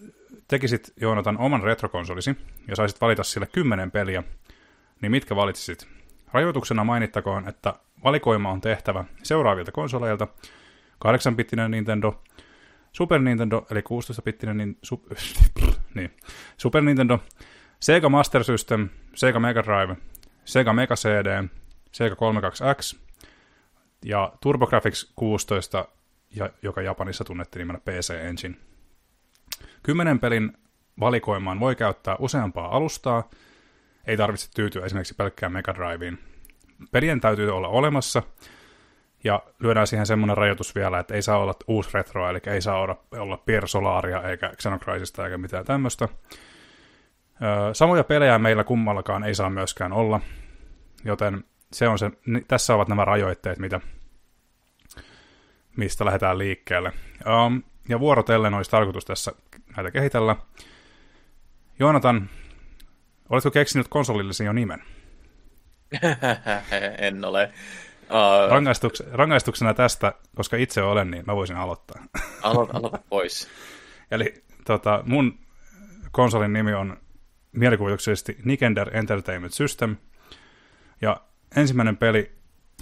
tekisit 0.49 0.93
Joonatan 1.01 1.39
oman 1.39 1.63
retrokonsolisi 1.63 2.37
ja 2.69 2.77
saisit 2.77 3.01
valita 3.01 3.23
sille 3.23 3.47
kymmenen 3.47 3.91
peliä, 3.91 4.23
niin 5.01 5.11
mitkä 5.13 5.37
valitsisit? 5.37 5.89
Rajoituksena 6.33 6.85
mainittakoon, 6.85 7.49
että 7.49 7.75
valikoima 8.05 8.51
on 8.51 8.61
tehtävä 8.61 9.05
seuraavilta 9.23 9.73
konsoleilta. 9.73 10.29
8-bittinen 11.05 11.71
Nintendo, 11.71 12.23
Super 12.93 13.21
Nintendo, 13.21 13.67
eli 13.71 13.81
16-bittinen 13.81 14.57
niin, 14.57 14.79
su, 14.83 15.07
niin, 15.95 16.11
Super 16.57 16.83
Nintendo, 16.83 17.19
Sega 17.83 18.09
Master 18.09 18.45
System, 18.45 18.89
Sega 19.15 19.41
Mega 19.41 19.63
Drive, 19.63 19.97
Sega 20.45 20.73
Mega 20.73 20.95
CD, 20.95 21.49
Sega 21.93 22.15
32X 22.15 22.99
ja 24.05 24.33
TurboGrafx 24.41 25.13
16, 25.17 25.89
ja, 26.37 26.51
joka 26.63 26.83
Japanissa 26.83 27.25
tunnettiin 27.25 27.59
nimellä 27.59 27.81
PC 27.81 28.11
Engine. 28.11 28.55
Kymmenen 29.83 30.19
pelin 30.19 30.53
valikoimaan 31.01 31.61
voi 31.61 31.77
käyttää 31.77 32.17
useampaa 32.19 32.77
alustaa, 32.77 33.31
ei 34.07 34.17
tarvitse 34.17 34.51
tyytyä 34.55 34.85
esimerkiksi 34.85 35.15
pelkkään 35.15 35.53
Mega 35.53 35.75
Driveen. 35.75 36.19
Pelien 36.91 37.21
täytyy 37.21 37.51
olla 37.51 37.69
olemassa, 37.69 38.23
ja 39.25 39.43
lyödään 39.59 39.87
siihen 39.87 40.07
semmoinen 40.07 40.37
rajoitus 40.37 40.75
vielä, 40.75 40.99
että 40.99 41.15
ei 41.15 41.23
saa 41.23 41.39
olla 41.39 41.55
uusi 41.69 41.91
retro, 41.95 42.31
eli 42.31 42.41
ei 42.47 42.63
saa 42.63 42.79
olla, 42.81 42.97
olla 43.13 43.37
Pier 43.37 43.69
Solaria 43.69 44.23
eikä 44.23 44.53
Xenocrisista 44.57 45.25
eikä 45.25 45.39
mitään 45.39 45.65
tämmöistä. 45.65 46.09
Samoja 47.73 48.05
pelejä 48.05 48.39
meillä 48.39 48.65
kummallakaan 48.65 49.25
ei 49.25 49.35
saa 49.35 49.51
myöskään 49.51 49.93
olla, 49.93 50.21
joten 51.05 51.45
se 51.73 51.89
on 51.89 51.99
se, 51.99 52.11
tässä 52.49 52.75
ovat 52.75 52.89
nämä 52.89 53.05
rajoitteet, 53.05 53.59
mitä, 53.59 53.81
mistä 55.77 56.05
lähdetään 56.05 56.39
liikkeelle. 56.39 56.93
Um, 57.47 57.63
ja 57.89 58.01
vuorotellen 58.01 58.55
olisi 58.55 58.71
tarkoitus 58.71 59.05
tässä 59.05 59.33
näitä 59.77 59.91
kehitellä. 59.91 60.37
Joonatan, 61.79 62.31
oletko 63.29 63.51
keksinyt 63.51 63.89
konsolillesi 63.89 64.45
jo 64.45 64.53
nimen? 64.53 64.83
en 66.99 67.25
ole. 67.25 67.53
Uh, 68.03 68.51
Rangaistuks, 68.51 69.03
rangaistuksena 69.13 69.75
tästä, 69.75 70.13
koska 70.37 70.57
itse 70.57 70.83
olen, 70.83 71.11
niin 71.11 71.25
mä 71.27 71.37
voisin 71.37 71.57
aloittaa. 71.57 72.03
Aloita, 72.43 72.77
aloita 72.77 72.99
pois. 73.09 73.49
Eli 74.11 74.35
tota, 74.67 75.03
mun 75.07 75.39
konsolin 76.13 76.53
nimi 76.53 76.75
on 76.75 77.02
mielikuvituksellisesti 77.53 78.37
Nikender 78.45 78.97
Entertainment 78.97 79.53
System. 79.53 79.97
Ja 81.01 81.21
ensimmäinen 81.57 81.97
peli, 81.97 82.33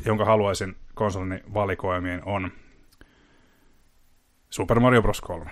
jonka 0.04 0.24
haluaisin 0.24 0.76
konsolini 0.94 1.40
valikoimiin, 1.54 2.22
on 2.24 2.52
Super 4.50 4.80
Mario 4.80 5.02
Bros. 5.02 5.20
3. 5.20 5.50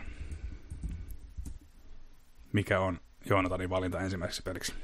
Mikä 2.53 2.81
on 2.81 3.01
Joonatanin 3.31 3.71
valinta 3.71 4.01
ensimmäiseksi 4.01 4.43
peliksi? 4.43 4.75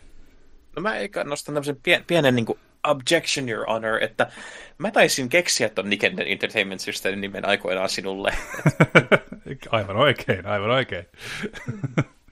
No 0.76 0.82
mä 0.82 0.96
eikä 0.96 1.24
nostan 1.24 1.54
tämmöisen 1.54 1.76
pien, 1.82 2.04
pienen 2.06 2.36
niin 2.36 2.46
kuin 2.46 2.58
objection, 2.84 3.48
your 3.48 3.66
honor, 3.66 4.02
että 4.02 4.30
mä 4.78 4.90
taisin 4.90 5.28
keksiä 5.28 5.68
ton 5.68 5.90
Nikender 5.90 6.26
Entertainment 6.28 6.80
Systemin 6.80 7.20
nimen 7.20 7.48
aikoinaan 7.48 7.88
sinulle. 7.88 8.32
aivan 9.70 9.96
oikein, 9.96 10.46
aivan 10.46 10.70
oikein. 10.70 11.06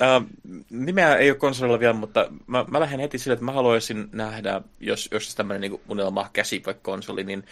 Uh, 0.00 0.26
nimeä 0.70 1.16
ei 1.16 1.30
ole 1.30 1.38
konsolilla 1.38 1.80
vielä, 1.80 1.92
mutta 1.92 2.32
mä, 2.46 2.64
mä 2.68 2.80
lähden 2.80 3.00
heti 3.00 3.18
sille, 3.18 3.32
että 3.32 3.44
mä 3.44 3.52
haluaisin 3.52 4.08
nähdä, 4.12 4.60
jos, 4.80 5.08
jos 5.12 5.34
tämmöinen 5.34 5.60
niin 5.60 5.80
unelma 5.88 6.30
käsipäkonsoli, 6.32 7.24
niin 7.24 7.44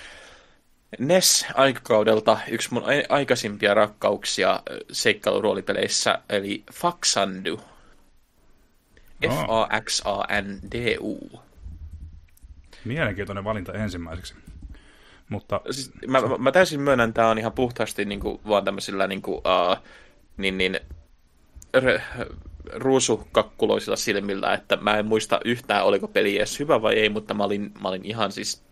NES-aikakaudelta 0.99 2.39
yksi 2.49 2.75
mun 2.75 2.83
aikaisimpia 3.09 3.75
rakkauksia 3.75 4.63
seikkailuroolipeleissä, 4.93 6.19
eli 6.29 6.65
Faxandu. 6.73 7.61
F-A-X-A-N-D-U. 9.27 11.41
Mielenkiintoinen 12.85 13.45
valinta 13.45 13.73
ensimmäiseksi. 13.73 14.35
Mutta... 15.29 15.61
Siis, 15.71 15.93
mä, 16.07 16.21
mä, 16.21 16.39
mä 16.39 16.53
täysin 16.53 16.81
myönnän, 16.81 17.09
että 17.09 17.19
tämä 17.19 17.31
on 17.31 17.39
ihan 17.39 17.53
puhtaasti 17.53 18.05
niin 18.05 18.21
kuin, 18.21 18.41
vaan 18.49 18.65
tämmöisillä 18.65 19.07
niin 19.07 19.23
kuin, 19.23 19.37
uh, 19.37 19.83
niin, 20.37 20.59
niin, 20.59 20.81
ruusukakkuloisilla 22.73 23.97
silmillä, 23.97 24.55
että 24.55 24.77
mä 24.77 24.97
en 24.97 25.07
muista 25.07 25.41
yhtään, 25.45 25.85
oliko 25.85 26.09
peli 26.09 26.37
edes 26.37 26.59
hyvä 26.59 26.83
vai 26.83 26.95
ei, 26.95 27.09
mutta 27.09 27.35
mä 27.35 27.45
olin, 27.45 27.73
mä 27.83 27.89
olin 27.89 28.05
ihan 28.05 28.33
siis 28.33 28.63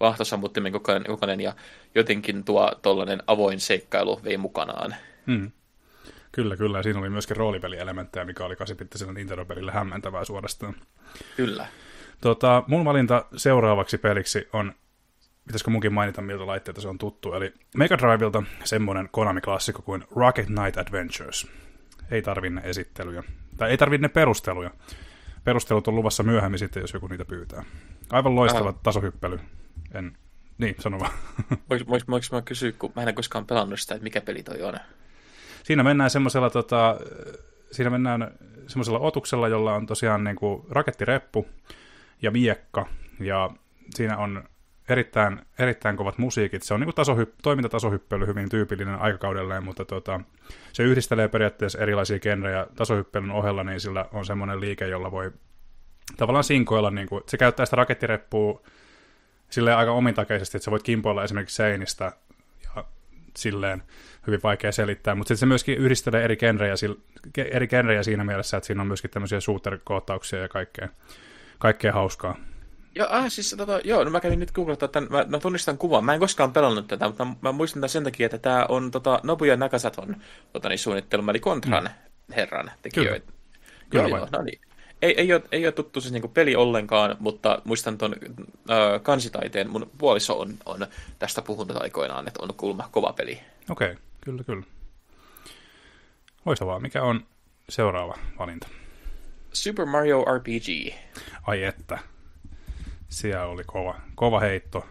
vahtosammuttimen 0.00 0.72
kokoinen, 0.72 1.06
kokoinen 1.06 1.40
ja 1.40 1.54
jotenkin 1.94 2.44
tuo 2.44 2.72
tollainen 2.82 3.22
avoin 3.26 3.60
seikkailu 3.60 4.20
vei 4.24 4.36
mukanaan. 4.36 4.94
Hmm. 5.26 5.50
Kyllä, 6.32 6.56
kyllä. 6.56 6.78
Ja 6.78 6.82
siinä 6.82 6.98
oli 6.98 7.10
myöskin 7.10 7.36
roolipelielementtejä, 7.36 8.24
mikä 8.24 8.44
oli 8.44 8.56
8 8.56 8.76
Nintendo-pelille 9.14 9.72
hämmentävää 9.72 10.24
suorastaan. 10.24 10.74
Kyllä. 11.36 11.66
Tota, 12.20 12.62
mun 12.66 12.84
valinta 12.84 13.24
seuraavaksi 13.36 13.98
peliksi 13.98 14.48
on, 14.52 14.72
pitäisikö 15.46 15.70
munkin 15.70 15.92
mainita, 15.92 16.22
miltä 16.22 16.46
laitteita 16.46 16.80
se 16.80 16.88
on 16.88 16.98
tuttu, 16.98 17.32
eli 17.32 17.52
Mega 17.76 17.98
Drivelta 17.98 18.42
semmoinen 18.64 19.08
Konami-klassikko 19.12 19.82
kuin 19.82 20.04
Rocket 20.16 20.46
Knight 20.46 20.78
Adventures 20.78 21.46
ei 22.10 22.22
tarvinne 22.22 22.60
esittelyjä. 22.64 23.22
Tai 23.56 23.70
ei 23.70 23.78
tarvinne 23.78 24.08
perusteluja. 24.08 24.70
Perustelut 25.44 25.88
on 25.88 25.94
luvassa 25.94 26.22
myöhemmin 26.22 26.58
sitten, 26.58 26.80
jos 26.80 26.92
joku 26.92 27.06
niitä 27.06 27.24
pyytää. 27.24 27.64
Aivan 28.10 28.34
loistava 28.34 28.68
Aha. 28.68 28.78
tasohyppely. 28.82 29.40
En... 29.94 30.16
Niin, 30.58 30.74
sano 30.78 31.00
vaan. 31.00 31.12
Voinko 32.00 32.16
mä 32.32 32.42
kysyä, 32.42 32.72
kun 32.72 32.92
mä 32.96 33.02
en 33.02 33.14
koskaan 33.14 33.46
pelannut 33.46 33.80
sitä, 33.80 33.94
että 33.94 34.04
mikä 34.04 34.20
peli 34.20 34.42
toi 34.42 34.62
on? 34.62 34.74
Siinä 35.62 35.82
mennään 35.82 36.10
semmoisella 36.10 36.50
tota, 36.50 37.00
siinä 37.70 37.90
mennään 37.90 38.30
semmoisella 38.66 38.98
otuksella, 38.98 39.48
jolla 39.48 39.74
on 39.74 39.86
tosiaan 39.86 40.24
niin 40.24 40.36
kuin 40.36 40.62
rakettireppu 40.70 41.48
ja 42.22 42.30
miekka. 42.30 42.86
Ja 43.20 43.50
siinä 43.94 44.16
on 44.16 44.44
erittäin, 44.88 45.40
erittäin 45.58 45.96
kovat 45.96 46.18
musiikit. 46.18 46.62
Se 46.62 46.74
on 46.74 46.80
niin 46.80 46.90
tasohyp- 46.90 47.34
toimintatasohyppely 47.42 48.26
hyvin 48.26 48.48
tyypillinen 48.48 48.98
aikakaudelleen, 48.98 49.64
mutta 49.64 49.84
tota, 49.84 50.20
se 50.72 50.82
yhdistelee 50.82 51.28
periaatteessa 51.28 51.78
erilaisia 51.78 52.18
genrejä 52.18 52.66
tasohyppelyn 52.76 53.30
ohella, 53.30 53.64
niin 53.64 53.80
sillä 53.80 54.06
on 54.12 54.26
semmoinen 54.26 54.60
liike, 54.60 54.86
jolla 54.88 55.10
voi 55.10 55.32
tavallaan 56.16 56.44
sinkoilla, 56.44 56.90
niin 56.90 57.08
kuin, 57.08 57.22
se 57.26 57.36
käyttää 57.36 57.66
sitä 57.66 57.76
rakettireppua 57.76 58.62
silleen 59.50 59.76
aika 59.76 59.92
omintakeisesti, 59.92 60.56
että 60.56 60.64
sä 60.64 60.70
voit 60.70 60.82
kimpoilla 60.82 61.24
esimerkiksi 61.24 61.56
seinistä 61.56 62.12
ja 62.76 62.84
silleen 63.36 63.82
hyvin 64.26 64.40
vaikea 64.42 64.72
selittää, 64.72 65.14
mutta 65.14 65.28
sitten 65.28 65.40
se 65.40 65.46
myöskin 65.46 65.78
yhdistelee 65.78 66.24
eri 66.24 66.36
genrejä, 66.36 66.74
eri 67.36 67.68
genrejä 67.68 68.02
siinä 68.02 68.24
mielessä, 68.24 68.56
että 68.56 68.66
siinä 68.66 68.80
on 68.80 68.86
myöskin 68.86 69.10
tämmöisiä 69.10 69.40
shooter-kohtauksia 69.40 70.38
ja 70.38 70.48
kaikkea, 70.48 70.88
kaikkea 71.58 71.92
hauskaa. 71.92 72.36
Joo, 72.94 73.06
ah, 73.10 73.24
siis, 73.28 73.54
tota, 73.58 73.80
joo, 73.84 74.04
no 74.04 74.10
mä 74.10 74.20
kävin 74.20 74.38
nyt 74.38 74.52
googlettaa 74.52 74.88
tämän, 74.88 75.08
mä, 75.12 75.24
mä 75.28 75.38
tunnistan 75.38 75.78
kuvan, 75.78 76.04
mä 76.04 76.14
en 76.14 76.20
koskaan 76.20 76.52
pelannut 76.52 76.86
tätä, 76.86 77.06
mutta 77.06 77.24
mä, 77.24 77.34
mä 77.40 77.52
muistan 77.52 77.80
tämän 77.80 77.88
sen 77.88 78.04
takia, 78.04 78.26
että 78.26 78.38
tämä 78.38 78.66
on 78.68 78.90
tota, 78.90 79.20
Nobuya 79.22 79.56
Nakasaton 79.56 80.16
tota, 80.52 80.68
niin, 80.68 80.78
suunnittelema, 80.78 81.30
eli 81.30 81.40
Contran 81.40 81.84
mm. 81.84 82.34
herran 82.34 82.70
tekijöitä. 82.82 83.32
Kyllä, 83.90 84.04
Kyllä 84.04 84.18
joo, 84.18 84.28
no 84.32 84.42
niin 84.42 84.60
ei, 85.02 85.14
ei, 85.20 85.32
ole, 85.32 85.42
ei 85.52 85.66
ole 85.66 85.72
tuttu 85.72 86.00
siis 86.00 86.12
niinku 86.12 86.28
peli 86.28 86.56
ollenkaan, 86.56 87.16
mutta 87.20 87.62
muistan 87.64 87.98
tuon 87.98 88.14
kansitaiteen. 89.02 89.70
Mun 89.70 89.90
puoliso 89.98 90.40
on, 90.40 90.54
on 90.66 90.86
tästä 91.18 91.42
puhunut 91.42 91.76
aikoinaan, 91.76 92.28
että 92.28 92.42
on 92.42 92.54
kulma 92.56 92.88
kova 92.90 93.12
peli. 93.12 93.40
Okei, 93.70 93.92
okay, 93.92 94.02
kyllä, 94.20 94.44
kyllä. 94.44 94.62
Loistavaa. 96.46 96.80
Mikä 96.80 97.02
on 97.02 97.26
seuraava 97.68 98.18
valinta? 98.38 98.68
Super 99.52 99.86
Mario 99.86 100.24
RPG. 100.24 100.94
Ai 101.42 101.64
että. 101.64 101.98
Siellä 103.12 103.46
oli 103.46 103.64
kova, 103.66 103.94
kova 104.14 104.40
heitto. 104.40 104.86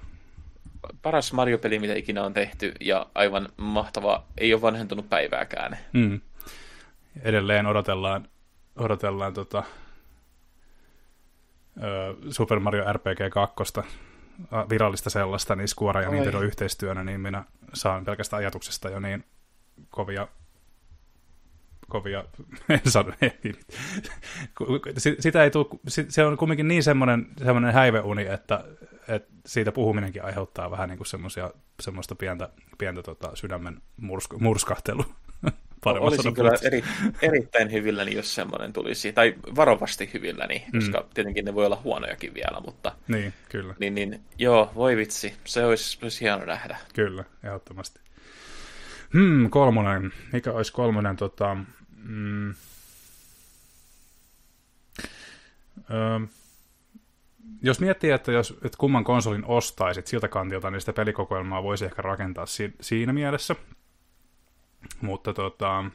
Paras 1.02 1.34
Mario-peli, 1.34 1.80
mitä 1.80 1.94
ikinä 1.94 2.24
on 2.24 2.34
tehty, 2.34 2.74
ja 2.80 3.06
aivan 3.16 3.50
mahtava. 3.58 4.24
Ei 4.38 4.54
ole 4.54 4.62
vanhentunut 4.62 5.10
päivääkään. 5.10 5.78
Mm. 5.94 6.22
Edelleen 7.22 7.66
odotellaan, 7.66 8.28
odotellaan 8.76 9.34
tota, 9.34 9.64
Super 12.30 12.60
Mario 12.60 12.94
RPG 12.94 13.34
2, 13.34 13.82
virallista 14.70 15.10
sellaista, 15.10 15.56
niin 15.56 15.68
Square 15.68 16.04
ja 16.04 16.10
Nintendo 16.10 16.42
yhteistyönä, 16.42 17.04
niin 17.04 17.22
minä 17.22 17.44
saan 17.74 18.06
pelkästään 18.06 18.40
ajatuksesta 18.40 18.90
jo 18.90 19.00
niin 19.00 19.24
kovia 19.90 20.28
kovia, 21.92 22.24
en 22.70 22.82
sano, 22.86 23.14
sitä 25.20 25.44
ei 25.44 25.52
tule, 25.52 25.66
se 25.88 26.24
on 26.24 26.38
kumminkin 26.38 26.68
niin 26.68 26.84
semmoinen, 26.84 27.28
semmoinen 27.38 27.74
häiveuni, 27.74 28.28
että, 28.28 28.64
että 29.08 29.34
siitä 29.46 29.72
puhuminenkin 29.72 30.26
aiheuttaa 30.26 30.72
vähän 30.72 30.90
niin 30.90 30.98
kuin 30.98 31.08
semmoista 31.82 32.16
pientä, 32.16 32.50
pientä 32.78 33.04
tota, 33.04 33.32
sydämen 33.34 33.82
mursk, 33.98 34.34
murskahtelua. 34.40 35.06
Olisin 35.86 36.34
kyllä 36.34 36.52
eri, 36.64 36.84
erittäin 37.22 37.72
hyvilläni, 37.72 38.16
jos 38.16 38.36
semmoinen 38.36 38.74
tulisi, 38.74 39.14
tai 39.14 39.36
varovasti 39.56 40.10
hyvilläni, 40.14 40.66
mm. 40.74 40.80
koska 40.80 41.06
tietenkin 41.14 41.46
ne 41.46 41.56
voi 41.56 41.66
olla 41.66 41.82
huonojakin 41.84 42.34
vielä, 42.34 42.60
mutta... 42.66 42.92
Niin, 43.08 43.34
kyllä. 43.50 43.76
Niin, 43.80 43.96
niin 43.96 44.22
joo, 44.38 44.72
voi 44.76 44.98
vitsi, 44.98 45.34
se 45.46 45.66
olisi, 45.66 46.00
olisi 46.02 46.22
hieno 46.22 46.46
nähdä. 46.46 46.78
Kyllä, 46.94 47.24
ehdottomasti. 47.44 48.00
Hmm, 49.14 49.50
kolmonen. 49.50 50.14
Mikä 50.34 50.52
olisi 50.52 50.74
kolmonen? 50.74 51.16
Tota, 51.16 51.58
mm, 52.04 52.50
öö, 55.92 56.20
jos 57.62 57.80
miettii, 57.80 58.12
että 58.12 58.32
jos 58.32 58.52
että 58.52 58.78
kumman 58.78 59.04
konsolin 59.04 59.46
ostaisit 59.46 60.08
siltä 60.08 60.28
kantilta, 60.28 60.72
niin 60.72 60.80
sitä 60.80 60.94
pelikokoelmaa 60.94 61.64
voisi 61.64 61.86
ehkä 61.86 62.02
rakentaa 62.02 62.46
si- 62.46 62.74
siinä 62.82 63.14
mielessä. 63.14 63.56
Mutta 65.02 65.34
tota, 65.34 65.86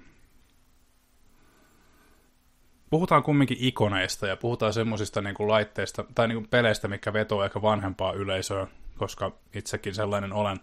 puhutaan 2.90 3.22
kumminkin 3.22 3.56
ikoneista 3.60 4.26
ja 4.26 4.36
puhutaan 4.36 4.72
semmoisista 4.72 5.20
niin 5.20 5.34
kuin 5.34 5.48
laitteista 5.48 6.04
tai 6.14 6.28
niin 6.28 6.36
kuin 6.36 6.48
peleistä, 6.48 6.88
mikä 6.88 7.12
vetoo 7.12 7.44
ehkä 7.44 7.62
vanhempaa 7.62 8.12
yleisöä, 8.12 8.66
koska 8.98 9.32
itsekin 9.54 9.94
sellainen 9.94 10.32
olen. 10.32 10.60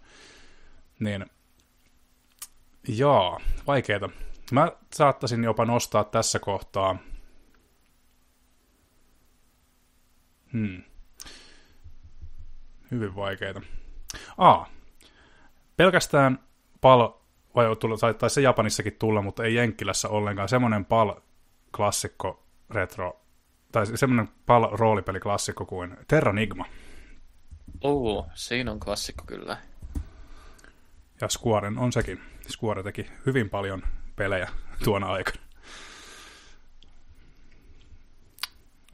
Niin 1.00 1.26
Joo, 2.88 3.42
vaikeeta. 3.68 4.10
Mä 4.54 4.72
saattaisin 4.94 5.44
jopa 5.44 5.66
nostaa 5.66 6.04
tässä 6.04 6.40
kohtaa. 6.40 6.96
Hmm. 10.54 10.84
Hyvin 12.92 13.16
vaikeita. 13.16 13.62
A. 14.38 14.66
Pelkästään 15.78 16.40
PAL, 16.82 17.10
vai 17.56 17.76
tulla, 17.76 18.14
tai 18.14 18.30
se 18.30 18.42
Japanissakin 18.42 18.96
tulla, 19.00 19.22
mutta 19.22 19.44
ei 19.44 19.56
Jenkkilässä 19.56 20.10
ollenkaan, 20.10 20.50
semmoinen 20.50 20.86
PAL-klassikko 20.86 22.44
retro, 22.70 23.22
tai 23.72 23.98
semmoinen 23.98 24.30
PAL-roolipeliklassikko 24.46 25.66
kuin 25.66 25.98
Terranigma. 26.08 26.66
Oo, 27.82 28.28
siinä 28.34 28.72
on 28.72 28.80
klassikko 28.80 29.24
kyllä. 29.28 29.58
Ja 31.22 31.30
Squaren 31.30 31.78
on 31.78 31.92
sekin. 31.92 32.22
Square 32.50 32.84
teki 32.84 33.08
hyvin 33.26 33.50
paljon 33.50 33.84
pelejä 34.16 34.50
tuona 34.84 35.08
aikana. 35.08 35.44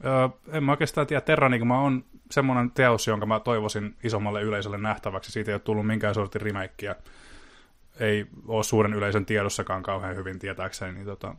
Öö, 0.04 0.28
en 0.52 0.64
mä 0.64 0.72
oikeastaan 0.72 1.06
tiedä, 1.06 1.20
Terranigma 1.20 1.80
on 1.80 2.04
semmoinen 2.30 2.70
teos, 2.70 3.06
jonka 3.06 3.26
mä 3.26 3.40
toivoisin 3.40 3.96
isommalle 4.04 4.42
yleisölle 4.42 4.78
nähtäväksi. 4.78 5.32
Siitä 5.32 5.50
ei 5.50 5.54
ole 5.54 5.60
tullut 5.60 5.86
minkään 5.86 6.14
sortin 6.14 6.40
remakeä. 6.40 6.96
Ei 8.00 8.26
ole 8.46 8.64
suuren 8.64 8.94
yleisön 8.94 9.26
tiedossakaan 9.26 9.82
kauhean 9.82 10.16
hyvin 10.16 10.38
tietääkseni, 10.38 10.92
niin 10.92 11.06
tota, 11.06 11.34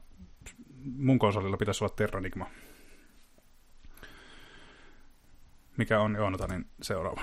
mun 0.83 1.19
konsolilla 1.19 1.57
pitäisi 1.57 1.83
olla 1.83 1.93
Terranigma. 1.95 2.49
Mikä 5.77 5.99
on 5.99 6.15
Joonatanin 6.15 6.65
seuraava? 6.81 7.21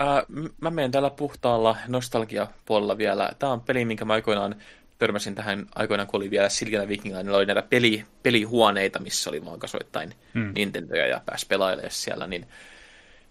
Äh, 0.00 0.24
mä 0.60 0.70
menen 0.70 0.90
täällä 0.90 1.10
puhtaalla 1.10 1.76
nostalgia-puolella 1.88 2.98
vielä. 2.98 3.30
Tämä 3.38 3.52
on 3.52 3.60
peli, 3.60 3.84
minkä 3.84 4.04
mä 4.04 4.12
aikoinaan 4.12 4.56
törmäsin 4.98 5.34
tähän 5.34 5.66
aikoinaan, 5.74 6.06
kun 6.06 6.18
oli 6.18 6.30
vielä 6.30 6.48
Silkillä 6.48 6.88
Vikingillä, 6.88 7.22
niin 7.22 7.34
oli 7.34 7.46
näitä 7.46 7.62
peli, 7.62 8.04
pelihuoneita, 8.22 8.98
missä 8.98 9.30
oli 9.30 9.44
vaan 9.44 9.58
kasoittain 9.58 10.14
hmm. 10.34 10.52
Nintendoja 10.54 11.06
ja 11.06 11.20
pääsi 11.26 11.46
pelailemaan 11.46 11.90
siellä, 11.90 12.26
niin 12.26 12.46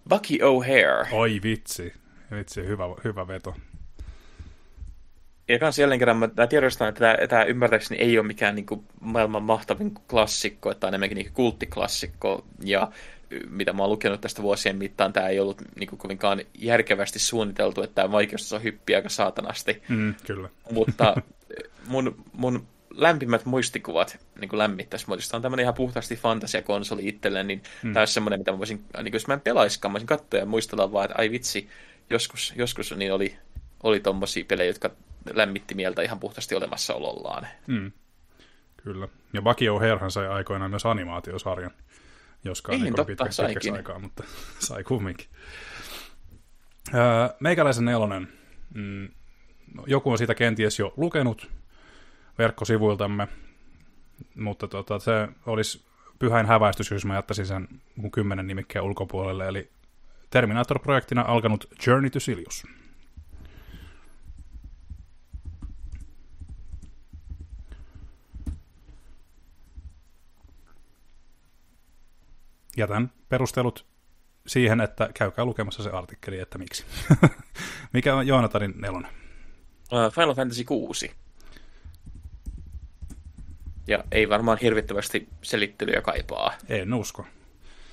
Bucky 0.09 0.33
O'Hare. 0.33 1.07
Oi 1.11 1.39
vitsi, 1.43 1.93
vitsi, 2.31 2.67
hyvä, 2.67 2.83
hyvä 3.03 3.27
veto. 3.27 3.55
Ja 5.47 5.59
kans 5.59 5.79
jälleen 5.79 5.99
kerran 5.99 6.17
mä, 6.17 6.29
mä 6.37 6.47
tiedostan, 6.47 6.89
että 6.89 6.99
tämä, 6.99 7.27
tämä 7.27 7.43
ymmärtääkseni 7.43 8.01
ei 8.01 8.19
ole 8.19 8.27
mikään 8.27 8.55
niin 8.55 8.65
kuin, 8.65 8.83
maailman 8.99 9.43
mahtavin 9.43 9.93
klassikko, 10.09 10.71
että 10.71 10.87
on 10.87 10.91
enemmänkin 10.91 11.15
niin 11.15 11.33
kulttiklassikko, 11.33 12.45
ja 12.63 12.91
mitä 13.49 13.73
mä 13.73 13.83
oon 13.83 13.91
lukenut 13.91 14.21
tästä 14.21 14.41
vuosien 14.41 14.75
mittaan, 14.75 15.13
tämä 15.13 15.27
ei 15.27 15.39
ollut 15.39 15.61
niin 15.75 15.89
kuin, 15.89 15.99
kovinkaan 15.99 16.41
järkevästi 16.57 17.19
suunniteltu, 17.19 17.81
että 17.81 17.95
tämä 17.95 18.11
vaikeustaso 18.11 18.59
hyppii 18.59 18.95
aika 18.95 19.09
saatanasti. 19.09 19.83
Mm, 19.89 20.15
kyllä. 20.25 20.49
Mutta 20.71 21.15
mun, 21.87 22.25
mun 22.33 22.67
lämpimät 22.93 23.45
muistikuvat 23.45 24.19
niin 24.39 24.49
kuin 24.49 24.57
lämmittäisi 24.57 25.07
muotoista 25.07 25.37
on 25.37 25.41
tämmöinen 25.41 25.63
ihan 25.63 25.73
puhtaasti 25.73 26.15
fantasiakonsoli 26.15 27.07
itselleen, 27.07 27.47
niin 27.47 27.63
mm. 27.83 27.93
tämä 27.93 28.01
olisi 28.01 28.13
semmoinen, 28.13 28.39
mitä 28.39 28.51
mä 28.51 28.57
voisin, 28.57 28.77
niin 28.77 29.03
kuin, 29.03 29.13
jos 29.13 29.27
mä 29.27 29.33
en 29.33 29.41
pelaiskaan, 29.41 29.91
mä 29.91 29.93
voisin 29.93 30.07
katsoa 30.07 30.39
ja 30.39 30.45
muistella 30.45 30.91
vaan, 30.91 31.05
että 31.05 31.15
ai 31.17 31.31
vitsi, 31.31 31.69
joskus, 32.09 32.53
joskus 32.55 32.95
niin 32.95 33.13
oli, 33.13 33.37
oli 33.83 33.99
tommosia 33.99 34.45
pelejä, 34.47 34.69
jotka 34.69 34.89
lämmitti 35.33 35.75
mieltä 35.75 36.01
ihan 36.01 36.19
puhtaasti 36.19 36.55
olemassaolollaan. 36.55 37.47
Mm. 37.67 37.91
Kyllä. 38.77 39.07
Ja 39.33 39.41
Bucky 39.41 39.65
O'Harehan 39.65 40.11
sai 40.11 40.27
aikoinaan 40.27 40.71
myös 40.71 40.85
animaatiosarjan. 40.85 41.71
Joskaan 42.43 42.81
niin, 42.81 42.93
niin 42.93 43.05
pitkä, 43.05 43.25
pitkäksi 43.25 43.71
aikaa, 43.71 43.99
mutta 43.99 44.23
sai 44.59 44.83
kumminkin. 44.83 45.27
Öö, 46.93 47.01
meikäläisen 47.39 47.85
nelonen. 47.85 48.27
Mm, 48.73 49.09
joku 49.87 50.11
on 50.11 50.17
siitä 50.17 50.35
kenties 50.35 50.79
jo 50.79 50.93
lukenut 50.97 51.51
verkkosivuiltamme, 52.37 53.27
mutta 54.35 54.67
tota, 54.67 54.99
se 54.99 55.27
olisi 55.45 55.85
pyhäin 56.19 56.45
häväistys, 56.45 56.91
jos 56.91 57.05
mä 57.05 57.15
jättäisin 57.15 57.45
sen 57.45 57.67
mun 57.95 58.11
kymmenen 58.11 58.47
nimikkeen 58.47 58.85
ulkopuolelle, 58.85 59.47
eli 59.47 59.69
Terminator-projektina 60.29 61.21
alkanut 61.27 61.67
Journey 61.87 62.09
to 62.09 62.19
Silius. 62.19 62.63
jätän 72.77 73.11
perustelut 73.29 73.85
siihen, 74.47 74.81
että 74.81 75.09
käykää 75.13 75.45
lukemassa 75.45 75.83
se 75.83 75.89
artikkeli, 75.89 76.39
että 76.39 76.57
miksi. 76.57 76.85
Mikä 77.93 78.15
on 78.15 78.27
Joonatanin 78.27 78.73
nelonen? 78.77 79.24
Uh, 79.91 80.13
Final 80.13 80.33
Fantasy 80.33 80.63
6. 80.63 81.11
Ja 83.87 84.03
ei 84.11 84.29
varmaan 84.29 84.57
hirvittävästi 84.61 85.27
selittelyä 85.41 86.01
kaipaa. 86.01 86.53
En 86.69 86.93
usko. 86.93 87.25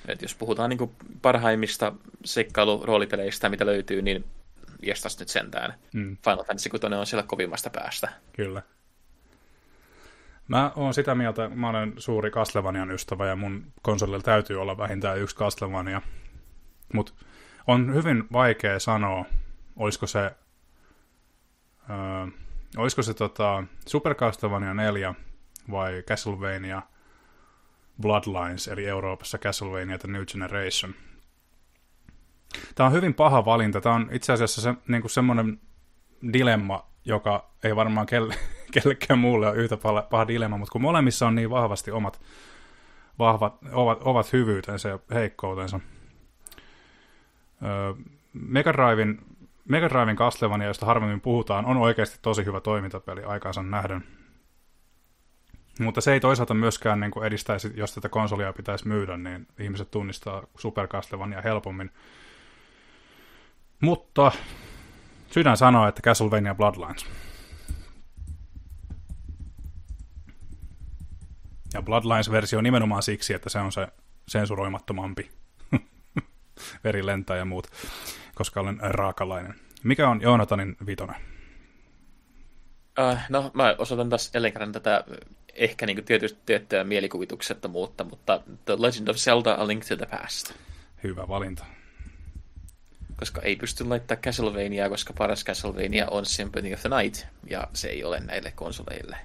Et 0.08 0.22
jos 0.22 0.34
puhutaan 0.34 0.70
niin 0.70 0.78
kuin 0.78 0.90
parhaimmista 1.22 1.92
seikkailuroolipeleistä, 2.24 3.48
mitä 3.48 3.66
löytyy, 3.66 4.02
niin 4.02 4.24
jestas 4.82 5.18
nyt 5.18 5.28
sentään. 5.28 5.74
Mm. 5.92 6.16
Final 6.24 6.44
Fantasy 6.44 6.68
6 6.68 6.86
on 6.86 7.06
siellä 7.06 7.22
kovimmasta 7.22 7.70
päästä. 7.70 8.08
Kyllä. 8.32 8.62
Mä 10.48 10.72
oon 10.76 10.94
sitä 10.94 11.14
mieltä, 11.14 11.48
mä 11.48 11.68
olen 11.68 11.94
suuri 11.96 12.30
Castlevanian 12.30 12.90
ystävä 12.90 13.26
ja 13.26 13.36
mun 13.36 13.72
konsolilla 13.82 14.20
täytyy 14.20 14.60
olla 14.60 14.78
vähintään 14.78 15.18
yksi 15.18 15.36
Castlevania. 15.36 16.02
Mutta 16.92 17.12
on 17.66 17.94
hyvin 17.94 18.24
vaikea 18.32 18.78
sanoa, 18.78 19.24
olisiko 19.76 20.06
se, 20.06 20.30
öö, 21.90 22.26
olisiko 22.76 23.02
se 23.02 23.14
tota, 23.14 23.64
Super 23.86 24.14
Castlevania 24.14 24.74
4 24.74 25.14
vai 25.70 26.02
Castlevania 26.02 26.82
Bloodlines, 28.00 28.68
eli 28.68 28.86
Euroopassa 28.86 29.38
Castlevania 29.38 29.98
The 29.98 30.08
New 30.08 30.24
Generation. 30.24 30.94
Tämä 32.74 32.86
on 32.86 32.92
hyvin 32.92 33.14
paha 33.14 33.44
valinta. 33.44 33.80
Tämä 33.80 33.94
on 33.94 34.08
itse 34.12 34.32
asiassa 34.32 34.60
se, 34.60 34.74
niin 34.88 35.00
kuin 35.00 35.10
semmoinen 35.10 35.60
dilemma, 36.32 36.86
joka 37.04 37.50
ei 37.64 37.76
varmaan 37.76 38.06
kelle, 38.06 38.34
kellekään 38.74 39.18
muulle 39.18 39.48
ole 39.48 39.56
yhtä 39.56 39.78
paha 40.10 40.28
dilemma, 40.28 40.58
mutta 40.58 40.72
kun 40.72 40.82
molemmissa 40.82 41.26
on 41.26 41.34
niin 41.34 41.50
vahvasti 41.50 41.90
omat 41.90 42.20
vahvat, 43.18 43.54
ovat, 43.72 44.02
ovat 44.02 44.32
hyvyytensä 44.32 44.88
ja 44.88 44.98
heikkoutensa. 45.14 45.80
Öö, 47.62 47.94
Mega 48.32 48.72
Mega 49.68 49.88
Drivein 49.88 50.16
Castlevania, 50.16 50.66
josta 50.66 50.86
harvemmin 50.86 51.20
puhutaan, 51.20 51.64
on 51.64 51.76
oikeasti 51.76 52.18
tosi 52.22 52.44
hyvä 52.44 52.60
toimintapeli 52.60 53.24
aikaansa 53.24 53.62
nähden. 53.62 54.04
Mutta 55.80 56.00
se 56.00 56.12
ei 56.12 56.20
toisaalta 56.20 56.54
myöskään 56.54 57.00
niin 57.00 57.10
kuin 57.10 57.26
edistäisi, 57.26 57.72
jos 57.74 57.94
tätä 57.94 58.08
konsolia 58.08 58.52
pitäisi 58.52 58.88
myydä, 58.88 59.16
niin 59.16 59.46
ihmiset 59.58 59.90
tunnistaa 59.90 60.42
Super 60.58 60.86
Castlevania 60.88 61.40
helpommin. 61.40 61.90
Mutta 63.80 64.32
sydän 65.30 65.56
sanoo, 65.56 65.88
että 65.88 66.02
Castlevania 66.02 66.54
Bloodlines. 66.54 67.06
Ja 71.74 71.82
Bloodlines-versio 71.82 72.60
nimenomaan 72.60 73.02
siksi, 73.02 73.34
että 73.34 73.48
se 73.48 73.58
on 73.58 73.72
se 73.72 73.88
sensuroimattomampi. 74.28 75.30
Veri 76.84 77.06
lentää 77.06 77.36
ja 77.36 77.44
muut, 77.44 77.66
koska 78.34 78.60
olen 78.60 78.78
raakalainen. 78.80 79.54
Mikä 79.82 80.08
on 80.08 80.20
Joonatanin 80.20 80.76
vitonen? 80.86 81.16
Uh, 82.98 83.18
no, 83.28 83.50
mä 83.54 83.74
osoitan 83.78 84.08
taas 84.08 84.30
jälleen 84.34 84.52
kerran 84.52 84.72
tätä 84.72 85.04
ehkä 85.54 85.86
niin 85.86 86.04
tietysti 86.04 86.40
tiettyä 86.46 86.84
mielikuvituksettomuutta, 86.84 88.04
mutta 88.04 88.40
The 88.64 88.76
Legend 88.78 89.08
of 89.08 89.16
Zelda 89.16 89.54
A 89.54 89.66
Link 89.66 89.84
to 89.84 89.96
the 89.96 90.06
Past. 90.06 90.52
Hyvä 91.02 91.28
valinta. 91.28 91.64
Koska 93.18 93.40
ei 93.42 93.56
pysty 93.56 93.84
laittamaan 93.84 94.22
Castlevania, 94.22 94.88
koska 94.88 95.12
paras 95.12 95.44
Castlevania 95.44 96.08
on 96.10 96.26
Symphony 96.26 96.74
of 96.74 96.80
the 96.80 96.88
Night, 96.88 97.26
ja 97.50 97.68
se 97.72 97.88
ei 97.88 98.04
ole 98.04 98.20
näille 98.20 98.52
konsoleille. 98.52 99.16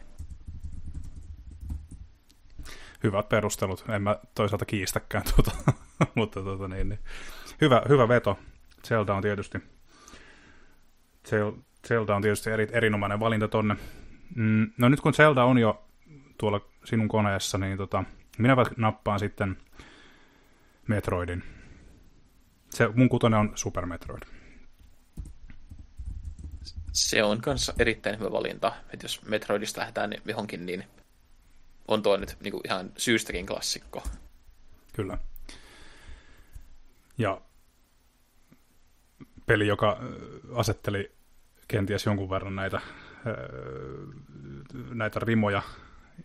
Hyvät 3.03 3.29
perustelut. 3.29 3.85
En 3.89 4.01
mä 4.01 4.19
toisaalta 4.35 4.65
kiistäkään 4.65 5.23
tuota, 5.35 5.51
mutta 6.15 6.41
tuota, 6.41 6.67
niin, 6.67 6.89
niin. 6.89 6.99
Hyvä, 7.61 7.81
hyvä 7.89 8.07
veto. 8.07 8.39
Zelda 8.83 9.13
on 9.13 9.21
tietysti 9.21 9.59
Zelda 11.87 12.15
on 12.15 12.21
tietysti 12.21 12.49
eri, 12.49 12.67
erinomainen 12.71 13.19
valinta 13.19 13.47
tonne. 13.47 13.75
Mm, 14.35 14.71
no 14.77 14.89
nyt 14.89 15.01
kun 15.01 15.13
Zelda 15.13 15.43
on 15.43 15.57
jo 15.57 15.87
tuolla 16.37 16.61
sinun 16.85 17.07
koneessa, 17.07 17.57
niin 17.57 17.77
tota, 17.77 18.03
minä 18.37 18.55
nappaan 18.77 19.19
sitten 19.19 19.57
Metroidin. 20.87 21.43
Se, 22.69 22.87
mun 22.95 23.09
kutonen 23.09 23.39
on 23.39 23.51
Super 23.55 23.85
Metroid. 23.85 24.23
Se 26.93 27.23
on 27.23 27.41
kanssa 27.41 27.73
erittäin 27.79 28.19
hyvä 28.19 28.31
valinta, 28.31 28.73
että 28.93 29.05
jos 29.05 29.25
Metroidista 29.25 29.79
lähdetään 29.79 30.13
johonkin, 30.25 30.65
niin 30.65 30.83
on 31.87 32.03
tuo 32.03 32.17
nyt 32.17 32.37
niin 32.43 32.51
kuin 32.51 32.61
ihan 32.65 32.91
syystäkin 32.97 33.45
klassikko. 33.45 34.03
Kyllä. 34.93 35.17
Ja 37.17 37.41
peli, 39.47 39.67
joka 39.67 39.97
asetteli 40.55 41.11
kenties 41.67 42.05
jonkun 42.05 42.29
verran 42.29 42.55
näitä, 42.55 42.81
näitä 44.93 45.19
rimoja 45.19 45.61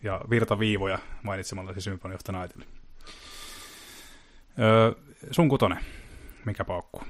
ja 0.03 0.21
virtaviivoja 0.29 0.99
mainitsemalla 1.23 1.73
siis 1.73 1.83
Symphony 1.83 2.15
of 2.15 2.21
the 2.23 2.33
Nightille. 2.33 2.65
Öö, 4.59 4.91
sun 5.31 5.49
kutonen, 5.49 5.79
mikä 6.45 6.65
paukkuu? 6.65 7.03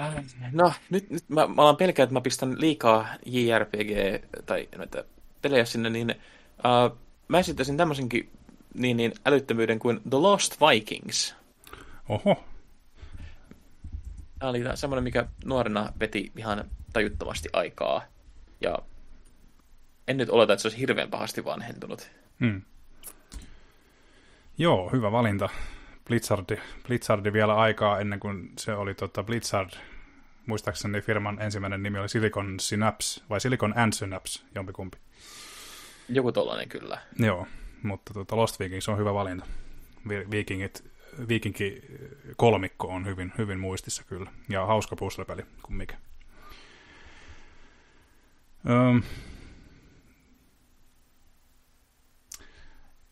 Äh, 0.00 0.24
no, 0.52 0.72
nyt, 0.90 1.10
nyt 1.10 1.24
mä, 1.28 1.46
mä 1.46 1.62
alan 1.62 1.76
pelkää, 1.76 2.02
että 2.02 2.12
mä 2.12 2.20
pistän 2.20 2.60
liikaa 2.60 3.06
JRPG 3.26 3.90
tai 4.46 4.68
noita 4.76 5.04
pelejä 5.42 5.64
sinne, 5.64 5.90
niin 5.90 6.14
uh, 6.58 6.98
mä 7.28 7.38
esittäisin 7.38 7.76
tämmöisenkin 7.76 8.30
niin, 8.74 8.96
niin 8.96 9.12
älyttömyyden 9.26 9.78
kuin 9.78 10.00
The 10.10 10.16
Lost 10.16 10.60
Vikings. 10.60 11.34
Oho. 12.08 12.44
Tämä 14.38 14.50
oli 14.50 14.62
semmoinen, 14.74 15.04
mikä 15.04 15.26
nuorena 15.44 15.92
veti 16.00 16.32
ihan 16.36 16.64
tajuttavasti 16.92 17.48
aikaa. 17.52 18.02
Ja 18.60 18.78
en 20.08 20.16
nyt 20.16 20.28
oleta, 20.28 20.52
että 20.52 20.62
se 20.62 20.68
olisi 20.68 20.80
hirveän 20.80 21.10
pahasti 21.10 21.44
vanhentunut. 21.44 22.10
Hmm. 22.40 22.62
Joo, 24.58 24.90
hyvä 24.92 25.12
valinta. 25.12 25.48
Blizzardi, 26.06 26.56
Blizzardi 26.86 27.32
vielä 27.32 27.54
aikaa 27.54 28.00
ennen 28.00 28.20
kuin 28.20 28.52
se 28.58 28.74
oli 28.74 28.94
tota 28.94 29.22
Blizzard. 29.22 29.70
Muistaakseni 30.46 31.00
firman 31.00 31.42
ensimmäinen 31.42 31.82
nimi 31.82 31.98
oli 31.98 32.08
Silicon 32.08 32.60
Synapse, 32.60 33.22
vai 33.30 33.40
Silicon 33.40 33.78
and 33.78 33.92
Synapse, 33.92 34.42
jompikumpi. 34.54 34.98
Joku 36.08 36.32
tollainen 36.32 36.68
kyllä. 36.68 36.98
Joo, 37.18 37.46
mutta 37.82 38.14
tota 38.14 38.36
Lost 38.36 38.60
Vikings 38.60 38.88
on 38.88 38.98
hyvä 38.98 39.14
valinta. 39.14 39.46
Vikingit, 40.30 40.84
Vikinki 41.28 41.82
kolmikko 42.36 42.88
on 42.88 43.06
hyvin, 43.06 43.32
hyvin 43.38 43.58
muistissa 43.58 44.04
kyllä. 44.04 44.32
Ja 44.48 44.66
hauska 44.66 44.96
puzzle-peli 44.96 45.42
kuin 45.62 45.76
mikä. 45.76 45.96
Öm, 48.70 49.02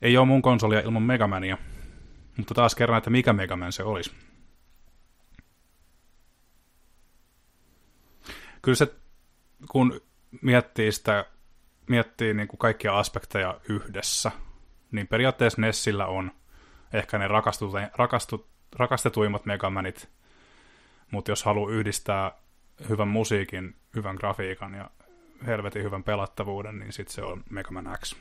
Ei 0.02 0.16
ole 0.16 0.26
mun 0.26 0.42
konsolia 0.42 0.80
ilman 0.80 1.02
Megamania, 1.02 1.58
mutta 2.36 2.54
taas 2.54 2.74
kerran, 2.74 2.98
että 2.98 3.10
mikä 3.10 3.32
Megaman 3.32 3.72
se 3.72 3.82
olisi. 3.82 4.12
Kyllä 8.62 8.76
se, 8.76 8.94
kun 9.70 10.00
miettii 10.42 10.92
sitä, 10.92 11.24
miettii 11.88 12.34
niin 12.34 12.48
kuin 12.48 12.58
kaikkia 12.58 12.98
aspekteja 12.98 13.60
yhdessä, 13.68 14.32
niin 14.92 15.08
periaatteessa 15.08 15.60
Nessillä 15.60 16.06
on 16.06 16.32
ehkä 16.92 17.18
ne 17.18 17.28
rakastut, 17.28 17.72
rakastut, 17.94 18.48
rakastetuimmat 18.76 19.44
Megamanit, 19.44 20.08
mutta 21.10 21.30
jos 21.30 21.44
haluaa 21.44 21.72
yhdistää 21.72 22.32
hyvän 22.88 23.08
musiikin, 23.08 23.76
hyvän 23.96 24.16
grafiikan 24.16 24.74
ja 24.74 24.90
helvetin 25.46 25.82
hyvän 25.82 26.04
pelattavuuden, 26.04 26.78
niin 26.78 26.92
sitten 26.92 27.14
se 27.14 27.22
on 27.22 27.44
Mega 27.50 27.70
Man 27.70 27.98
X. 28.04 28.14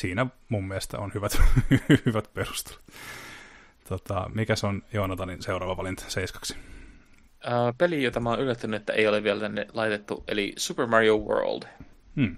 siinä 0.00 0.26
mun 0.48 0.68
mielestä 0.68 0.98
on 0.98 1.10
hyvät, 1.14 1.42
hyvät 2.06 2.30
perustelut. 2.34 2.82
Tota, 3.88 4.30
mikäs 4.34 4.64
on 4.64 4.82
Joonatanin 4.92 5.42
seuraava 5.42 5.76
valinta 5.76 6.04
seiskaksi? 6.08 6.56
Peli, 7.78 8.02
jota 8.02 8.20
mä 8.20 8.30
oon 8.30 8.40
yllättynyt, 8.40 8.80
että 8.80 8.92
ei 8.92 9.06
ole 9.06 9.22
vielä 9.22 9.40
tänne 9.40 9.66
laitettu, 9.72 10.24
eli 10.28 10.52
Super 10.56 10.86
Mario 10.86 11.18
World. 11.18 11.62
Hmm. 12.16 12.36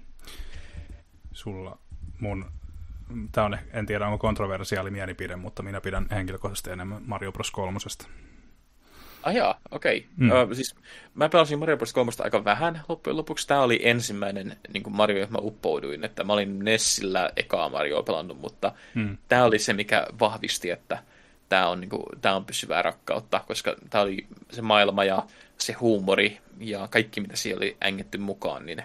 Sulla 1.33 1.77
mun, 2.19 2.45
tämä 3.31 3.45
on, 3.45 3.57
en 3.73 3.85
tiedä 3.85 4.05
onko 4.05 4.17
kontroversiaali 4.17 4.91
mielipide, 4.91 5.35
mutta 5.35 5.63
minä 5.63 5.81
pidän 5.81 6.07
henkilökohtaisesti 6.11 6.69
enemmän 6.69 7.01
Mario 7.05 7.31
Bros. 7.31 7.51
3. 7.51 7.79
Ah 9.23 9.35
jaa, 9.35 9.59
okei. 9.71 9.97
Okay. 9.97 10.09
Mm. 10.17 10.29
Uh, 10.29 10.55
siis 10.55 10.75
mä 11.15 11.29
pelasin 11.29 11.59
Mario 11.59 11.77
Bros. 11.77 11.93
3 11.93 12.11
aika 12.19 12.43
vähän 12.43 12.81
loppujen 12.89 13.17
lopuksi. 13.17 13.47
Tämä 13.47 13.61
oli 13.61 13.79
ensimmäinen 13.83 14.57
niin 14.73 14.83
kuin 14.83 14.95
Mario, 14.95 15.17
johon 15.17 15.33
mä 15.33 15.39
uppouduin. 15.41 16.03
Että 16.03 16.23
mä 16.23 16.33
olin 16.33 16.59
Nessillä 16.59 17.29
ekaa 17.35 17.69
Mario 17.69 18.03
pelannut, 18.03 18.41
mutta 18.41 18.71
mm. 18.95 19.17
tämä 19.27 19.43
oli 19.43 19.59
se, 19.59 19.73
mikä 19.73 20.07
vahvisti, 20.19 20.69
että 20.69 21.03
tämä 21.49 21.67
on, 21.67 21.81
niin 21.81 21.89
kuin, 21.89 22.03
tämä 22.21 22.35
on 22.35 22.45
pysyvää 22.45 22.81
rakkautta, 22.81 23.43
koska 23.47 23.75
tämä 23.89 24.01
oli 24.01 24.27
se 24.51 24.61
maailma 24.61 25.03
ja 25.03 25.23
se 25.57 25.73
huumori 25.73 26.39
ja 26.59 26.87
kaikki, 26.87 27.21
mitä 27.21 27.35
siellä 27.35 27.59
oli 27.59 27.77
ängetty 27.83 28.17
mukaan, 28.17 28.65
niin 28.65 28.83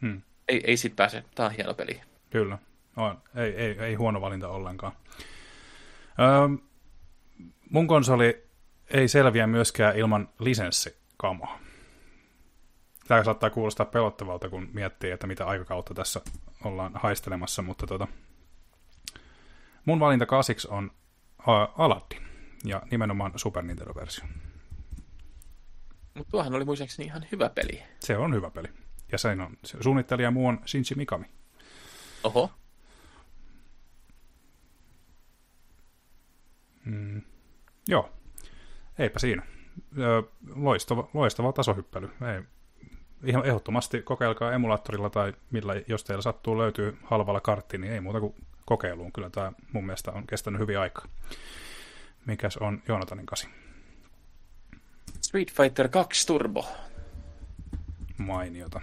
mm. 0.00 0.22
Ei, 0.48 0.60
ei 0.64 0.76
sit 0.76 0.96
pääse. 0.96 1.24
Tämä 1.34 1.46
on 1.46 1.54
hieno 1.54 1.74
peli. 1.74 2.00
Kyllä, 2.30 2.58
on. 2.96 3.22
Ei, 3.34 3.54
ei, 3.54 3.78
ei 3.78 3.94
huono 3.94 4.20
valinta 4.20 4.48
ollenkaan. 4.48 4.92
Öö, 6.20 6.68
mun 7.70 7.86
konsoli 7.86 8.42
ei 8.90 9.08
selviä 9.08 9.46
myöskään 9.46 9.96
ilman 9.96 10.28
lisenssikamoa. 10.38 11.58
Tämä 13.08 13.24
saattaa 13.24 13.50
kuulostaa 13.50 13.86
pelottavalta, 13.86 14.48
kun 14.48 14.68
miettii, 14.72 15.10
että 15.10 15.26
mitä 15.26 15.46
aikakautta 15.46 15.94
tässä 15.94 16.20
ollaan 16.64 16.92
haistelemassa, 16.94 17.62
mutta 17.62 17.86
tota, 17.86 18.06
mun 19.84 20.00
valinta 20.00 20.26
kasiksi 20.26 20.68
on 20.70 20.90
Aladdin, 21.78 22.22
ja 22.64 22.82
nimenomaan 22.90 23.32
Super 23.36 23.64
Nintendo-versio. 23.64 24.24
Mutta 26.14 26.30
tuohan 26.30 26.54
oli 26.54 26.64
muistaakseni 26.64 27.06
ihan 27.06 27.26
hyvä 27.32 27.48
peli. 27.48 27.82
Se 28.00 28.16
on 28.16 28.34
hyvä 28.34 28.50
peli. 28.50 28.68
Ja 29.12 29.18
sen 29.18 29.40
on, 29.40 29.56
suunnittelija 29.80 30.30
muu 30.30 30.46
on 30.46 30.60
Shinji 30.66 30.96
Mikami. 30.96 31.24
Oho. 32.24 32.50
Mm, 36.84 37.22
joo, 37.88 38.12
eipä 38.98 39.18
siinä. 39.18 39.42
Loistava, 40.54 41.08
loistava 41.14 41.52
tasohyppely. 41.52 42.06
Ei, 42.06 42.42
ihan 43.24 43.46
ehdottomasti 43.46 44.02
kokeilkaa 44.02 44.52
emulaattorilla 44.52 45.10
tai 45.10 45.32
millä, 45.50 45.74
jos 45.86 46.04
teillä 46.04 46.22
sattuu 46.22 46.58
löytyy 46.58 46.98
halvalla 47.04 47.40
kartti, 47.40 47.78
niin 47.78 47.92
ei 47.92 48.00
muuta 48.00 48.20
kuin 48.20 48.34
kokeiluun. 48.64 49.12
Kyllä 49.12 49.30
tämä 49.30 49.52
mun 49.72 49.86
mielestä 49.86 50.12
on 50.12 50.26
kestänyt 50.26 50.60
hyvin 50.60 50.78
aikaa. 50.78 51.06
Mikäs 52.26 52.56
on 52.56 52.82
Joonatanin 52.88 53.26
kasi? 53.26 53.48
Street 55.20 55.52
Fighter 55.52 55.88
2 55.88 56.26
Turbo. 56.26 56.66
Mainiota. 58.18 58.80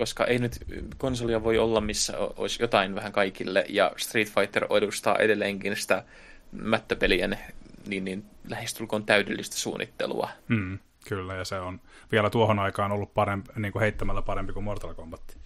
Koska 0.00 0.24
ei 0.24 0.38
nyt 0.38 0.58
konsolia 0.98 1.44
voi 1.44 1.58
olla, 1.58 1.80
missä 1.80 2.18
olisi 2.18 2.62
jotain 2.62 2.94
vähän 2.94 3.12
kaikille, 3.12 3.64
ja 3.68 3.92
Street 3.96 4.28
Fighter 4.28 4.66
edustaa 4.76 5.16
edelleenkin 5.16 5.76
sitä 5.76 6.04
mättöpelien 6.52 7.38
niin, 7.86 8.04
niin 8.04 8.24
lähestulkoon 8.48 9.04
täydellistä 9.04 9.56
suunnittelua. 9.56 10.30
Mm, 10.48 10.78
kyllä, 11.08 11.34
ja 11.34 11.44
se 11.44 11.60
on 11.60 11.80
vielä 12.12 12.30
tuohon 12.30 12.58
aikaan 12.58 12.92
ollut 12.92 13.14
parempi, 13.14 13.52
niin 13.56 13.72
kuin 13.72 13.80
heittämällä 13.80 14.22
parempi 14.22 14.52
kuin 14.52 14.64
Mortal 14.64 14.94
Kombat. 14.94 15.38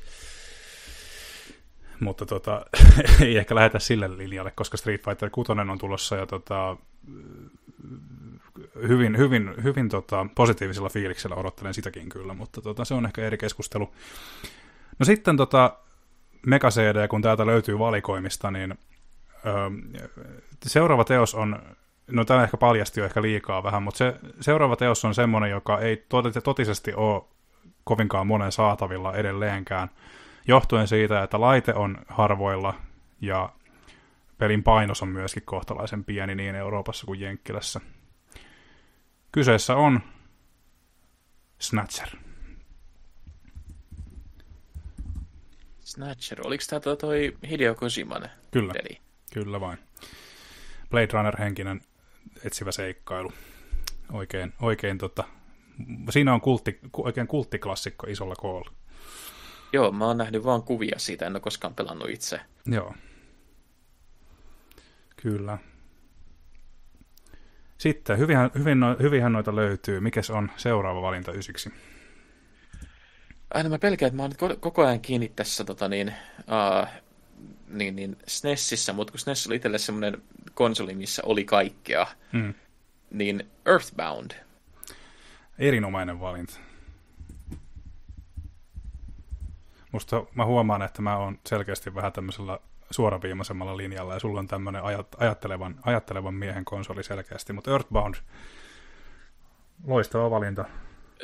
Mutta 2.00 2.26
tota, 2.26 2.66
ei 3.24 3.36
ehkä 3.36 3.54
lähetä 3.54 3.78
sille 3.78 4.16
linjalle, 4.16 4.50
koska 4.50 4.76
Street 4.76 5.04
Fighter 5.04 5.30
6 5.30 5.52
on 5.52 5.78
tulossa 5.78 6.16
ja 6.16 6.26
tota, 6.26 6.76
hyvin, 8.88 9.18
hyvin, 9.18 9.54
hyvin 9.62 9.88
tota, 9.88 10.26
positiivisella 10.34 10.88
fiiliksellä 10.88 11.36
odottelen 11.36 11.74
sitäkin 11.74 12.08
kyllä, 12.08 12.34
mutta 12.34 12.62
tota, 12.62 12.84
se 12.84 12.94
on 12.94 13.06
ehkä 13.06 13.22
eri 13.22 13.38
keskustelu. 13.38 13.90
No 14.98 15.04
sitten 15.04 15.36
tota, 15.36 15.76
Mega 16.46 16.70
CD, 16.70 17.08
kun 17.08 17.22
täältä 17.22 17.46
löytyy 17.46 17.78
valikoimista, 17.78 18.50
niin 18.50 18.78
ö, 19.46 19.50
seuraava 20.66 21.04
teos 21.04 21.34
on, 21.34 21.62
no 22.10 22.24
tämä 22.24 22.44
ehkä 22.44 22.56
paljasti 22.56 23.00
jo 23.00 23.06
ehkä 23.06 23.22
liikaa 23.22 23.62
vähän, 23.62 23.82
mutta 23.82 23.98
se 23.98 24.14
seuraava 24.40 24.76
teos 24.76 25.04
on 25.04 25.14
semmoinen, 25.14 25.50
joka 25.50 25.78
ei 25.78 26.06
totisesti 26.44 26.94
ole 26.94 27.22
kovinkaan 27.84 28.26
monen 28.26 28.52
saatavilla 28.52 29.14
edelleenkään, 29.14 29.90
johtuen 30.48 30.88
siitä, 30.88 31.22
että 31.22 31.40
laite 31.40 31.74
on 31.74 31.98
harvoilla 32.08 32.74
ja 33.20 33.48
pelin 34.38 34.62
painos 34.62 35.02
on 35.02 35.08
myöskin 35.08 35.42
kohtalaisen 35.46 36.04
pieni 36.04 36.34
niin 36.34 36.54
Euroopassa 36.54 37.06
kuin 37.06 37.20
Jenkkilässä. 37.20 37.80
Kyseessä 39.34 39.76
on 39.76 40.00
Snatcher. 41.58 42.08
Snatcher, 45.80 46.46
oliko 46.46 46.64
tämä 46.70 46.96
toi 46.96 47.36
Hideo 47.50 47.74
Kojiman 47.74 48.28
Kyllä, 48.50 48.72
peli? 48.72 49.00
kyllä 49.32 49.60
vain. 49.60 49.78
Blade 50.90 51.08
Runner-henkinen 51.12 51.80
etsivä 52.44 52.72
seikkailu. 52.72 53.32
Oikein, 54.12 54.52
oikein 54.62 54.98
tota, 54.98 55.24
siinä 56.10 56.34
on 56.34 56.40
kultti, 56.40 56.80
oikein 56.92 57.26
kulttiklassikko 57.26 58.06
isolla 58.06 58.34
koolla. 58.36 58.72
Joo, 59.72 59.92
mä 59.92 60.06
oon 60.06 60.18
nähnyt 60.18 60.44
vaan 60.44 60.62
kuvia 60.62 60.98
siitä, 60.98 61.26
en 61.26 61.32
ole 61.32 61.40
koskaan 61.40 61.74
pelannut 61.74 62.10
itse. 62.10 62.40
Joo. 62.66 62.94
Kyllä. 65.16 65.58
Sitten, 67.78 68.18
hyvinhän, 68.18 68.50
hyvin, 68.58 68.78
hyvinhän 69.02 69.32
noita 69.32 69.56
löytyy. 69.56 70.00
Mikäs 70.00 70.30
on 70.30 70.50
seuraava 70.56 71.02
valinta 71.02 71.32
ysiksi? 71.32 71.72
Aina 73.54 73.68
mä 73.68 73.78
pelkään, 73.78 74.08
että 74.08 74.16
mä 74.16 74.22
oon 74.22 74.58
koko 74.60 74.86
ajan 74.86 75.00
kiinni 75.00 75.32
tässä 75.36 75.64
tota 75.64 75.88
niin, 75.88 76.14
uh, 76.38 76.88
niin, 77.68 77.96
niin 77.96 78.16
SNESissä, 78.26 78.92
mutta 78.92 79.10
kun 79.10 79.20
SNES 79.20 79.46
oli 79.46 79.56
itselle 79.56 79.78
semmoinen 79.78 80.22
konsoli, 80.54 80.94
missä 80.94 81.22
oli 81.26 81.44
kaikkea, 81.44 82.06
mm. 82.32 82.54
niin 83.10 83.50
Earthbound. 83.66 84.30
Erinomainen 85.58 86.20
valinta. 86.20 86.58
Musta 89.92 90.24
mä 90.34 90.44
huomaan, 90.44 90.82
että 90.82 91.02
mä 91.02 91.16
oon 91.16 91.38
selkeästi 91.46 91.94
vähän 91.94 92.12
tämmöisellä 92.12 92.58
suoraviimaisemmalla 92.94 93.76
linjalla, 93.76 94.14
ja 94.14 94.20
sulla 94.20 94.40
on 94.40 94.48
tämmöinen 94.48 94.82
ajattelevan, 95.16 95.80
ajattelevan 95.82 96.34
miehen 96.34 96.64
konsoli 96.64 97.04
selkeästi, 97.04 97.52
mutta 97.52 97.70
Earthbound, 97.70 98.14
loistava 99.86 100.30
valinta. 100.30 100.64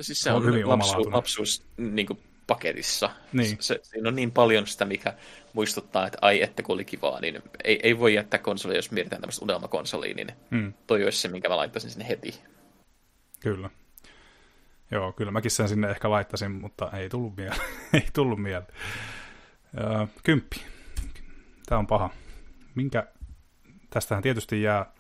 Siis 0.00 0.20
se 0.20 0.30
on, 0.30 0.36
on 0.36 0.44
hyvin 0.44 0.68
lapsu, 0.68 1.12
lapsuus 1.12 1.66
niin 1.76 2.06
kuin 2.06 2.18
paketissa. 2.46 3.10
Niin. 3.32 3.56
Se, 3.60 3.80
siinä 3.82 4.08
on 4.08 4.16
niin 4.16 4.32
paljon 4.32 4.66
sitä, 4.66 4.84
mikä 4.84 5.14
muistuttaa, 5.52 6.06
että 6.06 6.18
ai, 6.22 6.42
että 6.42 6.62
kun 6.62 6.74
oli 6.74 6.84
kivaa, 6.84 7.20
niin 7.20 7.42
ei, 7.64 7.80
ei 7.82 7.98
voi 7.98 8.14
jättää 8.14 8.40
konsolia, 8.40 8.78
jos 8.78 8.90
mietitään 8.90 9.22
tämmöistä 9.22 9.44
unelmakonsoliin, 9.44 10.16
niin 10.16 10.28
hmm. 10.50 10.72
toi 10.86 11.04
olisi 11.04 11.18
se, 11.18 11.28
minkä 11.28 11.48
mä 11.48 11.56
laittaisin 11.56 11.90
sinne 11.90 12.08
heti. 12.08 12.40
Kyllä. 13.40 13.70
Joo, 14.90 15.12
kyllä 15.12 15.32
mäkin 15.32 15.50
sen 15.50 15.68
sinne 15.68 15.90
ehkä 15.90 16.10
laittaisin, 16.10 16.50
mutta 16.50 16.90
ei 16.90 17.08
tullut 17.08 17.36
mieleen. 17.36 17.60
ei 17.94 18.06
tullut 18.12 18.42
mieleen. 18.42 18.72
kymppi. 20.22 20.64
Tämä 21.70 21.78
on 21.78 21.86
paha. 21.86 22.10
Minkä, 22.74 23.06
tästähän 23.90 24.22
tietysti 24.22 24.62
jää, 24.62 24.92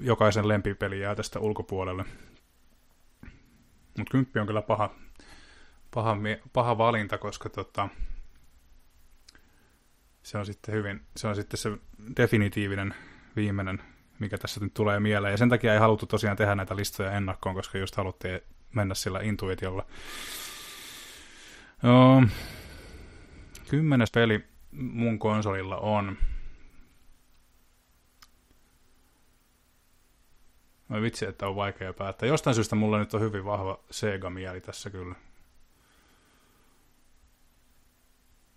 jokaisen 0.00 0.48
lempipeli 0.48 1.00
jää 1.00 1.14
tästä 1.14 1.38
ulkopuolelle. 1.38 2.04
Mutta 3.98 4.10
kymppi 4.10 4.38
on 4.38 4.46
kyllä 4.46 4.62
paha, 4.62 4.94
paha, 5.94 6.16
paha 6.52 6.78
valinta, 6.78 7.18
koska 7.18 7.48
tota, 7.48 7.88
se 10.22 10.38
on 10.38 10.46
sitten 10.46 10.74
hyvin, 10.74 11.02
se 11.16 11.28
on 11.28 11.36
sitten 11.36 11.58
se 11.58 11.70
definitiivinen 12.16 12.94
viimeinen, 13.36 13.82
mikä 14.18 14.38
tässä 14.38 14.60
nyt 14.60 14.74
tulee 14.74 15.00
mieleen. 15.00 15.32
Ja 15.32 15.38
sen 15.38 15.48
takia 15.48 15.72
ei 15.72 15.80
haluttu 15.80 16.06
tosiaan 16.06 16.36
tehdä 16.36 16.54
näitä 16.54 16.76
listoja 16.76 17.12
ennakkoon, 17.12 17.54
koska 17.54 17.78
just 17.78 17.96
haluttiin 17.96 18.40
mennä 18.74 18.94
sillä 18.94 19.20
intuitiolla. 19.20 19.86
No, 21.82 22.22
kymmenes 23.70 24.10
peli 24.10 24.47
mun 24.72 25.18
konsolilla 25.18 25.76
on. 25.76 26.16
Mä 30.88 31.02
vitsi, 31.02 31.26
että 31.26 31.48
on 31.48 31.56
vaikea 31.56 31.92
päättää. 31.92 32.26
Jostain 32.26 32.54
syystä 32.54 32.76
mulla 32.76 32.98
nyt 32.98 33.14
on 33.14 33.20
hyvin 33.20 33.44
vahva 33.44 33.80
Sega-mieli 33.90 34.60
tässä 34.60 34.90
kyllä. 34.90 35.14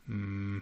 Mm. 0.07 0.61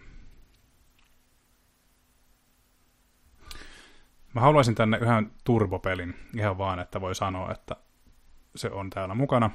Mä 4.34 4.40
haluaisin 4.40 4.74
tänne 4.74 4.98
yhden 4.98 5.32
turbopelin 5.44 6.14
ihan 6.36 6.58
vaan, 6.58 6.78
että 6.78 7.00
voi 7.00 7.14
sanoa, 7.14 7.52
että 7.52 7.76
se 8.56 8.70
on 8.70 8.90
täällä 8.90 9.14
mukana. 9.14 9.50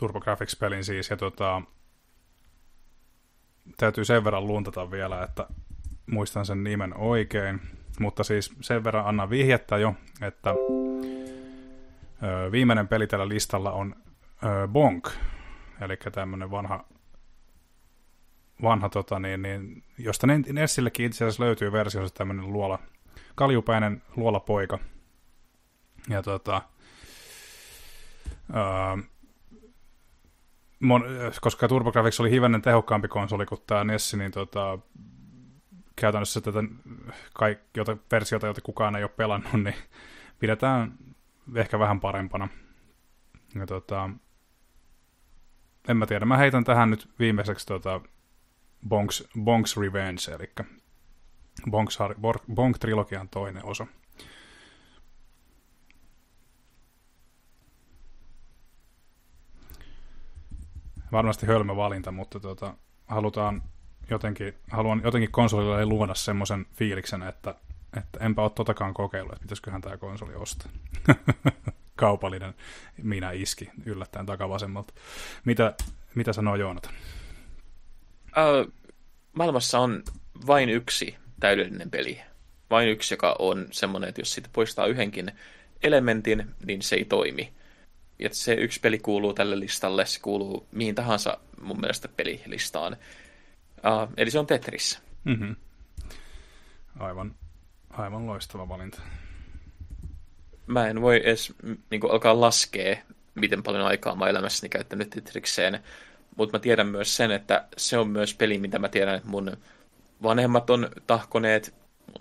TurboGrafx-pelin 0.00 0.84
siis, 0.84 1.10
ja 1.10 1.16
tota, 1.16 1.62
täytyy 3.76 4.04
sen 4.04 4.24
verran 4.24 4.46
luntata 4.46 4.90
vielä, 4.90 5.22
että 5.22 5.46
muistan 6.06 6.46
sen 6.46 6.64
nimen 6.64 6.96
oikein, 6.96 7.60
mutta 8.00 8.24
siis 8.24 8.52
sen 8.60 8.84
verran 8.84 9.06
anna 9.06 9.30
vihjettä 9.30 9.78
jo, 9.78 9.94
että 10.22 10.50
ö, 12.22 12.52
viimeinen 12.52 12.88
peli 12.88 13.06
tällä 13.06 13.28
listalla 13.28 13.72
on 13.72 13.94
ö, 14.44 14.68
Bonk, 14.68 15.08
eli 15.80 15.96
tämmöinen 15.96 16.50
vanha, 16.50 16.84
vanha 18.62 18.88
tota, 18.88 19.18
niin, 19.18 19.42
niin, 19.42 19.84
josta 19.98 20.26
Nessillekin 20.52 21.06
itse 21.06 21.24
asiassa 21.24 21.44
löytyy 21.44 21.72
versiossa 21.72 22.14
tämmöinen 22.14 22.52
luola, 22.52 22.78
kaljupäinen 23.34 24.02
luolapoika. 24.16 24.78
Ja 26.08 26.22
tota, 26.22 26.62
öö, 28.54 29.09
mon, 30.80 31.04
koska 31.40 31.68
TurboGrafx 31.68 32.20
oli 32.20 32.30
hivenen 32.30 32.62
tehokkaampi 32.62 33.08
konsoli 33.08 33.46
kuin 33.46 33.60
tämä 33.66 33.84
NES, 33.84 34.14
niin 34.14 34.32
tota, 34.32 34.78
käytännössä 35.96 36.40
tätä 36.40 36.58
kaik, 37.34 37.58
jota, 37.76 37.96
versiota, 38.10 38.46
jota 38.46 38.60
kukaan 38.60 38.96
ei 38.96 39.02
ole 39.02 39.10
pelannut, 39.16 39.52
niin 39.52 39.74
pidetään 40.38 40.92
ehkä 41.54 41.78
vähän 41.78 42.00
parempana. 42.00 42.48
Ja 43.54 43.66
tota, 43.66 44.10
en 45.88 45.96
mä 45.96 46.06
tiedä, 46.06 46.24
mä 46.24 46.36
heitän 46.36 46.64
tähän 46.64 46.90
nyt 46.90 47.08
viimeiseksi 47.18 47.66
tota 47.66 48.00
Bonks, 48.88 49.28
Bonks 49.44 49.76
Revenge, 49.76 50.34
eli 50.34 50.52
Bonks, 51.70 51.98
Bonk-trilogian 52.54 53.28
toinen 53.30 53.64
osa. 53.64 53.86
Varmasti 61.12 61.46
hölmö 61.46 61.76
valinta, 61.76 62.12
mutta 62.12 62.40
tota, 62.40 62.74
halutaan 63.06 63.62
jotenkin, 64.10 64.54
haluan 64.70 65.00
jotenkin 65.04 65.30
konsolille 65.30 65.86
luoda 65.86 66.14
semmoisen 66.14 66.66
fiiliksen, 66.72 67.22
että, 67.22 67.54
että 67.96 68.24
enpä 68.24 68.42
ole 68.42 68.50
totakaan 68.50 68.94
kokeillut, 68.94 69.32
että 69.32 69.42
pitäisiköhän 69.42 69.80
tämä 69.80 69.96
konsoli 69.96 70.34
ostaa. 70.34 70.70
Kaupallinen 71.96 72.54
minä 73.02 73.30
iski 73.30 73.70
yllättäen 73.84 74.26
takavasemmalta. 74.26 74.94
Mitä, 75.44 75.74
mitä 76.14 76.32
sanoo 76.32 76.56
Joonatan? 76.56 76.92
Uh, 78.26 78.72
maailmassa 79.32 79.78
on 79.78 80.02
vain 80.46 80.68
yksi 80.68 81.16
täydellinen 81.40 81.90
peli. 81.90 82.20
Vain 82.70 82.88
yksi, 82.88 83.14
joka 83.14 83.36
on 83.38 83.66
semmoinen, 83.70 84.08
että 84.08 84.20
jos 84.20 84.34
siitä 84.34 84.48
poistaa 84.52 84.86
yhdenkin 84.86 85.32
elementin, 85.82 86.46
niin 86.66 86.82
se 86.82 86.96
ei 86.96 87.04
toimi. 87.04 87.52
Ja 88.20 88.28
se 88.32 88.54
yksi 88.54 88.80
peli 88.80 88.98
kuuluu 88.98 89.34
tälle 89.34 89.60
listalle, 89.60 90.06
se 90.06 90.20
kuuluu 90.20 90.66
mihin 90.72 90.94
tahansa 90.94 91.38
mun 91.60 91.80
mielestä 91.80 92.08
pelilistaan. 92.08 92.96
Uh, 93.76 94.12
eli 94.16 94.30
se 94.30 94.38
on 94.38 94.46
Tetris. 94.46 94.98
Mm-hmm. 95.24 95.56
Aivan, 96.98 97.34
aivan 97.90 98.26
loistava 98.26 98.68
valinta. 98.68 99.00
Mä 100.66 100.88
en 100.88 101.00
voi 101.00 101.20
edes 101.24 101.54
niin 101.90 102.00
kuin, 102.00 102.12
alkaa 102.12 102.40
laskea, 102.40 102.96
miten 103.34 103.62
paljon 103.62 103.86
aikaa 103.86 104.14
mä 104.14 104.28
elämässäni 104.28 104.68
käyttänyt 104.68 105.10
Tetrikseen, 105.10 105.80
mutta 106.36 106.58
mä 106.58 106.60
tiedän 106.60 106.86
myös 106.86 107.16
sen, 107.16 107.30
että 107.30 107.66
se 107.76 107.98
on 107.98 108.08
myös 108.08 108.34
peli, 108.34 108.58
mitä 108.58 108.78
mä 108.78 108.88
tiedän, 108.88 109.14
että 109.14 109.28
mun 109.28 109.56
vanhemmat 110.22 110.70
on 110.70 110.88
tahkoneet, 111.06 111.74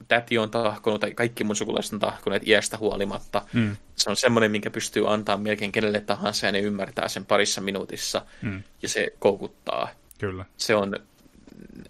täti 0.08 0.38
on 0.38 0.52
tahkonut, 0.52 1.02
tai 1.02 1.12
kaikki 1.12 1.44
mun 1.44 1.56
sukulaiset 1.56 1.94
on 1.94 2.00
tahkoneet 2.00 2.48
iästä 2.48 2.78
huolimatta. 2.78 3.42
Mm. 3.54 3.78
Se 3.96 4.10
on 4.10 4.16
semmoinen, 4.16 4.52
minkä 4.52 4.70
pystyy 4.70 5.14
antaa 5.14 5.38
melkein 5.38 5.72
kenelle 5.72 6.02
tahansa, 6.02 6.46
ja 6.46 6.52
ne 6.52 6.60
ymmärtää 6.60 7.08
sen 7.08 7.26
parissa 7.26 7.62
minuutissa, 7.62 8.26
mm. 8.42 8.64
ja 8.82 8.90
se 8.90 9.08
koukuttaa. 9.20 9.90
Kyllä. 10.18 10.46
Se 10.58 10.76
on 10.76 10.96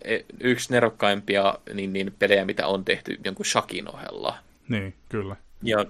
e, 0.01 0.19
yksi 0.39 0.73
nerokkaimpia 0.73 1.55
niin, 1.73 1.93
niin 1.93 2.15
pelejä, 2.19 2.45
mitä 2.45 2.67
on 2.67 2.85
tehty 2.85 3.19
jonkun 3.25 3.45
Shakin 3.45 3.95
ohella. 3.95 4.37
Niin, 4.69 4.95
kyllä. 5.09 5.35
Ja 5.63 5.85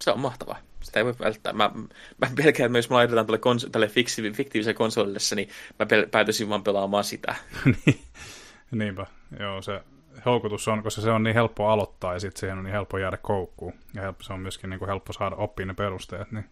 se 0.00 0.10
on 0.10 0.20
mahtava. 0.20 0.56
Sitä 0.82 1.00
ei 1.00 1.04
voi 1.04 1.14
välttää. 1.20 1.52
Mä, 1.52 1.70
mä 2.18 2.30
pelkään, 2.36 2.66
että 2.66 2.78
jos 2.78 2.90
me 2.90 2.94
laitetaan 2.94 3.26
tälle, 3.26 3.38
kons- 3.38 3.70
tälle 3.70 3.88
fiktiiviselle, 3.88 4.36
fiktiiviselle 4.36 4.74
konsolille, 4.74 5.18
niin 5.36 5.48
mä 5.78 5.86
pel- 5.86 6.08
päätyisin 6.10 6.48
vaan 6.48 6.64
pelaamaan 6.64 7.04
sitä. 7.04 7.34
Niin. 7.86 8.00
Niinpä, 8.70 9.06
joo, 9.40 9.62
se 9.62 9.80
houkutus 10.26 10.68
on, 10.68 10.82
koska 10.82 11.00
se 11.00 11.10
on 11.10 11.22
niin 11.22 11.34
helppo 11.34 11.68
aloittaa 11.68 12.14
ja 12.14 12.20
sitten 12.20 12.40
siihen 12.40 12.58
on 12.58 12.64
niin 12.64 12.72
helppo 12.72 12.98
jäädä 12.98 13.16
koukkuun. 13.16 13.72
Ja 13.94 14.02
helppo, 14.02 14.22
se 14.24 14.32
on 14.32 14.40
myöskin 14.40 14.70
niin 14.70 14.78
kuin 14.78 14.88
helppo 14.88 15.12
saada 15.12 15.36
oppia 15.36 15.66
ne 15.66 15.74
perusteet, 15.74 16.32
niin 16.32 16.44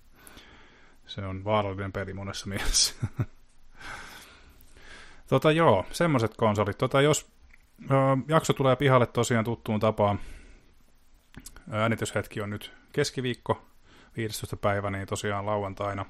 se 1.06 1.20
on 1.20 1.44
vaarallinen 1.44 1.92
peli 1.92 2.14
monessa 2.14 2.46
mielessä. 2.50 2.94
tota 5.28 5.52
joo, 5.52 5.86
semmoiset 5.92 6.36
konsolit. 6.36 6.78
Tota, 6.78 7.00
jos 7.00 7.30
ö, 7.90 7.94
jakso 8.28 8.52
tulee 8.52 8.76
pihalle 8.76 9.06
tosiaan 9.06 9.44
tuttuun 9.44 9.80
tapaan, 9.80 10.20
äänityshetki 11.70 12.40
on 12.40 12.50
nyt 12.50 12.72
keskiviikko, 12.92 13.62
15. 14.16 14.56
päivä, 14.56 14.90
niin 14.90 15.06
tosiaan 15.06 15.46
lauantaina. 15.46 16.06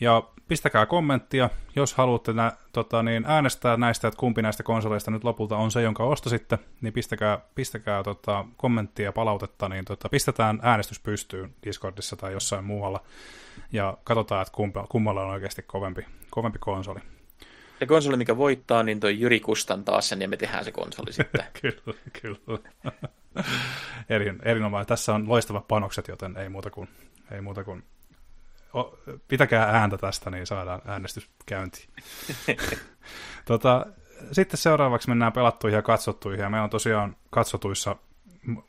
Ja 0.00 0.22
pistäkää 0.48 0.86
kommenttia, 0.86 1.50
jos 1.76 1.94
haluatte 1.94 2.32
nä, 2.32 2.52
tota, 2.72 3.02
niin 3.02 3.24
äänestää 3.26 3.76
näistä, 3.76 4.08
että 4.08 4.18
kumpi 4.18 4.42
näistä 4.42 4.62
konsoleista 4.62 5.10
nyt 5.10 5.24
lopulta 5.24 5.56
on 5.56 5.70
se, 5.70 5.82
jonka 5.82 6.04
ostasitte, 6.04 6.58
niin 6.80 6.92
pistäkää, 6.92 7.38
pistäkää 7.54 8.02
tota, 8.02 8.44
kommenttia 8.56 9.04
ja 9.04 9.12
palautetta, 9.12 9.68
niin 9.68 9.84
tota, 9.84 10.08
pistetään 10.08 10.60
äänestys 10.62 11.00
pystyyn 11.00 11.54
Discordissa 11.64 12.16
tai 12.16 12.32
jossain 12.32 12.64
muualla, 12.64 13.00
ja 13.72 13.98
katsotaan, 14.04 14.42
että 14.42 14.54
kumpa, 14.54 14.86
kummalla 14.88 15.22
on 15.22 15.30
oikeasti 15.30 15.62
kovempi, 15.62 16.06
kovempi 16.30 16.58
konsoli. 16.58 17.00
Ja 17.80 17.86
konsoli, 17.86 18.16
mikä 18.16 18.36
voittaa, 18.36 18.82
niin 18.82 19.00
toi 19.00 19.20
Jyri 19.20 19.40
kustantaa 19.40 20.00
sen, 20.00 20.22
ja 20.22 20.28
me 20.28 20.36
tehdään 20.36 20.64
se 20.64 20.72
konsoli 20.72 21.12
sitten. 21.12 21.44
kyllä, 21.62 21.98
kyllä. 22.22 22.58
Erin, 24.08 24.38
erinomainen. 24.42 24.86
Tässä 24.86 25.14
on 25.14 25.28
loistavat 25.28 25.68
panokset, 25.68 26.08
joten 26.08 26.36
ei 26.36 26.48
muuta 26.48 26.70
kuin, 26.70 26.88
ei 27.30 27.40
muuta 27.40 27.64
kuin 27.64 27.84
o, 28.74 28.98
pitäkää 29.28 29.64
ääntä 29.64 29.98
tästä, 29.98 30.30
niin 30.30 30.46
saadaan 30.46 30.82
äänestys 30.86 31.30
käyntiin. 31.46 31.88
tota, 33.44 33.86
sitten 34.32 34.58
seuraavaksi 34.58 35.08
mennään 35.08 35.32
pelattuihin 35.32 35.76
ja 35.76 35.82
katsottuihin, 35.82 36.42
ja 36.42 36.50
meillä 36.50 36.64
on 36.64 36.70
tosiaan 36.70 37.16
katsotuissa, 37.30 37.96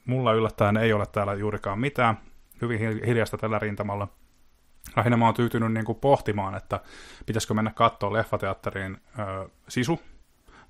mulla 0.05 0.33
yllättäen 0.33 0.77
ei 0.77 0.93
ole 0.93 1.05
täällä 1.05 1.33
juurikaan 1.33 1.79
mitään, 1.79 2.17
hyvin 2.61 2.79
hiljaista 3.05 3.37
tällä 3.37 3.59
rintamalla. 3.59 4.07
Lähinnä 4.95 5.17
mä 5.17 5.25
oon 5.25 5.33
tyytynyt 5.33 5.73
niin 5.73 5.85
kuin 5.85 5.99
pohtimaan, 5.99 6.55
että 6.55 6.79
pitäisikö 7.25 7.53
mennä 7.53 7.71
katsoa 7.75 8.13
leffateatteriin 8.13 8.97
ö, 9.19 9.49
Sisu, 9.67 9.99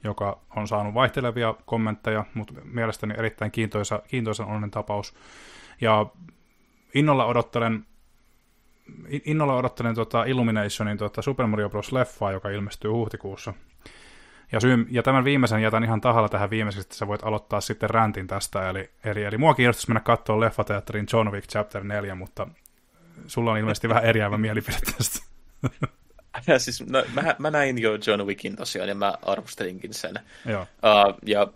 joka 0.03 0.39
on 0.55 0.67
saanut 0.67 0.93
vaihtelevia 0.93 1.55
kommentteja, 1.65 2.25
mutta 2.33 2.53
mielestäni 2.63 3.13
erittäin 3.17 3.51
kiintoisa, 3.51 4.01
kiintoisa 4.07 4.45
onnen 4.45 4.71
tapaus. 4.71 5.13
Ja 5.81 6.05
innolla 6.93 7.25
odottelen 7.25 7.85
innolla 9.25 9.55
odottelen 9.55 9.95
tota 9.95 10.23
Illuminationin 10.23 10.97
tota 10.97 11.21
Super 11.21 11.47
Mario 11.47 11.69
Bros. 11.69 11.91
leffaa, 11.91 12.31
joka 12.31 12.49
ilmestyy 12.49 12.91
huhtikuussa. 12.91 13.53
Ja, 14.51 14.59
syy, 14.59 14.87
ja 14.91 15.03
tämän 15.03 15.23
viimeisen 15.23 15.61
jätän 15.61 15.83
ihan 15.83 16.01
tahalla 16.01 16.29
tähän 16.29 16.49
viimeiseksi, 16.49 16.85
että 16.85 16.95
sä 16.95 17.07
voit 17.07 17.23
aloittaa 17.23 17.61
sitten 17.61 17.89
räntin 17.89 18.27
tästä. 18.27 18.69
Eli, 18.69 18.89
eli, 19.03 19.23
eli 19.23 19.37
mua 19.37 19.53
kiinnostaisi 19.53 19.87
mennä 19.87 19.99
katsoa 19.99 20.39
leffateatterin 20.39 21.07
John 21.13 21.31
Wick 21.31 21.47
Chapter 21.47 21.83
4, 21.83 22.15
mutta 22.15 22.47
sulla 23.27 23.51
on 23.51 23.57
ilmeisesti 23.57 23.89
vähän 23.89 24.05
eriävä 24.05 24.37
mielipide 24.37 24.77
tästä. 24.97 25.25
Ja 26.47 26.59
siis, 26.59 26.83
no, 26.87 27.03
mä, 27.13 27.35
mä 27.39 27.51
näin 27.51 27.77
jo 27.77 27.91
John 28.07 28.21
Wickin 28.21 28.55
tosiaan, 28.55 28.89
ja 28.89 28.95
mä 28.95 29.13
arvostelinkin 29.21 29.93
sen. 29.93 30.19
Joo. 30.45 30.61
Uh, 30.61 31.17
ja 31.25 31.47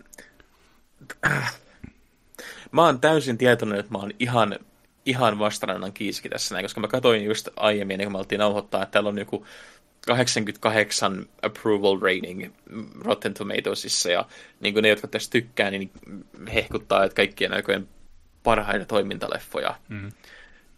äh, 1.25 1.53
mä 2.71 2.81
oon 2.85 2.99
täysin 2.99 3.37
tietoinen, 3.37 3.79
että 3.79 3.91
mä 3.91 3.97
oon 3.97 4.11
ihan, 4.19 4.59
ihan 5.05 5.39
vastarannan 5.39 5.93
kiiski 5.93 6.29
tässä 6.29 6.55
näin, 6.55 6.65
koska 6.65 6.81
mä 6.81 6.87
katsoin 6.87 7.25
just 7.25 7.49
aiemmin, 7.55 8.03
kun 8.03 8.11
me 8.11 8.17
oltiin 8.17 8.39
nauhoittaa, 8.39 8.83
että 8.83 8.91
täällä 8.91 9.09
on 9.09 9.17
joku 9.17 9.45
88 10.07 11.25
approval 11.41 11.99
rating 12.01 12.53
Rotten 13.01 13.33
Tomatoesissa, 13.33 14.11
ja 14.11 14.25
niin 14.59 14.73
kuin 14.73 14.83
ne, 14.83 14.89
jotka 14.89 15.07
tästä 15.07 15.31
tykkää, 15.31 15.71
niin 15.71 15.91
hehkuttaa, 16.53 17.03
että 17.03 17.15
kaikkien 17.15 17.53
aikojen 17.53 17.87
parhaita 18.43 18.85
toimintaleffoja. 18.85 19.75
Mm. 19.89 20.11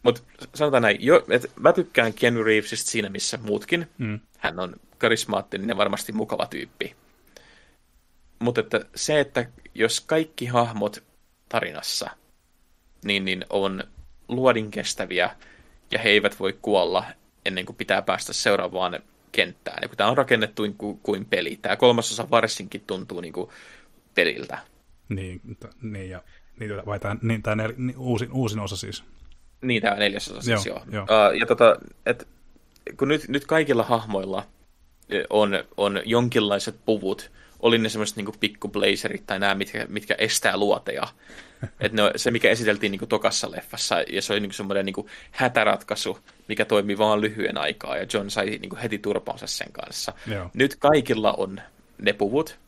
Mutta 0.03 0.21
sanotaan 0.55 0.83
näin, 0.83 0.97
jo, 0.99 1.25
että 1.29 1.47
mä 1.59 1.73
tykkään 1.73 2.13
Ken 2.13 2.45
Reevesista 2.45 2.91
siinä, 2.91 3.09
missä 3.09 3.37
muutkin. 3.37 3.87
Mm. 3.97 4.19
Hän 4.37 4.59
on 4.59 4.75
karismaattinen 4.97 5.69
ja 5.69 5.77
varmasti 5.77 6.11
mukava 6.11 6.45
tyyppi. 6.45 6.95
Mutta 8.39 8.61
että 8.61 8.85
se, 8.95 9.19
että 9.19 9.45
jos 9.75 10.01
kaikki 10.01 10.45
hahmot 10.45 11.03
tarinassa 11.49 12.09
niin, 13.05 13.25
niin 13.25 13.45
on 13.49 13.83
luodin 14.27 14.71
kestäviä 14.71 15.29
ja 15.91 15.99
he 15.99 16.09
eivät 16.09 16.39
voi 16.39 16.57
kuolla 16.61 17.05
ennen 17.45 17.65
kuin 17.65 17.75
pitää 17.75 18.01
päästä 18.01 18.33
seuraavaan 18.33 18.99
kenttään. 19.31 19.77
Ja 19.81 19.87
kun 19.87 19.97
tämä 19.97 20.09
on 20.09 20.17
rakennettu 20.17 20.63
kuin, 20.77 20.99
kuin 20.99 21.25
peli. 21.25 21.59
Tämä 21.61 21.75
kolmasosa 21.75 22.29
varsinkin 22.29 22.83
tuntuu 22.87 23.21
niin 23.21 23.33
kuin 23.33 23.49
peliltä. 24.15 24.57
Niin, 25.09 25.41
t- 25.59 25.81
niin 25.81 26.09
ja 26.09 26.23
niin, 26.59 26.71
vai 26.85 26.99
tämä, 26.99 27.15
niin, 27.21 27.43
tämä 27.43 27.55
nel, 27.55 27.73
niin, 27.77 27.97
uusin, 27.97 28.31
uusin 28.31 28.59
osa 28.59 28.75
siis. 28.75 29.03
Niin, 29.61 29.81
tämä 29.81 29.95
neljäsosa 29.95 30.41
siis 30.41 30.65
joo. 30.65 30.81
joo. 30.91 31.03
Uh, 31.03 31.39
ja 31.39 31.45
tota, 31.45 31.75
et, 32.05 32.27
kun 32.97 33.07
nyt, 33.07 33.27
nyt 33.27 33.45
kaikilla 33.45 33.83
hahmoilla 33.83 34.47
on, 35.29 35.63
on 35.77 36.01
jonkinlaiset 36.05 36.75
puvut, 36.85 37.31
oli 37.65 37.77
ne 37.77 37.89
semmoiset 37.89 38.17
niin 38.17 38.39
pikkublazerit 38.39 39.25
tai 39.25 39.39
nämä, 39.39 39.55
mitkä, 39.55 39.85
mitkä 39.89 40.15
estää 40.17 40.57
luoteja. 40.57 41.03
Et 41.79 41.93
ne, 41.93 42.01
se, 42.15 42.31
mikä 42.31 42.49
esiteltiin 42.49 42.91
niin 42.91 43.07
tokassa 43.09 43.51
leffassa, 43.51 43.95
ja 44.09 44.21
se 44.21 44.33
oli 44.33 44.39
niin 44.39 44.53
semmoinen 44.53 44.85
niin 44.85 45.05
hätäratkaisu, 45.31 46.19
mikä 46.47 46.65
toimi 46.65 46.97
vaan 46.97 47.21
lyhyen 47.21 47.57
aikaa, 47.57 47.97
ja 47.97 48.05
John 48.13 48.29
sai 48.29 48.45
niin 48.45 48.69
kuin 48.69 48.79
heti 48.79 48.97
turpaansa 48.97 49.47
sen 49.47 49.71
kanssa. 49.71 50.13
Joo. 50.27 50.49
Nyt 50.53 50.75
kaikilla 50.75 51.33
on 51.33 51.61
ne 52.01 52.13
puvut, 52.13 52.59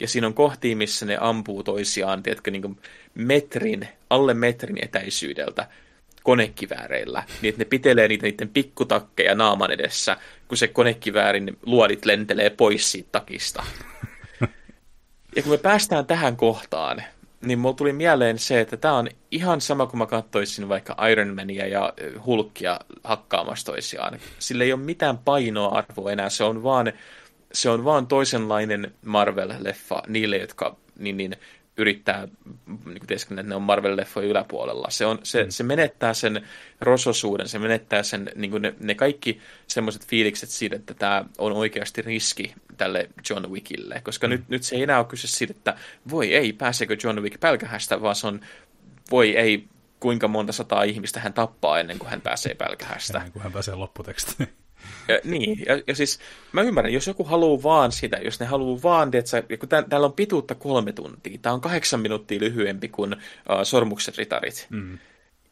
ja 0.00 0.08
siinä 0.08 0.26
on 0.26 0.34
kohtia, 0.34 0.76
missä 0.76 1.06
ne 1.06 1.18
ampuu 1.20 1.62
toisiaan, 1.62 2.22
tiedätkö, 2.22 2.50
niin 2.50 2.80
metrin, 3.14 3.88
alle 4.10 4.34
metrin 4.34 4.78
etäisyydeltä, 4.82 5.66
konekivääreillä, 6.22 7.22
niin 7.42 7.48
että 7.48 7.60
ne 7.60 7.64
pitelee 7.64 8.08
niitä 8.08 8.26
niiden 8.26 8.48
pikkutakkeja 8.48 9.34
naaman 9.34 9.70
edessä, 9.70 10.16
kun 10.48 10.58
se 10.58 10.68
konekiväärin 10.68 11.58
luodit 11.66 12.04
lentelee 12.04 12.50
pois 12.50 12.92
siitä 12.92 13.08
takista. 13.12 13.64
Ja 15.36 15.42
kun 15.42 15.52
me 15.52 15.58
päästään 15.58 16.06
tähän 16.06 16.36
kohtaan, 16.36 17.02
niin 17.40 17.58
mulla 17.58 17.74
tuli 17.74 17.92
mieleen 17.92 18.38
se, 18.38 18.60
että 18.60 18.76
tämä 18.76 18.94
on 18.94 19.08
ihan 19.30 19.60
sama 19.60 19.86
kuin 19.86 19.98
mä 19.98 20.06
katsoisin 20.06 20.68
vaikka 20.68 21.08
Iron 21.08 21.34
Mania 21.34 21.66
ja 21.66 21.92
Hulkia 22.26 22.80
hakkaamassa 23.04 23.66
toisiaan. 23.66 24.18
Sillä 24.38 24.64
ei 24.64 24.72
ole 24.72 24.80
mitään 24.80 25.18
painoarvoa 25.18 26.12
enää, 26.12 26.28
se 26.28 26.44
on 26.44 26.62
vaan, 26.62 26.92
se 27.52 27.70
on 27.70 27.84
vaan 27.84 28.06
toisenlainen 28.06 28.94
Marvel-leffa 29.06 30.02
niille, 30.08 30.36
jotka 30.36 30.76
niin, 30.98 31.16
niin, 31.16 31.36
yrittää 31.76 32.28
niin 32.66 32.82
kuin 32.84 33.12
että 33.12 33.42
ne 33.42 33.54
on 33.54 33.62
Marvel-leffojen 33.62 34.28
yläpuolella. 34.28 34.90
Se, 34.90 35.06
on, 35.06 35.18
se, 35.22 35.44
mm. 35.44 35.50
se 35.50 35.62
menettää 35.62 36.14
sen 36.14 36.46
rososuuden, 36.80 37.48
se 37.48 37.58
menettää 37.58 38.02
sen, 38.02 38.30
niin 38.34 38.50
kuin 38.50 38.62
ne, 38.62 38.74
ne 38.80 38.94
kaikki 38.94 39.40
semmoiset 39.66 40.06
fiilikset 40.06 40.48
siitä, 40.48 40.76
että 40.76 40.94
tämä 40.94 41.24
on 41.38 41.52
oikeasti 41.52 42.02
riski 42.02 42.54
tälle 42.76 43.10
John 43.30 43.50
Wickille. 43.50 44.00
Koska 44.04 44.26
mm. 44.26 44.30
nyt, 44.30 44.48
nyt 44.48 44.62
se 44.62 44.76
ei 44.76 44.82
enää 44.82 44.98
ole 44.98 45.06
kyse 45.06 45.26
siitä, 45.26 45.54
että 45.56 45.76
voi 46.10 46.34
ei, 46.34 46.52
pääseekö 46.52 46.96
John 47.04 47.20
Wick 47.20 47.40
pälkähästä, 47.40 48.02
vaan 48.02 48.16
se 48.16 48.26
on 48.26 48.40
voi 49.10 49.36
ei, 49.36 49.68
kuinka 50.00 50.28
monta 50.28 50.52
sataa 50.52 50.82
ihmistä 50.82 51.20
hän 51.20 51.32
tappaa 51.32 51.80
ennen 51.80 51.98
kuin 51.98 52.10
hän 52.10 52.20
pääsee 52.20 52.54
pälkähästä. 52.54 53.18
Ennen 53.18 53.32
kuin 53.32 53.42
hän 53.42 53.52
pääsee 53.52 53.74
lopputekstiin. 53.74 54.48
Ja, 55.08 55.20
niin, 55.24 55.62
ja, 55.66 55.82
ja 55.86 55.94
siis 55.94 56.18
mä 56.52 56.62
ymmärrän, 56.62 56.92
jos 56.92 57.06
joku 57.06 57.24
haluaa 57.24 57.62
vaan 57.62 57.92
sitä, 57.92 58.16
jos 58.16 58.40
ne 58.40 58.46
haluaa 58.46 58.82
vaan, 58.82 59.10
että 59.14 59.42
kun 59.58 59.68
tää, 59.68 59.82
täällä 59.82 60.04
on 60.04 60.12
pituutta 60.12 60.54
kolme 60.54 60.92
tuntia, 60.92 61.38
tämä 61.42 61.52
on 61.52 61.60
kahdeksan 61.60 62.00
minuuttia 62.00 62.40
lyhyempi 62.40 62.88
kuin 62.88 63.12
uh, 63.12 63.20
Sormuksen 63.62 64.14
ritarit. 64.18 64.66
Mm. 64.70 64.98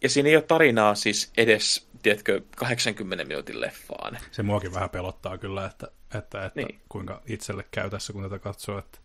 Ja 0.03 0.09
siinä 0.09 0.29
ei 0.29 0.37
ole 0.37 0.43
tarinaa 0.43 0.95
siis 0.95 1.33
edes, 1.37 1.87
tiedätkö, 2.03 2.41
80 2.57 3.25
minuutin 3.25 3.61
leffaan. 3.61 4.19
Se 4.31 4.43
muakin 4.43 4.75
vähän 4.75 4.91
pelottaa 4.91 5.39
kyllä, 5.39 5.67
että, 5.67 5.89
että, 6.19 6.47
että 6.47 6.61
niin. 6.61 6.81
kuinka 6.89 7.23
itselle 7.27 7.65
käy 7.71 7.91
tässä, 7.91 8.13
kun 8.13 8.23
tätä 8.23 8.39
katsoo, 8.39 8.79
että 8.79 8.99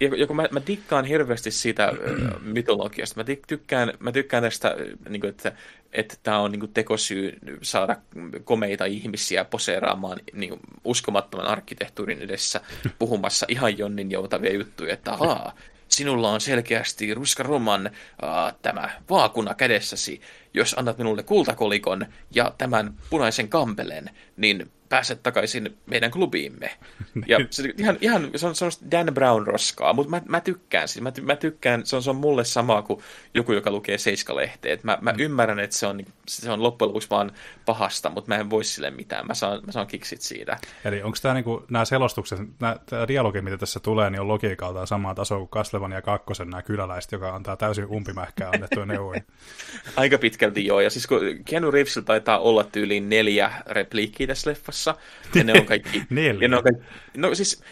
ja, 0.00 0.08
ja 0.16 0.26
kun 0.26 0.36
mä, 0.36 0.48
mä 0.50 0.60
dikkaan 0.66 1.04
hirveästi 1.04 1.50
siitä 1.50 1.92
mytologiasta, 2.40 3.20
mä 3.20 3.24
tykkään, 3.46 3.92
mä 3.98 4.12
tykkään 4.12 4.42
tästä, 4.42 4.76
niin 5.08 5.20
kuin, 5.20 5.30
että 5.30 5.52
että 5.94 6.16
tämä 6.22 6.38
on 6.38 6.52
niin 6.52 6.60
kuin, 6.60 6.72
tekosyy 6.72 7.38
saada 7.62 7.96
komeita 8.44 8.84
ihmisiä 8.84 9.44
poseeraamaan 9.44 10.20
niin 10.32 10.48
kuin, 10.48 10.60
uskomattoman 10.84 11.46
arkkitehtuurin 11.46 12.22
edessä 12.22 12.60
puhumassa 12.98 13.46
ihan 13.48 13.78
jonnin 13.78 14.10
joutavia 14.10 14.54
juttuja, 14.54 14.94
että 14.94 15.12
ahaa, 15.12 15.54
sinulla 15.88 16.32
on 16.32 16.40
selkeästi 16.40 17.14
ruskaroman 17.14 17.86
uh, 17.86 18.58
tämä 18.62 18.90
vaakuna 19.10 19.54
kädessäsi. 19.54 20.20
Jos 20.54 20.74
annat 20.78 20.98
minulle 20.98 21.22
kultakolikon 21.22 22.06
ja 22.34 22.54
tämän 22.58 22.94
punaisen 23.10 23.48
kampelen, 23.48 24.10
niin 24.36 24.70
pääset 24.88 25.22
takaisin 25.22 25.76
meidän 25.86 26.10
klubiimme. 26.10 26.70
Ja 27.26 27.38
se, 27.50 27.72
ihan, 27.78 27.98
ihan 28.00 28.30
se 28.36 28.46
on 28.46 28.54
semmoista 28.54 28.90
Dan 28.90 29.06
Brown-roskaa, 29.14 29.92
mutta 29.92 30.10
mä, 30.10 30.22
mä 30.28 30.40
tykkään 30.40 30.88
siis. 30.88 31.02
Mä, 31.02 31.12
mä 31.22 31.36
tykkään, 31.36 31.86
se 31.86 31.96
on, 31.96 32.02
se 32.02 32.10
on 32.10 32.16
mulle 32.16 32.44
sama 32.44 32.82
kuin 32.82 33.00
joku, 33.34 33.52
joka 33.52 33.70
lukee 33.70 33.98
Seiska-lehteä. 33.98 34.78
Mä, 34.82 34.98
mä 35.00 35.12
mm. 35.12 35.20
ymmärrän, 35.20 35.58
että 35.58 35.76
se 35.76 35.86
on, 35.86 36.00
se 36.28 36.50
on 36.50 36.62
loppujen 36.62 36.88
lopuksi 36.88 37.10
vaan 37.10 37.32
pahasta, 37.66 38.10
mutta 38.10 38.28
mä 38.28 38.36
en 38.36 38.50
voi 38.50 38.64
sille 38.64 38.90
mitään. 38.90 39.26
Mä 39.26 39.34
saan, 39.34 39.62
mä 39.66 39.72
saan 39.72 39.86
kiksit 39.86 40.20
siitä. 40.20 40.58
Eli 40.84 41.02
onko 41.02 41.18
tämä 41.22 41.34
niinku, 41.34 41.64
nämä 41.70 41.84
selostukset, 41.84 42.38
nämä, 42.60 42.76
dialogi, 43.08 43.40
mitä 43.40 43.58
tässä 43.58 43.80
tulee, 43.80 44.10
niin 44.10 44.20
on 44.20 44.28
logiikaltaan 44.28 44.86
samaa 44.86 45.14
tasoa 45.14 45.38
kuin 45.38 45.48
Kastlevan 45.48 45.92
ja 45.92 46.02
Kakkosen 46.02 46.50
nämä 46.50 46.62
kyläläiset, 46.62 47.12
joka 47.12 47.34
antaa 47.34 47.56
täysin 47.56 47.86
umpimähkää 47.86 48.50
annettuja 48.50 48.86
neuvoja. 48.86 49.20
Aika 49.96 50.18
pitkälti 50.18 50.66
joo, 50.66 50.80
ja 50.80 50.90
siis 50.90 51.06
kun 51.06 51.20
Keanu 51.44 51.70
Reevesillä 51.70 52.04
taitaa 52.04 52.38
olla 52.38 52.64
tyyliin 52.64 53.08
neljä 53.08 53.52
repliikkiä 53.66 54.26
tässä 54.26 54.50
leffassa, 54.50 54.73
leffassa. 54.74 54.94
Ja 55.34 55.44
ne 55.44 55.52
on 55.52 55.66
kaikki... 55.66 56.02
ja 56.40 56.48
ne 56.48 56.56
on 56.56 56.62
kaikki, 56.62 56.82
no 57.16 57.34
siis 57.34 57.62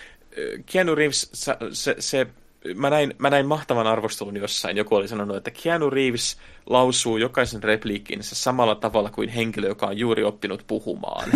Keanu 0.67 0.95
Reeves, 0.95 1.31
se, 1.73 1.97
se 1.99 2.27
mä 2.75 2.91
näin, 2.91 3.15
mä 3.19 3.31
näin 3.31 3.47
mahtavan 3.47 3.87
arvostelun 3.87 4.37
jossain. 4.37 4.77
Joku 4.77 4.95
oli 4.95 5.09
sanonut, 5.09 5.37
että 5.37 5.51
Keanu 5.63 5.91
Reeves 5.91 6.39
lausuu 6.67 7.17
jokaisen 7.17 7.63
repliikkinsä 7.63 8.35
samalla 8.35 8.75
tavalla 8.75 9.11
kuin 9.11 9.29
henkilö, 9.29 9.69
joka 9.69 9.87
on 9.87 9.99
juuri 9.99 10.25
oppinut 10.25 10.65
puhumaan. 10.67 11.31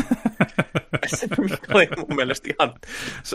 se 1.07 1.29
oli 1.75 1.89
mun 1.97 2.17
mielestä 2.17 2.49
ihan... 2.59 2.75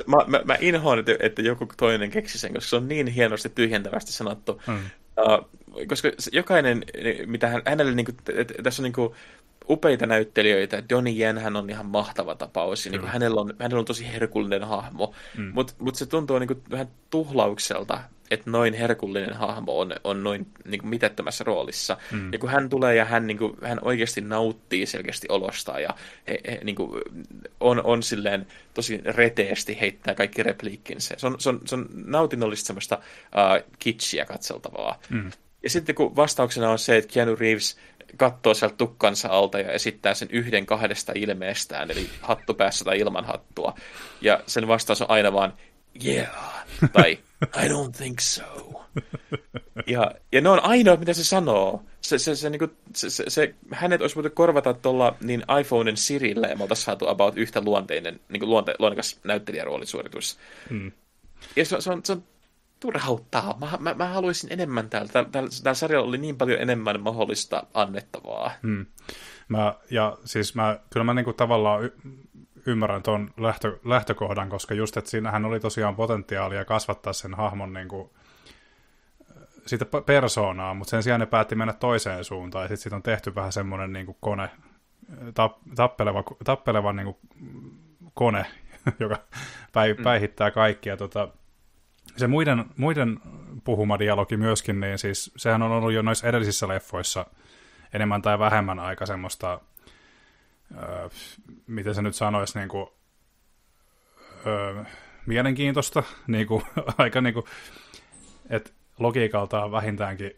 Mä, 0.08 0.18
mä, 0.28 0.42
mä 0.46 0.58
inhoan, 0.60 1.00
että, 1.00 1.16
että 1.20 1.42
joku 1.42 1.68
toinen 1.78 2.12
keksi 2.12 2.40
sen, 2.40 2.54
koska 2.54 2.70
se 2.70 2.76
on 2.76 2.88
niin 2.88 3.08
hienosti 3.08 3.50
tyhjentävästi 3.50 4.12
sanottu. 4.12 4.62
Mm. 4.68 4.80
Uh, 5.18 5.50
koska 5.88 6.12
jokainen, 6.32 6.86
mitä 7.26 7.48
hän, 7.48 7.62
hänelle, 7.66 7.96
niin 7.96 8.06
kuin, 8.06 8.18
tässä 8.64 8.82
on 8.82 8.84
niin 8.84 8.94
kuin, 8.94 9.14
upeita 9.72 10.06
näyttelijöitä. 10.06 10.84
Donnie 10.90 11.26
Yen 11.26 11.38
hän 11.38 11.56
on 11.56 11.70
ihan 11.70 11.86
mahtava 11.86 12.36
tapaus. 12.36 12.86
Niin 12.86 13.00
kuin 13.00 13.12
hänellä, 13.12 13.42
on, 13.42 13.54
hänellä 13.60 13.80
on 13.80 13.86
tosi 13.86 14.08
herkullinen 14.14 14.64
hahmo, 14.64 15.14
mm. 15.38 15.52
mutta 15.54 15.74
mut 15.80 15.96
se 15.96 16.06
tuntuu 16.06 16.40
niin 16.40 16.48
kuin 16.48 16.62
vähän 16.72 16.88
tuhlaukselta, 17.10 18.00
että 18.32 18.50
noin 18.50 18.74
herkullinen 18.74 19.34
hahmo 19.34 19.80
on, 19.80 19.94
on 20.04 20.24
noin 20.24 20.48
niin 20.66 20.82
kuin 20.82 20.90
mitättömässä 20.90 21.44
roolissa. 21.44 21.98
Mm. 22.12 22.34
Ja 22.34 22.40
kun 22.40 22.50
hän 22.50 22.70
tulee 22.70 22.96
ja 22.96 23.06
hän, 23.06 23.28
niin 23.28 23.38
kuin, 23.38 23.54
hän 23.64 23.80
oikeasti 23.82 24.22
nauttii 24.22 24.86
selkeästi 24.86 25.28
olosta 25.30 25.80
ja 25.80 25.90
he, 26.28 26.40
he, 26.48 26.60
niin 26.64 26.76
kuin, 26.76 27.02
on, 27.60 27.84
on 27.84 28.04
silleen 28.04 28.48
tosi 28.74 29.02
reteesti 29.06 29.78
heittää 29.82 30.16
kaikki 30.16 30.44
repliikkinsä. 30.44 31.16
Se 31.18 31.28
on, 31.28 31.36
se 31.40 31.50
on, 31.50 31.60
se 31.66 31.76
on 31.76 31.86
nautinnollista 32.06 32.68
semmoista 32.68 32.96
uh, 32.98 33.72
kitschiä 33.80 34.26
katseltavaa. 34.26 35.00
Mm. 35.10 35.32
Ja 35.64 35.70
sitten 35.70 35.96
kun 35.96 36.16
vastauksena 36.16 36.72
on 36.72 36.80
se, 36.80 36.98
että 36.98 37.14
Keanu 37.14 37.36
Reeves 37.36 37.78
katsoo 38.18 38.54
sieltä 38.54 38.76
tukkansa 38.76 39.30
alta 39.30 39.60
ja 39.60 39.72
esittää 39.72 40.14
sen 40.14 40.28
yhden 40.32 40.66
kahdesta 40.66 41.12
ilmeestään, 41.16 41.92
eli 41.92 42.10
hattu 42.22 42.54
päässä 42.54 42.86
tai 42.86 43.00
ilman 43.00 43.26
hattua. 43.26 43.76
Ja 44.22 44.40
sen 44.48 44.68
vastaus 44.68 45.02
on 45.02 45.10
aina 45.10 45.34
vaan, 45.34 45.54
yeah, 46.06 46.66
tai 46.94 47.20
I 47.44 47.68
don't 47.68 47.98
think 47.98 48.20
so. 48.20 48.44
Ja, 49.88 50.12
ja 50.32 50.42
ne 50.42 50.50
on 50.50 50.64
ainoa, 50.64 50.96
mitä 50.96 51.14
se 51.14 51.24
sanoo. 51.24 51.84
Se, 52.02 52.20
se, 52.20 52.36
se, 52.36 52.50
niin 52.50 52.60
kuin, 52.60 52.72
se, 52.96 53.10
se, 53.10 53.24
se, 53.28 53.56
hänet 53.72 54.02
olisi 54.02 54.16
voitu 54.16 54.30
korvata 54.30 54.74
tuolla 54.74 55.16
niin 55.22 55.44
iPhonen 55.60 55.98
Sirille, 55.98 56.48
ja 56.48 56.56
me 56.56 56.64
oltaisiin 56.64 56.86
saatu 56.86 57.08
about 57.08 57.38
yhtä 57.38 57.62
luonteinen, 57.62 58.20
niin 58.30 58.40
kuin 58.40 58.50
luonte, 58.50 58.76
luonnekas 58.80 59.20
näyttelijäroolisuoritus. 59.24 60.40
Hmm. 60.70 60.92
Ja 61.56 61.66
se, 61.66 61.82
se, 61.82 61.92
on, 61.92 62.02
se 62.06 62.12
on 62.12 62.24
turhauttaa. 62.82 63.58
Mä, 63.60 63.72
mä, 63.80 63.94
mä 63.94 64.08
haluaisin 64.08 64.54
enemmän 64.54 64.90
täältä. 64.90 65.26
Tällä, 65.32 65.50
tällä 65.64 65.76
sarjalla 65.76 66.08
oli 66.08 66.18
niin 66.18 66.38
paljon 66.38 66.62
enemmän 66.62 67.02
mahdollista 67.02 67.64
annettavaa. 67.74 68.52
Hmm. 68.62 68.86
Mä, 69.48 69.76
ja 69.90 70.18
siis 70.26 70.56
mä, 70.56 70.80
kyllä 70.90 71.04
mä 71.04 71.14
niinku 71.14 71.34
tavallaan 71.34 71.84
y- 71.84 71.98
ymmärrän 72.66 73.04
tuon 73.04 73.34
lähtö, 73.38 73.80
lähtökohdan, 73.86 74.50
koska 74.50 74.74
just, 74.74 74.98
että 74.98 75.10
siinähän 75.10 75.46
oli 75.46 75.60
tosiaan 75.60 75.96
potentiaalia 75.96 76.66
kasvattaa 76.66 77.14
sen 77.14 77.34
hahmon 77.34 77.74
niinku, 77.74 78.14
sitä 79.66 79.86
persoonaa, 80.06 80.74
mutta 80.74 80.92
sen 80.92 81.04
sijaan 81.04 81.20
ne 81.20 81.26
päätti 81.26 81.56
mennä 81.56 81.74
toiseen 81.74 82.24
suuntaan, 82.24 82.64
ja 82.64 82.68
sitten 82.68 82.84
siitä 82.84 82.96
on 82.96 83.04
tehty 83.04 83.36
vähän 83.36 83.52
semmoinen 83.52 83.94
niinku 83.94 84.18
kone, 84.20 84.50
tap, 85.34 85.58
tappeleva, 85.76 86.24
tappeleva 86.44 86.94
niinku 86.94 87.20
kone, 88.14 88.46
joka 89.00 89.18
päi, 89.74 89.94
mm. 89.94 90.04
päihittää 90.04 90.52
kaikkia. 90.52 90.98
Tota, 90.98 91.28
se 92.18 92.28
muiden, 92.28 92.66
muiden 92.78 93.20
puhuma 93.64 94.00
dialogi 94.00 94.38
myöskin, 94.38 94.80
niin 94.80 94.98
siis 94.98 95.32
sehän 95.38 95.62
on 95.62 95.72
ollut 95.72 95.94
jo 95.94 96.02
noissa 96.02 96.28
edellisissä 96.28 96.68
leffoissa 96.68 97.26
enemmän 97.94 98.22
tai 98.22 98.40
vähemmän 98.40 98.80
aika 98.80 99.06
semmoista, 99.06 99.62
öö, 100.78 101.10
miten 101.68 101.96
se 101.96 102.02
nyt 102.02 102.16
sanoisi, 102.16 102.60
niin 102.60 102.70
kuin, 102.70 102.88
öö, 104.48 104.84
mielenkiintoista, 105.26 106.04
niin 106.28 106.48
kuin, 106.48 106.64
aika 106.98 107.22
niin 107.22 107.34
kuin, 107.34 107.46
että 108.50 108.72
logiikaltaan 109.00 109.72
vähintäänkin 109.72 110.32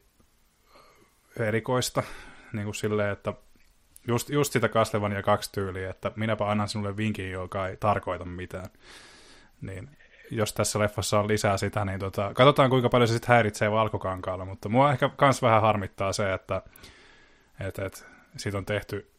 erikoista, 1.40 2.04
niin 2.54 2.64
kuin 2.64 2.76
silleen, 2.76 3.12
että 3.12 3.34
just, 4.08 4.30
just 4.30 4.54
sitä 4.54 4.70
Kaslevan 4.70 5.12
ja 5.12 5.24
kaksi 5.24 5.52
tyyliä, 5.52 5.90
että 5.90 6.12
minäpä 6.16 6.50
annan 6.50 6.70
sinulle 6.70 6.98
vinkin, 6.98 7.32
joka 7.32 7.68
ei 7.68 7.78
tarkoita 7.78 8.26
mitään. 8.26 8.70
Niin 9.62 9.90
jos 10.35 10.53
tässä 10.53 10.80
leffassa 10.80 11.19
on 11.19 11.27
lisää 11.27 11.57
sitä, 11.57 11.85
niin 11.85 11.99
tota, 11.99 12.31
katsotaan 12.34 12.69
kuinka 12.69 12.89
paljon 12.89 13.07
se 13.07 13.14
sitten 13.14 13.34
häiritsee 13.34 13.72
valkokankaalla, 13.72 14.45
mutta 14.45 14.69
mua 14.69 14.91
ehkä 14.91 15.10
kans 15.10 15.41
vähän 15.41 15.61
harmittaa 15.61 16.14
se, 16.14 16.34
että 16.34 16.61
et, 17.60 17.80
et, 17.80 18.05
siitä 18.38 18.57
on 18.57 18.65
tehty 18.65 19.11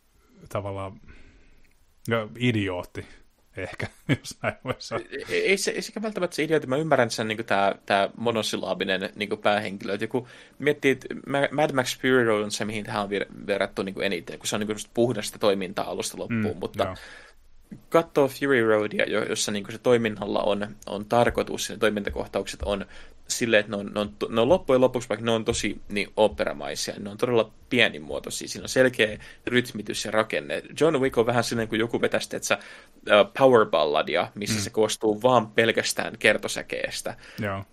tavallaan 0.48 1.00
jo, 2.08 2.30
idiootti 2.38 3.06
ehkä, 3.56 3.86
jos 4.20 4.38
näin 4.42 4.54
voi 4.64 4.74
sanoa. 4.78 5.06
Ei, 5.28 5.48
ei, 5.48 5.56
se, 5.56 5.70
ei 5.70 5.82
sekä 5.82 6.02
välttämättä 6.02 6.36
se 6.36 6.42
idiootti, 6.42 6.68
mä 6.68 6.76
ymmärrän 6.76 7.10
sen 7.10 7.28
niin 7.28 7.44
tämä, 7.44 7.74
tämä 7.86 8.10
monosylaabinen 8.16 9.10
niin 9.14 9.38
päähenkilö, 9.42 9.94
että 9.94 10.04
joku 10.04 10.28
miettii, 10.58 10.90
että 10.90 11.08
Mad 11.52 11.72
Max 11.72 12.00
Fury 12.00 12.24
Road 12.24 12.42
on 12.42 12.50
se, 12.50 12.64
mihin 12.64 12.84
tähän 12.84 13.02
on 13.02 13.10
verrattu 13.46 13.82
niin 13.82 14.02
eniten, 14.02 14.38
kun 14.38 14.46
se 14.46 14.56
on 14.56 14.60
niin 14.60 14.76
puhdasta 14.94 15.38
toimintaa 15.38 15.90
alusta 15.90 16.18
loppuun, 16.18 16.54
mm, 16.54 16.60
mutta 16.60 16.84
joo 16.84 16.94
katsoo 17.88 18.28
Fury 18.28 18.68
Roadia, 18.68 19.04
jossa 19.28 19.52
niin 19.52 19.64
se 19.70 19.78
toiminnalla 19.78 20.42
on, 20.42 20.76
on 20.86 21.06
tarkoitus, 21.06 21.70
ja 21.70 21.78
toimintakohtaukset 21.78 22.62
on 22.62 22.86
silleen, 23.28 23.60
että 23.60 23.70
ne 23.70 23.76
on, 23.76 23.90
ne 23.94 24.00
on, 24.00 24.12
ne 24.28 24.40
on 24.40 24.48
loppujen 24.48 24.80
lopuksi, 24.80 25.08
vaikka 25.08 25.24
ne 25.24 25.30
on 25.30 25.44
tosi 25.44 25.80
niin 25.88 26.08
operamaisia, 26.16 26.94
ne 26.98 27.10
on 27.10 27.16
todella 27.16 27.50
pienimuotoisia, 27.70 28.48
siinä 28.48 28.64
on 28.64 28.68
selkeä 28.68 29.18
rytmitys 29.46 30.04
ja 30.04 30.10
rakenne. 30.10 30.62
John 30.80 31.00
Wick 31.00 31.18
on 31.18 31.26
vähän 31.26 31.44
silleen, 31.44 31.68
kun 31.68 31.78
joku 31.78 32.00
vetäisi, 32.00 32.36
että 32.36 32.58
uh, 32.58 33.32
power 33.38 33.66
balladia, 33.66 34.28
missä 34.34 34.58
mm. 34.58 34.62
se 34.62 34.70
koostuu 34.70 35.22
vaan 35.22 35.46
pelkästään 35.46 36.18
kertosäkeestä. 36.18 37.14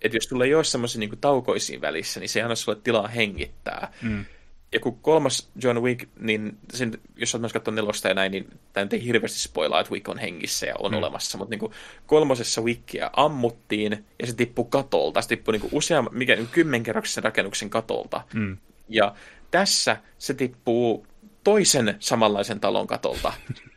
Että 0.02 0.16
jos 0.16 0.26
tulee 0.26 0.48
ei 0.48 0.54
ole 0.54 0.64
semmoisia 0.64 0.98
niin 1.00 1.18
taukoisiin 1.20 1.80
välissä, 1.80 2.20
niin 2.20 2.28
se 2.28 2.38
ei 2.38 2.42
anna 2.42 2.54
sulle 2.54 2.78
tilaa 2.84 3.08
hengittää. 3.08 3.92
Mm. 4.02 4.24
Ja 4.72 4.80
kun 4.80 4.98
kolmas 4.98 5.50
John 5.62 5.78
Wick, 5.82 6.08
niin 6.20 6.58
sen, 6.72 6.98
jos 7.16 7.34
olet 7.34 7.40
myös 7.40 7.52
katsonut 7.52 7.76
nelosta 7.76 8.08
ja 8.08 8.14
näin, 8.14 8.32
niin 8.32 8.50
tämä 8.72 8.86
ei 8.92 9.04
hirveästi 9.04 9.38
spoilaa, 9.38 9.80
että 9.80 9.92
Wick 9.92 10.08
on 10.08 10.18
hengissä 10.18 10.66
ja 10.66 10.74
on 10.78 10.92
mm. 10.92 10.98
olemassa. 10.98 11.38
Mutta 11.38 11.56
niin 11.56 11.72
kolmosessa 12.06 12.60
Wickia 12.60 13.10
ammuttiin 13.12 14.04
ja 14.20 14.26
se 14.26 14.34
tippui 14.34 14.66
katolta. 14.68 15.22
Se 15.22 15.28
tippui 15.28 15.58
niin 15.58 15.68
useamman, 15.72 16.14
mikä 16.14 16.36
niin 16.36 16.48
kymmenkerroksisen 16.52 17.24
rakennuksen 17.24 17.70
katolta. 17.70 18.20
Mm. 18.34 18.56
Ja 18.88 19.14
tässä 19.50 19.96
se 20.18 20.34
tippuu 20.34 21.06
toisen 21.44 21.96
samanlaisen 21.98 22.60
talon 22.60 22.86
katolta. 22.86 23.32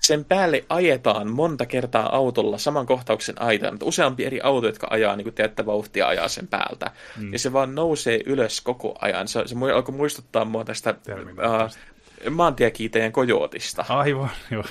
Sen 0.00 0.24
päälle 0.24 0.64
ajetaan 0.68 1.30
monta 1.30 1.66
kertaa 1.66 2.16
autolla 2.16 2.58
saman 2.58 2.86
kohtauksen 2.86 3.42
aitan. 3.42 3.78
Useampi 3.82 4.24
eri 4.24 4.40
auto, 4.40 4.66
jotka 4.66 4.86
ajaa 4.90 5.16
niin 5.16 5.34
tiettä 5.34 5.66
vauhtia 5.66 6.08
ajaa 6.08 6.28
sen 6.28 6.46
päältä. 6.46 6.90
Mm. 7.16 7.32
Ja 7.32 7.38
se 7.38 7.52
vaan 7.52 7.74
nousee 7.74 8.20
ylös 8.26 8.60
koko 8.60 8.98
ajan. 9.00 9.28
Se, 9.28 9.42
se 9.46 9.54
alkoi 9.74 9.94
muistuttaa 9.94 10.44
mua 10.44 10.64
tästä 10.64 10.94
uh, 11.08 12.30
maantiekiiteen 12.30 13.12
kojootista. 13.12 13.84
Aivan, 13.88 14.30
joo. 14.50 14.64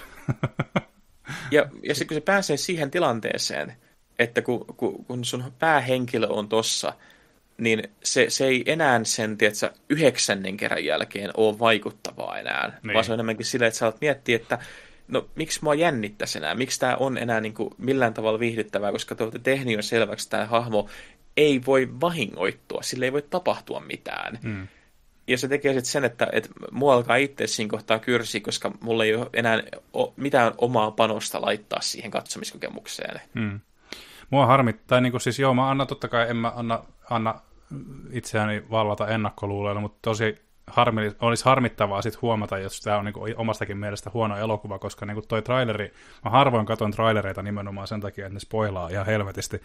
ja, 1.52 1.70
ja 1.84 1.96
sitten 1.96 2.08
kun 2.08 2.16
se 2.16 2.22
pääsee 2.22 2.58
siihen 2.58 2.92
tilanteeseen, 2.92 3.74
että 4.20 4.42
kun, 4.42 4.66
kun, 4.78 5.06
kun 5.06 5.26
sun 5.26 5.54
päähenkilö 5.60 6.28
on 6.28 6.50
tossa, 6.50 6.94
niin 7.58 7.84
se, 8.04 8.26
se 8.30 8.46
ei 8.46 8.64
enää 8.66 9.04
sen 9.04 9.38
tiedätkö, 9.38 9.72
yhdeksännen 9.90 10.58
kerran 10.58 10.86
jälkeen 10.86 11.32
ole 11.38 11.60
vaikuttavaa 11.60 12.40
enää, 12.40 12.80
niin. 12.84 12.94
vaan 12.94 13.06
se 13.06 13.12
on 13.12 13.16
enemmänkin 13.16 13.46
silleen, 13.46 13.68
että 13.68 13.78
sä 13.78 13.86
alat 13.86 14.02
miettiä, 14.02 14.36
että 14.36 14.60
no 15.08 15.28
miksi 15.36 15.60
mua 15.64 15.76
jännittäisi 15.76 16.38
enää, 16.38 16.56
miksi 16.56 16.80
tämä 16.80 16.96
on 16.96 17.18
enää 17.18 17.42
niin 17.42 17.54
kuin 17.54 17.70
millään 17.78 18.14
tavalla 18.14 18.40
viihdyttävää, 18.40 18.92
koska 18.92 19.16
te 19.16 19.24
olette 19.24 19.40
tehneet 19.40 19.76
jo 19.76 19.82
selväksi, 19.82 20.26
että 20.26 20.38
tämä 20.38 20.50
hahmo 20.50 20.90
ei 21.38 21.62
voi 21.66 21.90
vahingoittua, 22.02 22.82
sille 22.82 23.06
ei 23.06 23.14
voi 23.14 23.22
tapahtua 23.22 23.80
mitään. 23.80 24.40
Mm. 24.44 24.68
Ja 25.28 25.38
se 25.38 25.48
tekee 25.48 25.74
sitten 25.74 25.92
sen, 25.92 26.06
että, 26.06 26.28
että 26.32 26.50
mua 26.72 26.94
alkaa 26.94 27.16
itse 27.16 27.48
siinä 27.48 27.70
kohtaa 27.70 28.00
kyrsi, 28.00 28.42
koska 28.42 28.72
mulla 28.82 29.06
ei 29.06 29.16
ole 29.16 29.30
enää 29.34 29.64
mitään 30.16 30.54
omaa 30.58 30.92
panosta 30.92 31.42
laittaa 31.42 31.82
siihen 31.82 32.12
katsomiskokemukseen. 32.12 33.22
Mm. 33.34 33.60
Mua 34.30 34.46
harmittaa, 34.46 35.02
niin 35.02 35.12
kuin 35.12 35.22
siis 35.22 35.40
joo, 35.40 35.54
mä 35.54 35.70
annan 35.70 35.88
totta 35.88 36.08
kai, 36.08 36.30
en 36.30 36.36
mä 36.38 36.54
anna, 36.56 36.84
anna 37.10 37.42
itseäni 38.12 38.64
vallata 38.72 39.08
ennakkoluuleilla, 39.08 39.82
mutta 39.82 40.00
tosi 40.02 40.47
harmi, 40.68 41.12
olisi 41.20 41.46
harmittavaa 41.46 42.02
sit 42.02 42.22
huomata, 42.22 42.58
jos 42.58 42.82
tämä 42.82 42.98
on 42.98 43.06
niin 43.06 43.14
kuin 43.14 43.38
omastakin 43.38 43.78
mielestä 43.78 44.12
huono 44.14 44.38
elokuva, 44.38 44.80
koska 44.80 45.06
niin 45.06 45.16
kuin 45.16 45.28
toi 45.28 45.42
traileri, 45.42 45.94
mä 46.26 46.32
harvoin 46.32 46.66
katson 46.66 46.92
trailereita 46.92 47.44
nimenomaan 47.44 47.88
sen 47.88 48.02
takia, 48.02 48.26
että 48.26 48.34
ne 48.34 48.40
spoilaa 48.40 48.90
ihan 48.90 49.06
helvetisti. 49.06 49.62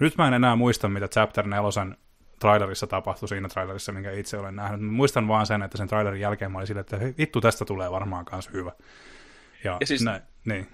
Nyt 0.00 0.18
mä 0.18 0.28
en 0.28 0.34
enää 0.34 0.56
muista, 0.56 0.88
mitä 0.88 1.08
Chapter 1.08 1.46
4 1.46 1.96
trailerissa 2.40 2.86
tapahtui 2.86 3.28
siinä 3.28 3.48
trailerissa, 3.48 3.92
minkä 3.92 4.12
itse 4.12 4.38
olen 4.38 4.56
nähnyt. 4.56 4.80
Mä 4.80 4.92
muistan 4.92 5.28
vaan 5.28 5.46
sen, 5.46 5.62
että 5.62 5.78
sen 5.78 5.88
trailerin 5.88 6.20
jälkeen 6.20 6.52
mä 6.52 6.58
olin 6.58 6.66
sille, 6.66 6.80
että 6.80 6.98
vittu, 7.18 7.40
tästä 7.40 7.64
tulee 7.64 7.90
varmaan 7.90 8.24
kanssa 8.24 8.50
hyvä. 8.54 8.72
Ja, 9.64 9.76
ja 9.80 9.86
siis, 9.86 10.02
näin, 10.02 10.22
niin. 10.44 10.66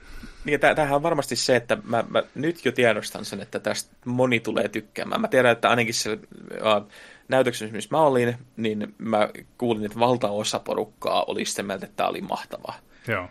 niin 0.45 0.61
tämähän 0.61 0.97
on 0.97 1.03
varmasti 1.03 1.37
se, 1.37 1.57
että 1.57 1.79
mä, 1.85 2.05
mä 2.09 2.23
nyt 2.35 2.65
jo 2.65 2.73
tiedostan 2.73 3.25
sen, 3.25 3.41
että 3.41 3.59
tästä 3.59 3.97
moni 4.05 4.41
tulee 4.41 4.69
tykkäämään. 4.69 5.21
Mä 5.21 5.29
tiedän, 5.29 5.53
että 5.53 5.71
ainakin 5.71 5.95
se 5.95 6.13
uh, 6.13 6.89
näytöksessä, 7.33 7.75
missä 7.75 7.89
mä 7.93 8.01
olin, 8.01 8.37
niin 8.57 8.95
mä 8.99 9.29
kuulin, 9.59 9.85
että 9.85 9.99
valtaosa 9.99 10.59
porukkaa 10.59 11.25
oli 11.25 11.45
sitä 11.45 11.63
mieltä, 11.63 11.87
että 11.87 11.97
tämä 11.97 12.09
oli 12.09 12.21
mahtava. 12.21 12.75
Joo. 13.09 13.29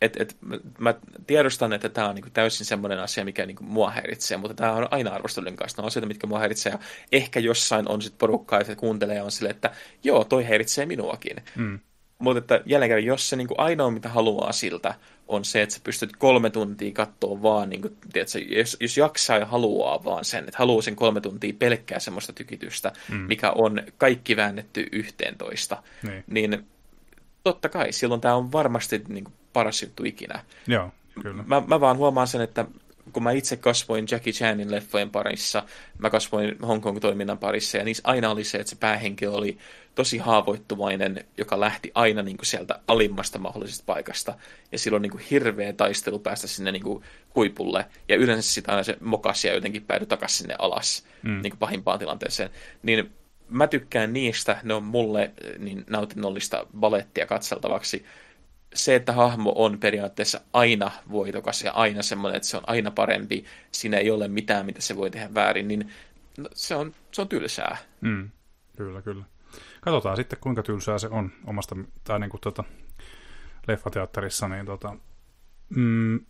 Et, 0.00 0.16
et, 0.20 0.36
mä 0.78 0.94
tiedostan, 1.26 1.72
että 1.72 1.88
tämä 1.88 2.08
on 2.08 2.14
niinku 2.14 2.30
täysin 2.30 2.66
semmoinen 2.66 2.98
asia, 2.98 3.24
mikä 3.24 3.46
niinku 3.46 3.64
mua 3.64 3.90
häiritsee, 3.90 4.36
mutta 4.36 4.54
tämä 4.54 4.72
on 4.72 4.88
aina 4.90 5.10
arvostelujen 5.10 5.56
kanssa. 5.56 5.82
Ne 5.82 5.84
on 5.84 5.86
asioita, 5.86 6.06
mitkä 6.06 6.26
mua 6.26 6.38
häiritsee. 6.38 6.72
Ja 6.72 6.78
ehkä 7.12 7.40
jossain 7.40 7.88
on 7.88 8.02
sitten 8.02 8.18
porukkaa, 8.18 8.60
että 8.60 8.76
kuuntelee 8.76 9.22
on 9.22 9.30
silleen, 9.30 9.54
että 9.54 9.70
joo, 10.04 10.24
toi 10.24 10.44
häiritsee 10.44 10.86
minuakin. 10.86 11.36
Mm. 11.56 11.78
Mutta 12.18 12.38
että 12.38 12.60
jälleen 12.66 12.88
kerran, 12.88 13.04
jos 13.04 13.28
se 13.28 13.36
niinku 13.36 13.54
ainoa, 13.58 13.90
mitä 13.90 14.08
haluaa 14.08 14.52
siltä, 14.52 14.94
on 15.28 15.44
se, 15.44 15.62
että 15.62 15.74
sä 15.74 15.80
pystyt 15.84 16.16
kolme 16.16 16.50
tuntia 16.50 16.92
katsoa 16.92 17.42
vaan, 17.42 17.70
niin 17.70 17.82
kuin, 17.82 17.96
tiedätkö, 18.12 18.38
jos, 18.38 18.76
jos 18.80 18.96
jaksaa 18.96 19.38
ja 19.38 19.46
haluaa 19.46 20.04
vaan 20.04 20.24
sen, 20.24 20.44
että 20.44 20.58
haluaa 20.58 20.82
sen 20.82 20.96
kolme 20.96 21.20
tuntia 21.20 21.52
pelkkää 21.58 21.98
semmoista 21.98 22.32
tykitystä, 22.32 22.92
mm. 23.08 23.16
mikä 23.16 23.50
on 23.50 23.82
kaikki 23.98 24.36
väännetty 24.36 24.86
yhteentoista, 24.92 25.82
niin, 26.02 26.50
niin 26.50 26.66
totta 27.44 27.68
kai, 27.68 27.92
silloin 27.92 28.20
tämä 28.20 28.34
on 28.34 28.52
varmasti 28.52 29.02
niin 29.08 29.24
kuin, 29.24 29.34
paras 29.52 29.82
juttu 29.82 30.04
ikinä. 30.04 30.44
Joo, 30.66 30.90
kyllä. 31.22 31.44
Mä, 31.46 31.62
mä 31.66 31.80
vaan 31.80 31.96
huomaan 31.96 32.26
sen, 32.26 32.40
että 32.40 32.64
kun 33.12 33.22
mä 33.22 33.32
itse 33.32 33.56
kasvoin 33.56 34.06
Jackie 34.10 34.32
Chanin 34.32 34.70
leffojen 34.70 35.10
parissa, 35.10 35.62
mä 35.98 36.10
kasvoin 36.10 36.58
Hong 36.62 36.82
Kong-toiminnan 36.82 37.38
parissa, 37.38 37.78
ja 37.78 37.84
niissä 37.84 38.02
aina 38.06 38.30
oli 38.30 38.44
se, 38.44 38.58
että 38.58 38.70
se 38.70 38.76
päähenkilö 38.76 39.30
oli 39.30 39.58
tosi 39.94 40.18
haavoittuvainen, 40.18 41.24
joka 41.38 41.60
lähti 41.60 41.92
aina 41.94 42.22
niin 42.22 42.36
kuin 42.36 42.46
sieltä 42.46 42.80
alimmasta 42.88 43.38
mahdollisesta 43.38 43.82
paikasta. 43.86 44.34
Ja 44.72 44.78
silloin 44.78 45.02
niin 45.02 45.10
kuin 45.10 45.24
hirveä 45.30 45.72
taistelu 45.72 46.18
päästä 46.18 46.46
sinne 46.46 46.72
niin 46.72 46.82
kuin 46.82 47.04
huipulle. 47.34 47.84
Ja 48.08 48.16
yleensä 48.16 48.52
sitä 48.52 48.72
aina 48.72 48.82
se 48.82 48.96
mokasi 49.00 49.48
ja 49.48 49.54
jotenkin 49.54 49.84
päädy 49.84 50.06
takaisin 50.06 50.38
sinne 50.38 50.54
alas 50.58 51.04
mm. 51.22 51.42
niin 51.42 51.50
kuin 51.50 51.58
pahimpaan 51.58 51.98
tilanteeseen. 51.98 52.50
Niin 52.82 53.10
mä 53.48 53.66
tykkään 53.66 54.12
niistä, 54.12 54.60
ne 54.62 54.74
on 54.74 54.84
mulle 54.84 55.30
niin 55.58 55.84
nautinnollista 55.90 56.66
balettia 56.80 57.26
katseltavaksi. 57.26 58.04
Se, 58.74 58.94
että 58.94 59.12
hahmo 59.12 59.52
on 59.56 59.78
periaatteessa 59.78 60.40
aina 60.52 60.90
voitokas 61.10 61.62
ja 61.62 61.72
aina 61.72 62.02
semmoinen, 62.02 62.36
että 62.36 62.48
se 62.48 62.56
on 62.56 62.62
aina 62.66 62.90
parempi, 62.90 63.44
siinä 63.72 63.96
ei 63.96 64.10
ole 64.10 64.28
mitään, 64.28 64.66
mitä 64.66 64.80
se 64.80 64.96
voi 64.96 65.10
tehdä 65.10 65.34
väärin, 65.34 65.68
niin 65.68 65.90
no, 66.38 66.48
se 66.54 66.74
on, 66.74 66.94
se 67.12 67.22
on 67.22 67.28
tylsää. 67.28 67.76
Mm. 68.00 68.30
Kyllä, 68.76 69.02
kyllä. 69.02 69.24
Katsotaan 69.80 70.16
sitten, 70.16 70.38
kuinka 70.40 70.62
tylsää 70.62 70.98
se 70.98 71.08
on 71.08 71.32
omasta, 71.46 71.76
tai 72.04 72.20
niin 72.20 72.30
kuin 72.30 72.40
tuota, 72.40 72.64
leffateatterissa, 73.68 74.48
niin 74.48 74.66
tota, 74.66 74.96
mm, 75.68 76.20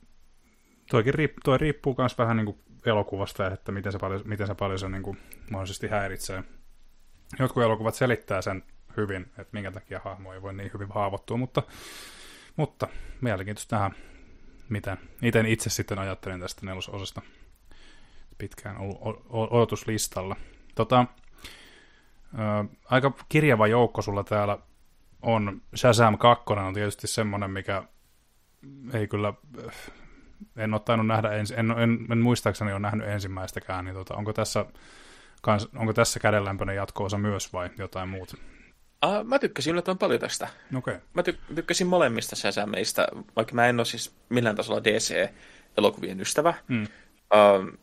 toikin 0.90 1.15
riip, 1.15 1.36
toi 1.44 1.59
riippuu 1.59 1.94
myös 1.98 2.19
vähän 2.19 2.36
niin 2.36 2.44
kuin 2.44 2.59
elokuvasta, 2.86 3.47
että 3.47 3.73
miten 3.73 3.93
se 3.93 3.98
paljon, 3.98 4.23
miten 4.24 4.47
se, 4.47 4.55
paljon 4.55 4.78
se 4.78 4.89
niin 4.89 5.02
kuin 5.02 5.19
mahdollisesti 5.51 5.89
häiritsee. 5.89 6.44
Jotkut 7.39 7.62
elokuvat 7.62 7.94
selittää 7.94 8.43
sen 8.43 8.62
hyvin, 8.97 9.23
että 9.23 9.48
minkä 9.52 9.70
takia 9.70 10.01
hahmo 10.05 10.32
ei 10.32 10.43
voi 10.43 10.55
niin 10.55 10.70
hyvin 10.74 10.89
haavoittua, 10.89 11.36
mutta, 11.36 11.62
mutta 12.59 12.89
mielenkiintoista 13.20 13.78
nähdä, 13.78 13.97
miten, 14.68 14.98
miten 15.20 15.47
itse 15.47 15.70
sitten 15.70 15.98
ajattelen 15.98 16.40
tästä 16.40 16.66
nelososasta 16.66 17.22
pitkään 18.39 18.76
ollut 18.78 18.98
odotuslistalla. 19.30 20.36
Tota, 20.74 21.06
aika 22.85 23.12
kirjava 23.28 23.66
joukko 23.66 24.02
sulla 24.02 24.24
täällä 24.24 24.59
on. 25.22 25.62
Shazam 25.76 26.18
2 26.18 26.44
on 26.52 26.74
tietysti 26.74 27.06
semmoinen, 27.06 27.51
mikä 27.51 27.82
ei 28.93 29.09
kyllä, 29.09 29.35
en 30.56 30.74
ole 30.74 30.80
tainnut 30.85 31.06
nähdä, 31.06 31.32
ens, 31.32 31.51
en, 31.51 31.70
en, 31.70 32.06
en 32.10 32.18
muistaakseni 32.18 32.72
ole 32.72 32.80
nähnyt 32.80 33.09
ensimmäistäkään, 33.09 33.85
niin 33.85 33.94
tota, 33.94 34.14
onko 34.14 34.32
tässä, 34.32 34.66
onko 35.76 35.93
tässä 35.93 36.20
kädenlämpöinen 36.20 36.76
jatko-osa 36.76 37.18
myös 37.18 37.52
vai 37.52 37.70
jotain 37.78 38.09
muuta? 38.09 38.36
Uh, 39.07 39.25
mä 39.25 39.39
tykkäsin 39.39 39.70
yllättävän 39.70 39.99
paljon 39.99 40.20
tästä. 40.20 40.49
Okay. 40.77 40.97
Mä 41.15 41.23
ty- 41.23 41.55
tykkäsin 41.55 41.87
molemmista 41.87 42.37
Shazameista, 42.37 43.07
vaikka 43.37 43.55
mä 43.55 43.66
en 43.66 43.81
ole 43.81 43.85
siis 43.85 44.15
millään 44.29 44.57
tasolla 44.57 44.85
DC-elokuvien 44.85 46.20
ystävä. 46.20 46.55
Mm. 46.69 46.83
Uh, 46.83 47.79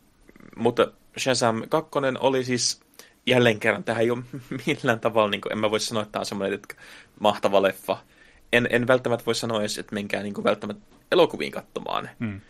mutta 0.56 0.92
Shazam 1.18 1.62
2 1.68 1.90
oli 2.18 2.44
siis 2.44 2.80
jälleen 3.26 3.60
kerran, 3.60 3.84
tämä 3.84 3.98
ei 3.98 4.10
ole 4.10 4.22
millään 4.66 5.00
tavalla, 5.00 5.30
niin 5.30 5.40
kuin, 5.40 5.52
en 5.52 5.58
mä 5.58 5.70
voi 5.70 5.80
sanoa, 5.80 6.02
että 6.02 6.12
tämä 6.12 6.20
on 6.20 6.26
semmoinen 6.26 6.54
että 6.54 6.74
mahtava 7.20 7.62
leffa. 7.62 7.98
En, 8.52 8.68
en 8.70 8.86
välttämättä 8.86 9.26
voi 9.26 9.34
sanoa 9.34 9.60
edes, 9.60 9.78
että 9.78 9.94
menkää 9.94 10.22
niin 10.22 10.34
kuin, 10.34 10.44
välttämättä 10.44 10.96
elokuviin 11.12 11.52
katsomaan. 11.52 12.10
Hmm. 12.20 12.40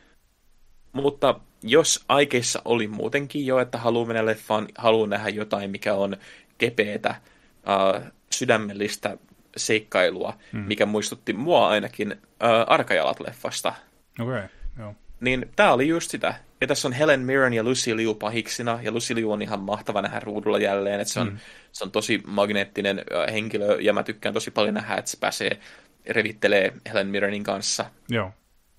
Mutta 0.93 1.41
jos 1.63 2.05
aikeissa 2.09 2.63
oli 2.65 2.89
muutenkin 2.89 3.47
jo, 3.47 3.59
että 3.59 3.79
haluaa 3.79 4.07
mennä 4.07 4.27
leffaan, 4.27 4.69
haluaa 4.79 5.07
nähdä 5.07 5.29
jotain, 5.29 5.71
mikä 5.71 5.95
on 5.95 6.17
kepeätä, 6.59 7.11
äh, 7.11 8.13
sydämellistä 8.33 9.19
seikkailua, 9.57 10.35
hmm. 10.53 10.61
mikä 10.61 10.87
muistutti 10.87 11.33
mua 11.33 11.69
ainakin 11.69 12.13
äh, 12.13 12.67
Arkajalat-leffasta. 12.67 13.73
Okei, 14.21 14.39
okay, 14.39 14.49
joo. 14.79 14.95
Niin 15.21 15.51
tämä 15.57 15.73
oli 15.73 15.89
just 15.89 16.11
sitä. 16.11 16.35
Ja 16.61 16.67
tässä 16.67 16.89
on 16.89 16.93
Helen 16.93 17.21
Mirren 17.21 17.53
ja 17.53 17.63
Lucy 17.63 17.97
Liu 17.97 18.15
pahiksina, 18.15 18.79
ja 18.83 18.93
Lucy 18.93 19.15
Liu 19.15 19.33
on 19.33 19.43
ihan 19.43 19.61
mahtava 19.61 20.03
nähdä 20.03 20.21
ruudulla 20.21 20.59
jälleen, 20.59 21.01
että 21.01 21.13
se 21.13 21.21
on, 21.21 21.29
mm. 21.29 21.39
se 21.73 21.85
on 21.85 21.91
tosi 21.91 22.23
magneettinen 22.27 23.05
henkilö, 23.33 23.79
ja 23.81 23.93
mä 23.93 24.03
tykkään 24.03 24.35
tosi 24.35 24.51
paljon 24.51 24.75
nähdä, 24.75 24.95
että 24.95 25.11
se 25.11 25.17
pääsee 25.21 25.61
revittelee 26.07 26.73
Helen 26.93 27.07
Mirrenin 27.07 27.45
kanssa. 27.45 27.91
Joo. 28.09 28.31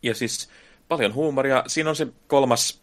Ja 0.04 0.14
siis 0.14 0.50
paljon 0.88 1.14
huumoria. 1.14 1.64
Siinä 1.68 1.90
on 1.90 1.96
se 1.96 2.08
kolmas 2.28 2.82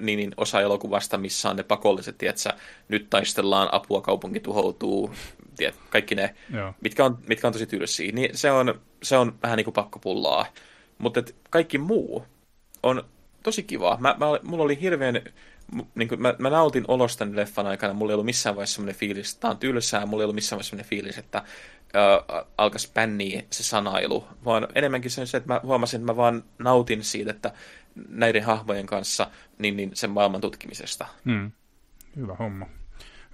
niin, 0.00 0.16
niin, 0.16 0.34
osa 0.36 0.60
elokuvasta, 0.60 1.18
missä 1.18 1.50
on 1.50 1.56
ne 1.56 1.62
pakolliset, 1.62 2.18
tietsä, 2.18 2.54
nyt 2.88 3.10
taistellaan, 3.10 3.68
apua, 3.72 4.00
kaupunki 4.00 4.40
tuhoutuu, 4.40 5.14
tiet, 5.58 5.74
kaikki 5.90 6.14
ne, 6.14 6.34
mitkä 6.80 7.04
on, 7.04 7.18
mitkä 7.28 7.46
on 7.46 7.52
tosi 7.52 7.66
tylsiä. 7.66 8.12
Niin 8.12 8.36
se 8.36 8.50
on, 8.50 8.80
se 9.02 9.16
on 9.16 9.38
vähän 9.42 9.56
niin 9.56 9.64
kuin 9.64 9.74
pakkopullaa. 9.74 10.46
Mutta 10.98 11.22
kaikki 11.50 11.78
muu 11.78 12.24
on 12.82 13.02
tosi 13.42 13.62
kivaa. 13.62 13.96
Mä, 14.00 14.16
mä, 14.18 14.26
mulla 14.42 14.64
oli 14.64 14.80
hirveän 14.80 15.22
niin 15.94 16.08
kuin, 16.08 16.22
mä, 16.22 16.34
mä 16.38 16.50
nautin 16.50 16.84
olostani 16.88 17.36
leffan 17.36 17.66
aikana, 17.66 17.94
mulla 17.94 18.12
ei 18.12 18.14
ollut 18.14 18.26
missään 18.26 18.56
vaiheessa 18.56 18.74
semmoinen 18.74 19.00
fiilis, 19.00 19.32
että 19.32 19.40
tämä 19.40 19.50
on 19.50 19.58
tylsää, 19.58 20.06
mulla 20.06 20.22
ei 20.22 20.24
ollut 20.24 20.34
missään 20.34 20.56
vaiheessa 20.56 20.70
semmoinen 20.70 20.90
fiilis, 20.90 21.18
että 21.18 21.38
äh, 21.38 22.44
alkaisi 22.58 22.90
pänniä 22.94 23.42
se 23.50 23.62
sanailu, 23.62 24.28
vaan 24.44 24.68
enemmänkin 24.74 25.10
se, 25.10 25.22
että 25.22 25.54
mä 25.54 25.60
huomasin, 25.62 26.00
että 26.00 26.12
mä 26.12 26.16
vaan 26.16 26.44
nautin 26.58 27.04
siitä, 27.04 27.30
että 27.30 27.52
näiden 28.08 28.42
hahmojen 28.42 28.86
kanssa 28.86 29.30
niin, 29.58 29.76
niin 29.76 29.90
sen 29.94 30.10
maailman 30.10 30.40
tutkimisesta. 30.40 31.06
Mm. 31.24 31.50
Hyvä 32.16 32.34
homma. 32.34 32.66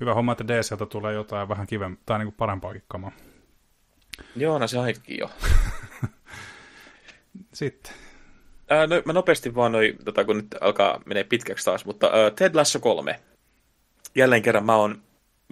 Hyvä 0.04 0.14
homma, 0.14 0.32
että 0.32 0.48
DCltä 0.48 0.86
tulee 0.86 1.14
jotain 1.14 1.48
vähän 1.48 1.66
kivem 1.66 1.96
tai 2.06 2.18
niin 2.18 2.26
kuin 2.26 2.34
parempaakin 2.38 2.82
kamaa. 2.88 3.12
Joo, 4.36 4.58
no 4.58 4.68
se 4.68 4.78
ainakin 4.78 5.18
jo. 5.18 5.30
Sitten. 7.52 7.92
Ää, 8.70 8.86
no, 8.86 9.02
mä 9.04 9.12
nopeasti 9.12 9.54
vaan 9.54 9.72
noin, 9.72 9.98
tota, 10.04 10.24
kun 10.24 10.36
nyt 10.36 10.46
alkaa 10.60 11.00
menee 11.06 11.24
pitkäksi 11.24 11.64
taas, 11.64 11.84
mutta 11.84 12.06
ää, 12.06 12.30
Ted 12.30 12.54
Lasso 12.54 12.80
3. 12.80 13.20
Jälleen 14.14 14.42
kerran 14.42 14.64
mä 14.64 14.76
oon 14.76 15.02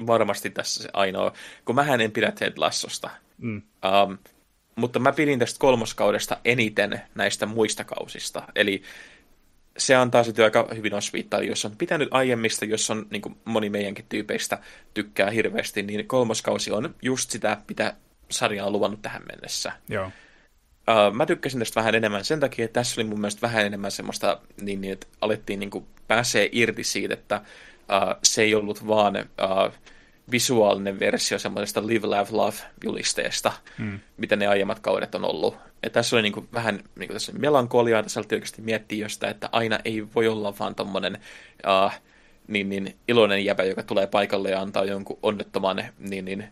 varmasti 0.06 0.50
tässä 0.50 0.82
se 0.82 0.88
ainoa, 0.92 1.32
kun 1.64 1.74
mähän 1.74 2.00
en 2.00 2.12
pidä 2.12 2.32
Ted 2.32 2.52
Lassosta. 2.56 3.10
Mm. 3.38 3.62
Um, 4.06 4.18
mutta 4.76 4.98
mä 4.98 5.12
pidin 5.12 5.38
tästä 5.38 5.58
kolmoskaudesta 5.58 6.36
eniten 6.44 7.00
näistä 7.14 7.46
muista 7.46 7.84
kausista. 7.84 8.42
Eli 8.54 8.82
se 9.78 9.94
antaa 9.94 10.24
sitten 10.24 10.44
aika 10.44 10.68
hyvin 10.76 10.94
osviittaa, 10.94 11.42
jos 11.42 11.64
on 11.64 11.76
pitänyt 11.76 12.08
aiemmista, 12.10 12.64
jos 12.64 12.90
on 12.90 13.06
niin 13.10 13.22
kuin 13.22 13.36
moni 13.44 13.70
meidänkin 13.70 14.04
tyypeistä 14.08 14.58
tykkää 14.94 15.30
hirveästi, 15.30 15.82
niin 15.82 16.08
kolmoskausi 16.08 16.70
on 16.70 16.94
just 17.02 17.30
sitä, 17.30 17.56
mitä 17.68 17.94
sarja 18.30 18.64
on 18.64 18.72
luvannut 18.72 19.02
tähän 19.02 19.22
mennessä. 19.32 19.72
Joo. 19.88 20.06
Uh, 20.06 21.14
mä 21.14 21.26
tykkäsin 21.26 21.58
tästä 21.58 21.80
vähän 21.80 21.94
enemmän 21.94 22.24
sen 22.24 22.40
takia, 22.40 22.64
että 22.64 22.80
tässä 22.80 23.00
oli 23.00 23.08
mun 23.08 23.20
mielestä 23.20 23.42
vähän 23.42 23.66
enemmän 23.66 23.90
semmoista, 23.90 24.40
niin, 24.60 24.80
niin 24.80 24.92
että 24.92 25.06
alettiin 25.20 25.60
niin 25.60 25.70
kuin 25.70 25.86
pääsee 26.08 26.48
irti 26.52 26.84
siitä, 26.84 27.14
että 27.14 27.40
uh, 27.76 28.18
se 28.22 28.42
ei 28.42 28.54
ollut 28.54 28.86
vaan 28.86 29.16
uh, 29.16 29.72
visuaalinen 30.30 31.00
versio 31.00 31.38
semmoisesta 31.38 31.86
Live, 31.86 32.06
Laugh, 32.06 32.32
Love-julisteesta, 32.32 33.52
mm. 33.78 34.00
mitä 34.16 34.36
ne 34.36 34.46
aiemmat 34.46 34.80
kaudet 34.80 35.14
on 35.14 35.24
ollut. 35.24 35.56
Ja 35.82 35.90
tässä 35.90 36.16
oli 36.16 36.22
niin 36.22 36.32
kuin 36.32 36.48
vähän 36.52 36.74
niin 36.74 37.08
kuin 37.08 37.14
tässä 37.14 37.32
melankoliaa, 37.32 38.02
tässä 38.02 38.20
alettiin 38.20 38.36
oikeasti 38.36 38.62
miettiä 38.62 39.04
jostain, 39.04 39.30
että 39.30 39.48
aina 39.52 39.78
ei 39.84 40.06
voi 40.14 40.28
olla 40.28 40.58
vaan 40.58 40.74
tommonen 40.74 41.18
uh, 41.66 41.92
niin, 42.48 42.68
niin, 42.68 42.96
iloinen 43.08 43.44
jäbä, 43.44 43.64
joka 43.64 43.82
tulee 43.82 44.06
paikalle 44.06 44.50
ja 44.50 44.60
antaa 44.60 44.84
jonkun 44.84 45.18
onnettoman 45.22 45.84
niin, 45.98 46.24
niin, 46.24 46.48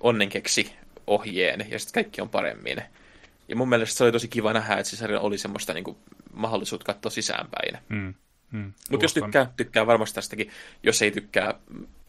onnenkeksi 0.00 0.72
ohjeen, 1.06 1.66
ja 1.70 1.78
sitten 1.78 2.04
kaikki 2.04 2.20
on 2.20 2.28
paremmin. 2.28 2.82
Ja 3.48 3.56
mun 3.56 3.68
mielestä 3.68 3.98
se 3.98 4.04
oli 4.04 4.12
tosi 4.12 4.28
kiva 4.28 4.52
nähdä, 4.52 4.74
että 4.76 4.96
se 4.96 5.18
oli 5.18 5.38
semmoista 5.38 5.74
niin 5.74 5.84
kuin, 5.84 5.96
mahdollisuutta 6.32 6.92
katsoa 6.92 7.10
sisäänpäin. 7.10 7.78
Mm, 7.88 8.14
mm, 8.50 8.72
Mutta 8.90 9.04
jos 9.04 9.14
tykkää, 9.14 9.52
tykkää 9.56 9.86
varmasti 9.86 10.14
tästäkin. 10.14 10.50
Jos 10.82 11.02
ei 11.02 11.10
tykkää, 11.10 11.54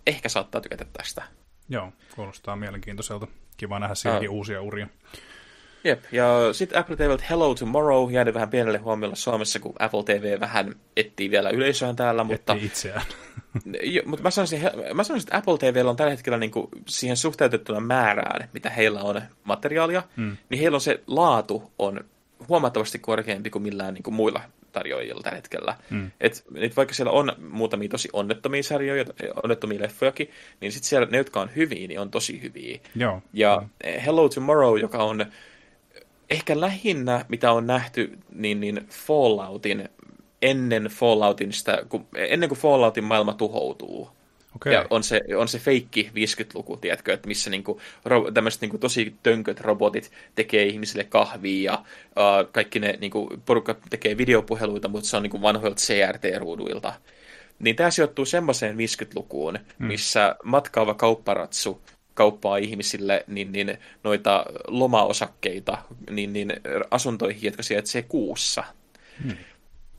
ehkä 0.08 0.30
saattaa 0.30 0.62
tykätä 0.62 0.86
tästä. 0.94 1.24
Joo, 1.70 1.94
kuulostaa 2.16 2.56
mielenkiintoiselta. 2.56 3.28
Kiva 3.58 3.80
nähdä 3.80 3.96
siinäkin 3.96 4.30
uh. 4.30 4.36
uusia 4.36 4.62
uria. 4.62 4.88
Jep, 5.84 6.04
ja 6.12 6.26
sitten 6.52 6.80
Apple 6.80 6.96
TVltä 6.96 7.24
Hello 7.30 7.56
Tomorrow 7.56 8.12
jäänyt 8.12 8.34
vähän 8.34 8.50
pienelle 8.50 8.78
huomiolle 8.78 9.16
Suomessa, 9.16 9.60
kun 9.60 9.74
Apple 9.80 10.04
TV 10.04 10.40
vähän 10.40 10.76
etsii 10.98 11.32
vielä 11.32 11.50
yleisöään 11.50 11.96
täällä, 11.96 12.24
mutta... 12.24 12.54
Etsii 12.54 12.68
itseään. 12.68 13.02
jo, 13.84 14.02
mutta 14.06 14.24
mä 14.24 14.32
sanoisin, 14.32 14.62
mä 14.94 15.04
sanoisin, 15.04 15.28
että 15.28 15.38
Apple 15.38 15.58
TVllä 15.58 15.90
on 15.90 15.96
tällä 15.96 16.12
hetkellä 16.12 16.38
niin 16.38 16.52
kuin 16.52 16.68
siihen 16.88 17.18
suhteutettuna 17.18 17.80
määrään, 17.80 18.50
mitä 18.54 18.70
heillä 18.70 19.02
on 19.02 19.22
materiaalia, 19.44 20.04
mm. 20.16 20.38
niin 20.50 20.60
heillä 20.62 20.76
on 20.76 20.82
se 20.82 21.04
laatu 21.08 21.72
on 21.80 22.00
huomattavasti 22.50 23.00
korkeampi 23.00 23.50
kuin 23.50 23.64
millään 23.64 23.94
niin 23.94 24.04
kuin 24.04 24.14
muilla 24.14 24.42
tarjoajilla 24.72 25.22
tällä 25.22 25.36
hetkellä. 25.36 25.76
Mm. 25.90 26.12
Et, 26.22 26.44
et 26.56 26.76
vaikka 26.76 26.94
siellä 26.94 27.12
on 27.12 27.32
muutamia 27.50 27.90
tosi 27.90 28.10
onnettomia 28.14 28.64
sarjoja, 28.64 29.06
onnettomia 29.44 29.82
leffojakin, 29.82 30.30
niin 30.60 30.72
sitten 30.72 30.90
siellä 30.90 31.08
ne, 31.12 31.18
jotka 31.18 31.42
on 31.42 31.50
hyviä, 31.56 31.88
niin 31.88 32.00
on 32.00 32.12
tosi 32.12 32.42
hyviä. 32.42 32.80
Joo. 32.96 33.22
Ja 33.34 33.64
Hello 34.06 34.30
Tomorrow, 34.30 34.80
joka 34.80 35.04
on 35.04 35.26
ehkä 36.30 36.60
lähinnä, 36.60 37.26
mitä 37.30 37.52
on 37.52 37.68
nähty, 37.68 38.18
niin, 38.36 38.60
niin 38.60 38.88
Falloutin, 38.90 39.90
ennen 40.42 40.84
Falloutin 40.84 41.54
sitä, 41.54 41.86
kun, 41.90 42.08
ennen 42.16 42.50
kuin 42.50 42.60
Falloutin 42.60 43.04
maailma 43.04 43.34
tuhoutuu. 43.34 44.10
Okay. 44.62 44.74
Ja 44.74 44.86
on 44.90 45.04
se, 45.04 45.22
on 45.38 45.48
se 45.48 45.60
feikki 45.60 46.12
50-luku, 46.16 46.78
tiedätkö, 46.78 47.14
että 47.14 47.28
missä 47.28 47.50
niinku, 47.50 47.82
ro, 48.06 48.32
tämmöiset 48.32 48.62
niinku, 48.62 48.78
tosi 48.78 49.16
tönköt 49.24 49.60
robotit 49.60 50.12
tekee 50.36 50.66
ihmisille 50.66 51.04
kahvia 51.04 51.72
ja 51.72 51.78
uh, 51.80 52.52
kaikki 52.52 52.80
ne 52.80 52.98
niinku, 53.02 53.30
porukka 53.46 53.76
tekee 53.90 54.18
videopuheluita, 54.18 54.88
mutta 54.88 55.10
se 55.10 55.18
on 55.18 55.24
niinku, 55.24 55.42
vanhoilta 55.42 55.82
CRT-ruuduilta. 55.82 56.94
Niin 57.60 57.76
tämä 57.76 57.92
sijoittuu 57.92 58.26
semmoiseen 58.26 58.76
50-lukuun, 58.76 59.60
hmm. 59.80 59.88
missä 59.88 60.36
matkaava 60.44 60.94
kaupparatsu 60.94 61.82
kauppaa 62.14 62.58
ihmisille 62.58 63.24
niin, 63.28 63.52
niin, 63.52 63.78
noita 64.04 64.46
lomaosakkeita 64.68 65.78
niin, 66.10 66.34
niin, 66.34 66.54
asuntoihin, 66.92 67.44
jotka 67.44 67.64
sijaitsee 67.64 68.02
kuussa. 68.02 68.64
Hmm. 69.24 69.38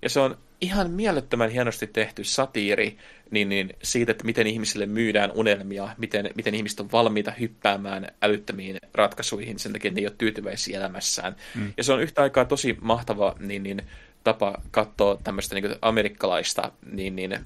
Ja 0.03 0.09
se 0.09 0.21
on 0.21 0.39
ihan 0.61 0.91
mielettömän 0.91 1.51
hienosti 1.51 1.87
tehty 1.87 2.25
satiiri 2.25 2.97
niin, 3.33 3.49
niin 3.49 3.77
siitä, 3.83 4.13
että 4.13 4.25
miten 4.25 4.47
ihmisille 4.47 4.87
myydään 4.87 5.33
unelmia, 5.35 5.89
miten, 5.99 6.31
miten 6.35 6.55
ihmiset 6.55 6.81
on 6.81 6.93
valmiita 6.93 7.31
hyppäämään 7.31 8.09
älyttömiin 8.23 8.79
ratkaisuihin 8.95 9.59
sen 9.59 9.73
takia, 9.73 9.89
että 9.89 10.01
ne 10.01 10.03
ei 10.03 10.07
ole 10.07 10.15
tyytyväisiä 10.19 10.79
elämässään. 10.79 11.37
Hmm. 11.55 11.73
Ja 11.77 11.85
se 11.85 11.93
on 11.93 12.03
yhtä 12.03 12.23
aikaa 12.23 12.45
tosi 12.45 12.77
mahtava 12.81 13.35
niin, 13.39 13.63
niin, 13.63 13.83
tapa 14.25 14.63
katsoa 14.71 15.19
tämmöistä 15.25 15.55
niin 15.55 15.77
amerikkalaista 15.83 16.73
niin, 16.93 17.17
niin, 17.17 17.39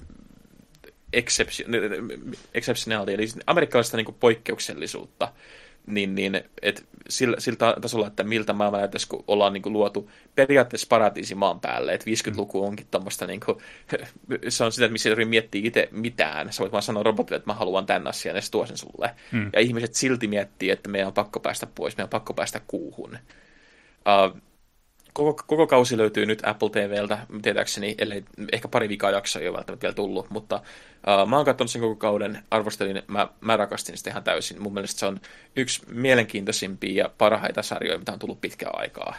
exceptionality, 2.53 3.13
eli 3.13 3.27
amerikkalaista 3.47 3.97
niin 3.97 4.15
poikkeuksellisuutta, 4.19 5.33
niin, 5.87 6.15
niin 6.15 6.41
et 6.61 6.85
sillä, 7.09 7.39
sillä 7.39 7.75
tasolla, 7.81 8.07
että 8.07 8.23
miltä 8.23 8.53
maailma 8.53 8.77
näyttäisi, 8.77 9.07
kun 9.07 9.23
ollaan 9.27 9.53
niin 9.53 9.61
kuin, 9.61 9.73
luotu 9.73 10.11
periaatteessa 10.35 10.87
paratiisi 10.89 11.35
maan 11.35 11.59
päälle, 11.59 11.93
että 11.93 12.05
50-luku 12.05 12.63
onkin 12.63 12.87
tuommoista, 12.91 13.27
niin 13.27 13.39
kuin, 13.39 13.57
se 14.49 14.63
on 14.63 14.71
sitä, 14.71 14.85
että 14.85 14.91
missä 14.91 15.09
ei 15.09 15.11
tarvitse 15.11 15.29
miettiä 15.29 15.61
itse 15.63 15.89
mitään, 15.91 16.53
sä 16.53 16.59
voit 16.59 16.71
vaan 16.71 16.83
sanoa 16.83 17.03
robotille, 17.03 17.37
että 17.37 17.49
mä 17.49 17.53
haluan 17.53 17.85
tämän 17.85 18.07
asian, 18.07 18.35
ja 18.35 18.41
se 18.41 18.51
tuo 18.51 18.65
sen 18.65 18.77
sulle. 18.77 19.15
Mm. 19.31 19.49
Ja 19.53 19.59
ihmiset 19.59 19.95
silti 19.95 20.27
miettii, 20.27 20.69
että 20.69 20.89
meidän 20.89 21.07
on 21.07 21.13
pakko 21.13 21.39
päästä 21.39 21.67
pois, 21.75 21.97
meidän 21.97 22.05
on 22.05 22.09
pakko 22.09 22.33
päästä 22.33 22.61
kuuhun. 22.67 23.17
Uh, 24.07 24.41
koko, 25.17 25.43
koko 25.47 25.67
kausi 25.67 25.97
löytyy 25.97 26.25
nyt 26.25 26.41
Apple 26.45 26.69
TVltä, 26.69 27.19
tietääkseni, 27.41 27.95
ellei 27.97 28.25
ehkä 28.51 28.67
pari 28.67 28.89
vikaa 28.89 29.11
jaksoa 29.11 29.41
ei 29.41 29.47
ole 29.47 29.55
välttämättä 29.55 29.83
vielä 29.83 29.95
tullut, 29.95 30.29
mutta 30.29 30.55
uh, 30.55 31.29
mä 31.29 31.35
oon 31.35 31.45
katsonut 31.45 31.71
sen 31.71 31.81
koko 31.81 31.95
kauden, 31.95 32.43
arvostelin, 32.51 33.01
mä, 33.07 33.27
mä 33.41 33.57
rakastin 33.57 33.97
sitä 33.97 34.09
ihan 34.09 34.23
täysin. 34.23 34.61
Mun 34.61 34.73
mielestä 34.73 34.99
se 34.99 35.05
on 35.05 35.19
yksi 35.55 35.81
mielenkiintoisimpia 35.91 37.03
ja 37.03 37.09
parhaita 37.17 37.63
sarjoja, 37.63 37.99
mitä 37.99 38.13
on 38.13 38.19
tullut 38.19 38.41
pitkään 38.41 38.79
aikaa. 38.79 39.15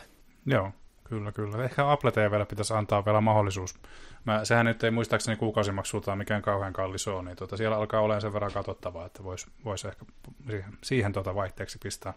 Joo, 0.47 0.73
kyllä, 1.05 1.33
kyllä. 1.33 1.65
Ehkä 1.65 1.91
Apple 1.91 2.13
TVllä 2.13 2.47
pitäisi 2.47 2.75
antaa 2.75 3.05
vielä 3.05 3.21
mahdollisuus. 3.21 3.75
Mä, 4.25 4.45
sehän 4.45 4.67
nyt 4.67 4.85
ei 4.85 4.91
muistaakseni 4.91 5.37
kuukausimaksultaan 5.37 6.19
mikään 6.19 6.43
kauhean 6.43 6.73
kallis 6.73 7.09
ole, 7.09 7.23
niin 7.23 7.37
tota, 7.37 7.57
siellä 7.57 7.77
alkaa 7.77 8.01
olemaan 8.01 8.21
sen 8.21 8.33
verran 8.33 8.53
katsottavaa, 8.53 9.07
että 9.07 9.25
voisi 9.25 9.47
vois 9.65 9.85
ehkä 9.85 10.05
siihen, 10.47 10.73
siihen 10.85 11.13
tota 11.13 11.35
vaihteeksi 11.35 11.79
pistää 11.83 12.15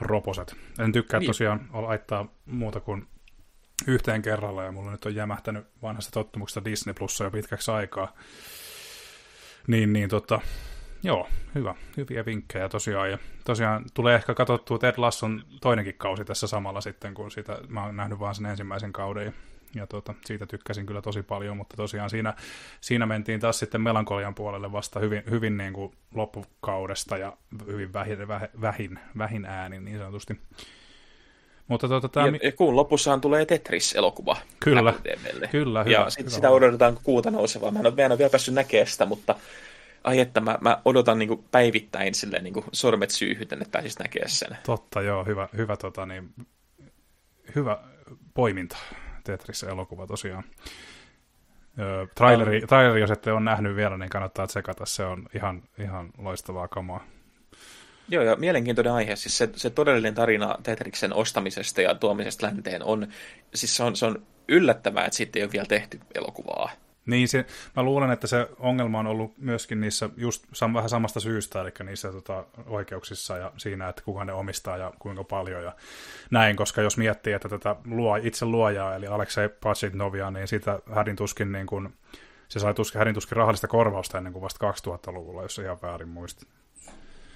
roposet. 0.00 0.56
En 0.78 0.92
tykkää 0.92 1.20
niin. 1.20 1.26
tosiaan 1.26 1.68
laittaa 1.72 2.26
muuta 2.46 2.80
kuin 2.80 3.06
yhteen 3.86 4.22
kerralla, 4.22 4.64
ja 4.64 4.72
mulla 4.72 4.90
nyt 4.90 5.06
on 5.06 5.14
jämähtänyt 5.14 5.66
vanhasta 5.82 6.12
tottumuksesta 6.12 6.64
Disney 6.64 6.94
Plussa 6.94 7.24
jo 7.24 7.30
pitkäksi 7.30 7.70
aikaa. 7.70 8.14
Niin, 9.66 9.92
niin 9.92 10.08
tota, 10.08 10.40
joo, 11.02 11.28
hyvä, 11.54 11.74
hyviä 11.96 12.24
vinkkejä 12.24 12.68
tosiaan. 12.68 13.10
Ja 13.10 13.18
tosiaan 13.44 13.84
tulee 13.94 14.14
ehkä 14.14 14.34
katsottua 14.34 14.78
Ted 14.78 14.94
Lasson 14.96 15.42
toinenkin 15.60 15.94
kausi 15.94 16.24
tässä 16.24 16.46
samalla 16.46 16.80
sitten, 16.80 17.14
kun 17.14 17.30
sitä, 17.30 17.58
mä 17.68 17.84
oon 17.84 17.96
nähnyt 17.96 18.18
vaan 18.18 18.34
sen 18.34 18.46
ensimmäisen 18.46 18.92
kauden. 18.92 19.26
Ja 19.26 19.32
ja 19.74 19.86
tota, 19.86 20.14
siitä 20.24 20.46
tykkäsin 20.46 20.86
kyllä 20.86 21.02
tosi 21.02 21.22
paljon, 21.22 21.56
mutta 21.56 21.76
tosiaan 21.76 22.10
siinä, 22.10 22.34
siinä 22.80 23.06
mentiin 23.06 23.40
taas 23.40 23.58
sitten 23.58 23.80
melankolian 23.80 24.34
puolelle 24.34 24.72
vasta 24.72 25.00
hyvin, 25.00 25.22
hyvin 25.30 25.56
niin 25.56 25.72
kuin 25.72 25.92
loppukaudesta 26.14 27.16
ja 27.16 27.36
hyvin 27.66 27.92
vähin, 27.92 28.18
vähin, 28.60 28.98
vähin 29.18 29.44
äänin 29.44 29.84
niin 29.84 29.98
sanotusti. 29.98 30.40
Mutta 31.68 31.88
tuota, 31.88 32.08
tämä... 32.08 32.26
ja, 32.26 32.38
ja 32.42 32.52
kuun 32.52 32.76
lopussahan 32.76 33.20
tulee 33.20 33.46
Tetris-elokuva. 33.46 34.36
Kyllä, 34.60 34.94
kyllä 35.50 35.84
hyvä, 35.84 35.96
Ja 35.96 36.10
sit 36.10 36.20
hyvä 36.20 36.30
sitä 36.30 36.50
odotetaan 36.50 36.98
kuuta 37.02 37.30
nousevaa. 37.30 37.70
Mä 37.70 37.78
en, 37.78 37.86
ole, 37.86 37.94
mä 37.96 38.02
en 38.02 38.12
ole 38.12 38.18
vielä 38.18 38.30
päässyt 38.30 38.54
näkemään 38.54 38.86
sitä, 38.86 39.06
mutta 39.06 39.34
ai 40.04 40.20
että 40.20 40.40
mä, 40.40 40.58
mä 40.60 40.82
odotan 40.84 41.18
niin 41.18 41.28
kuin 41.28 41.44
päivittäin 41.50 42.14
silleen, 42.14 42.44
niin 42.44 42.54
kuin 42.54 42.66
sormet 42.72 43.10
syyhyten, 43.10 43.62
että 43.62 43.72
pääsis 43.72 43.98
näkemään 43.98 44.30
sen. 44.30 44.56
Totta, 44.66 45.02
joo, 45.02 45.24
hyvä, 45.24 45.48
hyvä, 45.56 45.76
tota, 45.76 46.06
niin, 46.06 46.30
hyvä 47.54 47.78
poiminta. 48.34 48.76
Tetris-elokuva 49.28 50.06
tosiaan. 50.06 50.44
traileri, 52.14 52.60
traileri, 52.60 53.00
jos 53.00 53.10
ette 53.10 53.32
ole 53.32 53.40
nähnyt 53.40 53.76
vielä, 53.76 53.98
niin 53.98 54.10
kannattaa 54.10 54.46
tsekata. 54.46 54.86
Se 54.86 55.04
on 55.04 55.26
ihan, 55.34 55.62
ihan 55.78 56.10
loistavaa 56.18 56.68
kamaa. 56.68 57.04
Joo, 58.08 58.22
ja 58.22 58.36
mielenkiintoinen 58.36 58.92
aihe. 58.92 59.16
Siis 59.16 59.38
se, 59.38 59.48
se 59.56 59.70
todellinen 59.70 60.14
tarina 60.14 60.58
Tetriksen 60.62 61.14
ostamisesta 61.14 61.82
ja 61.82 61.94
tuomisesta 61.94 62.46
länteen 62.46 62.82
on, 62.82 63.06
siis 63.54 63.76
se 63.76 63.82
on, 63.82 63.96
se 63.96 64.06
on 64.06 64.22
yllättävää, 64.48 65.04
että 65.04 65.16
siitä 65.16 65.38
ei 65.38 65.42
ole 65.42 65.52
vielä 65.52 65.66
tehty 65.66 66.00
elokuvaa. 66.14 66.70
Niin, 67.08 67.28
se, 67.28 67.46
mä 67.76 67.82
luulen, 67.82 68.10
että 68.10 68.26
se 68.26 68.48
ongelma 68.58 68.98
on 68.98 69.06
ollut 69.06 69.38
myöskin 69.38 69.80
niissä 69.80 70.10
just 70.16 70.44
sam, 70.52 70.74
vähän 70.74 70.88
samasta 70.88 71.20
syystä, 71.20 71.60
eli 71.60 71.70
niissä 71.84 72.12
tota, 72.12 72.44
oikeuksissa 72.66 73.36
ja 73.36 73.52
siinä, 73.56 73.88
että 73.88 74.02
kuka 74.02 74.24
ne 74.24 74.32
omistaa 74.32 74.76
ja 74.76 74.92
kuinka 74.98 75.24
paljon 75.24 75.62
ja 75.62 75.72
näin, 76.30 76.56
koska 76.56 76.82
jos 76.82 76.96
miettii, 76.96 77.32
että 77.32 77.48
tätä 77.48 77.76
luo, 77.84 78.16
itse 78.16 78.46
luojaa, 78.46 78.94
eli 78.94 79.06
Aleksei 79.06 79.48
Pachitnovia, 79.48 80.30
niin 80.30 80.48
sitä 80.48 80.78
hädin 80.94 81.16
tuskin 81.16 81.52
niin 81.52 81.66
kuin, 81.66 81.94
se 82.48 82.58
sai 82.58 82.74
tuskin, 82.74 82.98
hädin 82.98 83.14
tuskin 83.14 83.36
rahallista 83.36 83.68
korvausta 83.68 84.18
ennen 84.18 84.32
kuin 84.32 84.42
vasta 84.42 84.70
2000-luvulla, 84.70 85.42
jos 85.42 85.58
ihan 85.58 85.78
väärin 85.82 86.08
muistin 86.08 86.48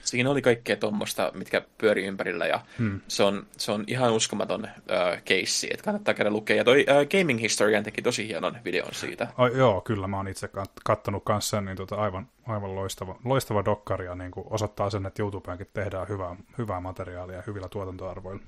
siinä 0.04 0.30
oli 0.30 0.42
kaikkea 0.42 0.76
tuommoista, 0.76 1.32
mitkä 1.34 1.62
pyörii 1.78 2.06
ympärillä, 2.06 2.46
ja 2.46 2.60
hmm. 2.78 3.00
se, 3.08 3.22
on, 3.22 3.46
se 3.56 3.72
on 3.72 3.84
ihan 3.86 4.12
uskomaton 4.12 4.64
äh, 4.66 5.22
keissi, 5.24 5.68
että 5.70 5.84
kannattaa 5.84 6.14
käydä 6.14 6.30
lukea. 6.30 6.56
Ja 6.56 6.64
toi 6.64 6.86
äh, 6.88 6.96
Gaming 6.96 7.40
Historian 7.40 7.84
teki 7.84 8.02
tosi 8.02 8.28
hienon 8.28 8.56
videon 8.64 8.94
siitä. 8.94 9.28
Oh, 9.38 9.56
joo, 9.56 9.80
kyllä, 9.80 10.06
mä 10.06 10.16
oon 10.16 10.28
itse 10.28 10.48
kattonut 10.84 11.24
kanssa 11.24 11.60
niin 11.60 11.76
tota, 11.76 11.96
aivan, 11.96 12.28
aivan 12.46 12.74
loistava, 12.74 13.18
loistava 13.24 13.64
dokkari, 13.64 14.04
ja 14.04 14.14
niin 14.14 14.32
osoittaa 14.36 14.90
sen, 14.90 15.06
että 15.06 15.22
YouTubeenkin 15.22 15.66
tehdään 15.72 16.08
hyvää, 16.08 16.36
hyvää 16.58 16.80
materiaalia 16.80 17.42
hyvillä 17.46 17.68
tuotantoarvoilla. 17.68 18.42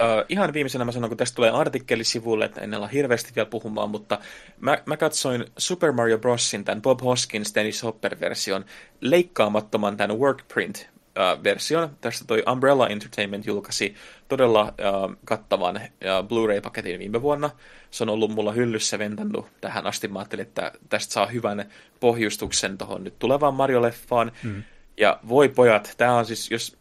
Uh, 0.00 0.24
ihan 0.28 0.52
viimeisenä 0.52 0.84
mä 0.84 0.92
sanon, 0.92 1.10
kun 1.10 1.16
tästä 1.16 1.36
tulee 1.36 1.50
artikkelisivulle, 1.50 2.44
että 2.44 2.60
en 2.60 2.74
ala 2.74 2.86
hirveästi 2.86 3.32
vielä 3.36 3.48
puhumaan, 3.48 3.90
mutta 3.90 4.18
mä, 4.60 4.78
mä 4.86 4.96
katsoin 4.96 5.44
Super 5.56 5.92
Mario 5.92 6.18
Brosin, 6.18 6.64
tämän 6.64 6.82
Bob 6.82 7.00
Hoskins 7.00 7.54
Dennis 7.54 7.82
Hopper-version, 7.82 8.64
leikkaamattoman 9.00 9.96
tämän 9.96 10.16
Workprint-version. 10.18 11.90
Tästä 12.00 12.24
toi 12.26 12.42
Umbrella 12.52 12.88
Entertainment 12.88 13.46
julkaisi 13.46 13.94
todella 14.28 14.62
uh, 14.62 15.16
kattavan 15.24 15.76
uh, 15.76 16.28
Blu-ray-paketin 16.28 16.98
viime 16.98 17.22
vuonna. 17.22 17.50
Se 17.90 18.04
on 18.04 18.08
ollut 18.08 18.30
mulla 18.30 18.52
hyllyssä 18.52 18.98
ventannut 18.98 19.46
tähän 19.60 19.86
asti. 19.86 20.08
Mä 20.08 20.18
ajattelin, 20.18 20.46
että 20.46 20.72
tästä 20.88 21.12
saa 21.12 21.26
hyvän 21.26 21.64
pohjustuksen 22.00 22.78
tuohon 22.78 23.04
nyt 23.04 23.18
tulevaan 23.18 23.54
Mario-leffaan. 23.54 24.32
Mm. 24.42 24.62
Ja 24.96 25.20
voi 25.28 25.48
pojat, 25.48 25.94
tämä 25.96 26.16
on 26.16 26.26
siis, 26.26 26.50
jos 26.50 26.78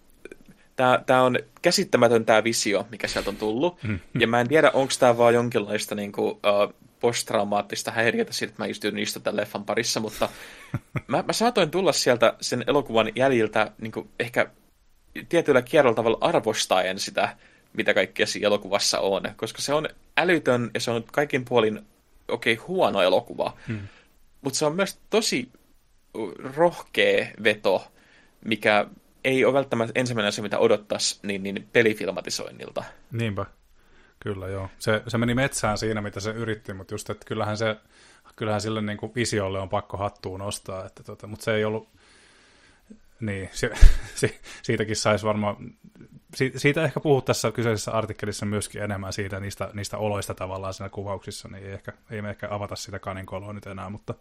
Tämä, 0.78 1.00
tämä 1.06 1.24
on 1.24 1.40
käsittämätön 1.62 2.26
tämä 2.26 2.44
visio, 2.44 2.88
mikä 2.92 3.08
sieltä 3.08 3.30
on 3.30 3.36
tullut. 3.36 3.84
Mm. 3.84 4.00
Ja 4.20 4.28
mä 4.28 4.42
en 4.42 4.48
tiedä, 4.48 4.72
onko 4.74 4.94
tämä 5.00 5.18
vaan 5.18 5.34
jonkinlaista 5.34 5.96
niin 5.96 6.12
kuin, 6.12 6.32
uh, 6.32 6.74
posttraumaattista 7.00 7.92
häiriötä 7.92 8.34
siitä, 8.34 8.52
että 8.52 8.64
mä 8.64 8.68
istun 8.68 8.94
niistä 8.94 9.20
tämän 9.20 9.38
leffan 9.38 9.66
parissa, 9.66 10.00
mutta 10.00 10.30
mä, 11.08 11.24
mä 11.28 11.34
saatoin 11.34 11.72
tulla 11.72 11.92
sieltä 11.92 12.34
sen 12.42 12.64
elokuvan 12.68 13.12
jäljiltä 13.16 13.72
niin 13.82 13.92
kuin 13.92 14.10
ehkä 14.20 14.50
tietyllä 15.30 15.62
kierrolla 15.62 15.96
tavalla 15.96 16.18
arvostaen 16.22 17.00
sitä, 17.00 17.36
mitä 17.74 17.94
kaikkea 17.94 18.28
siinä 18.28 18.48
elokuvassa 18.48 19.00
on, 19.00 19.24
koska 19.36 19.62
se 19.62 19.74
on 19.74 19.90
älytön 20.18 20.72
ja 20.74 20.80
se 20.80 20.92
on 20.92 21.04
kaikin 21.12 21.46
puolin 21.46 21.82
okei 22.28 22.54
okay, 22.54 22.66
huono 22.68 23.02
elokuva, 23.02 23.58
hmm. 23.68 23.88
mutta 24.42 24.60
se 24.60 24.66
on 24.66 24.76
myös 24.76 25.00
tosi 25.10 25.52
rohkea 26.56 27.28
veto, 27.44 27.88
mikä 28.46 28.86
ei 29.24 29.46
ole 29.46 29.54
välttämättä 29.54 30.00
ensimmäinen 30.00 30.28
asia, 30.28 30.42
mitä 30.42 30.60
odottaisi 30.60 31.20
niin, 31.24 31.44
niin 31.44 31.70
pelifilmatisoinnilta. 31.74 32.84
Niinpä, 33.12 33.46
kyllä 34.20 34.48
joo. 34.48 34.70
Se, 34.80 35.04
se 35.08 35.18
meni 35.18 35.36
metsään 35.36 35.78
siinä, 35.78 36.02
mitä 36.02 36.20
se 36.20 36.32
yritti, 36.32 36.74
mutta 36.74 36.94
just, 36.94 37.10
että 37.10 37.26
kyllähän, 37.26 37.58
se, 37.58 37.76
kyllähän 38.36 38.62
sille 38.62 38.82
niin 38.82 38.98
kuin 38.98 39.12
visiolle 39.16 39.60
on 39.60 39.70
pakko 39.70 39.98
hattuun 39.98 40.40
nostaa, 40.40 40.86
että 40.86 41.04
tota, 41.04 41.28
mutta 41.28 41.46
se 41.46 41.56
ei 41.56 41.66
ollut, 41.66 41.90
niin, 43.20 43.50
se, 43.52 43.72
se, 44.16 44.40
siitäkin 44.62 44.96
saisi 44.96 45.26
varmaan 45.26 45.58
siitä 46.56 46.84
ehkä 46.84 47.00
puhut 47.00 47.26
tässä 47.26 47.52
kyseisessä 47.52 47.92
artikkelissa 47.92 48.46
myöskin 48.46 48.82
enemmän 48.82 49.14
siitä 49.14 49.40
niistä, 49.40 49.70
niistä 49.74 49.98
oloista 49.98 50.34
tavallaan 50.34 50.74
siinä 50.74 50.90
kuvauksissa, 50.90 51.48
niin 51.48 51.66
ei, 51.66 51.72
ehkä, 51.72 51.94
ei 52.12 52.22
me 52.22 52.30
ehkä 52.30 52.48
avata 52.52 52.76
sitä 52.76 53.00
kaninkoloa 53.00 53.54
nyt 53.54 53.68
enää, 53.68 53.90
mutta 53.90 54.14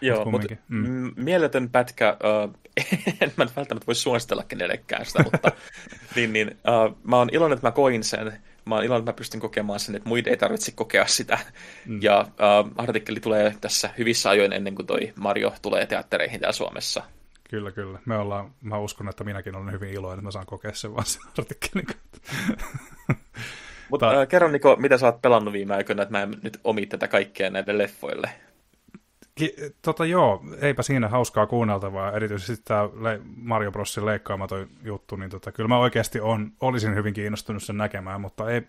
Joo, 0.00 0.30
mutta 0.30 0.54
mm. 0.68 1.12
mieletön 1.16 1.70
pätkä, 1.70 2.16
uh, 2.44 2.54
en 3.20 3.32
mä 3.36 3.46
välttämättä 3.56 3.86
voi 3.86 3.94
suositella 3.94 4.44
kenellekään 4.44 5.06
sitä, 5.06 5.22
mutta 5.22 5.52
niin, 6.16 6.32
niin, 6.32 6.48
uh, 6.48 6.98
mä 7.04 7.16
oon 7.16 7.28
iloinen, 7.32 7.56
että 7.56 7.66
mä 7.68 7.72
koin 7.72 8.04
sen, 8.04 8.32
mä 8.64 8.74
oon 8.74 8.84
iloinen, 8.84 9.02
että 9.02 9.12
mä 9.12 9.16
pystyn 9.16 9.40
kokemaan 9.40 9.80
sen, 9.80 9.94
että 9.96 10.08
muiden 10.08 10.30
ei 10.30 10.36
tarvitse 10.36 10.72
kokea 10.72 11.06
sitä, 11.06 11.38
mm. 11.86 12.02
ja 12.02 12.20
uh, 12.20 12.72
artikkeli 12.76 13.20
tulee 13.20 13.54
tässä 13.60 13.90
hyvissä 13.98 14.30
ajoin 14.30 14.52
ennen 14.52 14.74
kuin 14.74 14.86
toi 14.86 15.12
Mario 15.16 15.52
tulee 15.62 15.86
teattereihin 15.86 16.40
täällä 16.40 16.52
Suomessa. 16.52 17.02
Kyllä, 17.50 17.72
kyllä. 17.72 17.98
Me 18.06 18.18
ollaan, 18.18 18.50
mä 18.62 18.78
uskon, 18.78 19.08
että 19.08 19.24
minäkin 19.24 19.56
olen 19.56 19.72
hyvin 19.72 19.92
iloinen, 19.92 20.18
että 20.18 20.24
mä 20.24 20.30
saan 20.30 20.46
kokea 20.46 20.74
sen 20.74 20.94
vaan 20.94 21.06
sen 21.06 21.22
artikkelin 21.38 21.86
Mutta 23.90 24.20
äh, 24.20 24.28
kerro 24.28 24.48
Niko, 24.48 24.76
mitä 24.76 24.98
sä 24.98 25.06
oot 25.06 25.22
pelannut 25.22 25.52
viime 25.52 25.74
aikoina, 25.74 26.02
että 26.02 26.12
mä 26.12 26.22
en 26.22 26.36
nyt 26.42 26.60
omi 26.64 26.86
tätä 26.86 27.08
kaikkea 27.08 27.50
näille 27.50 27.78
leffoille. 27.78 28.30
Ki- 29.34 29.54
tota 29.82 30.06
joo, 30.06 30.44
eipä 30.60 30.82
siinä 30.82 31.08
hauskaa 31.08 31.46
kuunneltavaa, 31.46 32.12
erityisesti 32.12 32.62
tämä 32.64 32.88
Le- 33.00 33.20
Mario 33.36 33.72
Brosin 33.72 34.06
leikkaamaton 34.06 34.68
juttu, 34.82 35.16
niin 35.16 35.30
tota, 35.30 35.52
kyllä 35.52 35.68
mä 35.68 35.78
oikeasti 35.78 36.20
on, 36.20 36.52
olisin 36.60 36.94
hyvin 36.94 37.14
kiinnostunut 37.14 37.62
sen 37.62 37.76
näkemään, 37.76 38.20
mutta 38.20 38.50
ei, 38.50 38.62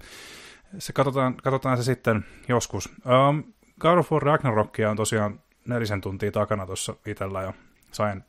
se 0.77 0.93
katsotaan, 0.93 1.35
katsotaan 1.35 1.77
se 1.77 1.83
sitten 1.83 2.25
joskus. 2.47 2.89
Um, 3.29 3.43
God 3.79 3.97
of 3.97 4.11
War 4.11 4.23
Ragnarokia 4.23 4.89
on 4.89 4.97
tosiaan 4.97 5.39
nelisen 5.65 6.01
tuntia 6.01 6.31
takana 6.31 6.65
tuossa 6.65 6.95
itsellä 7.05 7.41
ja 7.41 7.53
sain 7.91 8.23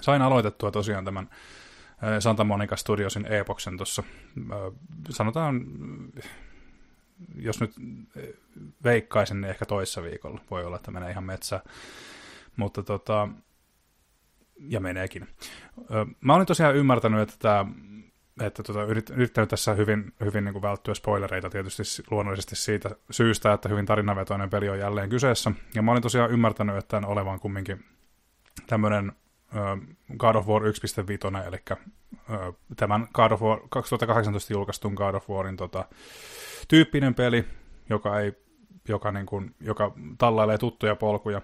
sain 0.00 0.22
aloitettua 0.22 0.70
tosiaan 0.70 1.04
tämän 1.04 1.30
Santa 2.18 2.44
Monica 2.44 2.76
Studiosin 2.76 3.26
epoksen 3.26 3.76
tuossa, 3.76 4.02
sanotaan, 5.10 5.66
jos 7.34 7.60
nyt 7.60 7.74
veikkaisin, 8.84 9.40
niin 9.40 9.50
ehkä 9.50 9.66
toissa 9.66 10.02
viikolla. 10.02 10.40
Voi 10.50 10.64
olla, 10.64 10.76
että 10.76 10.90
menee 10.90 11.10
ihan 11.10 11.24
metsään. 11.24 11.62
Mutta 12.56 12.82
tota, 12.82 13.28
ja 14.58 14.80
meneekin. 14.80 15.28
Mä 16.20 16.34
olin 16.34 16.46
tosiaan 16.46 16.76
ymmärtänyt, 16.76 17.20
että 17.20 17.34
tämä 17.38 17.66
että 18.40 18.62
tota, 18.62 18.84
yrittänyt 19.14 19.50
tässä 19.50 19.74
hyvin, 19.74 20.12
hyvin 20.24 20.44
niin 20.44 20.52
kuin 20.52 20.62
välttyä 20.62 20.94
spoilereita 20.94 21.50
tietysti 21.50 21.82
luonnollisesti 22.10 22.56
siitä 22.56 22.90
syystä, 23.10 23.52
että 23.52 23.68
hyvin 23.68 23.86
tarinavetoinen 23.86 24.50
peli 24.50 24.68
on 24.68 24.78
jälleen 24.78 25.10
kyseessä. 25.10 25.52
Ja 25.74 25.82
mä 25.82 25.92
olin 25.92 26.02
tosiaan 26.02 26.30
ymmärtänyt, 26.30 26.76
että 26.76 26.88
tämän 26.88 27.10
olevan 27.10 27.40
kumminkin 27.40 27.84
tämmöinen 28.66 29.12
God 30.16 30.34
of 30.34 30.46
War 30.46 30.62
1.5, 30.62 31.48
eli 31.48 31.58
tämän 32.76 33.08
God 33.12 33.32
of 33.32 33.42
War 33.42 33.60
2018 33.68 34.52
julkaistun 34.52 34.94
God 34.94 35.14
of 35.14 35.30
Warin 35.30 35.56
tota, 35.56 35.84
tyyppinen 36.68 37.14
peli, 37.14 37.44
joka, 37.88 38.20
ei, 38.20 38.32
joka, 38.88 39.12
niin 39.12 39.26
kuin, 39.26 39.54
joka 39.60 39.92
tallailee 40.18 40.58
tuttuja 40.58 40.96
polkuja. 40.96 41.42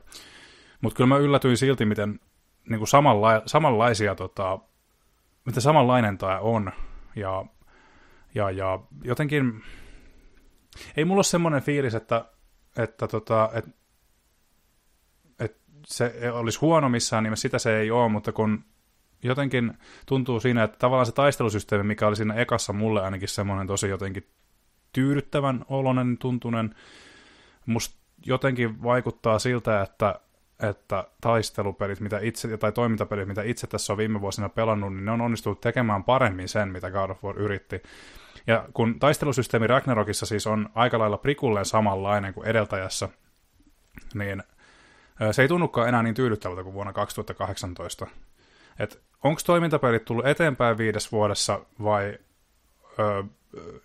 Mutta 0.81 0.97
kyllä 0.97 1.09
mä 1.09 1.17
yllätyin 1.17 1.57
silti, 1.57 1.85
miten 1.85 2.21
niin 2.69 2.79
kuin 2.79 2.89
samanla- 2.89 3.43
samanlaisia, 3.47 4.15
tota, 4.15 4.59
miten 5.45 5.63
samanlainen 5.63 6.19
tämä 6.19 6.39
on. 6.39 6.73
Ja, 7.17 7.45
ja, 8.35 8.51
ja 8.51 8.81
jotenkin 9.05 9.63
ei 10.97 11.05
mulla 11.05 11.19
ole 11.19 11.25
semmoinen 11.25 11.63
fiilis, 11.63 11.95
että, 11.95 12.25
että, 12.77 13.09
tota, 13.09 13.51
että 13.55 13.71
se 15.87 16.33
olisi 16.33 16.59
huono 16.61 16.89
missään 16.89 17.25
nimessä, 17.25 17.43
sitä 17.43 17.59
se 17.59 17.79
ei 17.79 17.91
ole, 17.91 18.09
mutta 18.09 18.33
kun 18.33 18.65
jotenkin 19.23 19.79
tuntuu 20.07 20.41
siinä, 20.41 20.63
että 20.63 20.79
tavallaan 20.79 21.07
se 21.07 21.13
taistelusysteemi, 21.13 21.85
mikä 21.85 22.07
oli 22.07 22.17
siinä 22.17 22.35
ekassa 22.35 22.73
mulle 22.73 23.03
ainakin 23.03 23.29
semmoinen 23.29 23.67
tosi 23.67 23.89
jotenkin 23.89 24.27
tyydyttävän 24.93 25.65
olonen, 25.69 26.19
tuntunen, 26.19 26.75
musta 27.67 27.97
jotenkin 28.27 28.83
vaikuttaa 28.83 29.39
siltä, 29.39 29.83
että, 29.83 30.21
että 30.63 31.05
taistelupelit 31.21 32.01
mitä 32.01 32.19
itse, 32.19 32.57
tai 32.57 32.73
toimintapelit, 32.73 33.29
mitä 33.29 33.43
itse 33.43 33.67
tässä 33.67 33.93
on 33.93 33.97
viime 33.97 34.21
vuosina 34.21 34.49
pelannut, 34.49 34.95
niin 34.95 35.05
ne 35.05 35.11
on 35.11 35.21
onnistunut 35.21 35.61
tekemään 35.61 36.05
paremmin 36.05 36.49
sen, 36.49 36.69
mitä 36.69 36.91
God 36.91 37.11
of 37.11 37.25
War 37.25 37.39
yritti. 37.39 37.83
Ja 38.47 38.69
kun 38.75 38.99
taistelusysteemi 38.99 39.67
Ragnarokissa 39.67 40.27
siis 40.27 40.47
on 40.47 40.69
aika 40.75 40.99
lailla 40.99 41.19
prikulleen 41.19 41.67
samanlainen 41.67 42.35
kuin 42.35 42.47
edeltäjässä, 42.47 43.09
niin– 44.15 44.43
se 45.33 45.43
ei 45.43 45.49
tunnukaan 45.49 45.89
enää 45.89 46.03
niin 46.03 46.15
tyydyttävältä 46.15 46.63
kuin 46.63 46.75
vuonna 46.75 46.93
2018. 46.93 48.07
Et 48.79 49.03
onko 49.25 49.41
toimintapelit 49.47 50.05
tullut 50.05 50.27
eteenpäin 50.27 50.79
viides 50.79 51.13
vuodessa 51.13 51.61
vai, 51.83 52.19
ö, 52.99 53.25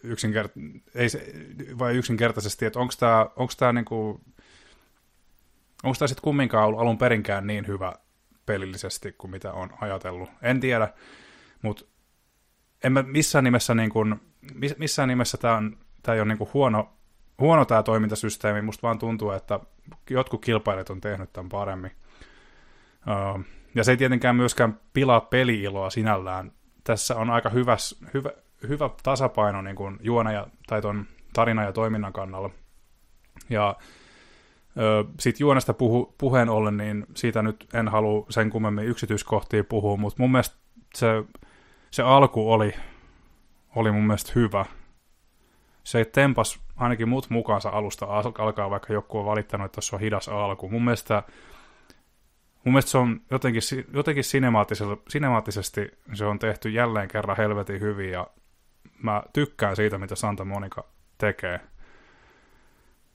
yksinkert- 0.03 0.81
ei 0.95 1.09
se, 1.09 1.33
vai 1.79 1.95
yksinkertaisesti, 1.95 2.65
että 2.65 2.79
onko 2.79 2.93
tämä 2.99 3.27
onko 3.35 3.53
tää 3.57 3.73
niinku, 3.73 4.21
onko 5.83 6.07
sitten 6.07 6.23
kumminkaan 6.23 6.67
ollut 6.67 6.79
alun 6.79 6.97
perinkään 6.97 7.47
niin 7.47 7.67
hyvä 7.67 7.93
pelillisesti 8.45 9.15
kuin 9.17 9.31
mitä 9.31 9.53
on 9.53 9.69
ajatellut. 9.81 10.29
En 10.41 10.59
tiedä, 10.59 10.93
mutta 11.61 11.85
en 12.83 12.91
mä 12.91 13.03
missään 13.03 13.43
nimessä, 13.43 13.75
niin 13.75 13.89
kuin, 13.89 14.21
missään 14.77 15.09
nimessä 15.09 15.37
tämä, 15.37 15.55
on, 15.55 15.77
tämä 16.01 16.15
ei 16.15 16.21
ole 16.21 16.27
niin 16.27 16.37
kuin 16.37 16.49
huono, 16.53 16.93
huono 17.41 17.65
tämä 17.65 17.83
toimintasysteemi, 17.83 18.61
musta 18.61 18.81
vaan 18.81 18.99
tuntuu, 18.99 19.31
että 19.31 19.59
jotkut 20.09 20.45
kilpailijat 20.45 20.89
on 20.89 21.01
tehnyt 21.01 21.33
tämän 21.33 21.49
paremmin. 21.49 21.91
Uh, 23.07 23.45
ja 23.75 23.83
se 23.83 23.91
ei 23.91 23.97
tietenkään 23.97 24.35
myöskään 24.35 24.79
pilaa 24.93 25.21
peliiloa 25.21 25.89
sinällään. 25.89 26.51
Tässä 26.83 27.15
on 27.15 27.29
aika 27.29 27.49
hyvä, 27.49 27.77
hyvä, 28.13 28.29
hyvä 28.67 28.89
tasapaino 29.03 29.61
niin 29.61 29.75
kuin 29.75 29.97
juona 30.01 30.31
ja, 30.31 30.47
tai 30.67 30.81
ton 30.81 31.05
tarina 31.33 31.63
ja 31.63 31.73
toiminnan 31.73 32.13
kannalla. 32.13 32.49
Ja 33.49 33.75
Sitten 35.19 35.43
juonesta 35.43 35.73
puhu, 35.73 36.15
puheen 36.17 36.49
ollen, 36.49 36.77
niin 36.77 37.05
siitä 37.15 37.41
nyt 37.41 37.67
en 37.73 37.87
halua 37.87 38.25
sen 38.29 38.49
kummemmin 38.49 38.85
yksityiskohtia 38.85 39.63
puhua, 39.63 39.97
mutta 39.97 40.23
mun 40.23 40.31
mielestä 40.31 40.55
se, 40.95 41.07
se 41.91 42.03
alku 42.03 42.51
oli, 42.51 42.73
oli 43.75 43.91
mun 43.91 44.03
mielestä 44.03 44.31
hyvä. 44.35 44.65
Se 45.83 46.05
tempas 46.05 46.59
ainakin 46.81 47.09
mut 47.09 47.29
mukaansa 47.29 47.69
alusta 47.69 48.05
alkaa, 48.37 48.69
vaikka 48.69 48.93
joku 48.93 49.19
on 49.19 49.25
valittanut, 49.25 49.65
että 49.65 49.81
se 49.81 49.95
on 49.95 50.01
hidas 50.01 50.29
alku. 50.29 50.69
Mun 50.69 50.83
mielestä, 50.83 51.23
mun 52.63 52.73
mielestä 52.73 52.91
se 52.91 52.97
on 52.97 53.21
jotenkin, 53.31 53.61
jotenkin 53.93 54.23
sinemaattisesti 55.09 55.91
se 56.13 56.25
on 56.25 56.39
tehty 56.39 56.69
jälleen 56.69 57.07
kerran 57.07 57.37
helvetin 57.37 57.81
hyvin 57.81 58.11
ja 58.11 58.27
mä 59.03 59.23
tykkään 59.33 59.75
siitä, 59.75 59.97
mitä 59.97 60.15
Santa 60.15 60.45
Monica 60.45 60.83
tekee 61.17 61.59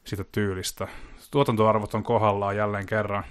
siitä 0.05 0.25
tyylistä. 0.33 0.89
Tuotantoarvot 1.31 1.95
on 1.95 2.03
kohdallaan 2.03 2.57
jälleen 2.57 2.87
kerran. 2.87 3.25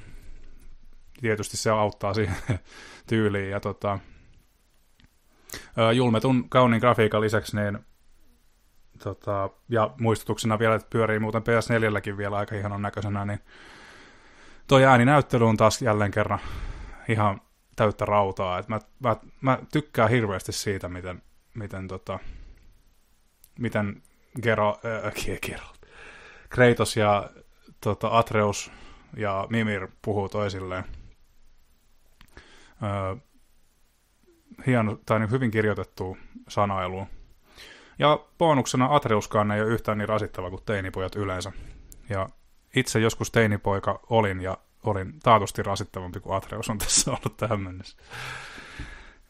Tietysti 1.21 1.57
se 1.57 1.69
auttaa 1.69 2.13
siihen 2.13 2.35
tyyliin. 3.07 3.49
Ja 3.49 3.59
tota, 3.59 3.99
julmetun 5.93 6.49
kauniin 6.49 6.79
grafiikan 6.79 7.21
lisäksi, 7.21 7.55
niin 7.55 7.79
tota, 9.03 9.49
ja 9.69 9.89
muistutuksena 9.99 10.59
vielä, 10.59 10.75
että 10.75 10.87
pyörii 10.89 11.19
muuten 11.19 11.41
PS4lläkin 11.41 12.17
vielä 12.17 12.37
aika 12.37 12.55
ihanon 12.55 12.81
näköisenä, 12.81 13.25
niin 13.25 13.39
toi 14.67 14.85
ääninäyttely 14.85 15.47
on 15.47 15.57
taas 15.57 15.81
jälleen 15.81 16.11
kerran 16.11 16.39
ihan 17.09 17.41
täyttä 17.75 18.05
rautaa. 18.05 18.59
Et 18.59 18.67
mä, 18.67 18.79
mä, 18.99 19.15
mä, 19.41 19.59
tykkään 19.71 20.09
hirveästi 20.09 20.51
siitä, 20.51 20.89
miten, 20.89 21.21
miten, 21.53 21.87
tota, 21.87 22.19
miten 23.59 24.01
Gero, 24.41 24.69
äh, 25.05 25.39
Geralt, 25.41 25.81
Kratos 26.49 26.97
ja 26.97 27.29
tota, 27.81 28.17
Atreus 28.17 28.71
ja 29.17 29.47
Mimir 29.49 29.87
puhuu 30.01 30.29
toisilleen. 30.29 30.83
Öö, 32.83 33.15
hieno, 34.67 34.99
tai 35.05 35.19
niin 35.19 35.31
hyvin 35.31 35.51
kirjoitettu 35.51 36.17
sanailu. 36.47 37.07
Ja 37.99 38.19
bonuksena 38.37 38.95
Atreuskaan 38.95 39.51
ei 39.51 39.61
ole 39.61 39.69
yhtään 39.69 39.97
niin 39.97 40.09
rasittava 40.09 40.49
kuin 40.49 40.63
teinipojat 40.65 41.15
yleensä. 41.15 41.51
Ja 42.09 42.29
itse 42.75 42.99
joskus 42.99 43.31
teinipoika 43.31 43.99
olin 44.09 44.41
ja 44.41 44.57
olin 44.83 45.19
taatusti 45.23 45.63
rasittavampi 45.63 46.19
kuin 46.19 46.35
Atreus 46.35 46.69
on 46.69 46.77
tässä 46.77 47.11
ollut 47.11 47.37
tähän 47.37 47.59
mennessä. 47.59 47.97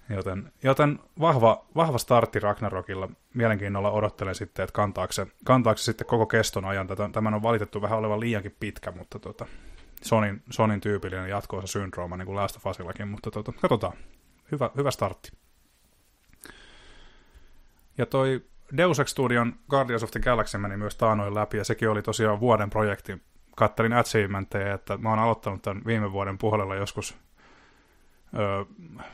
Joten, 0.09 0.51
joten 0.63 0.99
vahva, 1.19 1.65
vahva 1.75 1.97
startti 1.97 2.39
Ragnarokilla. 2.39 3.09
Mielenkiinnolla 3.33 3.91
odottelen 3.91 4.35
sitten, 4.35 4.63
että 4.63 4.73
kantaako 4.73 5.13
se, 5.13 5.27
kantaako 5.43 5.77
se 5.77 5.83
sitten 5.83 6.07
koko 6.07 6.25
keston 6.25 6.65
ajan. 6.65 6.87
Tämän 7.11 7.33
on 7.33 7.43
valitettu 7.43 7.81
vähän 7.81 7.99
olevan 7.99 8.19
liiankin 8.19 8.55
pitkä, 8.59 8.91
mutta 8.91 9.19
tota, 9.19 9.45
Sonin, 10.01 10.43
Sonin 10.49 10.81
tyypillinen 10.81 11.29
jatkoosa 11.29 11.67
syndrooma, 11.67 12.17
niin 12.17 12.25
kuin 12.25 12.35
Last 12.35 12.55
of 12.55 12.65
Usillakin, 12.65 13.07
mutta 13.07 13.31
tota, 13.31 13.51
katsotaan. 13.51 13.93
Hyvä, 14.51 14.69
hyvä 14.77 14.91
startti. 14.91 15.31
Ja 17.97 18.05
toi 18.05 18.41
Deus 18.77 18.99
Ex 18.99 19.09
Studion 19.09 19.55
Guardians 19.69 20.03
of 20.03 20.11
the 20.11 20.19
Galaxy 20.19 20.57
meni 20.57 20.77
myös 20.77 20.95
taanoin 20.95 21.35
läpi, 21.35 21.57
ja 21.57 21.63
sekin 21.63 21.89
oli 21.89 22.01
tosiaan 22.01 22.39
vuoden 22.39 22.69
projekti. 22.69 23.21
Kattelin 23.55 23.93
achievementteja, 23.93 24.73
että 24.73 24.97
mä 24.97 25.09
oon 25.09 25.19
aloittanut 25.19 25.61
tämän 25.61 25.81
viime 25.85 26.11
vuoden 26.11 26.37
puolella 26.37 26.75
joskus 26.75 27.17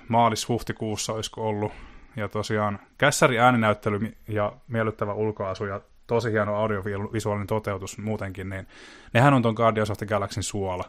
maalis-huhtikuussa 0.07 1.13
olisiko 1.13 1.47
ollut. 1.47 1.71
Ja 2.15 2.29
tosiaan 2.29 2.79
kässäri 2.97 3.39
ääninäyttely 3.39 4.17
ja 4.27 4.53
miellyttävä 4.67 5.13
ulkoasu 5.13 5.65
ja 5.65 5.81
tosi 6.07 6.31
hieno 6.31 6.55
audiovisuaalinen 6.55 7.47
toteutus 7.47 7.97
muutenkin, 7.97 8.49
niin 8.49 8.67
nehän 9.13 9.33
on 9.33 9.41
ton 9.41 9.53
Guardians 9.53 9.89
of 9.89 9.97
the 9.97 10.05
Galaxyn 10.05 10.43
suola. 10.43 10.83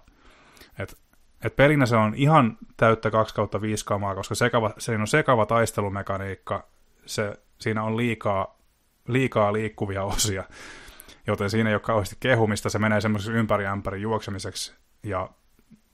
Et, 0.78 0.96
et 1.44 1.56
pelinä 1.56 1.86
se 1.86 1.96
on 1.96 2.14
ihan 2.16 2.58
täyttä 2.76 3.10
2 3.10 3.34
kautta 3.34 3.60
5 3.60 3.84
kamaa, 3.84 4.14
koska 4.14 4.34
sekava, 4.34 4.70
siinä 4.78 5.02
on 5.02 5.06
sekava 5.06 5.46
taistelumekaniikka, 5.46 6.66
se, 7.06 7.38
siinä 7.62 7.82
on 7.82 7.96
liikaa, 7.96 8.58
liikaa 9.08 9.52
liikkuvia 9.52 10.04
osia, 10.04 10.44
joten 11.26 11.50
siinä 11.50 11.70
ei 11.70 11.74
ole 11.74 11.80
kauheasti 11.80 12.16
kehumista, 12.20 12.70
se 12.70 12.78
menee 12.78 13.00
semmoiseksi 13.00 13.38
ympäri 13.38 13.66
ämpäri 13.66 14.02
juoksemiseksi, 14.02 14.74
ja 15.02 15.30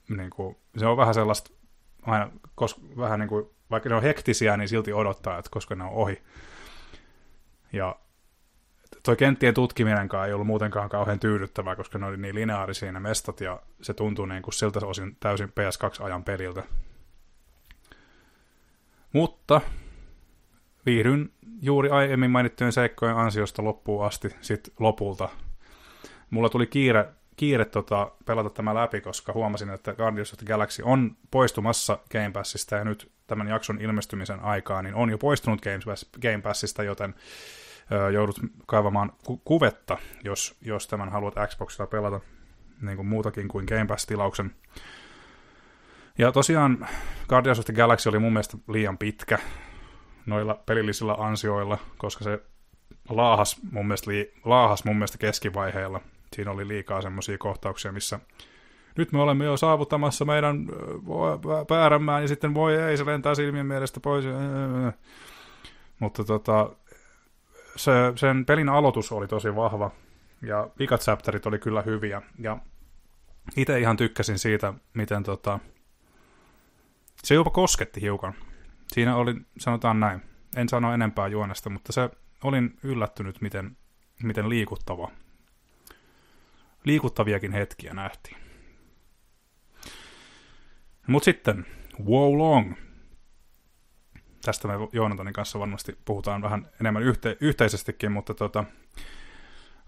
niin 0.09 0.29
kuin, 0.29 0.57
se 0.77 0.85
on 0.85 0.97
vähän 0.97 1.13
sellaista 1.13 1.51
aina, 2.01 2.31
koska 2.55 2.81
vähän 2.97 3.19
niin 3.19 3.29
kuin, 3.29 3.49
vaikka 3.71 3.89
ne 3.89 3.95
on 3.95 4.03
hektisiä, 4.03 4.57
niin 4.57 4.69
silti 4.69 4.93
odottaa, 4.93 5.37
että 5.37 5.51
koska 5.51 5.75
ne 5.75 5.83
on 5.83 5.89
ohi. 5.89 6.21
Ja 7.73 7.95
toi 9.03 9.15
kenttien 9.15 9.53
tutkiminenkaan 9.53 10.27
ei 10.27 10.33
ollut 10.33 10.47
muutenkaan 10.47 10.89
kauhean 10.89 11.19
tyydyttävää, 11.19 11.75
koska 11.75 11.97
ne 11.97 12.05
oli 12.05 12.17
niin 12.17 12.35
lineaarisia 12.35 12.91
ne 12.91 12.99
mestat, 12.99 13.41
ja 13.41 13.61
se 13.81 13.93
tuntuu 13.93 14.25
niin 14.25 14.41
kuin 14.41 14.53
siltä 14.53 14.79
osin 14.85 15.17
täysin 15.19 15.49
PS2-ajan 15.49 16.23
peliltä. 16.23 16.63
Mutta 19.13 19.61
viihdyn 20.85 21.31
juuri 21.61 21.89
aiemmin 21.89 22.31
mainittujen 22.31 22.73
seikkojen 22.73 23.17
ansiosta 23.17 23.63
loppuun 23.63 24.05
asti 24.05 24.35
sit 24.41 24.73
lopulta. 24.79 25.29
Mulla 26.29 26.49
tuli 26.49 26.67
kiire 26.67 27.05
kiire 27.39 27.65
tota, 27.65 28.11
pelata 28.25 28.49
tämä 28.49 28.75
läpi, 28.75 29.01
koska 29.01 29.33
huomasin, 29.33 29.69
että 29.69 29.93
Guardians 29.93 30.33
of 30.33 30.39
the 30.39 30.45
Galaxy 30.45 30.83
on 30.85 31.17
poistumassa 31.31 31.99
Game 32.11 32.31
Passista, 32.31 32.75
ja 32.75 32.83
nyt 32.83 33.11
tämän 33.27 33.47
jakson 33.47 33.81
ilmestymisen 33.81 34.39
aikaa, 34.39 34.81
niin 34.81 34.95
on 34.95 35.09
jo 35.09 35.17
poistunut 35.17 35.61
Game, 35.61 35.79
Pass, 35.85 36.09
Game 36.21 36.41
Passista, 36.41 36.83
joten 36.83 37.15
ö, 37.91 38.11
joudut 38.11 38.39
kaivamaan 38.65 39.11
ku- 39.25 39.37
kuvetta, 39.37 39.97
jos, 40.23 40.55
jos 40.61 40.87
tämän 40.87 41.09
haluat 41.09 41.33
Xboxilla 41.47 41.87
pelata, 41.87 42.19
niin 42.81 42.95
kuin 42.95 43.07
muutakin 43.07 43.47
kuin 43.47 43.65
Game 43.69 43.85
Pass-tilauksen. 43.85 44.51
Ja 46.17 46.31
tosiaan 46.31 46.87
Guardians 47.29 47.59
of 47.59 47.65
the 47.65 47.73
Galaxy 47.73 48.09
oli 48.09 48.19
mun 48.19 48.33
mielestä 48.33 48.57
liian 48.67 48.97
pitkä 48.97 49.39
noilla 50.25 50.59
pelillisillä 50.65 51.13
ansioilla, 51.13 51.77
koska 51.97 52.23
se 52.23 52.39
laahas 53.09 53.57
mun 53.71 53.87
mielestä, 53.87 54.11
laahas 54.45 54.85
mun 54.85 54.95
mielestä 54.95 55.17
keskivaiheella 55.17 56.01
siinä 56.35 56.51
oli 56.51 56.67
liikaa 56.67 57.01
semmoisia 57.01 57.37
kohtauksia, 57.37 57.91
missä 57.91 58.19
nyt 58.97 59.11
me 59.11 59.21
olemme 59.21 59.45
jo 59.45 59.57
saavuttamassa 59.57 60.25
meidän 60.25 60.67
päärämään, 61.67 62.21
ja 62.21 62.27
sitten 62.27 62.53
voi 62.53 62.75
ei, 62.75 62.97
se 62.97 63.05
lentää 63.05 63.35
silmien 63.35 63.65
mielestä 63.65 63.99
pois. 63.99 64.25
Mutta 65.99 66.23
tota, 66.23 66.69
se, 67.75 67.91
sen 68.15 68.45
pelin 68.45 68.69
aloitus 68.69 69.11
oli 69.11 69.27
tosi 69.27 69.55
vahva, 69.55 69.91
ja 70.41 70.69
vikat 70.79 71.01
chapterit 71.01 71.45
oli 71.45 71.59
kyllä 71.59 71.81
hyviä, 71.81 72.21
ja 72.39 72.57
itse 73.55 73.79
ihan 73.79 73.97
tykkäsin 73.97 74.39
siitä, 74.39 74.73
miten 74.93 75.23
tota, 75.23 75.59
se 77.23 77.35
jopa 77.35 77.49
kosketti 77.49 78.01
hiukan. 78.01 78.33
Siinä 78.93 79.15
oli, 79.15 79.35
sanotaan 79.57 79.99
näin, 79.99 80.21
en 80.55 80.69
sano 80.69 80.93
enempää 80.93 81.27
juonesta, 81.27 81.69
mutta 81.69 81.91
se 81.93 82.09
olin 82.43 82.77
yllättynyt, 82.83 83.41
miten, 83.41 83.77
miten 84.23 84.49
liikuttava 84.49 85.11
liikuttaviakin 86.83 87.51
hetkiä 87.51 87.93
nähtiin. 87.93 88.37
Mutta 91.07 91.25
sitten, 91.25 91.65
Wow 92.05 92.37
Long. 92.37 92.73
Tästä 94.45 94.67
me 94.67 94.73
Joonatanin 94.93 95.33
kanssa 95.33 95.59
varmasti 95.59 95.97
puhutaan 96.05 96.41
vähän 96.41 96.67
enemmän 96.81 97.03
yhte- 97.03 97.37
yhteisestikin, 97.41 98.11
mutta 98.11 98.33
tota, 98.33 98.63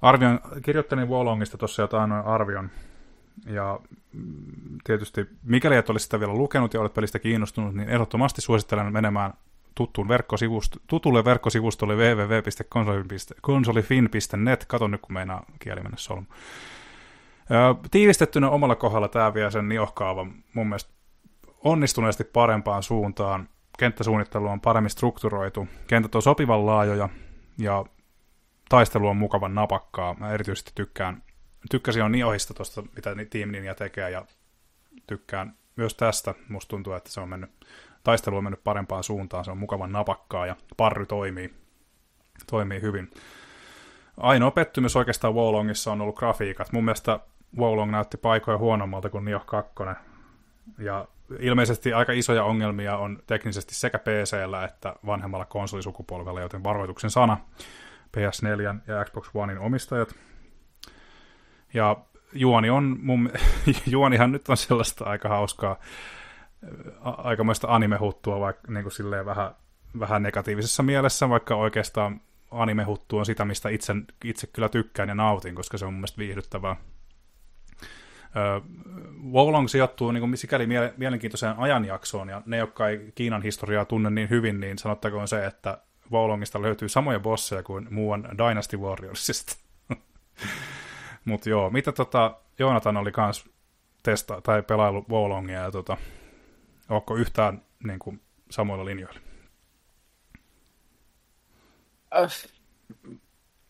arvion, 0.02 0.40
kirjoittelin 0.66 1.10
Longista 1.10 1.58
tuossa 1.58 1.82
jotain 1.82 2.12
arvion. 2.12 2.72
Ja 3.46 3.80
mm, 4.14 4.78
tietysti, 4.84 5.28
mikäli 5.44 5.76
et 5.76 5.90
olisi 5.90 6.04
sitä 6.04 6.20
vielä 6.20 6.34
lukenut 6.34 6.74
ja 6.74 6.82
olet 6.82 6.94
pelistä 6.94 7.20
kiinnostunut, 7.20 7.76
niin 7.76 7.90
ehdottomasti 7.90 8.42
suosittelen 8.42 8.94
menemään 8.94 9.34
tuttuun 9.76 10.08
verkkosivust- 10.08 10.80
tutulle 10.88 11.26
verkkosivustolle 11.26 11.96
www.konsolifin.net. 11.96 14.66
Katon 14.66 14.92
nyt, 14.92 15.02
kun 15.02 15.14
meinaa 15.14 15.46
kieli 15.60 15.82
mennä 15.82 15.98
solmu. 15.98 16.26
Tiivistettynä 17.92 18.50
omalla 18.50 18.76
kohdalla 18.76 19.08
tämä 19.08 19.34
vie 19.34 19.52
sen 19.52 19.70
niohkaavan 19.70 20.34
mun 20.54 20.68
mielestä 20.68 20.92
onnistuneesti 21.64 22.24
parempaan 22.24 22.84
suuntaan. 22.84 23.50
Kenttäsuunnittelu 23.78 24.48
on 24.48 24.62
paremmin 24.62 24.90
strukturoitu, 24.90 25.68
kentät 25.88 26.16
on 26.16 26.22
sopivan 26.22 26.66
laajoja 26.66 27.10
ja 27.58 27.86
taistelu 28.70 29.08
on 29.08 29.18
mukavan 29.18 29.56
napakkaa. 29.56 30.14
Mä 30.14 30.32
erityisesti 30.32 30.72
tykkään, 30.76 31.24
tykkäsin 31.70 32.04
on 32.04 32.12
niohista 32.12 32.54
tuosta, 32.54 32.84
mitä 32.96 33.16
Team 33.30 33.52
Ninja 33.52 33.76
tekee 33.76 34.10
ja 34.10 34.26
tykkään 35.08 35.56
myös 35.76 35.94
tästä. 35.94 36.34
Musta 36.50 36.70
tuntuu, 36.70 36.94
että 36.94 37.12
se 37.12 37.22
on 37.22 37.30
mennyt, 37.30 37.52
taistelu 38.04 38.38
on 38.38 38.44
mennyt 38.44 38.64
parempaan 38.64 39.04
suuntaan, 39.04 39.46
se 39.46 39.52
on 39.52 39.58
mukavan 39.58 39.92
napakkaa 39.92 40.46
ja 40.46 40.56
parry 40.78 41.06
toimii, 41.06 41.54
toimii 42.50 42.82
hyvin. 42.82 43.12
Ainoa 44.18 44.52
pettymys 44.52 44.96
oikeastaan 44.96 45.36
Wolongissa 45.36 45.92
on 45.92 46.02
ollut 46.02 46.16
grafiikat. 46.16 46.72
Mun 46.72 46.86
mielestä 46.86 47.20
Wolong 47.58 47.92
näytti 47.92 48.18
paikoja 48.18 48.58
huonommalta 48.58 49.10
kuin 49.10 49.26
Nioh 49.26 49.46
2. 49.46 49.74
Ja 50.78 51.08
ilmeisesti 51.40 51.94
aika 51.94 52.14
isoja 52.14 52.44
ongelmia 52.44 52.98
on 52.98 53.20
teknisesti 53.28 53.76
sekä 53.76 54.00
PCllä 54.00 54.66
että 54.66 54.96
vanhemmalla 55.06 55.46
konsolisukupolvella, 55.46 56.42
joten 56.42 56.64
varoituksen 56.64 57.10
sana 57.10 57.38
PS4 58.18 58.76
ja 58.88 59.06
Xbox 59.06 59.30
Onein 59.34 59.60
omistajat. 59.60 60.16
Ja 61.74 61.98
juoni 62.34 62.70
on, 62.70 62.98
mun, 63.02 63.32
juonihan 63.88 64.32
nyt 64.32 64.50
on 64.50 64.58
sellaista 64.58 65.06
aika 65.06 65.30
hauskaa, 65.30 65.80
aikamoista 67.02 67.68
animehuttua, 67.70 68.40
vaikka 68.40 68.72
niin 68.72 68.84
kuin 68.84 68.94
silleen 68.94 69.26
vähän, 69.26 69.56
vähän 70.00 70.24
negatiivisessa 70.24 70.84
mielessä, 70.84 71.30
vaikka 71.30 71.56
oikeastaan 71.56 72.22
animehuttu 72.52 73.18
on 73.18 73.26
sitä, 73.26 73.46
mistä 73.46 73.70
itse, 73.70 73.94
itse 74.24 74.48
kyllä 74.48 74.70
tykkään 74.70 75.10
ja 75.10 75.16
nautin, 75.16 75.56
koska 75.56 75.78
se 75.78 75.86
on 75.86 75.94
mun 75.94 76.00
mielestä 76.00 76.18
viihdyttävää. 76.18 76.76
Wolong 79.32 79.68
sijoittuu 79.68 80.12
niin 80.12 80.22
kuin 80.22 80.38
sikäli 80.38 80.68
mielenkiintoiseen 80.98 81.56
ajanjaksoon, 81.58 82.30
ja 82.30 82.42
ne, 82.46 82.58
jotka 82.58 82.90
ei 82.90 83.12
Kiinan 83.16 83.42
historiaa 83.42 83.86
tunne 83.86 84.10
niin 84.10 84.30
hyvin, 84.30 84.60
niin 84.60 84.78
sanottakoon 84.78 85.28
se, 85.28 85.46
että 85.46 85.78
Wolongista 86.12 86.62
löytyy 86.62 86.90
samoja 86.90 87.20
bosseja 87.20 87.64
kuin 87.64 87.88
muuan 87.94 88.28
Dynasty 88.38 88.78
Warriorsista. 88.78 89.56
Mutta 91.26 91.50
joo, 91.50 91.70
mitä 91.70 91.92
tota, 91.92 92.38
Joonatan 92.60 92.98
oli 92.98 93.12
kans 93.12 93.50
testa 94.04 94.42
tai 94.42 94.64
pelailu 94.64 95.06
Wolongia, 95.10 95.60
ja 95.60 95.72
tota, 95.72 95.98
onko 96.90 97.16
yhtään 97.16 97.62
niin 97.84 98.00
kuin, 98.00 98.22
samoilla 98.50 98.86
linjoilla? 98.86 99.20
Äh, 102.16 102.50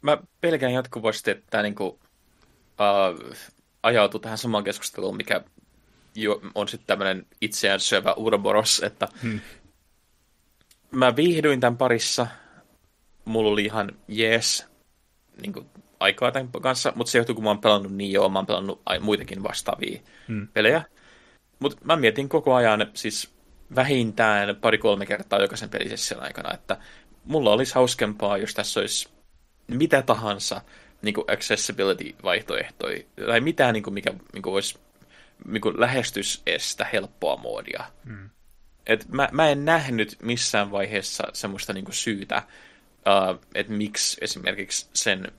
mä 0.01 0.17
pelkään 0.41 0.73
jatkuvasti, 0.73 1.31
että 1.31 1.45
tämä 1.49 1.63
niin 1.63 1.75
kuin, 1.75 1.89
uh, 1.89 3.35
ajautuu 3.83 4.19
tähän 4.19 4.37
samaan 4.37 4.63
keskusteluun, 4.63 5.17
mikä 5.17 5.41
jo 6.15 6.41
on 6.55 6.67
sitten 6.67 6.87
tämmöinen 6.87 7.25
itseään 7.41 7.79
syövä 7.79 8.13
Uroboros, 8.13 8.83
että 8.83 9.07
hmm. 9.21 9.39
mä 10.91 11.15
viihdyin 11.15 11.59
tämän 11.59 11.77
parissa, 11.77 12.27
mulla 13.25 13.49
oli 13.49 13.65
ihan 13.65 13.91
jees 14.07 14.67
niin 15.41 15.53
kuin, 15.53 15.69
aikaa 16.01 16.31
tämän 16.31 16.49
kanssa, 16.61 16.93
mutta 16.95 17.11
se 17.11 17.17
johtuu, 17.17 17.35
kun 17.35 17.43
mä 17.43 17.49
oon 17.49 17.61
pelannut 17.61 17.93
niin 17.93 18.11
joo, 18.11 18.29
mä 18.29 18.39
oon 18.39 18.45
pelannut 18.45 18.81
muitakin 18.99 19.43
vastaavia 19.43 19.99
hmm. 20.27 20.47
pelejä. 20.47 20.83
Mutta 21.59 21.77
mä 21.83 21.95
mietin 21.95 22.29
koko 22.29 22.53
ajan, 22.53 22.87
siis 22.93 23.33
vähintään 23.75 24.55
pari-kolme 24.55 25.05
kertaa 25.05 25.41
jokaisen 25.41 25.69
pelisession 25.69 26.23
aikana, 26.23 26.53
että 26.53 26.77
mulla 27.25 27.51
olisi 27.51 27.75
hauskempaa, 27.75 28.37
jos 28.37 28.53
tässä 28.53 28.79
olisi 28.79 29.09
mitä 29.67 30.01
tahansa 30.01 30.61
niin 31.01 31.13
kuin 31.13 31.25
accessibility-vaihtoehtoja, 31.31 33.03
tai 33.25 33.41
mitään, 33.41 33.73
niin 33.73 33.83
kuin, 33.83 33.93
mikä 33.93 34.13
niin 34.33 34.41
kuin 34.41 34.53
olisi 34.53 34.79
niin 35.45 35.61
kuin 35.61 35.79
lähestysestä 35.79 36.85
helppoa 36.93 37.37
moodia. 37.37 37.83
Mm. 38.05 38.29
Et 38.87 39.09
mä, 39.09 39.29
mä 39.31 39.49
en 39.49 39.65
nähnyt 39.65 40.17
missään 40.21 40.71
vaiheessa 40.71 41.23
semmoista 41.33 41.73
niin 41.73 41.85
kuin 41.85 41.95
syytä, 41.95 42.43
uh, 42.97 43.39
että 43.55 43.73
miksi 43.73 44.17
esimerkiksi 44.21 44.89
sen 44.93 45.31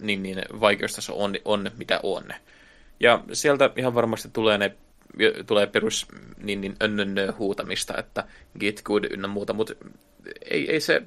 niin, 0.00 0.22
niin, 0.22 0.42
vaikeustaso 0.60 1.22
on, 1.22 1.34
on 1.44 1.70
mitä 1.78 2.00
on. 2.02 2.24
Ja 3.00 3.22
sieltä 3.32 3.70
ihan 3.76 3.94
varmasti 3.94 4.28
tulee 4.32 4.58
ne 4.58 4.76
tulee 5.46 5.66
perus 5.66 6.06
niin, 6.42 6.60
niin 6.60 6.76
önnönnö 6.82 7.32
huutamista, 7.38 7.98
että 7.98 8.24
git 8.60 8.82
good 8.82 9.04
ynnä 9.10 9.28
muuta, 9.28 9.52
mutta 9.52 9.74
ei, 10.50 10.72
ei 10.72 10.80
se, 10.80 11.02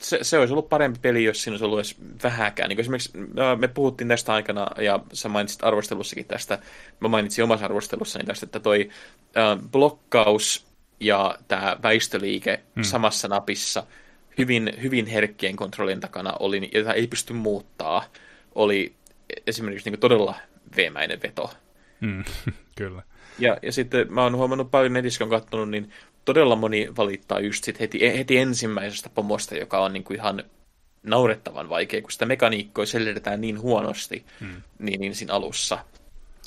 se, 0.00 0.18
se 0.22 0.38
olisi 0.38 0.52
ollut 0.52 0.68
parempi 0.68 0.98
peli, 1.02 1.24
jos 1.24 1.42
siinä 1.42 1.52
olisi 1.52 1.64
ollut 1.64 1.78
edes 1.78 1.96
vähäkään. 2.22 2.68
Niin 2.68 2.80
esimerkiksi 2.80 3.12
me 3.58 3.68
puhuttiin 3.68 4.08
tästä 4.08 4.32
aikana, 4.32 4.66
ja 4.78 5.00
sä 5.12 5.28
mainitsit 5.28 5.64
arvostelussakin 5.64 6.24
tästä, 6.24 6.58
mä 7.00 7.08
mainitsin 7.08 7.44
omassa 7.44 7.64
arvostelussani 7.64 8.24
tästä, 8.24 8.46
että 8.46 8.60
toi 8.60 8.90
äh, 9.36 9.58
blokkaus 9.70 10.66
ja 11.00 11.38
tämä 11.48 11.76
väistöliike 11.82 12.60
hmm. 12.74 12.84
samassa 12.84 13.28
napissa 13.28 13.86
hyvin, 14.40 14.72
hyvin 14.82 15.06
herkkien 15.06 15.56
kontrollien 15.56 16.00
takana 16.00 16.32
oli, 16.40 16.70
jota 16.74 16.92
ei 16.94 17.06
pysty 17.06 17.32
muuttaa, 17.32 18.04
oli 18.54 18.92
esimerkiksi 19.46 19.90
niin 19.90 20.00
todella 20.00 20.34
veemäinen 20.76 21.22
veto. 21.22 21.50
Hmm. 22.00 22.24
Kyllä. 22.78 23.02
Ja, 23.38 23.56
ja 23.62 23.72
sitten 23.72 24.12
mä 24.12 24.22
oon 24.22 24.36
huomannut 24.36 24.70
paljon 24.70 24.92
netissä, 24.92 25.18
kun 25.18 25.34
on 25.34 25.40
katsonut, 25.40 25.70
niin 25.70 25.90
todella 26.24 26.56
moni 26.56 26.88
valittaa 26.96 27.40
just 27.40 27.64
sit 27.64 27.80
heti, 27.80 28.18
heti 28.18 28.38
ensimmäisestä 28.38 29.10
pomosta, 29.14 29.56
joka 29.56 29.84
on 29.84 29.92
niin 29.92 30.04
kuin 30.04 30.16
ihan 30.16 30.44
naurettavan 31.02 31.68
vaikea, 31.68 32.02
kun 32.02 32.12
sitä 32.12 32.26
mekaniikkoa 32.26 32.86
selitetään 32.86 33.40
niin 33.40 33.60
huonosti 33.60 34.24
hmm. 34.40 34.62
niin, 34.78 35.00
niin 35.00 35.14
siinä 35.14 35.34
alussa. 35.34 35.78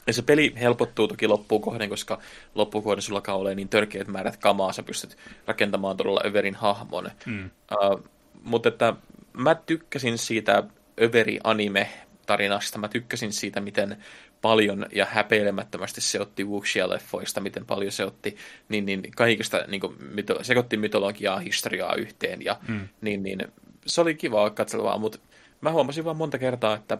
Ja 0.07 0.13
se 0.13 0.21
peli 0.21 0.53
helpottuu 0.59 1.07
toki 1.07 1.27
loppuun 1.27 1.61
kohden, 1.61 1.89
koska 1.89 2.21
loppukohden 2.55 3.01
sulla 3.01 3.21
ole 3.27 3.55
niin 3.55 3.69
törkeät 3.69 4.07
määrät 4.07 4.37
kamaa, 4.37 4.73
sä 4.73 4.83
pystyt 4.83 5.17
rakentamaan 5.47 5.97
todella 5.97 6.21
Överin 6.25 6.55
hahmon. 6.55 7.11
Hmm. 7.25 7.49
Uh, 7.71 8.03
mutta 8.43 8.69
että 8.69 8.93
mä 9.33 9.55
tykkäsin 9.55 10.17
siitä 10.17 10.63
Överi 11.01 11.39
anime-tarinasta, 11.43 12.79
mä 12.79 12.87
tykkäsin 12.87 13.33
siitä, 13.33 13.61
miten 13.61 13.97
paljon 14.41 14.85
ja 14.95 15.05
häpeilemättömästi 15.05 16.01
se 16.01 16.21
otti 16.21 16.43
Wuxia-leffoista, 16.43 17.41
miten 17.41 17.65
paljon 17.65 17.91
se 17.91 18.05
otti 18.05 18.37
niin, 18.69 18.85
niin 18.85 19.11
kaikista, 19.15 19.65
niin 19.67 19.81
kuin, 19.81 19.95
myto, 20.13 20.43
sekoitti 20.43 20.77
mytologiaa, 20.77 21.39
historiaa 21.39 21.95
yhteen 21.95 22.41
ja 22.41 22.57
mm. 22.67 22.87
niin, 23.01 23.23
niin, 23.23 23.39
se 23.85 24.01
oli 24.01 24.15
kiva 24.15 24.49
katselua, 24.49 24.97
mutta 24.97 25.19
mä 25.61 25.71
huomasin 25.71 26.05
vaan 26.05 26.17
monta 26.17 26.37
kertaa, 26.37 26.75
että 26.75 26.97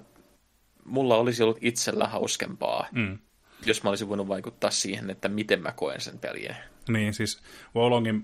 mulla 0.86 1.18
olisi 1.18 1.44
ollut 1.44 1.58
itsellä 1.62 2.08
hauskempaa, 2.08 2.88
mm. 2.92 3.18
jos 3.66 3.84
mä 3.84 3.90
olisin 3.90 4.10
voinut 4.10 4.28
vaikuttaa 4.28 4.72
siihen, 4.72 5.10
että 5.10 5.30
miten 5.30 5.62
mä 5.62 5.72
koen 5.72 6.02
sen 6.02 6.20
pelin. 6.20 6.56
Niin, 6.88 7.14
siis 7.14 7.42
Wolongin 7.76 8.22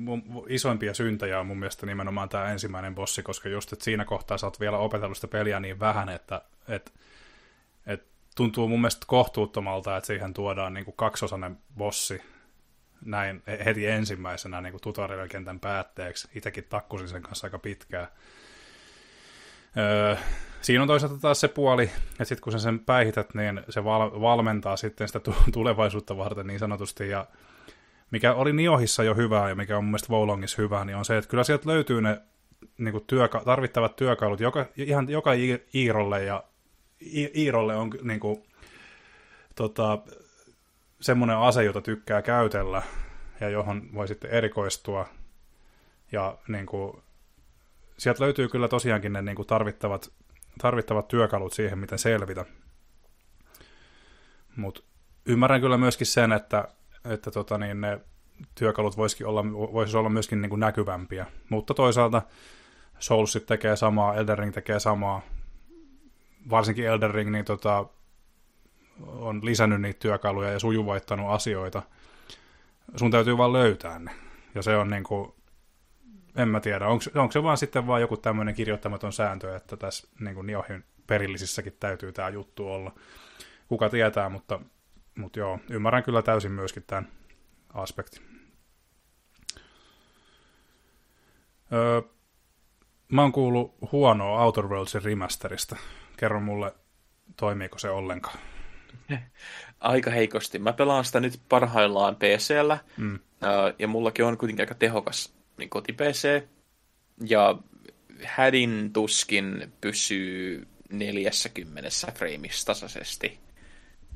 isoimpia 0.48 0.94
syntejä 0.94 1.40
on 1.40 1.48
mun 1.48 1.60
mielestä 1.60 1.86
nimenomaan 1.86 2.30
tämä 2.30 2.52
ensimmäinen 2.52 2.96
bossi, 2.96 3.24
koska 3.24 3.50
just, 3.50 3.74
että 3.74 3.86
siinä 3.86 4.06
kohtaa 4.06 4.38
sä 4.38 4.48
oot 4.48 4.60
vielä 4.60 4.78
opetellut 4.78 5.18
sitä 5.18 5.28
peliä 5.28 5.60
niin 5.60 5.80
vähän, 5.80 6.10
että, 6.10 6.42
että 6.68 6.92
tuntuu 8.36 8.68
mun 8.68 8.82
mielestä 8.82 9.06
kohtuuttomalta, 9.08 9.98
että 9.98 10.08
siihen 10.08 10.34
tuodaan 10.34 10.74
niin 10.74 10.86
kuin 10.86 10.96
kaksosainen 10.96 11.58
bossi 11.78 12.22
näin 13.06 13.44
heti 13.66 13.88
ensimmäisenä 13.88 14.62
niin 14.62 14.72
kuin 14.72 14.82
tutorial-kentän 14.82 15.60
päätteeksi. 15.60 16.28
Itsekin 16.36 16.64
takkusin 16.70 17.08
sen 17.08 17.22
kanssa 17.22 17.48
aika 17.48 17.60
pitkään. 17.60 18.08
Öö, 19.78 20.16
siinä 20.62 20.82
on 20.82 20.88
toisaalta 20.88 21.18
taas 21.22 21.40
se 21.40 21.48
puoli, 21.48 21.84
että 21.84 22.26
sitten 22.26 22.44
kun 22.44 22.54
sä 22.54 22.60
sen 22.60 22.80
päihität, 22.80 23.34
niin 23.34 23.62
se 23.70 23.84
val- 23.84 24.22
valmentaa 24.22 24.78
sitten 24.78 25.08
sitä 25.08 25.20
tulevaisuutta 25.54 26.18
varten 26.18 26.48
niin 26.48 26.60
sanotusti. 26.60 27.10
Ja 27.10 27.28
mikä 28.12 28.34
oli 28.34 28.54
Niohissa 28.54 29.04
jo 29.04 29.16
hyvää 29.16 29.50
ja 29.50 29.56
mikä 29.56 29.78
on 29.78 29.84
mun 29.84 29.92
mielestä 29.92 30.14
Wolongissa 30.14 30.62
hyvää, 30.62 30.86
niin 30.86 30.96
on 30.96 31.06
se, 31.06 31.18
että 31.18 31.30
kyllä 31.30 31.44
sieltä 31.44 31.70
löytyy 31.70 32.02
ne 32.02 32.22
niin 32.78 32.92
kuin 32.92 33.04
työka- 33.08 33.44
tarvittavat 33.46 33.96
työkalut 33.96 34.40
joka, 34.40 34.66
ihan 34.78 35.10
joka 35.10 35.32
Iirolle 35.76 36.24
ja 36.24 36.44
Iirolle 37.36 37.76
on 37.76 37.92
niin 38.02 38.20
kuin, 38.20 38.44
tota, 39.56 39.98
semmoinen 41.02 41.38
ase, 41.38 41.64
jota 41.64 41.82
tykkää 41.82 42.22
käytellä 42.22 42.82
ja 43.40 43.50
johon 43.50 43.94
voi 43.94 44.08
sitten 44.08 44.32
erikoistua. 44.32 45.08
Ja 46.12 46.38
niin 46.48 46.66
kuin, 46.66 47.04
sieltä 47.98 48.24
löytyy 48.24 48.48
kyllä 48.48 48.68
tosiaankin 48.68 49.14
ne 49.14 49.22
niin 49.22 49.36
kuin 49.36 49.48
tarvittavat, 49.48 50.12
tarvittavat 50.58 51.08
työkalut 51.08 51.54
siihen, 51.54 51.80
miten 51.80 52.00
selvitä. 52.00 52.46
Mutta 54.56 54.82
ymmärrän 55.26 55.62
kyllä 55.62 55.78
myöskin 55.78 56.08
sen, 56.08 56.32
että, 56.32 56.68
että 57.06 57.32
tota, 57.32 57.58
niin 57.58 57.82
ne 57.82 58.00
työkalut 58.56 58.98
voisikin 58.98 59.28
olla, 59.28 59.46
voisi 59.46 59.98
olla 59.98 60.10
myöskin 60.10 60.42
niin 60.42 60.50
kuin 60.50 60.60
näkyvämpiä. 60.60 61.26
Mutta 61.50 61.74
toisaalta 61.74 62.22
Soulsit 63.00 63.46
tekee 63.46 63.76
samaa, 63.76 64.16
Elden 64.16 64.38
Ring 64.38 64.54
tekee 64.54 64.80
samaa, 64.80 65.22
varsinkin 66.50 66.86
Elden 66.86 67.12
Ring 67.12 67.32
niin 67.32 67.46
tota, 67.46 67.86
on 69.02 69.46
lisännyt 69.46 69.82
niitä 69.82 70.00
työkaluja 70.00 70.52
ja 70.52 70.60
sujuvoittanut 70.60 71.30
asioita. 71.30 71.82
Sun 72.96 73.12
täytyy 73.12 73.38
vaan 73.38 73.54
löytää 73.54 74.00
ne. 74.00 74.12
Ja 74.56 74.62
se 74.62 74.78
on 74.78 74.90
niin 74.90 75.04
kuin, 75.04 75.34
en 76.40 76.48
mä 76.48 76.60
tiedä, 76.60 76.88
onko, 76.88 77.04
onko 77.16 77.32
se 77.32 77.44
vaan 77.44 77.58
sitten 77.58 77.88
vaan 77.88 78.02
joku 78.02 78.18
tämmöinen 78.18 78.56
kirjoittamaton 78.56 79.14
sääntö, 79.14 79.56
että 79.56 79.78
tässä 79.78 80.08
niin 80.20 80.36
kuin 80.36 80.48
Niohin 80.48 80.84
perillisissäkin 81.08 81.78
täytyy 81.80 82.12
tämä 82.12 82.30
juttu 82.30 82.68
olla. 82.68 82.92
Kuka 83.68 83.90
tietää, 83.90 84.30
mutta, 84.30 84.60
mutta 85.16 85.40
joo, 85.40 85.60
ymmärrän 85.70 86.04
kyllä 86.04 86.22
täysin 86.22 86.52
myöskin 86.52 86.84
tämän 86.88 87.08
aspektin. 87.74 88.24
Öö, 91.74 92.02
mä 93.10 93.22
oon 93.22 93.32
kuullut 93.32 93.76
huonoa 93.92 94.44
Outer 94.44 94.68
Worldsin 94.68 95.04
remasterista 95.04 95.76
kerro 96.18 96.40
mulle, 96.40 96.74
toimiiko 97.38 97.78
se 97.78 97.90
ollenkaan? 97.90 98.40
Aika 99.80 100.12
heikosti. 100.12 100.60
Mä 100.60 100.74
pelaan 100.74 101.06
sitä 101.06 101.20
nyt 101.20 101.42
parhaillaan 101.50 102.16
PCllä, 102.16 102.78
mm. 102.98 103.20
ja 103.80 103.88
mullakin 103.88 104.26
on 104.26 104.38
kuitenkin 104.38 104.64
aika 104.64 104.76
tehokas 104.76 105.39
niin 105.60 105.70
koti-PC, 105.70 106.44
ja 107.28 107.56
hädin 108.24 108.94
tuskin 108.94 109.74
pysyy 109.82 110.68
40 110.90 111.90
frameissa 112.16 112.66
tasaisesti, 112.66 113.40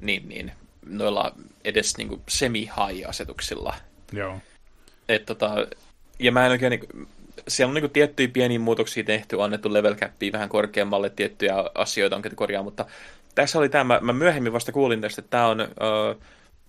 niin, 0.01 0.29
niin 0.29 0.51
noilla 0.85 1.35
edes 1.63 1.97
niin 1.97 2.21
semi-high-asetuksilla. 2.29 3.75
Joo. 4.11 4.37
Et, 5.09 5.25
tota, 5.25 5.67
ja 6.19 6.31
mä 6.31 6.45
en 6.45 6.51
oikein, 6.51 6.69
niin, 6.69 7.07
siellä 7.47 7.71
on 7.71 7.81
niin 7.81 7.91
tiettyjä 7.91 8.27
pieniä 8.27 8.59
muutoksia 8.59 9.03
tehty, 9.03 9.41
annettu 9.41 9.73
level 9.73 9.95
cappia 9.95 10.31
vähän 10.31 10.49
korkeammalle, 10.49 11.09
tiettyjä 11.09 11.55
asioita 11.75 12.15
on 12.15 12.21
korjaa, 12.35 12.63
mutta 12.63 12.85
tässä 13.35 13.59
oli 13.59 13.69
tämä, 13.69 13.99
mä 14.01 14.13
myöhemmin 14.13 14.53
vasta 14.53 14.71
kuulin 14.71 15.01
tästä, 15.01 15.19
että 15.19 15.29
tämä 15.29 15.47
on 15.47 15.61
ö, 15.61 15.65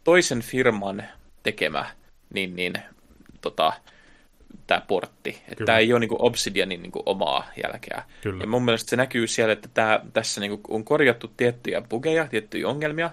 toisen 0.05 0.43
firman 0.43 1.05
tekemä 1.43 1.91
niin, 2.35 2.57
niin, 2.57 2.73
tota, 3.41 3.73
tämä 4.67 4.81
portti. 4.81 5.43
Että 5.49 5.65
tämä 5.65 5.79
ei 5.79 5.93
ole 5.93 6.01
niin 6.01 6.11
Obsidianin 6.19 6.83
niin 6.83 6.93
omaa 7.07 7.47
jälkeä. 7.63 8.03
Kyllä. 8.23 8.43
Ja 8.43 8.47
mun 8.47 8.65
mielestä 8.65 8.91
se 8.91 8.97
näkyy 8.97 9.27
siellä, 9.27 9.53
että 9.53 9.69
tämä, 9.75 10.01
tässä 10.13 10.41
niin 10.41 10.61
on 10.69 10.85
korjattu 10.85 11.33
tiettyjä 11.37 11.81
bugeja, 11.81 12.27
tiettyjä 12.29 12.69
ongelmia, 12.69 13.11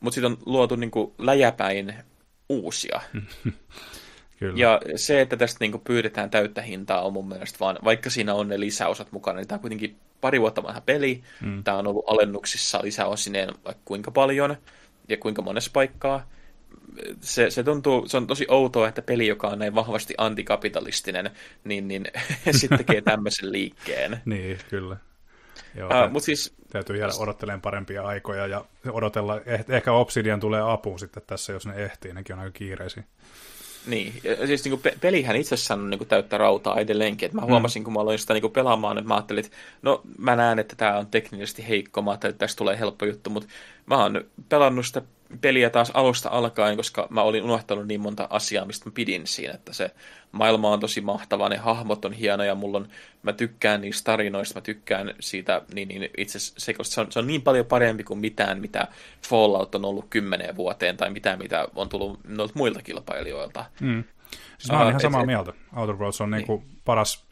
mutta 0.00 0.14
sitten 0.14 0.32
on 0.32 0.38
luotu 0.46 0.76
niin 0.76 0.90
läjäpäin 1.18 1.94
uusia. 2.48 3.00
Kyllä. 4.38 4.54
Ja 4.56 4.80
se, 4.96 5.20
että 5.20 5.36
tästä 5.36 5.56
niin 5.60 5.80
pyydetään 5.80 6.30
täyttä 6.30 6.62
hintaa, 6.62 7.02
on 7.02 7.12
mun 7.12 7.28
mielestä 7.28 7.58
vaan, 7.60 7.78
vaikka 7.84 8.10
siinä 8.10 8.34
on 8.34 8.48
ne 8.48 8.60
lisäosat 8.60 9.12
mukana, 9.12 9.36
niin 9.36 9.48
tämä 9.48 9.56
on 9.56 9.60
kuitenkin 9.60 9.96
pari 10.20 10.40
vuotta 10.40 10.62
vanha 10.62 10.80
peli. 10.80 11.22
Mm. 11.40 11.64
Tämä 11.64 11.76
on 11.76 11.86
ollut 11.86 12.04
alennuksissa 12.08 12.80
lisäosineen 12.82 13.48
vaikka 13.64 13.82
kuinka 13.84 14.10
paljon 14.10 14.56
ja 15.08 15.16
kuinka 15.16 15.42
monessa 15.42 15.70
paikkaa. 15.74 16.28
Se, 17.20 17.50
se 17.50 17.62
tuntuu, 17.62 18.08
se 18.08 18.16
on 18.16 18.26
tosi 18.26 18.46
outoa, 18.48 18.88
että 18.88 19.02
peli, 19.02 19.26
joka 19.26 19.48
on 19.48 19.58
näin 19.58 19.74
vahvasti 19.74 20.14
antikapitalistinen, 20.18 21.30
niin, 21.64 21.88
niin 21.88 22.06
sitten 22.50 22.78
tekee 22.78 23.00
tämmöisen 23.00 23.52
liikkeen. 23.52 24.20
niin, 24.24 24.58
kyllä. 24.70 24.96
Joo, 25.74 25.88
uh, 25.88 26.10
mut 26.10 26.22
siis, 26.22 26.54
täytyy 26.70 26.96
jäädä 26.96 27.12
odottelemaan 27.18 27.60
parempia 27.60 28.02
aikoja 28.02 28.46
ja 28.46 28.64
odotella, 28.92 29.40
eh, 29.46 29.64
ehkä 29.68 29.92
Obsidian 29.92 30.40
tulee 30.40 30.72
apuun 30.72 30.98
sitten 30.98 31.22
tässä, 31.26 31.52
jos 31.52 31.66
ne 31.66 31.74
ehtii, 31.74 32.12
nekin 32.12 32.34
on 32.34 32.40
aika 32.40 32.52
kiireisiä. 32.52 33.04
Niin, 33.86 34.20
ja 34.24 34.46
siis 34.46 34.64
niin 34.64 34.80
kuin 34.80 34.94
pelihän 35.00 35.36
itsessään 35.36 35.80
on 35.80 35.90
niin 35.90 35.98
kuin 35.98 36.08
täyttä 36.08 36.38
rautaa 36.38 36.80
edelleenkin. 36.80 37.26
Että 37.26 37.38
mä 37.38 37.46
huomasin, 37.46 37.82
mm. 37.82 37.84
kun 37.84 37.92
mä 37.92 38.00
aloin 38.00 38.18
sitä 38.18 38.34
niin 38.34 38.42
kuin 38.42 38.52
pelaamaan, 38.52 38.98
että 38.98 39.08
mä 39.08 39.14
ajattelin, 39.14 39.44
että 39.44 39.56
no 39.82 40.00
mä 40.18 40.36
näen, 40.36 40.58
että 40.58 40.76
tämä 40.76 40.98
on 40.98 41.06
teknisesti 41.06 41.68
heikko, 41.68 42.02
mä 42.02 42.10
ajattelin, 42.10 42.32
että 42.32 42.46
tästä 42.46 42.58
tulee 42.58 42.78
helppo 42.78 43.04
juttu, 43.04 43.30
mutta 43.30 43.48
mä 43.86 44.02
oon 44.02 44.24
pelannut 44.48 44.86
sitä 44.86 45.02
peliä 45.40 45.70
taas 45.70 45.90
alusta 45.94 46.28
alkaen, 46.28 46.76
koska 46.76 47.06
mä 47.10 47.22
olin 47.22 47.44
unohtanut 47.44 47.86
niin 47.86 48.00
monta 48.00 48.26
asiaa, 48.30 48.64
mistä 48.64 48.88
mä 48.88 48.92
pidin 48.94 49.26
siinä, 49.26 49.54
että 49.54 49.72
se 49.72 49.90
maailma 50.32 50.70
on 50.70 50.80
tosi 50.80 51.00
mahtava, 51.00 51.48
ne 51.48 51.56
hahmot 51.56 52.04
on 52.04 52.12
hienoja, 52.12 52.54
mulla 52.54 52.78
on, 52.78 52.88
mä 53.22 53.32
tykkään 53.32 53.80
niistä 53.80 54.12
tarinoista, 54.12 54.54
mä 54.54 54.60
tykkään 54.60 55.14
siitä, 55.20 55.62
niin, 55.74 55.88
niin 55.88 56.10
itse 56.16 56.38
se, 56.38 56.74
se, 56.82 57.00
on, 57.00 57.12
se 57.12 57.18
on 57.18 57.26
niin 57.26 57.42
paljon 57.42 57.66
parempi 57.66 58.04
kuin 58.04 58.18
mitään, 58.18 58.60
mitä 58.60 58.88
Fallout 59.28 59.74
on 59.74 59.84
ollut 59.84 60.06
kymmeneen 60.10 60.56
vuoteen, 60.56 60.96
tai 60.96 61.10
mitään, 61.10 61.38
mitä 61.38 61.68
on 61.74 61.88
tullut 61.88 62.20
noilta 62.28 62.54
muilta 62.56 62.82
kilpailijoilta. 62.82 63.64
Mm. 63.80 64.04
Siis 64.58 64.72
mä 64.72 64.78
oon 64.78 64.86
uh, 64.86 64.88
ihan 64.88 65.00
samaa 65.00 65.20
et, 65.20 65.26
mieltä. 65.26 65.52
Outer 65.76 65.96
Worlds 65.96 66.20
on 66.20 66.30
niinku 66.30 66.56
niin. 66.56 66.78
paras, 66.84 67.24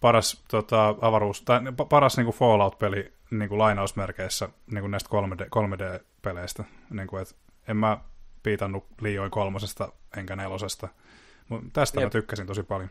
paras 0.00 0.42
tota, 0.50 0.94
avaruus, 1.00 1.42
tai 1.42 1.60
paras 1.88 2.16
niinku 2.16 2.32
Fallout-peli 2.32 3.12
niin 3.30 3.48
kuin 3.48 3.58
lainausmerkeissä 3.58 4.48
niin 4.70 4.80
kuin 4.80 4.90
näistä 4.90 5.10
3D, 5.56 6.00
3D-peleistä. 6.26 6.64
Niin 6.90 7.06
kuin, 7.06 7.22
että 7.22 7.34
en 7.68 7.76
mä 7.76 7.98
piitannut 8.42 8.86
liioin 9.00 9.30
kolmosesta 9.30 9.92
enkä 10.16 10.36
nelosesta. 10.36 10.88
Mutta 11.48 11.66
tästä 11.72 12.00
Jep. 12.00 12.06
mä 12.06 12.10
tykkäsin 12.10 12.46
tosi 12.46 12.62
paljon. 12.62 12.90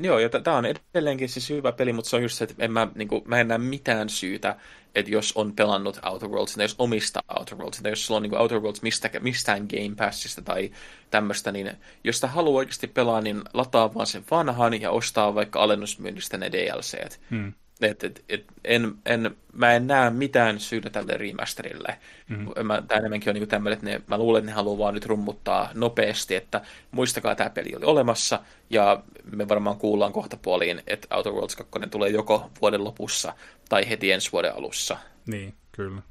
Joo, 0.00 0.18
ja 0.18 0.28
tämä 0.28 0.56
on 0.56 0.64
edelleenkin 0.66 1.28
siis 1.28 1.50
hyvä 1.50 1.72
peli, 1.72 1.92
mutta 1.92 2.10
se 2.10 2.16
on 2.16 2.22
just 2.22 2.38
se, 2.38 2.44
että 2.44 2.64
en 2.64 2.72
mä, 2.72 2.88
niin 2.94 3.08
kuin, 3.08 3.22
mä 3.26 3.40
en 3.40 3.48
näe 3.48 3.58
mitään 3.58 4.08
syytä, 4.08 4.56
että 4.94 5.10
jos 5.10 5.32
on 5.32 5.52
pelannut 5.52 6.00
Outer 6.04 6.28
Worlds, 6.28 6.54
tai 6.54 6.64
jos 6.64 6.74
omista 6.78 7.20
Outer 7.38 7.58
Worlds, 7.58 7.80
tai 7.82 7.92
jos 7.92 8.06
sulla 8.06 8.16
on 8.16 8.22
niin 8.22 8.38
Outer 8.38 8.60
Worlds 8.60 8.82
mistä, 8.82 9.10
mistään 9.20 9.66
Game 9.70 9.94
Passista 9.96 10.42
tai 10.42 10.70
tämmöistä, 11.10 11.52
niin 11.52 11.72
jos 12.04 12.16
sitä 12.16 12.26
haluaa 12.26 12.58
oikeasti 12.58 12.86
pelaa, 12.86 13.20
niin 13.20 13.42
lataa 13.54 13.94
vaan 13.94 14.06
sen 14.06 14.24
vanhan 14.30 14.80
ja 14.80 14.90
ostaa 14.90 15.34
vaikka 15.34 15.62
alennusmyynnistä 15.62 16.38
ne 16.38 16.52
DLCt. 16.52 17.20
Hmm. 17.30 17.52
Et, 17.82 18.04
et, 18.04 18.24
et, 18.28 18.44
en, 18.64 18.94
en, 19.06 19.36
mä 19.52 19.72
en 19.72 19.86
näe 19.86 20.10
mitään 20.10 20.60
syytä 20.60 20.90
tälle 20.90 21.12
remasterille. 21.12 21.98
Mm-hmm. 22.28 22.66
Mä, 22.66 22.82
tämä 22.82 22.98
enemmänkin 22.98 23.30
on 23.30 23.34
niin 23.34 23.48
tämmöinen, 23.48 23.74
että 23.78 23.86
ne, 23.86 24.00
mä 24.06 24.18
luulen, 24.18 24.40
että 24.40 24.50
ne 24.50 24.54
haluaa 24.54 24.78
vaan 24.78 24.94
nyt 24.94 25.06
rummuttaa 25.06 25.70
nopeasti, 25.74 26.34
että 26.34 26.60
muistakaa, 26.90 27.34
tämä 27.34 27.50
peli 27.50 27.76
oli 27.76 27.84
olemassa, 27.84 28.40
ja 28.70 29.02
me 29.32 29.48
varmaan 29.48 29.76
kuullaan 29.76 30.12
kohta 30.12 30.36
puoliin, 30.36 30.82
että 30.86 31.16
Outer 31.16 31.32
Worlds 31.32 31.56
2 31.56 31.88
tulee 31.90 32.10
joko 32.10 32.50
vuoden 32.60 32.84
lopussa 32.84 33.34
tai 33.68 33.88
heti 33.88 34.12
ensi 34.12 34.32
vuoden 34.32 34.56
alussa. 34.56 34.96
Niin, 35.26 35.54
kyllä. 35.72 36.02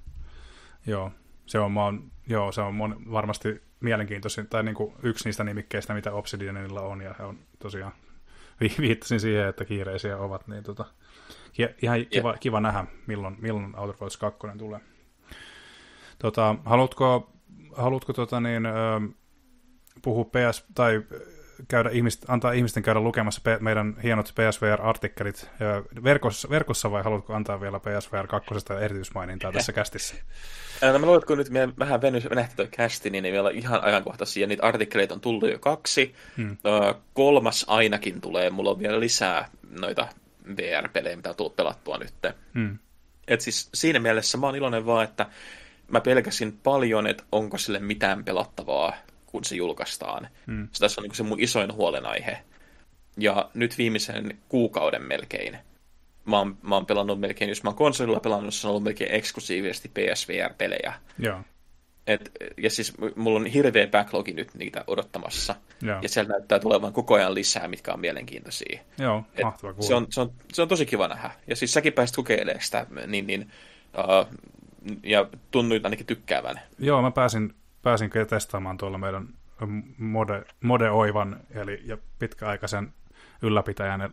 Joo, 0.87 1.11
se 1.45 1.59
on, 1.59 1.71
mä 1.71 1.83
oon, 1.83 2.11
joo, 2.27 2.51
se 2.51 2.61
on 2.61 2.75
mon, 2.75 3.11
varmasti 3.11 3.61
mielenkiintoisin, 3.79 4.47
tai 4.47 4.63
niin 4.63 4.75
kuin 4.75 4.93
yksi 5.03 5.25
niistä 5.25 5.43
nimikkeistä, 5.43 5.93
mitä 5.93 6.13
Obsidianilla 6.13 6.81
on, 6.81 7.01
ja 7.01 7.15
he 7.19 7.23
on 7.23 7.39
tosiaan 7.59 7.93
viittasin 8.81 9.19
siihen, 9.19 9.47
että 9.47 9.65
kiireisiä 9.65 10.17
ovat, 10.17 10.47
niin 10.47 10.63
tota, 10.63 10.85
ihan 11.81 12.05
kiva, 12.05 12.29
yeah. 12.29 12.39
kiva 12.39 12.59
nähdä, 12.59 12.85
milloin, 13.07 13.37
milloin 13.39 13.79
Outer 13.79 13.95
Worlds 13.95 14.17
2 14.17 14.39
tulee. 14.57 14.79
Tota, 16.19 16.55
haluatko, 16.65 17.31
haluatko 17.75 18.13
tota 18.13 18.39
niin, 18.39 18.63
puhua 20.01 20.25
PS, 20.25 20.65
tai 20.75 21.01
käydä 21.67 21.89
ihmist, 21.89 22.29
antaa 22.29 22.51
ihmisten 22.51 22.83
käydä 22.83 22.99
lukemassa 22.99 23.41
pe- 23.43 23.57
meidän 23.61 23.95
hienot 24.03 24.33
PSVR-artikkelit 24.35 25.49
verkossa, 26.03 26.49
verkossa 26.49 26.91
vai 26.91 27.03
haluatko 27.03 27.33
antaa 27.33 27.61
vielä 27.61 27.79
PSVR 27.79 28.27
2 28.27 28.49
erityismainintaa 28.81 29.51
tässä 29.57 29.73
kästissä? 29.73 30.15
No 30.81 30.99
mä 30.99 31.05
luulen, 31.05 31.25
kun 31.27 31.37
nyt 31.37 31.49
me 31.49 31.69
vähän 31.79 32.01
venys 32.01 32.27
tuo 32.55 32.65
kästi, 32.71 33.09
niin 33.09 33.25
ei 33.25 33.31
vielä 33.31 33.49
ihan 33.49 33.83
ajankohtaisia. 33.83 34.47
Niitä 34.47 34.63
artikkeleita 34.63 35.13
on 35.13 35.21
tullut 35.21 35.51
jo 35.51 35.59
kaksi. 35.59 36.15
Hmm. 36.37 36.57
kolmas 37.13 37.65
ainakin 37.67 38.21
tulee. 38.21 38.49
Mulla 38.49 38.71
on 38.71 38.79
vielä 38.79 38.99
lisää 38.99 39.49
noita 39.79 40.07
VR-pelejä, 40.57 41.15
mitä 41.15 41.29
on 41.29 41.35
tullut 41.35 41.55
pelattua 41.55 41.97
nyt. 41.97 42.13
Hmm. 42.53 42.77
Et 43.27 43.41
siis 43.41 43.69
siinä 43.73 43.99
mielessä 43.99 44.37
mä 44.37 44.45
oon 44.45 44.55
iloinen 44.55 44.85
vaan, 44.85 45.03
että 45.03 45.25
mä 45.87 46.01
pelkäsin 46.01 46.59
paljon, 46.63 47.07
että 47.07 47.23
onko 47.31 47.57
sille 47.57 47.79
mitään 47.79 48.23
pelattavaa, 48.23 48.93
kun 49.25 49.43
se 49.43 49.55
julkaistaan. 49.55 50.27
Hmm. 50.47 50.67
Se 50.71 50.79
tässä 50.79 51.01
on 51.01 51.03
niin 51.03 51.15
se 51.15 51.23
mun 51.23 51.39
isoin 51.39 51.73
huolenaihe. 51.73 52.37
Ja 53.17 53.49
nyt 53.53 53.77
viimeisen 53.77 54.37
kuukauden 54.49 55.03
melkein 55.03 55.57
mä 56.25 56.37
oon, 56.37 56.57
mä 56.61 56.75
oon 56.75 56.85
pelannut 56.85 57.19
melkein, 57.19 57.49
jos 57.49 57.63
mä 57.63 57.69
oon 57.69 57.77
konsolilla 57.77 58.19
pelannut, 58.19 58.53
se 58.53 58.67
on 58.67 58.71
ollut 58.71 58.83
melkein 58.83 59.11
eksklusiivisesti 59.11 59.89
PSVR-pelejä. 59.89 60.93
Joo. 61.19 61.39
Et, 62.13 62.31
ja 62.57 62.69
siis 62.69 62.93
mulla 63.15 63.39
on 63.39 63.45
hirveä 63.45 63.87
backlogi 63.87 64.33
nyt 64.33 64.53
niitä 64.55 64.83
odottamassa. 64.87 65.55
Joo. 65.81 65.99
Ja 66.01 66.09
siellä 66.09 66.31
näyttää 66.31 66.59
tulevan 66.59 66.93
koko 66.93 67.13
ajan 67.13 67.35
lisää, 67.35 67.67
mitkä 67.67 67.93
on 67.93 67.99
mielenkiintoisia. 67.99 68.79
Joo, 68.97 69.23
Et 69.35 69.43
mahtava 69.43 69.73
se 69.79 69.95
on, 69.95 70.07
se, 70.09 70.21
on, 70.21 70.31
se 70.53 70.61
on 70.61 70.67
tosi 70.67 70.85
kiva 70.85 71.07
nähdä. 71.07 71.31
Ja 71.47 71.55
siis 71.55 71.73
säkin 71.73 71.93
pääsit 71.93 72.15
kokeilemaan 72.15 72.61
sitä, 72.61 72.85
niin, 73.07 73.27
niin, 73.27 73.51
uh, 73.97 74.37
ja 75.03 75.25
tunnuit 75.51 75.85
ainakin 75.85 76.05
tykkäävän. 76.05 76.59
Joo, 76.79 77.01
mä 77.01 77.11
pääsin, 77.11 77.53
pääsin 77.81 78.09
testaamaan 78.29 78.77
tuolla 78.77 78.97
meidän 78.97 79.27
Mode, 79.97 80.43
Mode 80.61 80.89
Oivan, 80.89 81.39
eli 81.51 81.81
ja 81.85 81.97
pitkäaikaisen 82.19 82.93
ylläpitäjän, 83.41 84.11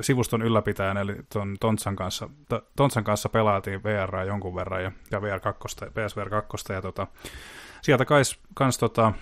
sivuston 0.00 0.42
ylläpitäjän, 0.42 0.96
eli 0.96 1.16
ton 1.32 1.56
Tontsan 1.60 1.96
kanssa, 1.96 2.28
Tontsan 2.76 3.04
kanssa 3.04 3.28
pelaatiin 3.28 3.82
VR 3.82 4.16
jonkun 4.26 4.54
verran, 4.54 4.82
ja, 4.82 4.92
ja 5.10 5.22
VR 5.22 5.40
2, 5.40 5.76
PSVR 5.76 6.30
2, 6.30 6.72
ja 6.72 6.82
tota, 6.82 7.06
sieltä 7.82 8.04
kais, 8.04 8.40
kans 8.54 8.78
tota, 8.78 9.12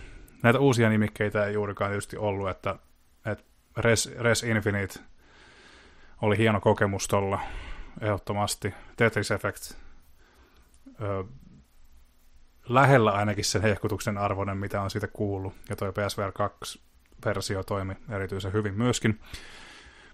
näitä 0.43 0.59
uusia 0.59 0.89
nimikkeitä 0.89 1.47
ei 1.47 1.55
juurikaan 1.55 1.91
tietysti 1.91 2.17
ollut, 2.17 2.49
että, 2.49 2.77
että 3.27 3.45
Res, 3.77 4.15
Res 4.19 4.43
Infinite 4.43 5.01
oli 6.23 6.39
hieno 6.39 6.61
kokemus 6.61 7.09
tuolla 7.09 7.41
ehdottomasti. 8.01 8.75
Tetris 8.97 9.31
Effect 9.31 9.73
ö, 11.01 11.25
lähellä 12.69 13.11
ainakin 13.11 13.45
sen 13.45 13.63
hehkutuksen 13.63 14.19
arvoinen, 14.19 14.57
mitä 14.57 14.83
on 14.83 14.91
siitä 14.91 15.07
kuullut, 15.07 15.55
ja 15.69 15.77
toi 15.77 15.93
PSVR 15.93 16.33
2-versio 16.33 17.63
toimi 17.63 17.97
erityisen 18.11 18.53
hyvin 18.53 18.75
myöskin. 18.75 19.21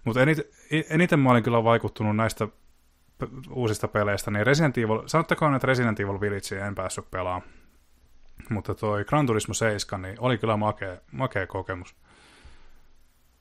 Mutta 0.03 0.21
eniten, 0.21 0.45
eniten 0.89 1.19
mä 1.19 1.31
olin 1.31 1.43
kyllä 1.43 1.63
vaikuttunut 1.63 2.15
näistä 2.15 2.47
uusista 3.49 3.87
peleistä, 3.87 4.31
niin 4.31 4.45
Resident 4.45 4.77
Evil, 4.77 5.01
sanottakoon, 5.05 5.55
että 5.55 5.67
Resident 5.67 5.99
Evil 5.99 6.19
Village 6.21 6.59
en 6.67 6.75
päässyt 6.75 7.11
pelaamaan, 7.11 7.51
mutta 8.49 8.75
toi 8.75 9.05
Gran 9.05 9.27
Turismo 9.27 9.53
7 9.53 10.01
niin 10.01 10.19
oli 10.19 10.37
kyllä 10.37 10.57
makea, 10.57 10.97
makea 11.11 11.47
kokemus. 11.47 11.95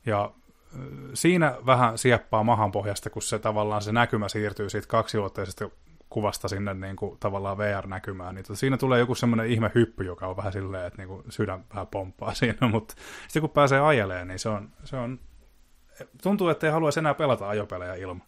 Ja 0.06 0.32
siinä 1.14 1.56
vähän 1.66 1.98
sieppaa 1.98 2.44
mahan 2.44 2.72
pohjasta, 2.72 3.10
kun 3.10 3.22
se 3.22 3.38
tavallaan 3.38 3.82
se 3.82 3.92
näkymä 3.92 4.28
siirtyy 4.28 4.70
siitä 4.70 4.88
kaksiulotteisesta 4.88 5.70
kuvasta 6.10 6.48
sinne 6.48 6.74
niin 6.74 6.96
kuin, 6.96 7.18
tavallaan 7.20 7.58
VR-näkymään, 7.58 8.34
niin 8.34 8.44
siinä 8.52 8.76
tulee 8.76 8.98
joku 8.98 9.14
semmoinen 9.14 9.46
ihme 9.46 9.70
hyppy, 9.74 10.04
joka 10.04 10.26
on 10.26 10.36
vähän 10.36 10.52
silleen, 10.52 10.86
että 10.86 11.02
niin 11.02 11.08
kuin, 11.08 11.22
sydän 11.28 11.64
vähän 11.74 11.86
pomppaa 11.86 12.34
siinä, 12.40 12.68
mutta 12.68 12.94
sitten 13.22 13.40
kun 13.40 13.50
pääsee 13.50 13.80
ajelemaan, 13.80 14.28
niin 14.28 14.38
se 14.38 14.48
on, 14.48 14.70
se 14.84 14.96
on 14.96 15.18
tuntuu, 16.22 16.48
että 16.48 16.66
ei 16.66 16.72
haluaisi 16.72 17.00
enää 17.00 17.14
pelata 17.14 17.48
ajopelejä 17.48 17.94
ilman. 17.94 18.22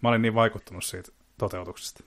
Mä 0.00 0.08
olin 0.08 0.22
niin 0.22 0.34
vaikuttunut 0.34 0.84
siitä 0.84 1.12
toteutuksesta. 1.38 2.04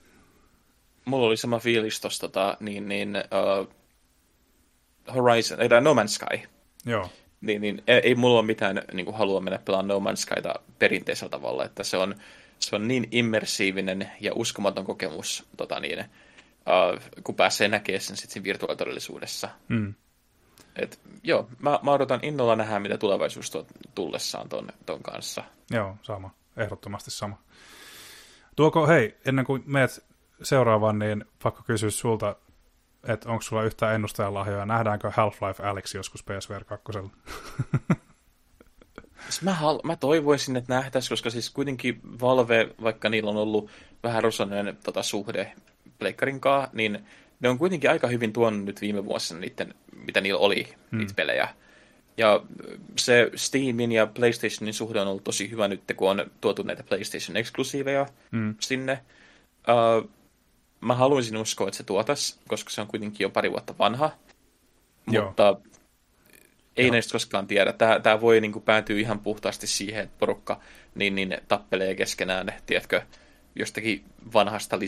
Mulla 1.04 1.26
oli 1.26 1.36
sama 1.36 1.58
fiilis 1.58 2.00
tosta, 2.00 2.28
tota, 2.28 2.56
niin, 2.60 2.88
niin, 2.88 3.16
uh, 3.16 3.68
Horizon, 5.14 5.60
ei, 5.62 5.68
No 5.68 5.94
Man's 5.94 6.08
Sky. 6.08 6.48
Joo. 6.86 7.10
niin, 7.40 7.60
niin 7.60 7.82
ei, 7.86 8.00
ei 8.04 8.14
mulla 8.14 8.38
ole 8.38 8.46
mitään 8.46 8.82
niin 8.92 9.06
kuin, 9.06 9.16
halua 9.16 9.40
mennä 9.40 9.58
pelaamaan 9.58 10.02
No 10.04 10.10
Man's 10.10 10.16
Skyta 10.16 10.54
perinteisellä 10.78 11.30
tavalla, 11.30 11.64
että 11.64 11.84
se 11.84 11.96
on, 11.96 12.14
se 12.58 12.76
on 12.76 12.88
niin 12.88 13.08
immersiivinen 13.10 14.10
ja 14.20 14.32
uskomaton 14.34 14.84
kokemus, 14.84 15.44
tota 15.56 15.80
niin, 15.80 15.98
uh, 16.00 17.00
kun 17.24 17.34
pääsee 17.34 17.68
näkemään 17.68 18.00
sen 18.00 18.16
sitten 18.16 18.44
virtuaalitodellisuudessa. 18.44 19.48
Mm. 19.68 19.94
Et, 20.76 21.00
joo, 21.22 21.48
mä, 21.58 21.78
mä 21.82 21.90
odotan 21.90 22.20
innolla 22.22 22.56
nähdä, 22.56 22.80
mitä 22.80 22.98
tulevaisuus 22.98 23.50
tuo 23.50 23.66
tullessaan 23.94 24.48
ton, 24.48 24.68
ton 24.86 25.02
kanssa. 25.02 25.44
Joo, 25.70 25.96
sama. 26.02 26.30
Ehdottomasti 26.56 27.10
sama. 27.10 27.38
Tuoko, 28.56 28.86
hei, 28.86 29.16
ennen 29.24 29.44
kuin 29.44 29.62
meet 29.66 30.04
seuraavaan, 30.42 30.98
niin 30.98 31.24
pakko 31.42 31.62
kysyä 31.66 31.90
sulta, 31.90 32.36
että 33.08 33.28
onko 33.28 33.42
sulla 33.42 33.62
yhtään 33.62 33.94
ennustajalahjoja, 33.94 34.66
nähdäänkö 34.66 35.08
Half-Life 35.08 35.66
Alex 35.66 35.94
joskus 35.94 36.22
PSVR 36.22 36.64
2? 36.64 36.92
Siis 39.22 39.42
mä, 39.42 39.54
hal- 39.54 39.80
mä 39.84 39.96
toivoisin, 39.96 40.56
että 40.56 40.74
nähtäisiin, 40.74 41.08
koska 41.10 41.30
siis 41.30 41.50
kuitenkin 41.50 42.00
Valve, 42.20 42.68
vaikka 42.82 43.08
niillä 43.08 43.30
on 43.30 43.36
ollut 43.36 43.70
vähän 44.02 44.22
rosoinen 44.22 44.78
tota, 44.84 45.02
suhde 45.02 45.52
Pleikkarinkaan, 45.98 46.68
niin 46.72 47.06
ne 47.42 47.48
on 47.48 47.58
kuitenkin 47.58 47.90
aika 47.90 48.06
hyvin 48.06 48.32
tuonut 48.32 48.64
nyt 48.64 48.80
viime 48.80 49.04
vuosina 49.04 49.40
niiden, 49.40 49.74
mitä 50.06 50.20
niillä 50.20 50.40
oli, 50.40 50.68
hmm. 50.90 50.98
niitä 50.98 51.14
pelejä. 51.14 51.48
Ja 52.16 52.42
se 52.98 53.30
Steamin 53.34 53.92
ja 53.92 54.06
PlayStationin 54.06 54.74
suhde 54.74 55.00
on 55.00 55.08
ollut 55.08 55.24
tosi 55.24 55.50
hyvä 55.50 55.68
nyt, 55.68 55.82
kun 55.96 56.10
on 56.10 56.30
tuotu 56.40 56.62
näitä 56.62 56.82
PlayStation-eksklusiiveja 56.82 58.06
hmm. 58.32 58.54
sinne. 58.60 58.98
Uh, 59.68 60.10
mä 60.80 60.94
haluaisin 60.94 61.36
uskoa, 61.36 61.68
että 61.68 61.76
se 61.76 61.82
tuotas, 61.82 62.40
koska 62.48 62.70
se 62.70 62.80
on 62.80 62.86
kuitenkin 62.86 63.24
jo 63.24 63.30
pari 63.30 63.50
vuotta 63.50 63.74
vanha. 63.78 64.10
Joo. 65.10 65.26
Mutta 65.26 65.56
ei 66.76 66.86
Joo. 66.86 66.92
näistä 66.92 67.12
koskaan 67.12 67.46
tiedä. 67.46 67.72
Tämä, 67.72 68.00
tämä 68.00 68.20
voi 68.20 68.40
niin 68.40 68.52
kuin, 68.52 68.62
päätyä 68.62 68.98
ihan 68.98 69.20
puhtaasti 69.20 69.66
siihen, 69.66 70.04
että 70.04 70.18
porukka 70.18 70.60
niin, 70.94 71.14
niin 71.14 71.38
tappelee 71.48 71.94
keskenään, 71.94 72.52
tiedätkö, 72.66 73.02
jostakin 73.54 74.04
vanhasta 74.34 74.78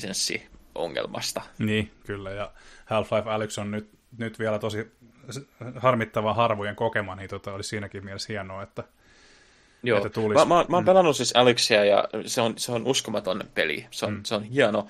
lisenssiongelmasta. 0.75 1.43
Niin, 1.59 1.91
kyllä. 2.07 2.31
Ja 2.31 2.53
Half-Life 2.87 3.29
Alyx 3.29 3.59
on 3.59 3.71
nyt, 3.71 3.91
nyt 4.19 4.39
vielä 4.39 4.59
tosi 4.59 4.93
harmittava 5.77 6.35
harvojen 6.35 6.77
kokema, 6.77 7.15
niin 7.15 7.31
tota, 7.31 7.53
oli 7.53 7.65
siinäkin 7.65 8.05
mielessä 8.05 8.33
hienoa, 8.33 8.63
että, 8.63 8.85
Joo. 9.83 9.97
Että 9.97 10.11
tulisi. 10.11 10.47
Mä, 10.47 10.55
mä, 10.55 10.65
mä 10.69 10.77
oon 10.77 10.85
mm. 10.85 10.87
pelannut 10.87 11.17
siis 11.17 11.37
Alyxia 11.37 11.85
ja 11.85 12.09
se 12.27 12.41
on, 12.41 12.55
se 12.57 12.73
on 12.73 12.87
uskomaton 12.87 13.45
peli. 13.55 13.87
Se 13.91 14.07
on, 14.07 14.13
mm. 14.13 14.21
se 14.25 14.35
on 14.35 14.43
hieno. 14.43 14.87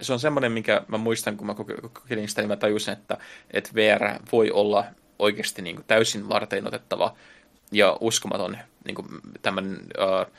Se 0.00 0.12
on 0.12 0.20
semmoinen, 0.20 0.52
minkä 0.52 0.82
mä 0.88 0.98
muistan, 0.98 1.36
kun 1.36 1.46
mä 1.46 1.54
kokeilin 1.54 2.28
sitä, 2.28 2.42
niin 2.42 2.48
mä 2.48 2.56
tajusin, 2.56 2.92
että, 2.92 3.18
että 3.50 3.70
VR 3.74 4.04
voi 4.32 4.50
olla 4.50 4.84
oikeasti 5.18 5.62
niin 5.62 5.76
kuin 5.76 5.84
täysin 5.86 6.28
varten 6.28 6.66
otettava 6.66 7.14
ja 7.72 7.96
uskomaton 8.00 8.58
niin 8.84 8.94
kuin 8.94 9.08
tämän, 9.42 9.76
uh, 9.76 10.32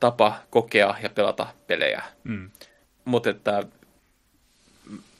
tapa 0.00 0.34
kokea 0.50 0.94
ja 1.02 1.10
pelata 1.10 1.46
pelejä. 1.66 2.02
Mm. 2.24 2.50
Mutta 3.04 3.30
että 3.30 3.64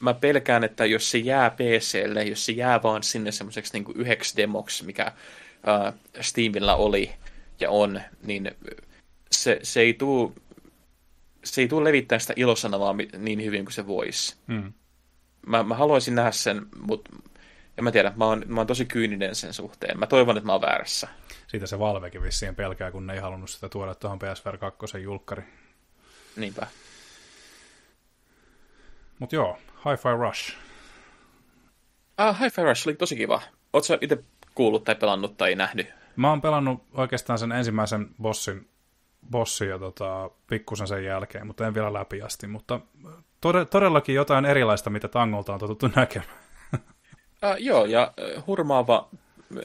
mä 0.01 0.15
pelkään, 0.15 0.65
että 0.65 0.87
jos 0.87 1.11
se 1.11 1.19
jää 1.19 1.51
PClle, 1.51 2.25
jos 2.25 2.47
se 2.47 2.53
jää 2.53 2.83
vaan 2.83 3.03
sinne 3.03 3.33
semmoiseksi 3.33 3.73
niin 3.73 3.97
yhdeksi 3.97 4.37
demoksi, 4.37 4.85
mikä 4.85 5.13
uh, 5.53 5.95
Steamilla 6.21 6.75
oli 6.75 7.11
ja 7.61 7.71
on, 7.71 8.01
niin 8.23 8.51
se, 9.31 9.61
se 9.63 9.81
ei 9.81 9.95
tule 9.95 10.33
se 11.45 11.61
ei 11.61 11.69
tule 11.69 11.89
levittämään 11.89 12.21
sitä 12.21 12.33
ilosanomaa 12.37 12.95
niin 13.19 13.45
hyvin 13.45 13.65
kuin 13.65 13.73
se 13.73 13.87
voisi. 13.87 14.37
Mm. 14.47 14.73
Mä, 15.47 15.63
mä 15.63 15.75
haluaisin 15.75 16.15
nähdä 16.15 16.31
sen, 16.31 16.67
mutta 16.81 17.11
en 17.79 17.85
mä 17.85 17.93
tiedä, 17.93 18.13
mä 18.17 18.25
oon, 18.25 18.45
mä 18.47 18.61
oon 18.61 18.67
tosi 18.67 18.85
kyyninen 18.85 19.35
sen 19.35 19.53
suhteen. 19.53 19.99
Mä 19.99 20.07
toivon, 20.07 20.37
että 20.37 20.47
mä 20.47 20.53
oon 20.53 20.61
väärässä. 20.61 21.09
Siitä 21.47 21.67
se 21.67 21.79
Valvekin 21.79 22.23
vissiin 22.23 22.55
pelkää, 22.55 22.91
kun 22.91 23.07
ne 23.07 23.15
ei 23.15 23.21
halunnut 23.21 23.51
sitä 23.51 23.69
tuoda 23.69 23.95
tuohon 23.95 24.19
PSVR 24.19 24.59
2 24.59 25.03
julkkari. 25.03 25.43
Niinpä. 26.37 26.67
Mut 29.19 29.33
joo, 29.33 29.59
Hi-Fi 29.85 30.09
Rush. 30.19 30.57
Ah, 32.17 32.41
Hi-Fi 32.41 32.63
Rush 32.63 32.89
oli 32.89 32.95
tosi 32.97 33.17
kiva. 33.17 33.43
Oletko 33.73 33.99
itse 34.01 34.25
kuullut 34.55 34.85
tai 34.85 34.95
pelannut 34.95 35.37
tai 35.37 35.55
nähnyt? 35.55 35.87
Mä 36.17 36.31
oon 36.31 36.41
pelannut 36.41 36.83
oikeastaan 36.95 37.39
sen 37.39 37.53
ensimmäisen 37.53 38.09
bossin, 38.23 38.69
bossin 39.31 39.69
ja 39.69 39.79
tota, 39.79 40.31
pikkusen 40.47 40.87
sen 40.87 41.05
jälkeen, 41.05 41.47
mutta 41.47 41.67
en 41.67 41.75
vielä 41.75 41.93
läpi 41.93 42.23
asti. 42.23 42.47
Mutta 42.47 42.81
todellakin 43.71 44.15
jotain 44.15 44.45
erilaista, 44.45 44.91
mitä 44.91 45.09
Tangolta 45.09 45.53
on 45.53 45.61
totuttu 45.61 45.91
näkemään. 45.97 46.39
Uh, 46.75 47.57
joo, 47.59 47.85
ja 47.85 48.13
uh, 48.37 48.47
hurmaava 48.47 49.09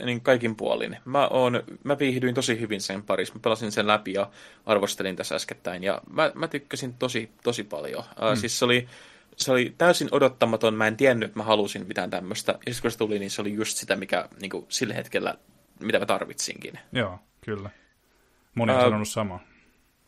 niin 0.06 0.22
kaikin 0.22 0.56
puolin. 0.56 0.98
Mä, 1.06 1.28
oon, 1.28 1.64
mä 1.84 2.00
viihdyin 2.00 2.36
tosi 2.36 2.60
hyvin 2.60 2.82
sen 2.82 3.04
parissa. 3.04 3.34
Mä 3.34 3.40
pelasin 3.44 3.72
sen 3.72 3.88
läpi 3.88 4.14
ja 4.14 4.30
arvostelin 4.66 5.16
tässä 5.16 5.36
äskettäin. 5.36 5.84
Ja 5.84 6.02
mä, 6.10 6.32
mä 6.36 6.48
tykkäsin 6.48 6.94
tosi, 6.94 7.32
tosi 7.44 7.64
paljon. 7.64 8.00
Uh, 8.00 8.30
mm. 8.30 8.36
Siis 8.36 8.60
se 8.60 8.66
oli, 8.66 8.88
se 9.38 9.52
oli 9.52 9.76
täysin 9.78 10.08
odottamaton. 10.12 10.74
Mä 10.74 10.88
en 10.88 10.98
tiennyt, 10.98 11.28
että 11.28 11.40
mä 11.40 11.44
halusin 11.44 11.88
mitään 11.88 12.10
tämmöistä. 12.10 12.52
Ja 12.52 12.74
kun 12.82 12.92
se 12.92 12.98
tuli, 12.98 13.20
niin 13.20 13.32
se 13.32 13.42
oli 13.42 13.54
just 13.54 13.78
sitä, 13.78 13.96
mikä 13.96 14.30
niin 14.42 14.50
kuin, 14.50 14.66
sillä 14.70 14.94
hetkellä, 14.94 15.36
mitä 15.80 16.00
mä 16.00 16.06
tarvitsinkin. 16.06 16.80
Joo, 16.92 17.20
kyllä. 17.42 17.70
Moni 18.56 18.72
on 18.72 18.78
uh, 18.78 18.84
sanonut 18.84 19.08
samaa. 19.08 19.44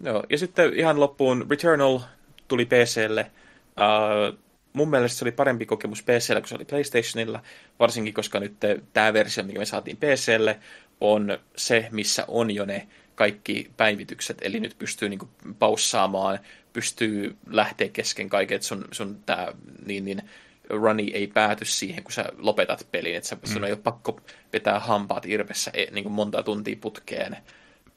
Joo, 0.04 0.24
ja 0.30 0.38
sitten 0.38 0.74
ihan 0.74 1.00
loppuun 1.00 1.46
Returnal 1.50 2.00
tuli 2.48 2.66
PClle. 2.66 3.32
Uh, 3.68 4.40
mun 4.74 4.90
mielestä 4.90 5.18
se 5.18 5.26
oli 5.26 5.32
parempi 5.32 5.66
kokemus 5.66 6.04
PCllä 6.04 6.42
kuin 6.42 6.50
se 6.50 6.56
oli 6.56 6.66
PlayStationilla, 6.66 7.40
varsinkin 7.80 8.14
koska 8.14 8.40
nyt 8.40 8.54
tämä 8.94 9.14
versio, 9.14 9.44
mikä 9.44 9.60
me 9.60 9.66
saatiin 9.66 9.98
PClle, 9.98 10.60
on 11.02 11.38
se, 11.58 11.88
missä 11.92 12.26
on 12.28 12.52
jo 12.52 12.66
ne 12.66 12.88
kaikki 13.16 13.72
päivitykset, 13.78 14.38
eli 14.42 14.60
nyt 14.60 14.76
pystyy 14.80 15.10
niinku 15.10 15.30
paussaamaan, 15.60 16.40
pystyy 16.76 17.36
lähteä 17.50 17.90
kesken 17.90 18.30
kaiken, 18.30 18.56
että 18.56 18.68
sun, 18.68 18.86
sun 18.92 19.24
tää, 19.26 19.54
niin, 19.86 20.06
niin, 20.06 20.22
runi 20.70 21.12
ei 21.14 21.28
pääty 21.28 21.66
siihen, 21.66 22.04
kun 22.04 22.12
sä 22.12 22.26
lopetat 22.38 22.88
pelin, 22.92 23.16
että 23.16 23.38
sun 23.44 23.62
mm. 23.62 23.64
ei 23.64 23.72
ole 23.72 23.80
pakko 23.84 24.20
vetää 24.54 24.80
hampaat 24.80 25.26
irvessä 25.26 25.72
e, 25.74 25.86
niin 25.92 26.04
kuin 26.04 26.14
monta 26.14 26.44
tuntia 26.44 26.76
putkeen. 26.82 27.38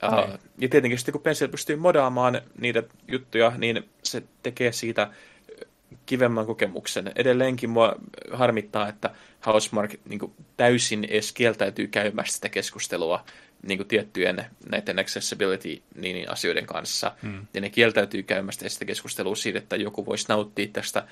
Uh, 0.05 0.39
ja 0.59 0.69
tietenkin 0.69 0.99
sitten 0.99 1.13
kun 1.13 1.23
PC 1.23 1.51
pystyy 1.51 1.77
modaamaan 1.77 2.41
niitä 2.59 2.83
juttuja, 3.09 3.53
niin 3.59 3.89
se 4.03 4.23
tekee 4.43 4.73
siitä 4.73 5.11
kivemman 6.07 6.47
kokemuksen. 6.47 7.13
Edelleenkin 7.17 7.71
mua 7.71 7.97
harmittaa, 8.33 8.89
että 8.89 9.11
Housemark 9.47 9.95
niin 10.09 10.19
kuin, 10.19 10.33
täysin 10.57 11.05
edes 11.05 11.33
kieltäytyy 11.33 11.87
käymästä 11.87 12.35
sitä 12.35 12.49
keskustelua 12.49 13.25
niin 13.67 13.79
kuin, 13.79 13.89
tiettyjen 13.89 14.45
näiden 14.71 14.99
accessibility 14.99 15.83
niin, 15.95 16.31
asioiden 16.31 16.67
kanssa. 16.67 17.13
Hmm. 17.23 17.47
Ja 17.55 17.61
ne 17.61 17.71
kieltäytyy 17.71 18.23
käymästä 18.23 18.69
sitä 18.69 18.85
keskustelua 18.85 19.35
siitä, 19.35 19.59
että 19.59 19.77
joku 19.77 20.07
voisi 20.07 20.27
nauttia 20.29 20.69
tästä 20.73 21.07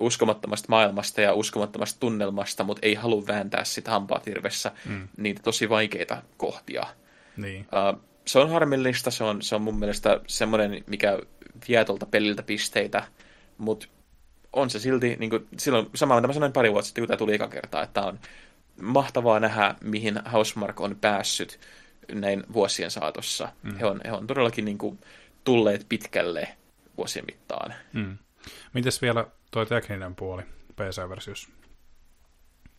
uskomattomasta 0.00 0.66
maailmasta 0.68 1.20
ja 1.20 1.34
uskomattomasta 1.34 2.00
tunnelmasta, 2.00 2.64
mutta 2.64 2.86
ei 2.86 2.94
halua 2.94 3.26
vääntää 3.26 3.64
sitä 3.64 3.90
hampaatirvessä 3.90 4.72
hmm. 4.86 5.08
niitä 5.16 5.42
tosi 5.42 5.68
vaikeita 5.68 6.22
kohtia. 6.36 6.86
Niin. 7.36 7.60
Uh, 7.60 8.00
se 8.24 8.38
on 8.38 8.50
harmillista, 8.50 9.10
se 9.10 9.24
on, 9.24 9.42
se 9.42 9.54
on 9.54 9.62
mun 9.62 9.78
mielestä 9.78 10.20
semmoinen, 10.26 10.84
mikä 10.86 11.18
vie 11.68 11.84
tuolta 11.84 12.06
peliltä 12.06 12.42
pisteitä, 12.42 13.04
mutta 13.58 13.86
on 14.52 14.70
se 14.70 14.78
silti, 14.78 15.16
niin 15.16 15.30
kuin, 15.30 15.46
silloin 15.58 15.86
samalla 15.94 16.20
mitä 16.20 16.28
mä 16.28 16.34
sanoin 16.34 16.52
pari 16.52 16.72
vuotta 16.72 16.86
sitten, 16.86 17.02
kun 17.02 17.08
tämä 17.08 17.18
tuli 17.18 17.34
eka 17.34 17.48
kertaa, 17.48 17.82
että 17.82 18.02
on 18.02 18.18
mahtavaa 18.82 19.40
nähdä, 19.40 19.74
mihin 19.80 20.20
Housemark 20.32 20.80
on 20.80 20.96
päässyt 21.00 21.60
näin 22.12 22.44
vuosien 22.52 22.90
saatossa. 22.90 23.48
Mm. 23.62 23.76
He, 23.76 23.86
on, 23.86 24.00
he 24.04 24.12
on 24.12 24.26
todellakin 24.26 24.64
niin 24.64 24.78
kuin, 24.78 24.98
tulleet 25.44 25.86
pitkälle 25.88 26.48
vuosien 26.96 27.24
mittaan. 27.24 27.74
Mm. 27.92 28.18
Mites 28.72 29.02
vielä 29.02 29.26
tuo 29.50 29.64
tekninen 29.64 30.14
puoli 30.14 30.42
PC-versiossa? 30.76 31.48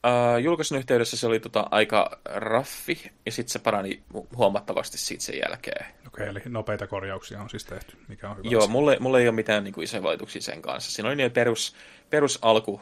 Uh, 0.06 0.38
julkaisun 0.44 0.78
yhteydessä 0.78 1.18
se 1.18 1.28
oli 1.28 1.40
tota 1.40 1.68
aika 1.72 2.20
raffi, 2.26 3.12
ja 3.26 3.32
sitten 3.32 3.52
se 3.52 3.60
parani 3.60 4.04
huomattavasti 4.36 4.98
siitä 4.98 5.24
sen 5.24 5.40
jälkeen. 5.40 5.86
Okei, 5.86 5.96
okay, 6.08 6.28
eli 6.28 6.42
nopeita 6.46 6.88
korjauksia 6.88 7.42
on 7.42 7.50
siis 7.50 7.66
tehty, 7.66 7.98
mikä 8.08 8.30
on 8.30 8.38
hyvä 8.38 8.50
Joo, 8.50 8.68
mulle, 8.68 8.98
mulle 9.00 9.22
ei 9.22 9.28
ole 9.28 9.36
mitään 9.36 9.64
niin 9.64 9.74
kuin, 9.74 9.84
isoja 9.84 10.04
valituksia 10.04 10.42
sen 10.42 10.62
kanssa. 10.62 10.92
Siinä 10.92 11.08
oli 11.10 11.16
ne 11.16 11.30
perus, 11.30 11.76
perus 12.10 12.40
alku, 12.42 12.82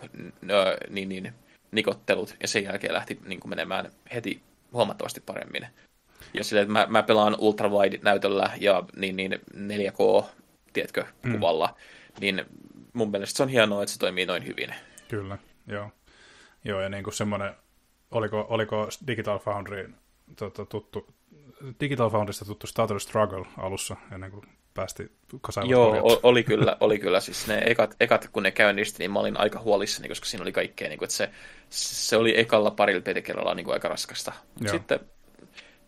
niin, 0.89 1.09
niin, 1.09 1.33
nikottelut, 1.71 2.35
ja 2.41 2.47
sen 2.47 2.63
jälkeen 2.63 2.93
lähti 2.93 3.19
niin 3.25 3.39
kuin, 3.39 3.49
menemään 3.49 3.91
heti 4.13 4.41
huomattavasti 4.73 5.21
paremmin. 5.21 5.67
Ja 6.33 6.43
sille, 6.43 6.61
että 6.61 6.73
mä, 6.73 6.87
mä 6.89 7.03
pelaan 7.03 7.35
ultrawide-näytöllä 7.39 8.49
ja 8.59 8.83
niin, 8.95 9.15
niin 9.15 9.31
4K, 9.55 10.25
tiedätkö, 10.73 11.05
mm. 11.23 11.31
kuvalla, 11.31 11.75
niin 12.19 12.45
mun 12.93 13.11
mielestä 13.11 13.37
se 13.37 13.43
on 13.43 13.49
hienoa, 13.49 13.83
että 13.83 13.93
se 13.93 13.99
toimii 13.99 14.25
noin 14.25 14.45
hyvin. 14.45 14.75
Kyllä, 15.07 15.37
joo. 15.67 15.91
Joo, 16.65 16.81
ja 16.81 16.89
niin 16.89 17.03
kuin 17.03 17.13
semmoinen, 17.13 17.53
oliko, 18.11 18.45
oliko 18.49 18.87
Digital 19.07 19.39
Foundry 19.39 19.93
tota, 20.35 20.65
tuttu, 20.65 21.13
Digital 21.79 22.09
Foundrysta 22.09 22.45
tuttu 22.45 22.67
Starter 22.67 22.99
Struggle 22.99 23.45
alussa, 23.57 23.95
ennen 24.11 24.31
kuin 24.31 24.45
päästi 24.73 25.11
kasaivat 25.41 25.71
Joo, 25.71 26.01
korjat. 26.01 26.19
oli 26.23 26.43
kyllä, 26.43 26.77
oli 26.79 26.99
kyllä. 26.99 27.19
Siis 27.19 27.47
ne 27.47 27.63
ekat, 27.65 27.95
ekat, 27.99 28.29
kun 28.31 28.43
ne 28.43 28.51
käynnisti, 28.51 28.99
niin 28.99 29.11
mä 29.11 29.19
olin 29.19 29.39
aika 29.39 29.59
huolissani, 29.59 30.07
koska 30.07 30.25
siinä 30.25 30.41
oli 30.41 30.51
kaikkea, 30.51 30.89
niin 30.89 30.99
kuin, 30.99 31.05
että 31.05 31.15
se, 31.15 31.29
se 31.69 32.17
oli 32.17 32.39
ekalla 32.39 32.71
parilla 32.71 33.01
pelikerralla 33.01 33.55
niin 33.55 33.65
kuin 33.65 33.73
aika 33.73 33.87
raskasta. 33.87 34.33
Mutta 34.59 34.71
sitten 34.71 34.99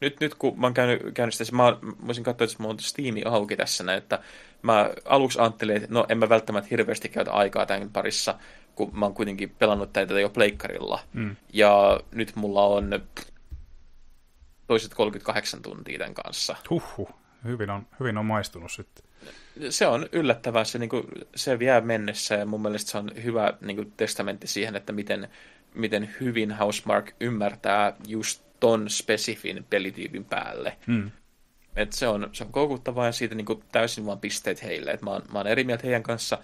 nyt, 0.01 0.19
nyt 0.19 0.35
kun 0.35 0.59
mä 0.59 0.67
oon 0.67 0.73
käynyt, 0.73 1.01
käynyt 1.13 1.35
sitä, 1.35 1.55
mä, 1.55 1.77
voisin 2.07 2.23
katsoa, 2.23 2.45
että 2.45 2.63
mä 2.63 2.67
oon 2.67 2.79
Steam 2.79 3.15
auki 3.25 3.55
tässä 3.55 3.83
näin, 3.83 3.97
että 3.97 4.19
mä 4.61 4.89
aluksi 5.05 5.39
ajattelin, 5.39 5.75
että 5.75 5.87
no 5.91 6.05
en 6.09 6.17
mä 6.17 6.29
välttämättä 6.29 6.67
hirveästi 6.71 7.09
käytä 7.09 7.31
aikaa 7.31 7.65
tämän 7.65 7.89
parissa, 7.89 8.35
kun 8.75 8.91
mä 8.93 9.05
oon 9.05 9.13
kuitenkin 9.13 9.55
pelannut 9.59 9.93
tätä 9.93 10.19
jo 10.19 10.29
pleikkarilla. 10.29 10.99
Mm. 11.13 11.35
Ja 11.53 11.99
nyt 12.11 12.35
mulla 12.35 12.65
on 12.65 13.01
toiset 14.67 14.93
38 14.93 15.61
tuntia 15.61 15.99
tämän 15.99 16.13
kanssa. 16.13 16.55
Huhhuh, 16.69 17.09
hyvin 17.43 17.69
on, 17.69 17.87
hyvin 17.99 18.17
on 18.17 18.25
maistunut 18.25 18.71
sitten. 18.71 19.05
Se 19.69 19.87
on 19.87 20.09
yllättävää, 20.11 20.63
se, 20.63 20.79
niin 20.79 20.89
kuin, 20.89 21.03
se 21.35 21.59
vie 21.59 21.81
mennessä 21.81 22.35
ja 22.35 22.45
mun 22.45 22.61
mielestä 22.61 22.91
se 22.91 22.97
on 22.97 23.11
hyvä 23.23 23.53
niin 23.61 23.77
kuin, 23.77 23.93
testamentti 23.97 24.47
siihen, 24.47 24.75
että 24.75 24.93
miten, 24.93 25.29
miten 25.73 26.15
hyvin 26.19 26.51
Housemark 26.51 27.11
ymmärtää 27.19 27.93
just 28.07 28.44
ton 28.59 28.89
spesifin 28.89 29.65
pelityypin 29.69 30.25
päälle. 30.25 30.77
Hmm. 30.87 31.11
Et 31.75 31.93
se, 31.93 32.07
on, 32.07 32.29
se 32.31 32.43
on 32.43 32.51
koukuttavaa 32.51 33.05
ja 33.05 33.11
siitä 33.11 33.35
niin 33.35 33.45
kuin, 33.45 33.63
täysin 33.71 34.05
vaan 34.05 34.19
pisteet 34.19 34.63
heille. 34.63 34.91
Et 34.91 35.01
mä, 35.01 35.11
oon, 35.11 35.21
mä 35.33 35.39
oon 35.39 35.47
eri 35.47 35.63
mieltä 35.63 35.83
heidän 35.83 36.03
kanssa 36.03 36.37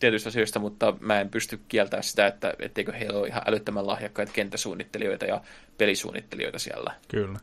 tietyistä 0.00 0.28
asioista, 0.28 0.58
mutta 0.58 0.94
mä 1.00 1.20
en 1.20 1.28
pysty 1.28 1.60
kieltämään 1.68 2.04
sitä, 2.04 2.26
että 2.26 2.54
etteikö 2.58 2.92
heillä 2.92 3.18
ole 3.18 3.28
ihan 3.28 3.42
älyttömän 3.46 3.86
lahjakkaita 3.86 4.32
kenttäsuunnittelijoita 4.32 5.24
ja 5.24 5.40
pelisuunnittelijoita 5.78 6.58
siellä. 6.58 6.94
Kyllä. 7.08 7.38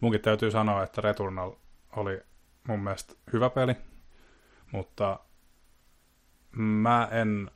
Munkin 0.00 0.20
täytyy 0.20 0.50
sanoa, 0.50 0.82
että 0.82 1.00
Returnal 1.00 1.52
oli 1.96 2.20
mun 2.68 2.80
mielestä 2.80 3.14
hyvä 3.32 3.50
peli, 3.50 3.74
mutta 4.72 5.20
mä 6.52 7.08
en 7.12 7.50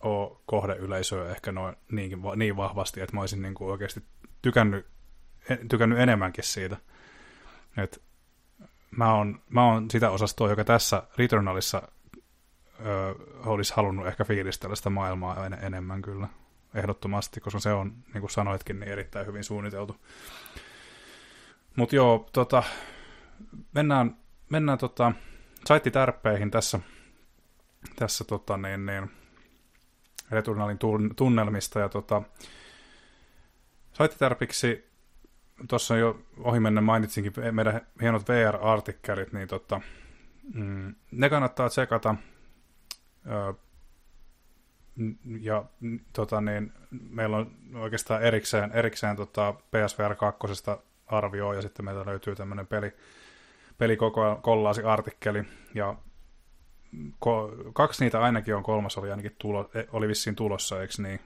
ole 0.00 0.36
kohdeyleisöä 0.46 1.30
ehkä 1.30 1.52
noin 1.52 1.76
niin, 1.90 2.18
niin 2.36 2.56
vahvasti, 2.56 3.00
että 3.00 3.16
mä 3.16 3.20
olisin 3.20 3.42
niin 3.42 3.54
kuin 3.54 3.70
oikeasti 3.70 4.02
tykännyt, 4.42 4.86
tykännyt 5.68 5.98
enemmänkin 5.98 6.44
siitä. 6.44 6.76
Et 7.76 8.02
mä, 8.90 9.14
oon, 9.14 9.42
mä 9.48 9.64
oon 9.64 9.90
sitä 9.90 10.10
osastoa, 10.10 10.50
joka 10.50 10.64
tässä 10.64 11.02
Returnalissa 11.18 11.82
ö, 12.86 13.14
olisi 13.46 13.72
halunnut 13.76 14.06
ehkä 14.06 14.24
fiilistellä 14.24 14.76
sitä 14.76 14.90
maailmaa 14.90 15.46
en, 15.46 15.58
enemmän 15.62 16.02
kyllä, 16.02 16.28
ehdottomasti, 16.74 17.40
koska 17.40 17.60
se 17.60 17.72
on, 17.72 17.94
niin 18.14 18.20
kuin 18.20 18.30
sanoitkin, 18.30 18.80
niin 18.80 18.92
erittäin 18.92 19.26
hyvin 19.26 19.44
suunniteltu. 19.44 19.96
Mutta 21.76 21.96
joo, 21.96 22.28
tota, 22.32 22.62
mennään, 23.74 24.16
mennään 24.48 24.78
tota, 24.78 25.12
saittitärppeihin 25.66 26.50
tässä, 26.50 26.80
tässä 27.96 28.24
tota, 28.24 28.56
niin, 28.56 28.86
niin, 28.86 29.10
Returnalin 30.30 30.78
tunnelmista. 31.16 31.80
Ja 31.80 31.88
tota, 31.88 32.22
saittitärpiksi 33.92 34.91
tuossa 35.68 35.96
jo 35.96 36.22
ohimennen 36.38 36.84
mainitsinkin 36.84 37.32
meidän 37.50 37.80
hienot 38.00 38.28
VR-artikkelit, 38.28 39.32
niin 39.32 39.48
tota, 39.48 39.80
mm, 40.54 40.94
ne 41.10 41.30
kannattaa 41.30 41.68
tsekata. 41.68 42.14
ja 45.40 45.64
tota, 46.12 46.40
niin, 46.40 46.72
meillä 46.90 47.36
on 47.36 47.50
oikeastaan 47.74 48.22
erikseen, 48.22 48.72
erikseen 48.72 49.16
tota 49.16 49.52
PSVR 49.52 50.14
2 50.14 50.40
arvioi, 51.06 51.56
ja 51.56 51.62
sitten 51.62 51.84
meiltä 51.84 52.06
löytyy 52.06 52.34
tämmöinen 52.34 52.66
peli, 52.66 52.92
pelikollaasi-artikkeli, 53.78 55.44
ja 55.74 55.96
ko, 57.18 57.52
kaksi 57.72 58.04
niitä 58.04 58.20
ainakin 58.20 58.56
on, 58.56 58.62
kolmas 58.62 58.98
oli 58.98 59.10
ainakin 59.10 59.36
tulo, 59.38 59.70
e, 59.74 59.84
oli 59.92 60.08
vissiin 60.08 60.36
tulossa, 60.36 60.80
eikö 60.80 60.94
niin? 60.98 61.20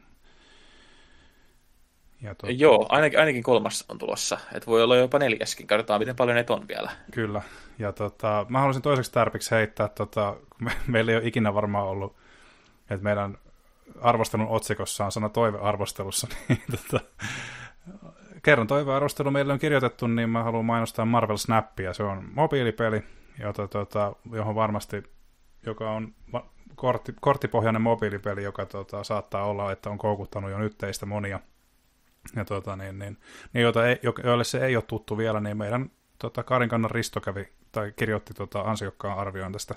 Ja 2.22 2.34
tuota... 2.34 2.54
Joo, 2.58 2.86
ainakin, 2.88 3.18
ainakin 3.18 3.42
kolmas 3.42 3.84
on 3.88 3.98
tulossa. 3.98 4.38
että 4.54 4.66
voi 4.66 4.82
olla 4.82 4.96
jopa 4.96 5.18
neljäskin. 5.18 5.66
Katsotaan, 5.66 6.00
miten 6.00 6.16
paljon 6.16 6.36
ne 6.36 6.44
on 6.48 6.68
vielä. 6.68 6.90
Kyllä. 7.10 7.42
Ja 7.78 7.92
tota, 7.92 8.46
mä 8.48 8.58
haluaisin 8.58 8.82
toiseksi 8.82 9.12
tärpiksi 9.12 9.50
heittää, 9.50 9.88
tota, 9.88 10.36
me, 10.60 10.70
meillä 10.86 11.12
ei 11.12 11.18
ole 11.18 11.26
ikinä 11.26 11.54
varmaan 11.54 11.86
ollut, 11.86 12.16
että 12.90 13.04
meidän 13.04 13.38
arvostelun 14.00 14.48
otsikossa 14.48 15.04
on 15.04 15.12
sana 15.12 15.28
toivearvostelussa, 15.28 16.28
niin 16.48 16.62
tota, 16.70 17.04
kerran 18.42 18.66
toivearvostelu 18.66 19.30
meille 19.30 19.52
on 19.52 19.58
kirjoitettu, 19.58 20.06
niin 20.06 20.30
mä 20.30 20.42
haluan 20.42 20.64
mainostaa 20.64 21.04
Marvel 21.04 21.36
Snappia. 21.36 21.94
Se 21.94 22.02
on 22.02 22.28
mobiilipeli, 22.32 23.02
jota, 23.38 23.68
tota, 23.68 24.12
johon 24.32 24.54
varmasti, 24.54 25.02
joka 25.66 25.90
on 25.90 26.14
kortti, 26.74 27.14
korttipohjainen 27.20 27.82
mobiilipeli, 27.82 28.42
joka 28.42 28.66
tota, 28.66 29.04
saattaa 29.04 29.44
olla, 29.44 29.72
että 29.72 29.90
on 29.90 29.98
koukuttanut 29.98 30.50
jo 30.50 30.58
nyt 30.58 30.78
teistä 30.78 31.06
monia. 31.06 31.40
Ja 32.36 32.44
tota, 32.44 32.76
niin, 32.76 32.98
niin, 32.98 33.18
niin 33.52 33.62
joita 33.62 33.86
ei, 33.86 33.98
joille 34.24 34.44
se 34.44 34.66
ei 34.66 34.76
ole 34.76 34.84
tuttu 34.86 35.18
vielä, 35.18 35.40
niin 35.40 35.56
meidän 35.56 35.90
tota, 36.18 36.42
Karinkannan 36.42 36.90
Risto 36.90 37.20
kävi, 37.20 37.48
tai 37.72 37.92
kirjoitti 37.96 38.34
tota, 38.34 38.60
ansiokkaan 38.60 39.18
arvioin 39.18 39.52
tästä 39.52 39.74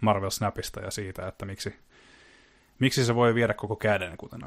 Marvel 0.00 0.30
Snapista 0.30 0.80
ja 0.80 0.90
siitä, 0.90 1.28
että 1.28 1.46
miksi, 1.46 1.76
miksi 2.78 3.04
se 3.04 3.14
voi 3.14 3.34
viedä 3.34 3.54
koko 3.54 3.76
käden, 3.76 4.16
kuten 4.16 4.40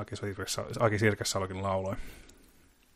Aki 0.80 1.00
Sirkessalokin 1.00 1.64
lauloi. 1.64 1.96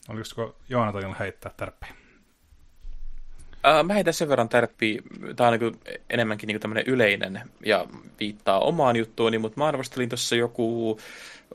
Olisiko 0.10 0.56
Joonatanilla 0.70 1.16
heittää 1.20 1.52
tärppiä? 1.58 2.05
Uh, 3.66 3.84
mä 3.86 3.94
heitän 3.94 4.14
sen 4.14 4.30
verran 4.30 4.50
tärppiä. 4.50 5.02
Tämä 5.36 5.50
on 5.50 5.60
niin 5.60 6.00
enemmänkin 6.10 6.48
niin 6.48 6.60
tämmöinen 6.60 6.84
yleinen 6.88 7.42
ja 7.66 7.86
viittaa 8.20 8.60
omaan 8.60 8.96
juttuuni, 8.96 9.38
mutta 9.38 9.60
mä 9.60 9.68
arvostelin 9.68 10.10
tuossa 10.10 10.36
joku, 10.36 10.92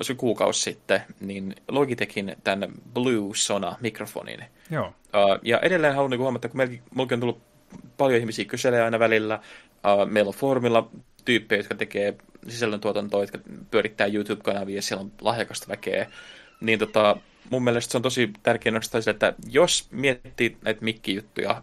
olisiko 0.01 0.21
kuukausi 0.21 0.63
sitten, 0.63 1.01
niin 1.21 1.55
Logitechin 1.69 2.37
tämän 2.45 2.69
Blue 2.95 3.35
Sona-mikrofonin. 3.35 4.45
Joo. 4.71 4.87
Uh, 4.87 5.39
ja 5.43 5.59
edelleen 5.59 5.95
haluan 5.95 6.11
niin 6.11 6.21
huomata, 6.21 6.49
kun 6.49 6.57
meillä 6.59 6.79
on 6.99 7.21
tullut 7.21 7.43
paljon 7.97 8.21
ihmisiä 8.21 8.45
kyselee 8.45 8.83
aina 8.83 8.99
välillä. 8.99 9.41
Uh, 9.75 10.11
meillä 10.11 10.29
on 10.29 10.35
foorumilla 10.35 10.91
tyyppejä, 11.25 11.59
jotka 11.59 11.75
tekee 11.75 12.15
sisällöntuotantoa, 12.49 13.21
jotka 13.21 13.39
pyörittää 13.71 14.07
YouTube-kanavia 14.07 14.77
ja 14.77 14.83
siellä 14.83 15.03
on 15.03 15.13
lahjakasta 15.21 15.69
väkeä. 15.69 16.11
Niin 16.61 16.79
tota, 16.79 17.17
mun 17.51 17.65
mielestä 17.65 17.93
se 17.93 17.99
on 17.99 18.03
tosi 18.03 18.31
tärkeä 18.43 18.73
nostaa 18.73 19.01
sille, 19.01 19.11
että 19.11 19.35
jos 19.51 19.89
miettii 19.91 20.57
näitä 20.65 20.85
mikkijuttuja, 20.85 21.63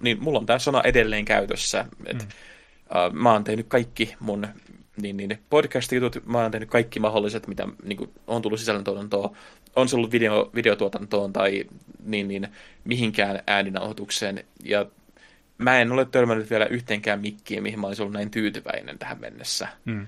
niin 0.00 0.22
mulla 0.22 0.38
on 0.38 0.46
tämä 0.46 0.58
sana 0.58 0.82
edelleen 0.82 1.24
käytössä. 1.24 1.84
Et, 2.06 2.18
mm. 2.18 2.28
uh, 2.90 3.12
mä 3.12 3.32
oon 3.32 3.44
tehnyt 3.44 3.66
kaikki 3.68 4.14
mun 4.20 4.48
niin, 5.02 5.16
niin, 5.16 5.38
podcast-jutut, 5.50 6.26
mä 6.26 6.38
oon 6.38 6.50
tehnyt 6.50 6.68
kaikki 6.68 7.00
mahdolliset, 7.00 7.46
mitä 7.46 7.68
niin 7.84 7.96
kuin, 7.96 8.10
on 8.26 8.42
tullut 8.42 8.60
sisällöntuotantoon, 8.60 9.36
on 9.76 9.88
se 9.88 9.96
ollut 9.96 10.12
video, 10.12 10.50
videotuotantoon 10.54 11.32
tai 11.32 11.64
niin, 12.04 12.28
niin, 12.28 12.48
mihinkään 12.84 13.42
ääninauhoitukseen. 13.46 14.44
Ja 14.64 14.86
mä 15.58 15.80
en 15.80 15.92
ole 15.92 16.04
törmännyt 16.04 16.50
vielä 16.50 16.66
yhteenkään 16.66 17.20
mikkiin, 17.20 17.62
mihin 17.62 17.80
mä 17.80 17.86
olisin 17.86 18.02
ollut 18.02 18.14
näin 18.14 18.30
tyytyväinen 18.30 18.98
tähän 18.98 19.20
mennessä. 19.20 19.68
Mm. 19.84 20.06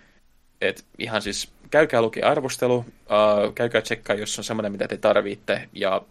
Et 0.61 0.85
ihan 0.99 1.23
siis 1.23 1.53
käykää 1.71 2.03
lukea 2.03 2.31
arvostelu, 2.31 2.77
uh, 2.77 3.55
käykää 3.55 3.81
tsekkaa, 3.81 4.17
jos 4.17 4.39
on 4.39 4.45
semmoinen, 4.45 4.73
mitä 4.73 4.89
te 4.89 4.97
tarvitte, 4.97 5.69
ja 5.73 6.03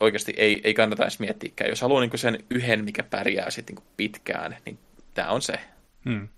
oikeasti 0.00 0.34
ei, 0.36 0.60
ei 0.64 0.74
kannata 0.74 1.02
edes 1.02 1.20
miettiäkään. 1.20 1.70
Jos 1.70 1.80
haluaa 1.80 2.00
niin 2.00 2.18
sen 2.18 2.44
yhden, 2.50 2.84
mikä 2.84 3.02
pärjää 3.02 3.50
sitten 3.50 3.76
niin 3.76 3.86
pitkään, 3.96 4.56
niin 4.66 4.78
tämä 5.14 5.30
on 5.30 5.42
se. 5.42 5.60
Hmm. 6.04 6.28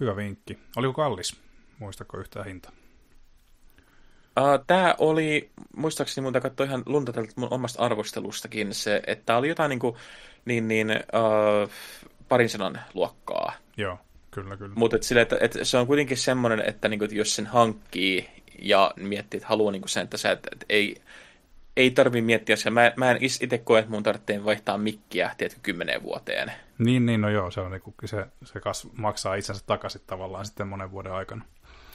Hyvä 0.00 0.16
vinkki. 0.16 0.58
Oliko 0.76 0.92
kallis? 0.92 1.40
Muistatko 1.78 2.18
yhtään 2.18 2.46
hinta? 2.46 2.72
Uh, 4.40 4.64
tämä 4.66 4.94
oli, 4.98 5.50
muistaakseni 5.76 6.22
mun 6.22 6.42
katsoa 6.42 6.66
ihan 6.66 6.82
lunta 6.86 7.12
tältä 7.12 7.32
mun 7.36 7.52
omasta 7.52 7.82
arvostelustakin, 7.82 8.74
se, 8.74 9.02
että 9.06 9.26
tämä 9.26 9.38
oli 9.38 9.48
jotain 9.48 9.68
niin, 9.68 9.78
kuin, 9.78 9.96
niin, 10.44 10.68
niin 10.68 10.90
uh, 10.90 11.70
parin 12.28 12.48
sanan 12.48 12.80
luokkaa. 12.94 13.52
Joo. 13.76 13.98
Kyllä, 14.30 14.56
kyllä. 14.56 14.74
Mutta 14.74 14.96
et 14.96 15.16
että, 15.16 15.36
että 15.40 15.64
se 15.64 15.78
on 15.78 15.86
kuitenkin 15.86 16.16
semmoinen, 16.16 16.60
että, 16.66 16.88
niinku, 16.88 17.04
että 17.04 17.16
jos 17.16 17.36
sen 17.36 17.46
hankkii 17.46 18.28
ja 18.62 18.92
miettii, 18.96 19.38
että 19.38 19.48
haluaa 19.48 19.72
niinku 19.72 19.88
sen, 19.88 20.02
että, 20.02 20.16
sä, 20.16 20.30
että, 20.32 20.48
että 20.52 20.66
ei, 20.68 21.02
ei 21.76 21.90
tarvitse 21.90 22.26
miettiä 22.26 22.56
sitä. 22.56 22.70
Mä, 22.70 22.92
mä 22.96 23.10
en 23.10 23.18
itse 23.20 23.58
koe, 23.58 23.78
että 23.78 23.90
mun 23.90 24.02
tarvitsee 24.02 24.44
vaihtaa 24.44 24.78
mikkiä, 24.78 25.30
tiedätkö, 25.38 25.60
kymmeneen 25.62 26.02
vuoteen. 26.02 26.52
Niin, 26.78 27.06
niin, 27.06 27.20
no 27.20 27.28
joo, 27.28 27.50
se, 27.50 27.60
on, 27.60 27.70
niin 27.70 27.82
se, 28.04 28.26
se 28.44 28.60
kas, 28.60 28.88
maksaa 28.96 29.34
itsensä 29.34 29.64
takaisin 29.66 30.00
tavallaan 30.06 30.46
sitten 30.46 30.68
monen 30.68 30.90
vuoden 30.90 31.12
aikana. 31.12 31.44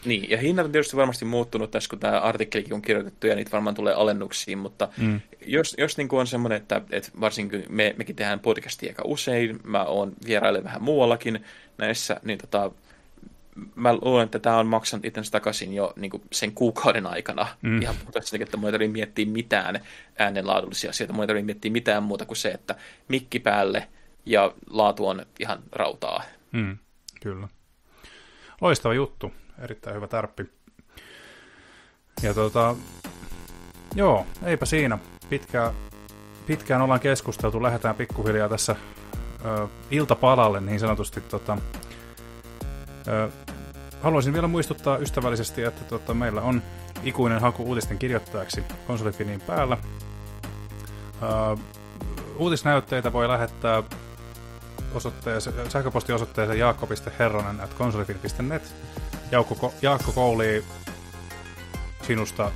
Niin, 0.06 0.30
ja 0.30 0.38
hinnat 0.38 0.66
on 0.66 0.72
tietysti 0.72 0.98
varmasti 0.98 1.26
muuttunut 1.26 1.72
tässä, 1.72 1.90
kun 1.90 2.00
tämä 2.00 2.20
artikkelikin 2.20 2.74
on 2.74 2.82
kirjoitettu, 2.82 3.28
ja 3.28 3.36
niitä 3.36 3.52
varmaan 3.52 3.76
tulee 3.76 3.94
alennuksiin, 3.94 4.58
mutta 4.58 4.88
mm. 4.98 5.22
jos, 5.46 5.76
jos 5.78 5.98
niin 5.98 6.08
kuin 6.08 6.20
on 6.20 6.28
semmoinen, 6.28 6.58
että, 6.58 6.82
että 6.92 7.12
varsinkin 7.22 7.66
me, 7.70 7.96
mekin 7.98 8.16
tehdään 8.16 8.40
podcastia 8.40 8.90
aika 8.90 9.04
usein, 9.06 9.60
mä 9.64 9.84
oon 9.84 10.14
vierailen 10.26 10.64
vähän 10.64 10.84
muuallakin 10.84 11.44
näissä, 11.78 12.20
niin 12.24 12.40
tota, 12.40 12.72
mä 13.76 13.94
luulen, 13.94 14.26
että 14.26 14.40
tämä 14.40 14.58
on 14.58 14.68
maksanut 14.68 15.06
itsensä 15.06 15.32
takaisin 15.32 15.74
jo 15.74 15.94
niin 15.96 16.12
kuin 16.12 16.24
sen 16.32 16.52
kuukauden 16.52 17.08
aikana. 17.08 17.48
Mm. 17.62 17.82
Ihan 17.82 17.96
puhtaasti, 18.06 18.44
että 18.44 18.58
mun 18.58 18.66
ei 18.66 18.72
tarvitse 18.72 18.94
miettiä 18.94 19.26
mitään 19.26 19.80
äänenlaadullisia 20.20 20.90
asioita, 20.90 21.14
mun 21.14 21.24
ei 21.24 21.28
tarvitse 21.28 21.46
miettiä 21.46 21.72
mitään 21.72 22.04
muuta 22.04 22.26
kuin 22.26 22.38
se, 22.38 22.52
että 22.52 22.76
mikki 23.08 23.40
päälle 23.40 23.88
ja 24.26 24.54
laatu 24.70 25.08
on 25.08 25.26
ihan 25.40 25.60
rautaa. 25.72 26.24
Mm, 26.52 26.78
kyllä. 27.22 27.48
Loistava 28.62 28.94
juttu 28.94 29.34
erittäin 29.60 29.96
hyvä 29.96 30.08
tärppi. 30.08 30.46
Ja 32.24 32.34
tota, 32.34 32.76
joo, 33.96 34.26
eipä 34.44 34.66
siinä. 34.66 34.98
Pitkää, 35.30 35.74
pitkään 36.48 36.82
ollaan 36.82 37.00
keskusteltu, 37.00 37.64
lähdetään 37.64 37.96
pikkuhiljaa 37.96 38.50
tässä 38.50 38.76
ö, 39.46 39.68
iltapalalle 39.92 40.62
niin 40.62 40.80
sanotusti. 40.80 41.22
Tota, 41.22 41.58
ö, 43.08 43.30
haluaisin 44.06 44.34
vielä 44.34 44.48
muistuttaa 44.48 44.98
ystävällisesti, 44.98 45.64
että 45.64 45.84
tota, 45.84 46.14
meillä 46.14 46.42
on 46.42 46.62
ikuinen 47.04 47.42
haku 47.42 47.64
uutisten 47.64 47.98
kirjoittajaksi 47.98 48.64
konsolifinin 48.88 49.42
päällä. 49.42 49.78
Ö, 51.24 51.58
uutisnäytteitä 52.38 53.14
voi 53.14 53.28
lähettää 53.28 53.84
osoitteeseen, 54.94 55.72
sähköpostiosoitteeseen 55.72 56.60
jaakko.herronen 56.60 57.62
at 57.62 57.74
konsolifin.net. 57.74 58.76
Jaakko, 59.32 59.74
Jaakko 59.82 60.12
Kouli 60.12 60.64
sinusta 62.02 62.52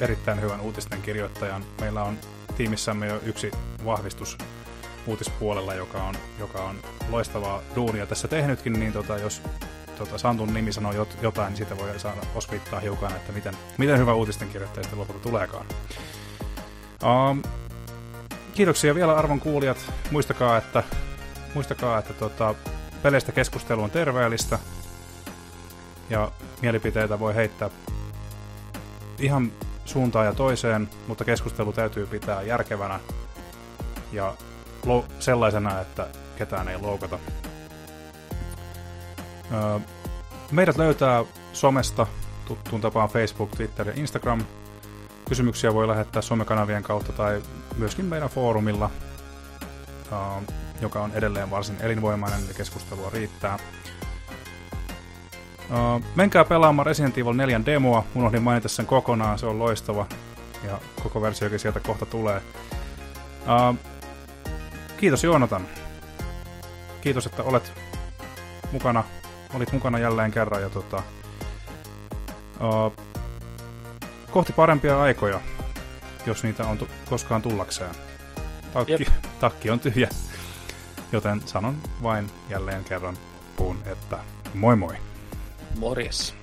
erittäin 0.00 0.40
hyvän 0.40 0.60
uutisten 0.60 1.02
kirjoittajan. 1.02 1.64
Meillä 1.80 2.02
on 2.02 2.18
tiimissämme 2.56 3.06
jo 3.06 3.20
yksi 3.24 3.50
vahvistus 3.84 4.38
uutispuolella, 5.06 5.74
joka 5.74 6.02
on, 6.02 6.14
joka 6.38 6.64
on 6.64 6.76
loistavaa 7.10 7.60
duunia 7.74 8.06
tässä 8.06 8.28
tehnytkin, 8.28 8.72
niin 8.72 8.92
tota, 8.92 9.18
jos 9.18 9.42
tota, 10.04 10.18
Santun 10.18 10.54
nimi 10.54 10.72
sanoo 10.72 10.92
jot, 10.92 11.16
jotain, 11.22 11.48
niin 11.48 11.56
siitä 11.56 11.78
voi 11.78 11.98
saada 11.98 12.20
osvittaa 12.34 12.80
hiukan, 12.80 13.12
että 13.12 13.32
miten, 13.32 13.56
miten 13.78 13.98
hyvä 13.98 14.14
uutisten 14.14 14.48
kirjoittaja 14.48 14.82
sitten 14.82 14.98
lopulta 14.98 15.20
tuleekaan. 15.20 15.66
Um, 17.04 17.42
kiitoksia 18.54 18.94
vielä 18.94 19.16
arvon 19.16 19.40
kuulijat. 19.40 19.92
Muistakaa, 20.10 20.56
että, 20.56 20.82
muistakaa, 21.54 21.98
että 21.98 22.12
tota, 22.14 22.54
peleistä 23.02 23.32
keskustelu 23.32 23.82
on 23.82 23.90
terveellistä 23.90 24.58
ja 26.10 26.30
mielipiteitä 26.62 27.18
voi 27.18 27.34
heittää 27.34 27.70
ihan 29.18 29.52
suuntaan 29.84 30.26
ja 30.26 30.34
toiseen, 30.34 30.88
mutta 31.06 31.24
keskustelu 31.24 31.72
täytyy 31.72 32.06
pitää 32.06 32.42
järkevänä 32.42 33.00
ja 34.12 34.34
lo- 34.86 35.04
sellaisena, 35.18 35.80
että 35.80 36.06
ketään 36.36 36.68
ei 36.68 36.78
loukata. 36.78 37.18
Meidät 40.50 40.76
löytää 40.76 41.24
somesta 41.52 42.06
tuttuun 42.44 42.80
tapaan 42.80 43.08
Facebook, 43.08 43.50
Twitter 43.50 43.88
ja 43.88 43.94
Instagram. 43.96 44.44
Kysymyksiä 45.28 45.74
voi 45.74 45.88
lähettää 45.88 46.22
somekanavien 46.22 46.82
kautta 46.82 47.12
tai 47.12 47.42
myöskin 47.76 48.04
meidän 48.04 48.28
foorumilla, 48.28 48.90
joka 50.80 51.00
on 51.00 51.12
edelleen 51.14 51.50
varsin 51.50 51.76
elinvoimainen 51.80 52.48
ja 52.48 52.54
keskustelua 52.54 53.10
riittää. 53.10 53.58
Menkää 56.14 56.44
pelaamaan 56.44 56.86
Resident 56.86 57.18
Evil 57.18 57.32
4 57.32 57.60
demoa, 57.66 58.04
unohdin 58.14 58.42
mainita 58.42 58.68
sen 58.68 58.86
kokonaan, 58.86 59.38
se 59.38 59.46
on 59.46 59.58
loistava 59.58 60.06
ja 60.66 60.78
koko 61.02 61.22
versiokin 61.22 61.58
sieltä 61.58 61.80
kohta 61.80 62.06
tulee. 62.06 62.42
Kiitos 64.96 65.24
Joonatan. 65.24 65.66
Kiitos, 67.00 67.26
että 67.26 67.42
olet 67.42 67.72
mukana, 68.72 69.04
olit 69.54 69.72
mukana 69.72 69.98
jälleen 69.98 70.30
kerran 70.30 70.62
ja 70.62 70.70
tota, 70.70 71.02
uh, 72.60 72.92
kohti 74.30 74.52
parempia 74.52 75.02
aikoja, 75.02 75.40
jos 76.26 76.42
niitä 76.42 76.66
on 76.66 76.78
tu- 76.78 76.88
koskaan 77.10 77.42
tullakseen. 77.42 77.94
Takki, 78.72 79.06
takki 79.40 79.70
on 79.70 79.80
tyhjä, 79.80 80.08
joten 81.12 81.42
sanon 81.46 81.76
vain 82.02 82.30
jälleen 82.48 82.84
kerran 82.84 83.16
puun, 83.56 83.78
että 83.86 84.18
moi 84.54 84.76
moi. 84.76 84.96
Morjes. 85.78 86.34